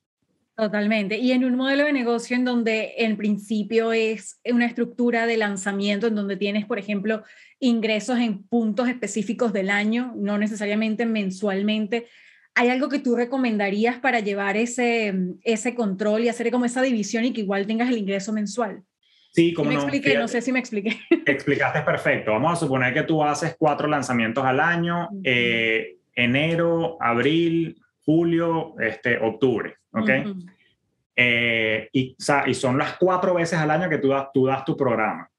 Totalmente. 0.58 1.20
Y 1.20 1.34
en 1.34 1.46
un 1.46 1.56
modelo 1.56 1.84
de 1.84 1.94
negocio 1.94 2.36
en 2.36 2.44
donde 2.44 2.96
en 2.98 3.16
principio 3.16 3.94
es 3.94 4.42
una 4.44 4.66
estructura 4.66 5.28
de 5.28 5.38
lanzamiento, 5.38 6.08
en 6.08 6.16
donde 6.16 6.36
tienes, 6.36 6.66
por 6.66 6.80
ejemplo, 6.80 7.24
ingresos 7.60 8.18
en 8.18 8.42
puntos 8.42 8.90
específicos 8.90 9.54
del 9.54 9.70
año, 9.70 10.14
no 10.18 10.40
necesariamente 10.40 11.06
mensualmente, 11.06 12.08
¿hay 12.56 12.70
algo 12.70 12.90
que 12.90 12.98
tú 12.98 13.16
recomendarías 13.16 14.00
para 14.00 14.20
llevar 14.20 14.58
ese, 14.58 15.14
ese 15.44 15.76
control 15.76 16.24
y 16.24 16.30
hacer 16.30 16.50
como 16.50 16.66
esa 16.66 16.82
división 16.82 17.24
y 17.24 17.34
que 17.34 17.42
igual 17.42 17.68
tengas 17.68 17.90
el 17.90 18.00
ingreso 18.00 18.34
mensual? 18.34 18.82
Sí, 19.34 19.54
como 19.54 19.70
me 19.70 19.76
expliqué, 19.76 20.18
no 20.18 20.28
sé 20.28 20.42
si 20.42 20.52
me 20.52 20.58
expliqué. 20.58 20.98
Explicaste 21.28 21.82
perfecto. 21.82 22.32
Vamos 22.32 22.54
a 22.54 22.56
suponer 22.56 22.96
que 22.96 23.04
tú 23.04 23.24
haces 23.24 23.56
cuatro 23.60 23.88
lanzamientos 23.88 24.44
al 24.44 24.60
año, 24.60 25.10
eh, 25.24 25.98
enero, 26.16 26.98
abril, 27.00 27.80
julio, 28.04 28.74
este, 28.80 29.20
octubre, 29.20 29.77
¿ok? 29.92 30.10
Eh, 31.16 31.90
y, 31.92 32.16
y, 32.46 32.54
son 32.54 32.78
las 32.78 32.98
cuatro 32.98 33.34
veces 33.34 33.58
al 33.58 33.72
año 33.72 33.90
que 33.90 33.98
tú 33.98 34.10
das, 34.10 34.28
tú 34.34 34.46
das 34.46 34.64
tu 34.64 34.78
programa. 34.78 35.30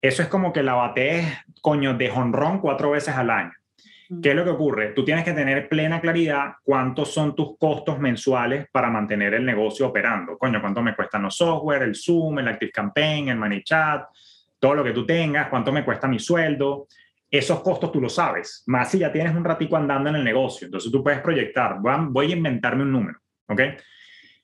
Eso 0.00 0.22
es 0.22 0.28
como 0.28 0.52
que 0.52 0.62
la 0.62 0.74
batees, 0.74 1.26
coño, 1.60 1.94
de 1.94 2.08
jonrón 2.08 2.60
cuatro 2.60 2.90
veces 2.90 3.14
al 3.14 3.30
año. 3.30 3.52
¿Qué 4.22 4.30
es 4.30 4.36
lo 4.36 4.44
que 4.44 4.50
ocurre? 4.50 4.88
Tú 4.88 5.04
tienes 5.04 5.24
que 5.24 5.32
tener 5.32 5.68
plena 5.68 6.00
claridad 6.00 6.56
cuántos 6.62 7.12
son 7.12 7.34
tus 7.34 7.58
costos 7.58 7.98
mensuales 7.98 8.68
para 8.70 8.90
mantener 8.90 9.34
el 9.34 9.44
negocio 9.44 9.88
operando. 9.88 10.38
Coño, 10.38 10.60
cuánto 10.60 10.82
me 10.82 10.94
cuestan 10.94 11.22
los 11.22 11.36
software, 11.36 11.82
el 11.82 11.96
Zoom, 11.96 12.38
el 12.38 12.48
Active 12.48 12.70
Campaign, 12.70 13.30
el 13.30 13.38
ManyChat, 13.38 14.04
todo 14.58 14.74
lo 14.74 14.84
que 14.84 14.92
tú 14.92 15.06
tengas, 15.06 15.48
cuánto 15.48 15.72
me 15.72 15.84
cuesta 15.84 16.06
mi 16.06 16.18
sueldo 16.18 16.86
esos 17.38 17.60
costos 17.62 17.90
tú 17.90 18.00
lo 18.00 18.08
sabes, 18.08 18.62
más 18.66 18.90
si 18.90 18.98
ya 18.98 19.10
tienes 19.10 19.34
un 19.34 19.44
ratico 19.44 19.76
andando 19.76 20.08
en 20.08 20.16
el 20.16 20.24
negocio, 20.24 20.66
entonces 20.66 20.90
tú 20.92 21.02
puedes 21.02 21.20
proyectar, 21.20 21.78
voy 21.80 22.26
a, 22.26 22.36
inventarme 22.36 22.84
un 22.84 22.92
número, 22.92 23.18
¿ok? 23.48 23.60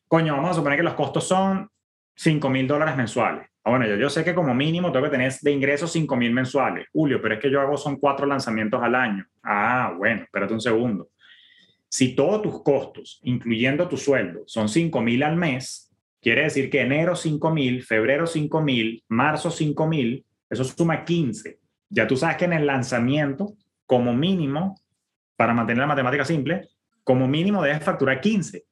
Coño, 0.07 0.35
vamos 0.35 0.51
a 0.51 0.55
suponer 0.55 0.79
que 0.79 0.85
los 0.85 0.95
costos 0.95 1.27
son 1.27 1.69
5 2.17 2.51
mil 2.51 2.67
dólares 2.67 2.97
mensuales. 2.97 3.47
Ah, 3.65 3.71
bueno, 3.71 3.87
yo, 3.87 3.97
yo 3.97 4.09
sé 4.09 4.25
que 4.25 4.35
como 4.35 4.55
mínimo 4.55 4.91
tengo 4.91 5.05
que 5.05 5.11
tener 5.11 5.33
de 5.33 5.51
ingresos 5.51 5.93
5 5.93 6.17
mil 6.17 6.33
mensuales. 6.33 6.87
Julio, 6.93 7.21
pero 7.21 7.35
es 7.35 7.41
que 7.41 7.51
yo 7.51 7.61
hago 7.61 7.77
son 7.77 7.97
cuatro 7.97 8.27
lanzamientos 8.27 8.83
al 8.83 8.95
año. 8.95 9.25
Ah, 9.43 9.95
bueno, 9.97 10.23
espérate 10.23 10.55
un 10.55 10.61
segundo. 10.61 11.11
Si 11.89 12.15
todos 12.15 12.43
tus 12.43 12.63
costos, 12.63 13.21
incluyendo 13.25 13.89
tu 13.89 13.97
sueldo, 13.97 14.43
son 14.47 14.69
5 14.69 15.01
mil 15.01 15.23
al 15.23 15.37
mes, 15.37 15.93
quiere 16.21 16.43
decir 16.43 16.71
que 16.71 16.81
enero 16.81 17.17
5 17.17 17.51
mil, 17.51 17.83
febrero 17.83 18.27
5 18.27 18.61
mil, 18.63 19.05
marzo 19.09 19.51
5 19.51 19.87
mil, 19.87 20.25
eso 20.49 20.65
suma 20.65 21.05
15 21.05 21.61
ya 21.91 22.07
tú 22.07 22.17
sabes 22.17 22.37
que 22.37 22.45
en 22.45 22.53
el 22.53 22.67
lanzamiento, 22.67 23.55
como 23.85 24.15
mínimo, 24.15 24.81
para 25.37 25.53
mantener 25.53 25.81
la 25.81 25.89
matemática 25.89 26.25
simple, 26.25 26.69
como 27.03 27.27
mínimo 27.27 27.63
debes 27.63 27.83
facturar 27.83 28.21
15. 28.21 28.65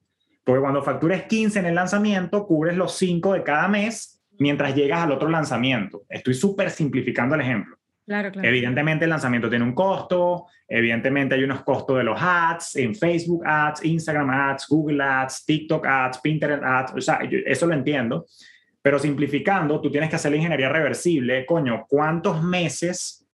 Porque 0.48 0.62
cuando 0.62 0.82
factures 0.82 1.24
15 1.24 1.58
en 1.58 1.66
el 1.66 1.74
lanzamiento, 1.74 2.46
cubres 2.46 2.74
los 2.74 2.96
5 2.96 3.34
de 3.34 3.42
cada 3.42 3.68
mes 3.68 4.18
mientras 4.38 4.74
llegas 4.74 5.02
al 5.02 5.12
otro 5.12 5.28
lanzamiento. 5.28 6.06
Estoy 6.08 6.32
súper 6.32 6.70
simplificando 6.70 7.34
el 7.34 7.42
ejemplo. 7.42 7.76
Claro, 8.06 8.32
claro. 8.32 8.48
Evidentemente 8.48 9.04
el 9.04 9.10
lanzamiento 9.10 9.50
tiene 9.50 9.66
un 9.66 9.74
costo, 9.74 10.46
evidentemente 10.66 11.34
hay 11.34 11.44
unos 11.44 11.62
costos 11.64 11.98
de 11.98 12.04
los 12.04 12.18
ads, 12.18 12.76
en 12.76 12.94
Facebook 12.94 13.42
ads, 13.46 13.84
Instagram 13.84 14.30
ads, 14.30 14.66
Google 14.70 15.02
ads, 15.02 15.44
TikTok 15.44 15.86
ads, 15.86 16.18
Pinterest 16.22 16.62
ads, 16.64 16.92
o 16.94 17.00
sea, 17.02 17.18
eso 17.44 17.66
lo 17.66 17.74
entiendo. 17.74 18.24
Pero 18.80 18.98
simplificando, 18.98 19.78
tú 19.82 19.90
tienes 19.90 20.08
que 20.08 20.16
hacer 20.16 20.30
la 20.30 20.38
ingeniería 20.38 20.70
reversible. 20.70 21.44
Coño, 21.44 21.84
¿cuántos 21.86 22.42
meses 22.42 23.28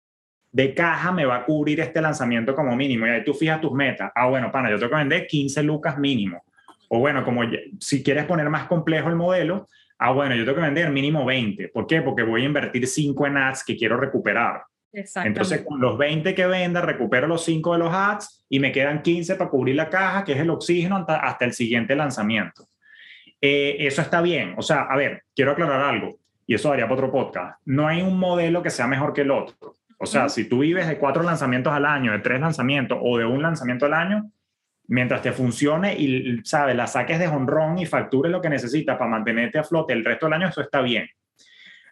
de 0.52 0.72
caja 0.74 1.10
me 1.10 1.24
va 1.24 1.38
a 1.38 1.44
cubrir 1.44 1.80
este 1.80 2.00
lanzamiento 2.00 2.54
como 2.54 2.76
mínimo? 2.76 3.04
Y 3.04 3.10
ahí 3.10 3.24
tú 3.24 3.34
fijas 3.34 3.60
tus 3.60 3.72
metas. 3.72 4.12
Ah, 4.14 4.28
bueno, 4.28 4.52
pana, 4.52 4.70
yo 4.70 4.78
tengo 4.78 4.90
que 4.90 4.98
vender 4.98 5.26
15 5.26 5.60
lucas 5.64 5.98
mínimo. 5.98 6.44
O 6.92 6.98
bueno, 6.98 7.24
como 7.24 7.42
si 7.78 8.02
quieres 8.02 8.24
poner 8.24 8.50
más 8.50 8.66
complejo 8.66 9.08
el 9.08 9.14
modelo, 9.14 9.68
ah, 9.98 10.10
bueno, 10.10 10.34
yo 10.34 10.44
tengo 10.44 10.56
que 10.56 10.64
vender 10.64 10.90
mínimo 10.90 11.24
20. 11.24 11.68
¿Por 11.68 11.86
qué? 11.86 12.02
Porque 12.02 12.24
voy 12.24 12.42
a 12.42 12.46
invertir 12.46 12.86
5 12.86 13.26
en 13.28 13.36
ads 13.36 13.64
que 13.64 13.76
quiero 13.76 13.96
recuperar. 13.96 14.64
Entonces, 14.92 15.64
con 15.64 15.80
los 15.80 15.96
20 15.96 16.34
que 16.34 16.46
venda, 16.46 16.80
recupero 16.80 17.28
los 17.28 17.44
5 17.44 17.74
de 17.74 17.78
los 17.78 17.94
ads 17.94 18.44
y 18.48 18.58
me 18.58 18.72
quedan 18.72 19.02
15 19.02 19.36
para 19.36 19.48
cubrir 19.48 19.76
la 19.76 19.88
caja, 19.88 20.24
que 20.24 20.32
es 20.32 20.38
el 20.40 20.50
oxígeno 20.50 21.06
hasta 21.08 21.44
el 21.44 21.52
siguiente 21.52 21.94
lanzamiento. 21.94 22.66
Eh, 23.40 23.76
eso 23.78 24.02
está 24.02 24.20
bien. 24.20 24.54
O 24.56 24.62
sea, 24.62 24.82
a 24.82 24.96
ver, 24.96 25.22
quiero 25.34 25.52
aclarar 25.52 25.80
algo, 25.82 26.18
y 26.44 26.54
eso 26.54 26.70
daría 26.70 26.86
para 26.86 26.94
otro 26.94 27.12
podcast. 27.12 27.60
No 27.66 27.86
hay 27.86 28.02
un 28.02 28.18
modelo 28.18 28.64
que 28.64 28.70
sea 28.70 28.88
mejor 28.88 29.12
que 29.12 29.20
el 29.20 29.30
otro. 29.30 29.76
O 29.98 30.06
sea, 30.06 30.28
si 30.28 30.48
tú 30.48 30.60
vives 30.60 30.88
de 30.88 30.98
cuatro 30.98 31.22
lanzamientos 31.22 31.72
al 31.72 31.84
año, 31.84 32.10
de 32.10 32.18
tres 32.18 32.40
lanzamientos 32.40 32.98
o 33.00 33.18
de 33.18 33.26
un 33.26 33.42
lanzamiento 33.42 33.86
al 33.86 33.94
año, 33.94 34.30
mientras 34.90 35.22
te 35.22 35.32
funcione 35.32 35.94
y, 35.96 36.40
¿sabes? 36.44 36.74
La 36.74 36.86
saques 36.86 37.18
de 37.18 37.28
honrón 37.28 37.78
y 37.78 37.86
factures 37.86 38.30
lo 38.30 38.40
que 38.40 38.50
necesitas 38.50 38.98
para 38.98 39.10
mantenerte 39.10 39.58
a 39.58 39.64
flote 39.64 39.92
el 39.92 40.04
resto 40.04 40.26
del 40.26 40.32
año, 40.34 40.48
eso 40.48 40.60
está 40.60 40.82
bien. 40.82 41.08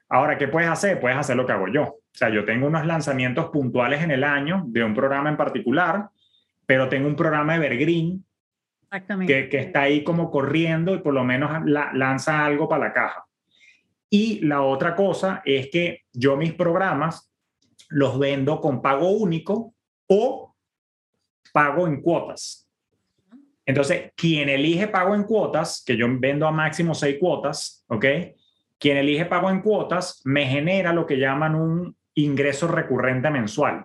Ahora, 0.08 0.36
¿qué 0.36 0.48
puedes 0.48 0.68
hacer? 0.68 0.98
Puedes 0.98 1.16
hacer 1.16 1.36
lo 1.36 1.46
que 1.46 1.52
hago 1.52 1.68
yo. 1.68 1.82
O 1.84 2.02
sea, 2.12 2.28
yo 2.28 2.44
tengo 2.44 2.66
unos 2.66 2.84
lanzamientos 2.84 3.50
puntuales 3.50 4.02
en 4.02 4.10
el 4.10 4.24
año 4.24 4.64
de 4.66 4.82
un 4.82 4.94
programa 4.94 5.30
en 5.30 5.36
particular, 5.36 6.08
pero 6.66 6.88
tengo 6.88 7.06
un 7.06 7.14
programa 7.14 7.54
Evergreen 7.54 8.24
que, 9.26 9.48
que, 9.48 9.58
está 9.58 9.82
ahí 9.82 10.02
como 10.02 10.30
corriendo 10.30 10.94
y 10.94 10.98
por 10.98 11.14
lo 11.14 11.22
menos 11.22 11.50
lanza 11.66 12.44
algo 12.44 12.68
para 12.68 12.88
la 12.88 12.92
caja. 12.92 13.26
Y 14.10 14.40
la 14.44 14.62
otra 14.62 14.96
cosa 14.96 15.42
es 15.44 15.68
que 15.70 16.02
yo 16.12 16.36
mis 16.36 16.54
programas 16.54 17.30
los 17.90 18.18
vendo 18.18 18.60
con 18.60 18.82
pago 18.82 19.10
único 19.10 19.74
o 20.08 20.56
pago 21.52 21.86
en 21.86 22.00
cuotas. 22.00 22.67
Entonces, 23.68 24.12
quien 24.16 24.48
elige 24.48 24.88
pago 24.88 25.14
en 25.14 25.24
cuotas, 25.24 25.84
que 25.86 25.94
yo 25.94 26.06
vendo 26.08 26.48
a 26.48 26.50
máximo 26.50 26.94
seis 26.94 27.18
cuotas, 27.20 27.84
¿ok? 27.88 28.06
Quien 28.78 28.96
elige 28.96 29.26
pago 29.26 29.50
en 29.50 29.60
cuotas 29.60 30.22
me 30.24 30.46
genera 30.46 30.90
lo 30.94 31.04
que 31.04 31.18
llaman 31.18 31.54
un 31.54 31.94
ingreso 32.14 32.66
recurrente 32.66 33.28
mensual. 33.28 33.84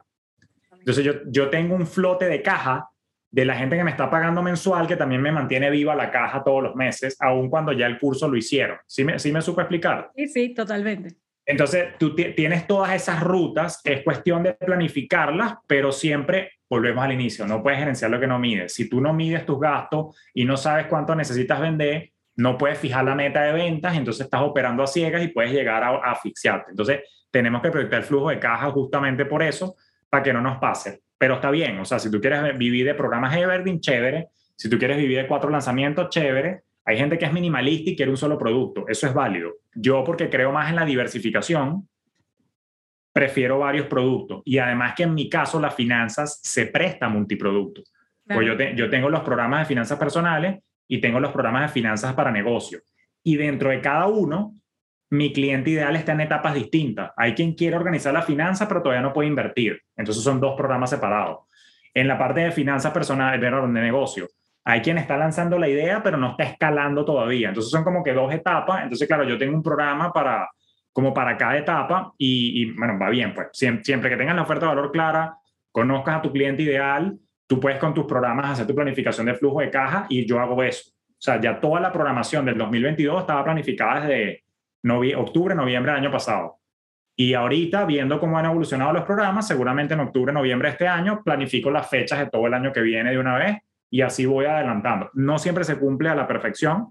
Entonces, 0.72 1.04
yo, 1.04 1.14
yo 1.28 1.50
tengo 1.50 1.76
un 1.76 1.86
flote 1.86 2.30
de 2.30 2.42
caja 2.42 2.88
de 3.30 3.44
la 3.44 3.56
gente 3.56 3.76
que 3.76 3.84
me 3.84 3.92
está 3.92 4.10
pagando 4.10 4.42
mensual, 4.42 4.88
que 4.88 4.96
también 4.96 5.22
me 5.22 5.34
mantiene 5.34 5.70
viva 5.70 5.94
la 5.96 6.12
caja 6.12 6.46
todos 6.46 6.64
los 6.64 6.76
meses, 6.76 7.18
aun 7.20 7.50
cuando 7.50 7.74
ya 7.74 7.86
el 7.86 8.00
curso 8.00 8.30
lo 8.30 8.38
hicieron. 8.38 8.78
¿Sí 8.88 9.04
me, 9.04 9.20
sí 9.20 9.34
me 9.34 9.42
supo 9.42 9.60
explicar? 9.60 10.12
Sí, 10.16 10.28
sí, 10.30 10.54
totalmente. 10.54 11.18
Entonces, 11.46 11.98
tú 12.00 12.16
tienes 12.16 12.68
todas 12.68 12.94
esas 12.94 13.22
rutas, 13.22 13.82
es 13.84 14.02
cuestión 14.02 14.44
de 14.44 14.54
planificarlas, 14.54 15.56
pero 15.68 15.92
siempre 15.92 16.54
volvemos 16.74 17.04
al 17.04 17.12
inicio, 17.12 17.46
no 17.46 17.62
puedes 17.62 17.80
gerenciar 17.80 18.12
lo 18.12 18.20
que 18.20 18.28
no 18.28 18.40
mides. 18.40 18.74
Si 18.74 18.90
tú 18.90 19.02
no 19.02 19.14
mides 19.14 19.46
tus 19.46 19.60
gastos 19.60 20.16
y 20.34 20.46
no 20.46 20.58
sabes 20.58 20.88
cuánto 20.88 21.16
necesitas 21.16 21.60
vender, 21.60 22.12
no 22.36 22.58
puedes 22.58 22.78
fijar 22.78 23.06
la 23.06 23.16
meta 23.16 23.44
de 23.44 23.54
ventas, 23.54 23.96
entonces 23.96 24.26
estás 24.26 24.42
operando 24.42 24.84
a 24.84 24.88
ciegas 24.88 25.24
y 25.24 25.28
puedes 25.28 25.52
llegar 25.52 25.84
a, 25.84 25.90
a 25.90 26.12
asfixiarte. 26.12 26.72
Entonces, 26.72 27.02
tenemos 27.32 27.62
que 27.62 27.72
proyectar 27.72 28.00
el 28.00 28.06
flujo 28.06 28.30
de 28.30 28.40
caja 28.40 28.72
justamente 28.72 29.26
por 29.26 29.44
eso, 29.44 29.76
para 30.10 30.24
que 30.24 30.34
no 30.34 30.42
nos 30.42 30.58
pase 30.58 31.04
pero 31.24 31.36
está 31.36 31.52
bien. 31.52 31.80
O 31.80 31.86
sea, 31.86 32.00
si 32.00 32.12
tú 32.12 32.20
quieres 32.20 32.58
vivir 32.58 32.86
de 32.86 32.96
programas 32.96 33.34
Evergreen, 33.34 33.80
chévere. 33.80 34.28
Si 34.58 34.70
tú 34.70 34.78
quieres 34.78 34.98
vivir 34.98 35.20
de 35.20 35.26
cuatro 35.26 35.50
lanzamientos, 35.50 36.10
chévere. 36.10 36.64
Hay 36.84 36.98
gente 36.98 37.18
que 37.18 37.24
es 37.24 37.32
minimalista 37.32 37.92
y 37.92 37.96
quiere 37.96 38.12
un 38.12 38.18
solo 38.18 38.38
producto. 38.38 38.84
Eso 38.90 39.08
es 39.08 39.14
válido. 39.14 39.54
Yo, 39.74 40.04
porque 40.04 40.30
creo 40.30 40.52
más 40.52 40.70
en 40.70 40.76
la 40.76 40.84
diversificación, 40.84 41.88
prefiero 43.14 43.60
varios 43.60 43.88
productos. 43.88 44.42
Y 44.44 44.58
además 44.58 44.94
que 44.96 45.04
en 45.04 45.14
mi 45.14 45.30
caso 45.30 45.60
las 45.60 45.76
finanzas 45.76 46.40
se 46.44 46.66
presta 46.66 47.08
multiproducto. 47.08 47.84
Pues 48.26 48.48
yo, 48.48 48.58
yo 48.76 48.90
tengo 48.90 49.10
los 49.10 49.22
programas 49.22 49.60
de 49.60 49.66
finanzas 49.66 50.00
personales 50.00 50.62
y 50.88 51.00
tengo 51.00 51.20
los 51.20 51.32
programas 51.32 51.64
de 51.64 51.68
finanzas 51.70 52.14
para 52.14 52.32
negocio. 52.32 52.80
Y 53.24 53.38
dentro 53.38 53.70
de 53.70 53.80
cada 53.80 54.08
uno 54.08 54.56
mi 55.14 55.32
cliente 55.32 55.70
ideal 55.70 55.96
está 55.96 56.14
en 56.14 56.22
etapas 56.22 56.56
distintas. 56.56 57.12
Hay 57.16 57.36
quien 57.36 57.54
quiere 57.54 57.76
organizar 57.76 58.12
la 58.14 58.24
finanza, 58.24 58.68
pero 58.68 58.82
todavía 58.82 59.04
no 59.04 59.14
puede 59.14 59.30
invertir. 59.30 59.80
Entonces 59.96 60.24
son 60.24 60.40
dos 60.40 60.56
programas 60.58 60.90
separados. 60.90 61.42
En 61.94 62.08
la 62.08 62.18
parte 62.18 62.42
de 62.42 62.52
finanzas 62.52 62.92
personales, 62.92 63.40
de 63.40 63.52
negocio, 63.68 64.28
hay 64.66 64.82
quien 64.82 64.98
está 64.98 65.16
lanzando 65.16 65.60
la 65.60 65.70
idea, 65.70 66.02
pero 66.02 66.18
no 66.18 66.32
está 66.32 66.46
escalando 66.46 67.06
todavía. 67.06 67.50
Entonces 67.50 67.70
son 67.70 67.84
como 67.84 68.04
que 68.04 68.12
dos 68.12 68.34
etapas. 68.34 68.84
Entonces, 68.84 69.08
claro, 69.08 69.24
yo 69.24 69.38
tengo 69.38 69.56
un 69.56 69.62
programa 69.62 70.12
para, 70.12 70.50
como 70.94 71.14
para 71.14 71.36
cada 71.38 71.58
etapa 71.58 72.14
y, 72.18 72.72
bueno, 72.74 72.98
va 73.00 73.10
bien, 73.10 73.34
pues 73.34 73.48
siempre, 73.52 74.10
que 74.10 74.16
tengas 74.16 74.36
la 74.36 74.44
oferta 74.44 74.68
de 74.68 74.76
valor 74.76 74.92
clara, 74.92 75.36
conozcas 75.72 76.18
a 76.18 76.22
tu 76.22 76.32
cliente 76.32 76.62
ideal, 76.62 77.18
tú 77.48 77.60
puedes 77.60 77.80
con 77.80 77.94
tus 77.94 78.06
programas 78.06 78.52
hacer 78.52 78.68
tu 78.68 78.76
planificación 78.76 79.26
de 79.26 79.34
flujo 79.34 79.60
de 79.60 79.72
caja 79.72 80.06
y 80.08 80.26
yo 80.26 80.40
hago 80.40 80.62
eso. 80.64 80.92
O 80.92 81.22
sea, 81.26 81.42
ya 81.42 81.60
toda 81.60 81.82
la 81.82 81.92
programación 81.92 82.46
del 82.46 82.58
2022 82.58 83.22
estaba 83.22 83.44
planificada 83.44 84.06
desde 84.06 84.44
octubre, 85.16 85.56
noviembre 85.56 85.92
del 85.92 86.02
año 86.02 86.12
pasado. 86.12 86.60
Y 87.16 87.34
ahorita, 87.34 87.86
viendo 87.86 88.20
cómo 88.20 88.38
han 88.38 88.46
evolucionado 88.46 88.94
los 88.94 89.04
programas, 89.04 89.48
seguramente 89.48 89.94
en 89.94 90.00
octubre, 90.00 90.34
noviembre 90.34 90.70
de 90.70 90.74
este 90.74 90.88
año, 90.88 91.22
planifico 91.24 91.72
las 91.72 91.90
fechas 91.90 92.20
de 92.20 92.30
todo 92.30 92.48
el 92.48 92.54
año 92.54 92.72
que 92.72 92.82
viene 92.82 93.12
de 93.12 93.20
una 93.20 93.38
vez 93.38 93.58
y 93.90 94.02
así 94.02 94.26
voy 94.26 94.46
adelantando. 94.46 95.12
No 95.14 95.38
siempre 95.38 95.64
se 95.64 95.78
cumple 95.78 96.10
a 96.10 96.16
la 96.16 96.28
perfección, 96.28 96.90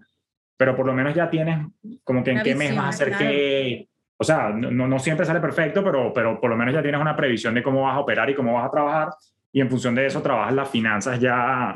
pero 0.57 0.76
por 0.76 0.86
lo 0.86 0.92
menos 0.92 1.14
ya 1.14 1.28
tienes 1.28 1.66
como 2.05 2.22
que 2.22 2.30
en 2.30 2.42
qué 2.42 2.55
mes 2.55 2.76
vas 2.76 2.84
a 2.84 2.88
hacer 2.90 3.16
qué. 3.16 3.88
O 4.23 4.25
sea, 4.25 4.51
no, 4.51 4.87
no 4.87 4.99
siempre 4.99 5.27
sale 5.27 5.41
perfecto, 5.41 5.85
pero, 5.85 6.12
pero 6.12 6.41
por 6.41 6.49
lo 6.49 6.57
menos 6.57 6.73
ya 6.73 6.81
tienes 6.81 7.01
una 7.01 7.16
previsión 7.16 7.55
de 7.55 7.62
cómo 7.62 7.83
vas 7.83 7.97
a 7.97 8.01
operar 8.01 8.31
y 8.31 8.35
cómo 8.35 8.55
vas 8.55 8.68
a 8.68 8.70
trabajar 8.70 9.09
y 9.53 9.61
en 9.61 9.68
función 9.68 9.95
de 9.95 10.07
eso 10.07 10.23
trabajas 10.23 10.55
las 10.55 10.70
finanzas 10.70 11.20
ya 11.20 11.75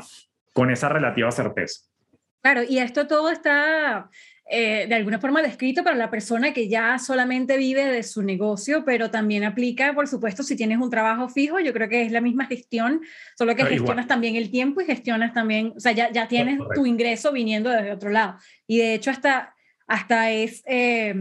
con 0.53 0.71
esa 0.71 0.89
relativa 0.89 1.31
certeza. 1.31 1.81
Claro, 2.41 2.63
y 2.67 2.79
esto 2.79 3.07
todo 3.07 3.29
está 3.29 4.09
eh, 4.49 4.87
de 4.87 4.95
alguna 4.95 5.19
forma 5.19 5.41
descrito 5.41 5.83
para 5.83 5.95
la 5.95 6.09
persona 6.09 6.53
que 6.53 6.69
ya 6.69 6.97
solamente 6.97 7.57
vive 7.57 7.85
de 7.85 8.01
su 8.01 8.23
negocio, 8.23 8.83
pero 8.85 9.11
también 9.11 9.43
aplica, 9.43 9.93
por 9.93 10.07
supuesto, 10.07 10.41
si 10.41 10.55
tienes 10.55 10.79
un 10.79 10.89
trabajo 10.89 11.29
fijo, 11.29 11.59
yo 11.59 11.73
creo 11.73 11.89
que 11.89 12.03
es 12.03 12.11
la 12.11 12.21
misma 12.21 12.45
gestión, 12.45 13.01
solo 13.37 13.55
que 13.55 13.65
gestionas 13.65 14.07
también 14.07 14.35
el 14.35 14.49
tiempo 14.49 14.81
y 14.81 14.85
gestionas 14.85 15.33
también, 15.33 15.73
o 15.75 15.79
sea, 15.79 15.91
ya, 15.91 16.11
ya 16.11 16.27
tienes 16.27 16.59
tu 16.73 16.85
ingreso 16.85 17.31
viniendo 17.31 17.69
desde 17.69 17.91
otro 17.91 18.09
lado. 18.09 18.37
Y 18.65 18.77
de 18.77 18.93
hecho 18.95 19.11
hasta, 19.11 19.53
hasta 19.85 20.31
es 20.31 20.63
eh, 20.65 21.13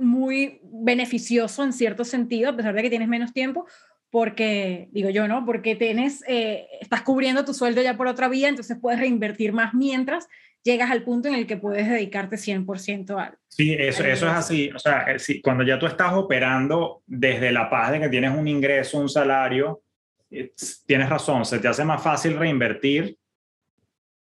muy 0.00 0.60
beneficioso 0.64 1.62
en 1.62 1.72
cierto 1.72 2.04
sentido, 2.04 2.50
a 2.50 2.56
pesar 2.56 2.74
de 2.74 2.82
que 2.82 2.90
tienes 2.90 3.08
menos 3.08 3.32
tiempo, 3.32 3.66
porque, 4.10 4.88
digo 4.90 5.10
yo, 5.10 5.28
¿no? 5.28 5.46
Porque 5.46 5.76
tienes, 5.76 6.24
eh, 6.26 6.66
estás 6.80 7.02
cubriendo 7.02 7.44
tu 7.44 7.54
sueldo 7.54 7.80
ya 7.80 7.96
por 7.96 8.08
otra 8.08 8.28
vía, 8.28 8.48
entonces 8.48 8.76
puedes 8.80 8.98
reinvertir 8.98 9.52
más 9.52 9.72
mientras 9.72 10.28
llegas 10.62 10.90
al 10.90 11.02
punto 11.04 11.28
en 11.28 11.34
el 11.34 11.46
que 11.46 11.56
puedes 11.56 11.88
dedicarte 11.88 12.36
100% 12.36 13.18
a 13.18 13.34
Sí, 13.48 13.72
eso, 13.72 14.04
eso 14.04 14.26
es 14.26 14.32
así. 14.32 14.70
O 14.74 14.78
sea, 14.78 15.06
eh, 15.08 15.40
cuando 15.42 15.64
ya 15.64 15.78
tú 15.78 15.86
estás 15.86 16.12
operando 16.12 17.02
desde 17.06 17.52
la 17.52 17.70
paz 17.70 17.92
de 17.92 18.00
que 18.00 18.08
tienes 18.08 18.36
un 18.36 18.46
ingreso, 18.46 18.98
un 18.98 19.08
salario, 19.08 19.82
eh, 20.30 20.52
tienes 20.86 21.08
razón, 21.08 21.44
se 21.44 21.58
te 21.58 21.68
hace 21.68 21.84
más 21.84 22.02
fácil 22.02 22.36
reinvertir, 22.36 23.16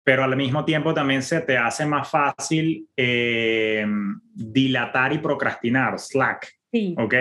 pero 0.08 0.24
al 0.24 0.38
mismo 0.38 0.64
tiempo 0.64 0.94
también 0.94 1.22
se 1.22 1.42
te 1.42 1.58
hace 1.58 1.86
más 1.86 2.10
fácil 2.10 2.88
eh, 2.96 3.86
dilatar 4.34 5.12
y 5.12 5.18
procrastinar, 5.18 6.00
slack. 6.00 6.48
Sí, 6.72 6.96
¿Ok? 6.98 7.14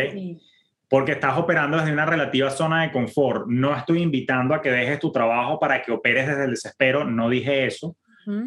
Porque 0.89 1.11
estás 1.11 1.37
operando 1.37 1.79
desde 1.79 1.93
una 1.93 2.07
relativa 2.07 2.49
zona 2.49 2.83
de 2.83 2.93
confort. 2.93 3.49
No 3.49 3.75
estoy 3.75 4.03
invitando 4.03 4.55
a 4.55 4.63
que 4.63 4.71
dejes 4.71 5.01
tu 5.01 5.11
trabajo 5.11 5.59
para 5.59 5.83
que 5.83 5.91
operes 5.91 6.29
desde 6.29 6.45
el 6.45 6.51
desespero, 6.51 7.05
no 7.05 7.29
dije 7.29 7.67
eso 7.67 7.97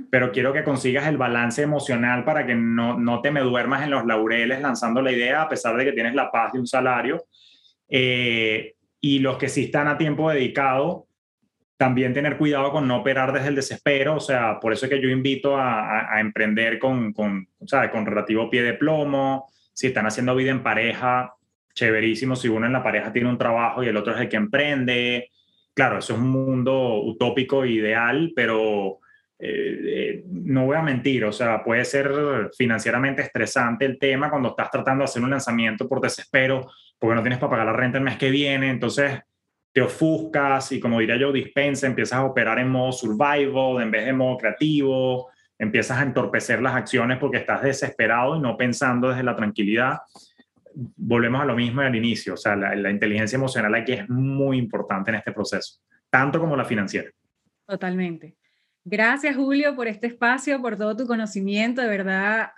pero 0.09 0.33
quiero 0.33 0.51
que 0.51 0.65
consigas 0.65 1.07
el 1.07 1.17
balance 1.17 1.61
emocional 1.61 2.25
para 2.25 2.45
que 2.45 2.53
no, 2.53 2.99
no 2.99 3.21
te 3.21 3.31
me 3.31 3.39
duermas 3.39 3.81
en 3.83 3.91
los 3.91 4.05
laureles 4.05 4.61
lanzando 4.61 5.01
la 5.01 5.13
idea, 5.13 5.43
a 5.43 5.47
pesar 5.49 5.77
de 5.77 5.85
que 5.85 5.93
tienes 5.93 6.15
la 6.15 6.29
paz 6.29 6.51
de 6.51 6.59
un 6.59 6.67
salario. 6.67 7.23
Eh, 7.87 8.73
y 8.99 9.19
los 9.19 9.37
que 9.37 9.47
sí 9.47 9.65
están 9.65 9.87
a 9.87 9.97
tiempo 9.97 10.29
dedicado, 10.29 11.07
también 11.80 12.13
tener 12.13 12.36
cuidado 12.36 12.73
con 12.73 12.89
no 12.89 12.97
operar 12.97 13.32
desde 13.32 13.47
el 13.47 13.55
desespero, 13.55 14.17
o 14.17 14.19
sea, 14.19 14.59
por 14.59 14.73
eso 14.73 14.86
es 14.86 14.89
que 14.89 14.99
yo 14.99 15.07
invito 15.07 15.55
a, 15.55 16.13
a, 16.13 16.19
emprender 16.19 16.77
con, 16.77 17.13
con, 17.13 17.47
con 17.89 18.05
relativo 18.05 18.49
pie 18.49 18.63
de 18.63 18.73
plomo, 18.73 19.49
si 19.71 19.88
están 19.88 20.05
haciendo 20.05 20.36
vida 20.36 20.51
en 20.51 20.61
pareja, 20.61 21.36
chéverísimo, 21.73 22.36
si 22.36 22.49
uno 22.49 22.65
en 22.65 22.73
la 22.73 22.84
pareja 22.84 23.13
tiene 23.13 23.30
un 23.30 23.38
trabajo 23.38 23.82
y 23.82 23.88
el 23.88 23.95
otro 23.95 24.13
es 24.13 24.19
el 24.19 24.27
que 24.27 24.36
emprende, 24.36 25.30
claro, 25.73 25.99
eso 25.99 26.15
es 26.15 26.19
un 26.19 26.30
mundo 26.30 27.01
utópico, 27.01 27.65
ideal, 27.65 28.34
pero 28.36 28.99
eh, 29.39 29.80
eh, 29.86 30.23
no 30.27 30.65
voy 30.65 30.75
a 30.75 30.82
mentir, 30.82 31.23
o 31.23 31.32
sea, 31.32 31.63
puede 31.63 31.86
ser 31.86 32.11
financieramente 32.57 33.21
estresante 33.21 33.86
el 33.86 33.97
tema 33.97 34.30
cuando 34.30 34.49
estás 34.49 34.69
tratando 34.69 35.03
de 35.03 35.05
hacer 35.05 35.23
un 35.23 35.30
lanzamiento 35.30 35.88
por 35.88 36.01
desespero, 36.01 36.69
porque 36.99 37.15
no 37.15 37.21
tienes 37.21 37.39
para 37.39 37.51
pagar 37.51 37.67
la 37.67 37.73
renta 37.73 37.99
el 37.99 38.03
mes 38.03 38.17
que 38.17 38.32
viene, 38.32 38.69
entonces 38.69 39.21
te 39.72 39.82
ofuscas 39.82 40.72
y 40.72 40.80
como 40.80 40.99
diría 40.99 41.17
yo, 41.17 41.32
dispensa, 41.32 41.88
empiezas 41.88 42.20
a 42.20 42.26
operar 42.26 42.59
en 42.59 42.70
modo 42.70 42.91
survival 42.91 43.82
en 43.82 43.91
vez 43.91 44.05
de 44.05 44.13
modo 44.13 44.38
creativo, 44.38 45.30
empiezas 45.57 45.99
a 45.99 46.03
entorpecer 46.03 46.61
las 46.61 46.76
acciones 46.76 47.17
porque 47.17 47.38
estás 47.38 47.61
desesperado 47.61 48.36
y 48.36 48.39
no 48.39 48.57
pensando 48.57 49.09
desde 49.09 49.24
la 49.24 49.36
tranquilidad. 49.36 49.99
Volvemos 50.74 51.41
a 51.41 51.45
lo 51.45 51.55
mismo 51.55 51.82
al 51.82 51.95
inicio, 51.95 52.34
o 52.34 52.38
sea, 52.38 52.55
la, 52.55 52.76
la 52.76 52.89
inteligencia 52.89 53.36
emocional 53.36 53.76
aquí 53.76 53.93
es 53.93 54.09
muy 54.09 54.57
importante 54.57 55.11
en 55.11 55.15
este 55.15 55.32
proceso, 55.32 55.80
tanto 56.09 56.39
como 56.39 56.55
la 56.55 56.65
financiera. 56.65 57.09
Totalmente. 57.67 58.36
Gracias, 58.84 59.36
Julio, 59.36 59.76
por 59.76 59.88
este 59.88 60.07
espacio, 60.07 60.61
por 60.61 60.76
todo 60.78 60.95
tu 60.95 61.05
conocimiento. 61.05 61.82
De 61.82 61.88
verdad, 61.88 62.49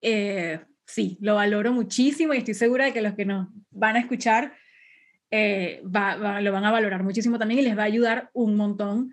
eh, 0.00 0.60
sí, 0.86 1.18
lo 1.20 1.34
valoro 1.34 1.72
muchísimo 1.72 2.32
y 2.32 2.38
estoy 2.38 2.54
segura 2.54 2.86
de 2.86 2.92
que 2.92 3.02
los 3.02 3.14
que 3.14 3.24
nos 3.24 3.48
van 3.70 3.96
a 3.96 3.98
escuchar 3.98 4.54
eh, 5.36 5.80
lo 5.82 6.52
van 6.52 6.64
a 6.64 6.70
valorar 6.70 7.02
muchísimo 7.02 7.38
también 7.38 7.60
y 7.60 7.64
les 7.64 7.76
va 7.76 7.82
a 7.82 7.86
ayudar 7.86 8.30
un 8.34 8.54
montón. 8.54 9.12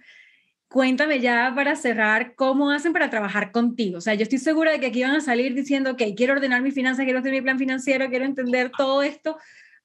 Cuéntame 0.67 1.19
ya 1.19 1.51
para 1.55 1.75
cerrar, 1.75 2.35
¿cómo 2.35 2.69
hacen 2.69 2.93
para 2.93 3.09
trabajar 3.09 3.51
contigo? 3.51 3.97
O 3.97 4.01
sea, 4.01 4.13
yo 4.13 4.21
estoy 4.21 4.37
segura 4.37 4.71
de 4.71 4.79
que 4.79 4.85
aquí 4.85 5.01
van 5.01 5.15
a 5.15 5.21
salir 5.21 5.55
diciendo, 5.55 5.91
ok, 5.91 6.03
quiero 6.15 6.33
ordenar 6.33 6.61
mi 6.61 6.71
finanzas, 6.71 7.05
quiero 7.05 7.19
hacer 7.19 7.31
mi 7.31 7.41
plan 7.41 7.57
financiero, 7.57 8.07
quiero 8.09 8.25
entender 8.25 8.71
todo 8.77 9.01
esto. 9.01 9.37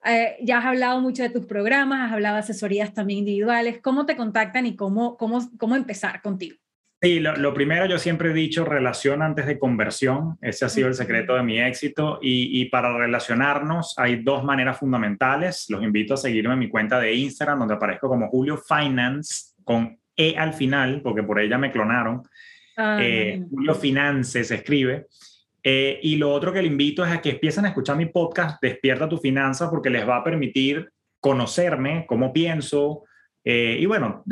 Eh, 0.05 0.37
ya 0.43 0.59
has 0.59 0.67
hablado 0.67 1.01
mucho 1.01 1.23
de 1.23 1.31
tus 1.31 1.47
programas, 1.47 2.07
has 2.07 2.13
hablado 2.13 2.35
de 2.35 2.41
asesorías 2.41 2.93
también 2.93 3.21
individuales. 3.21 3.81
¿Cómo 3.81 4.05
te 4.05 4.15
contactan 4.15 4.67
y 4.67 4.77
cómo, 4.77 5.17
cómo, 5.17 5.41
cómo 5.59 5.75
empezar 5.75 6.21
contigo? 6.21 6.57
Sí, 7.07 7.21
lo, 7.21 7.55
primero 7.55 7.87
yo 7.87 8.01
siempre 8.01 8.31
he 8.31 8.35
dicho 8.35 8.65
relación 8.65 9.23
antes 9.23 9.47
de 9.47 9.61
conversión, 9.61 10.39
ese 10.43 10.65
ha 10.65 10.69
sido 10.69 10.89
el 10.89 10.95
secreto 10.95 11.37
de 11.37 11.45
mi 11.45 11.61
éxito. 11.61 12.19
Y, 12.21 12.65
para 12.65 12.99
relacionarnos 12.99 13.95
hay 13.97 14.25
dos 14.25 14.43
maneras 14.43 14.81
fundamentales, 14.81 15.67
los 15.69 15.85
invito 15.85 16.15
a 16.15 16.17
seguirme 16.17 16.55
en 16.55 16.59
mi 16.59 16.69
cuenta 16.69 16.99
de 16.99 17.15
Instagram 17.15 17.61
donde 17.61 17.75
aparezco 17.75 18.09
como 18.09 18.29
Julio 18.29 18.57
Finance 18.59 19.55
con 19.63 20.01
E 20.17 20.35
al 20.37 20.53
final 20.53 21.01
porque 21.01 21.23
por 21.23 21.39
ella 21.39 21.57
me 21.59 21.71
clonaron, 21.71 22.25
ah, 22.77 22.99
eh, 23.01 23.41
Julio 23.53 23.77
Finance 23.77 24.43
se 24.43 24.57
escribe. 24.57 25.07
Eh, 25.63 26.01
y 26.03 26.17
lo 26.17 26.33
otro 26.33 26.53
que 26.53 26.61
le 26.61 26.67
invito 26.67 27.07
es 27.07 27.13
a 27.13 27.23
que 27.23 27.31
empiecen 27.31 27.67
a 27.67 27.69
escuchar 27.69 27.97
mi 27.97 28.07
podcast 28.07 28.61
Despierta 28.61 29.09
tu 29.09 29.19
finanza 29.19 29.71
porque 29.71 29.91
les 29.91 30.09
va 30.09 30.17
a 30.17 30.25
permitir 30.25 30.91
conocerme, 31.21 32.05
cómo 32.09 32.33
pienso, 32.33 33.05
eh, 33.49 33.77
y 33.79 33.87
bueno, 33.87 34.25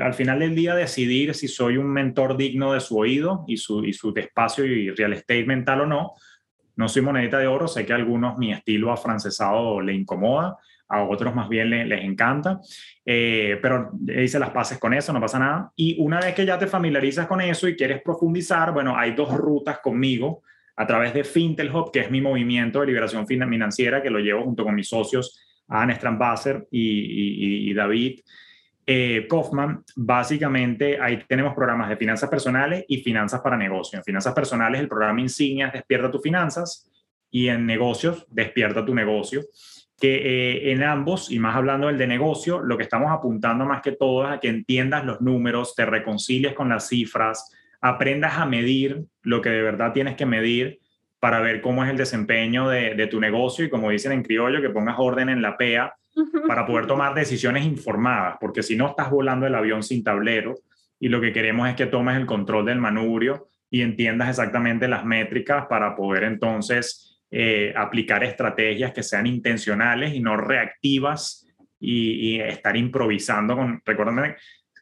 al 0.00 0.14
final 0.14 0.38
del 0.38 0.54
día 0.54 0.74
decidir 0.74 1.34
si 1.34 1.46
soy 1.46 1.76
un 1.76 1.92
mentor 1.92 2.38
digno 2.38 2.72
de 2.72 2.80
su 2.80 2.96
oído 2.96 3.44
y 3.46 3.58
su, 3.58 3.84
y 3.84 3.92
su 3.92 4.14
espacio 4.16 4.64
y 4.64 4.88
real 4.88 5.12
estate 5.12 5.44
mental 5.44 5.82
o 5.82 5.86
no. 5.86 6.14
No 6.76 6.88
soy 6.88 7.02
monedita 7.02 7.38
de 7.38 7.48
oro, 7.48 7.68
sé 7.68 7.84
que 7.84 7.92
a 7.92 7.96
algunos 7.96 8.38
mi 8.38 8.50
estilo 8.50 8.90
afrancesado 8.90 9.82
le 9.82 9.92
incomoda, 9.92 10.56
a 10.88 11.02
otros 11.02 11.34
más 11.34 11.50
bien 11.50 11.68
les, 11.68 12.02
encanta, 12.02 12.60
eh, 13.04 13.58
pero 13.60 13.90
hice 14.06 14.38
las 14.38 14.50
paces 14.50 14.78
con 14.78 14.94
eso, 14.94 15.12
no 15.12 15.20
pasa 15.20 15.38
nada. 15.38 15.70
Y 15.76 16.00
una 16.00 16.18
vez 16.18 16.34
que 16.34 16.46
ya 16.46 16.58
te 16.58 16.66
familiarizas 16.66 17.26
con 17.26 17.42
eso 17.42 17.68
y 17.68 17.76
quieres 17.76 18.00
profundizar, 18.00 18.72
bueno, 18.72 18.96
hay 18.96 19.12
dos 19.12 19.36
rutas 19.36 19.80
conmigo 19.80 20.44
a 20.76 20.86
través 20.86 21.12
de 21.12 21.24
Fintel 21.24 21.70
que 21.92 22.00
es 22.00 22.10
mi 22.10 22.22
movimiento 22.22 22.80
de 22.80 22.86
liberación 22.86 23.26
financiera, 23.26 24.02
que 24.02 24.08
lo 24.08 24.18
llevo 24.18 24.44
junto 24.44 24.64
con 24.64 24.74
mis 24.74 24.88
socios, 24.88 25.38
Anne 25.68 25.94
Strambasser 25.94 26.66
y, 26.70 26.80
y, 26.80 27.70
y 27.70 27.74
David 27.74 28.20
eh, 28.84 29.26
Kaufman, 29.28 29.84
básicamente 29.94 30.98
ahí 31.00 31.22
tenemos 31.28 31.54
programas 31.54 31.88
de 31.88 31.96
finanzas 31.96 32.28
personales 32.28 32.84
y 32.88 32.98
finanzas 32.98 33.40
para 33.40 33.56
negocios. 33.56 33.94
En 34.00 34.04
finanzas 34.04 34.34
personales 34.34 34.80
el 34.80 34.88
programa 34.88 35.20
insignia 35.20 35.68
es 35.68 35.74
Despierta 35.74 36.10
tus 36.10 36.22
finanzas 36.22 36.90
y 37.30 37.48
en 37.48 37.64
negocios 37.64 38.26
Despierta 38.30 38.84
tu 38.84 38.94
negocio, 38.94 39.42
que 40.00 40.16
eh, 40.16 40.72
en 40.72 40.82
ambos, 40.82 41.30
y 41.30 41.38
más 41.38 41.54
hablando 41.54 41.86
del 41.86 41.98
de 41.98 42.08
negocio, 42.08 42.60
lo 42.60 42.76
que 42.76 42.82
estamos 42.82 43.12
apuntando 43.12 43.64
más 43.64 43.82
que 43.82 43.92
todo 43.92 44.26
es 44.26 44.32
a 44.32 44.40
que 44.40 44.48
entiendas 44.48 45.04
los 45.04 45.20
números, 45.20 45.76
te 45.76 45.86
reconcilies 45.86 46.54
con 46.54 46.68
las 46.68 46.88
cifras, 46.88 47.52
aprendas 47.80 48.38
a 48.38 48.46
medir 48.46 49.04
lo 49.22 49.40
que 49.40 49.50
de 49.50 49.62
verdad 49.62 49.92
tienes 49.92 50.16
que 50.16 50.26
medir 50.26 50.80
para 51.20 51.40
ver 51.40 51.60
cómo 51.60 51.84
es 51.84 51.90
el 51.90 51.96
desempeño 51.96 52.68
de, 52.68 52.96
de 52.96 53.06
tu 53.06 53.20
negocio 53.20 53.64
y 53.64 53.70
como 53.70 53.90
dicen 53.90 54.10
en 54.10 54.24
criollo, 54.24 54.60
que 54.60 54.70
pongas 54.70 54.96
orden 54.98 55.28
en 55.28 55.40
la 55.40 55.56
PEA 55.56 55.94
para 56.46 56.66
poder 56.66 56.86
tomar 56.86 57.14
decisiones 57.14 57.64
informadas, 57.64 58.36
porque 58.40 58.62
si 58.62 58.76
no 58.76 58.88
estás 58.88 59.10
volando 59.10 59.46
el 59.46 59.54
avión 59.54 59.82
sin 59.82 60.04
tablero 60.04 60.54
y 61.00 61.08
lo 61.08 61.20
que 61.20 61.32
queremos 61.32 61.68
es 61.68 61.74
que 61.74 61.86
tomes 61.86 62.16
el 62.16 62.26
control 62.26 62.66
del 62.66 62.78
manubrio 62.78 63.48
y 63.70 63.80
entiendas 63.80 64.28
exactamente 64.28 64.88
las 64.88 65.04
métricas 65.04 65.66
para 65.66 65.96
poder 65.96 66.24
entonces 66.24 67.20
eh, 67.30 67.72
aplicar 67.74 68.22
estrategias 68.22 68.92
que 68.92 69.02
sean 69.02 69.26
intencionales 69.26 70.14
y 70.14 70.20
no 70.20 70.36
reactivas 70.36 71.46
y, 71.80 72.38
estar 72.40 72.76
improvisando 72.76 73.56
con, 73.56 73.82
recuérdame, 73.84 74.36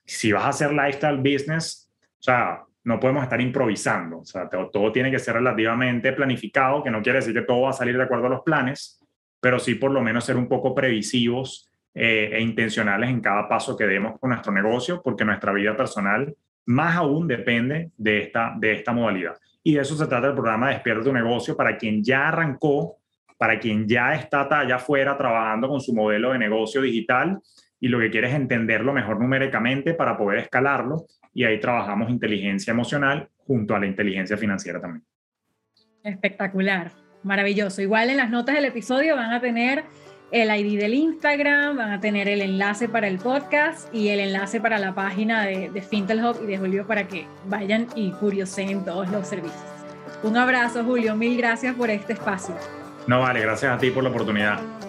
si 0.05 0.33
vas 0.33 0.45
a 0.45 0.49
hacer 0.49 0.73
lifestyle 0.73 1.19
business, 1.19 1.91
o 2.19 2.23
sea, 2.23 2.65
no 2.85 2.99
podemos 2.99 3.23
estar 3.23 3.41
improvisando, 3.41 4.19
o 4.19 4.25
sea, 4.25 4.49
todo, 4.49 4.93
tiene 4.93 5.11
que 5.11 5.19
ser 5.19 5.35
relativamente 5.35 6.13
planificado, 6.13 6.83
que 6.83 6.91
no 6.91 7.01
quiere 7.03 7.21
decir 7.21 7.33
que 7.33 7.43
todo 7.43 7.63
va 7.63 7.71
a 7.71 7.75
salir 7.75 7.97
de 7.97 8.03
acuerdo 8.03 8.27
a 8.27 8.31
los 8.31 8.43
planes, 8.43 9.00
pero 9.41 9.59
sí 9.59 9.75
por 9.75 9.91
lo 9.91 10.01
menos 10.03 10.25
ser 10.25 10.37
un 10.37 10.49
poco 10.49 10.75
previsivos 10.75 11.71
eh, 11.95 12.31
e 12.33 12.41
intencionales 12.41 13.11
en 13.11 13.21
cada 13.21 13.49
paso 13.49 13.77
que 13.77 13.87
demos 13.87 14.19
con 14.19 14.31
nuestro 14.31 14.53
negocio, 14.53 15.01
porque 15.03 15.25
nuestra 15.25 15.53
vida 15.53 15.77
personal 15.77 16.35
más 16.67 16.97
aún 16.97 17.27
depende 17.27 17.91
de 17.97 18.23
esta, 18.23 18.55
de 18.59 18.73
esta 18.73 18.93
modalidad. 18.93 19.37
Y 19.63 19.75
de 19.75 19.81
eso 19.81 19.97
se 19.97 20.07
trata 20.07 20.29
el 20.29 20.35
programa 20.35 20.71
Despierta 20.71 21.05
tu 21.05 21.13
negocio 21.13 21.57
para 21.57 21.77
quien 21.77 22.03
ya 22.03 22.29
arrancó, 22.29 22.99
para 23.37 23.59
quien 23.59 23.89
ya 23.89 24.15
está 24.15 24.47
allá 24.61 24.77
afuera 24.77 25.17
trabajando 25.17 25.69
con 25.69 25.81
su 25.81 25.95
modelo 25.95 26.33
de 26.33 26.39
negocio 26.39 26.81
digital 26.83 27.41
y 27.81 27.89
lo 27.89 27.99
que 27.99 28.11
quiere 28.11 28.29
es 28.29 28.35
entenderlo 28.35 28.93
mejor 28.93 29.19
numéricamente 29.19 29.95
para 29.95 30.17
poder 30.17 30.41
escalarlo 30.41 31.07
y 31.33 31.45
ahí 31.45 31.59
trabajamos 31.59 32.11
inteligencia 32.11 32.71
emocional 32.73 33.29
junto 33.39 33.75
a 33.75 33.81
la 33.81 33.87
inteligencia 33.87 34.37
financiera 34.37 34.81
también. 34.81 35.05
Espectacular, 36.05 36.93
maravilloso. 37.23 37.83
Igual 37.83 38.11
en 38.11 38.17
las 38.17 38.31
notas 38.31 38.55
del 38.55 38.65
episodio 38.65 39.17
van 39.17 39.33
a 39.33 39.41
tener 39.41 39.85
el 40.31 40.49
ID 40.49 40.79
del 40.79 40.95
Instagram, 40.95 41.77
van 41.77 41.93
a 41.93 42.01
tener 42.01 42.29
el 42.29 42.41
enlace 42.41 42.89
para 42.89 43.09
el 43.09 43.19
podcast 43.19 43.93
y 43.93 44.09
el 44.09 44.21
enlace 44.21 44.61
para 44.61 44.79
la 44.79 44.95
página 44.95 45.45
de, 45.45 45.71
de 45.71 45.83
Fintel 45.83 46.23
y 46.43 46.47
de 46.47 46.59
Julio 46.59 46.87
para 46.87 47.09
que 47.09 47.27
vayan 47.47 47.89
y 47.97 48.13
curioseen 48.13 48.85
todos 48.85 49.11
los 49.11 49.27
servicios. 49.27 49.61
Un 50.23 50.37
abrazo, 50.37 50.85
Julio. 50.85 51.17
Mil 51.17 51.37
gracias 51.37 51.75
por 51.75 51.91
este 51.91 52.13
espacio. 52.13 52.55
No, 53.07 53.21
vale, 53.21 53.41
gracias 53.41 53.73
a 53.73 53.79
ti 53.79 53.91
por 53.91 54.05
la 54.05 54.11
oportunidad. 54.11 54.80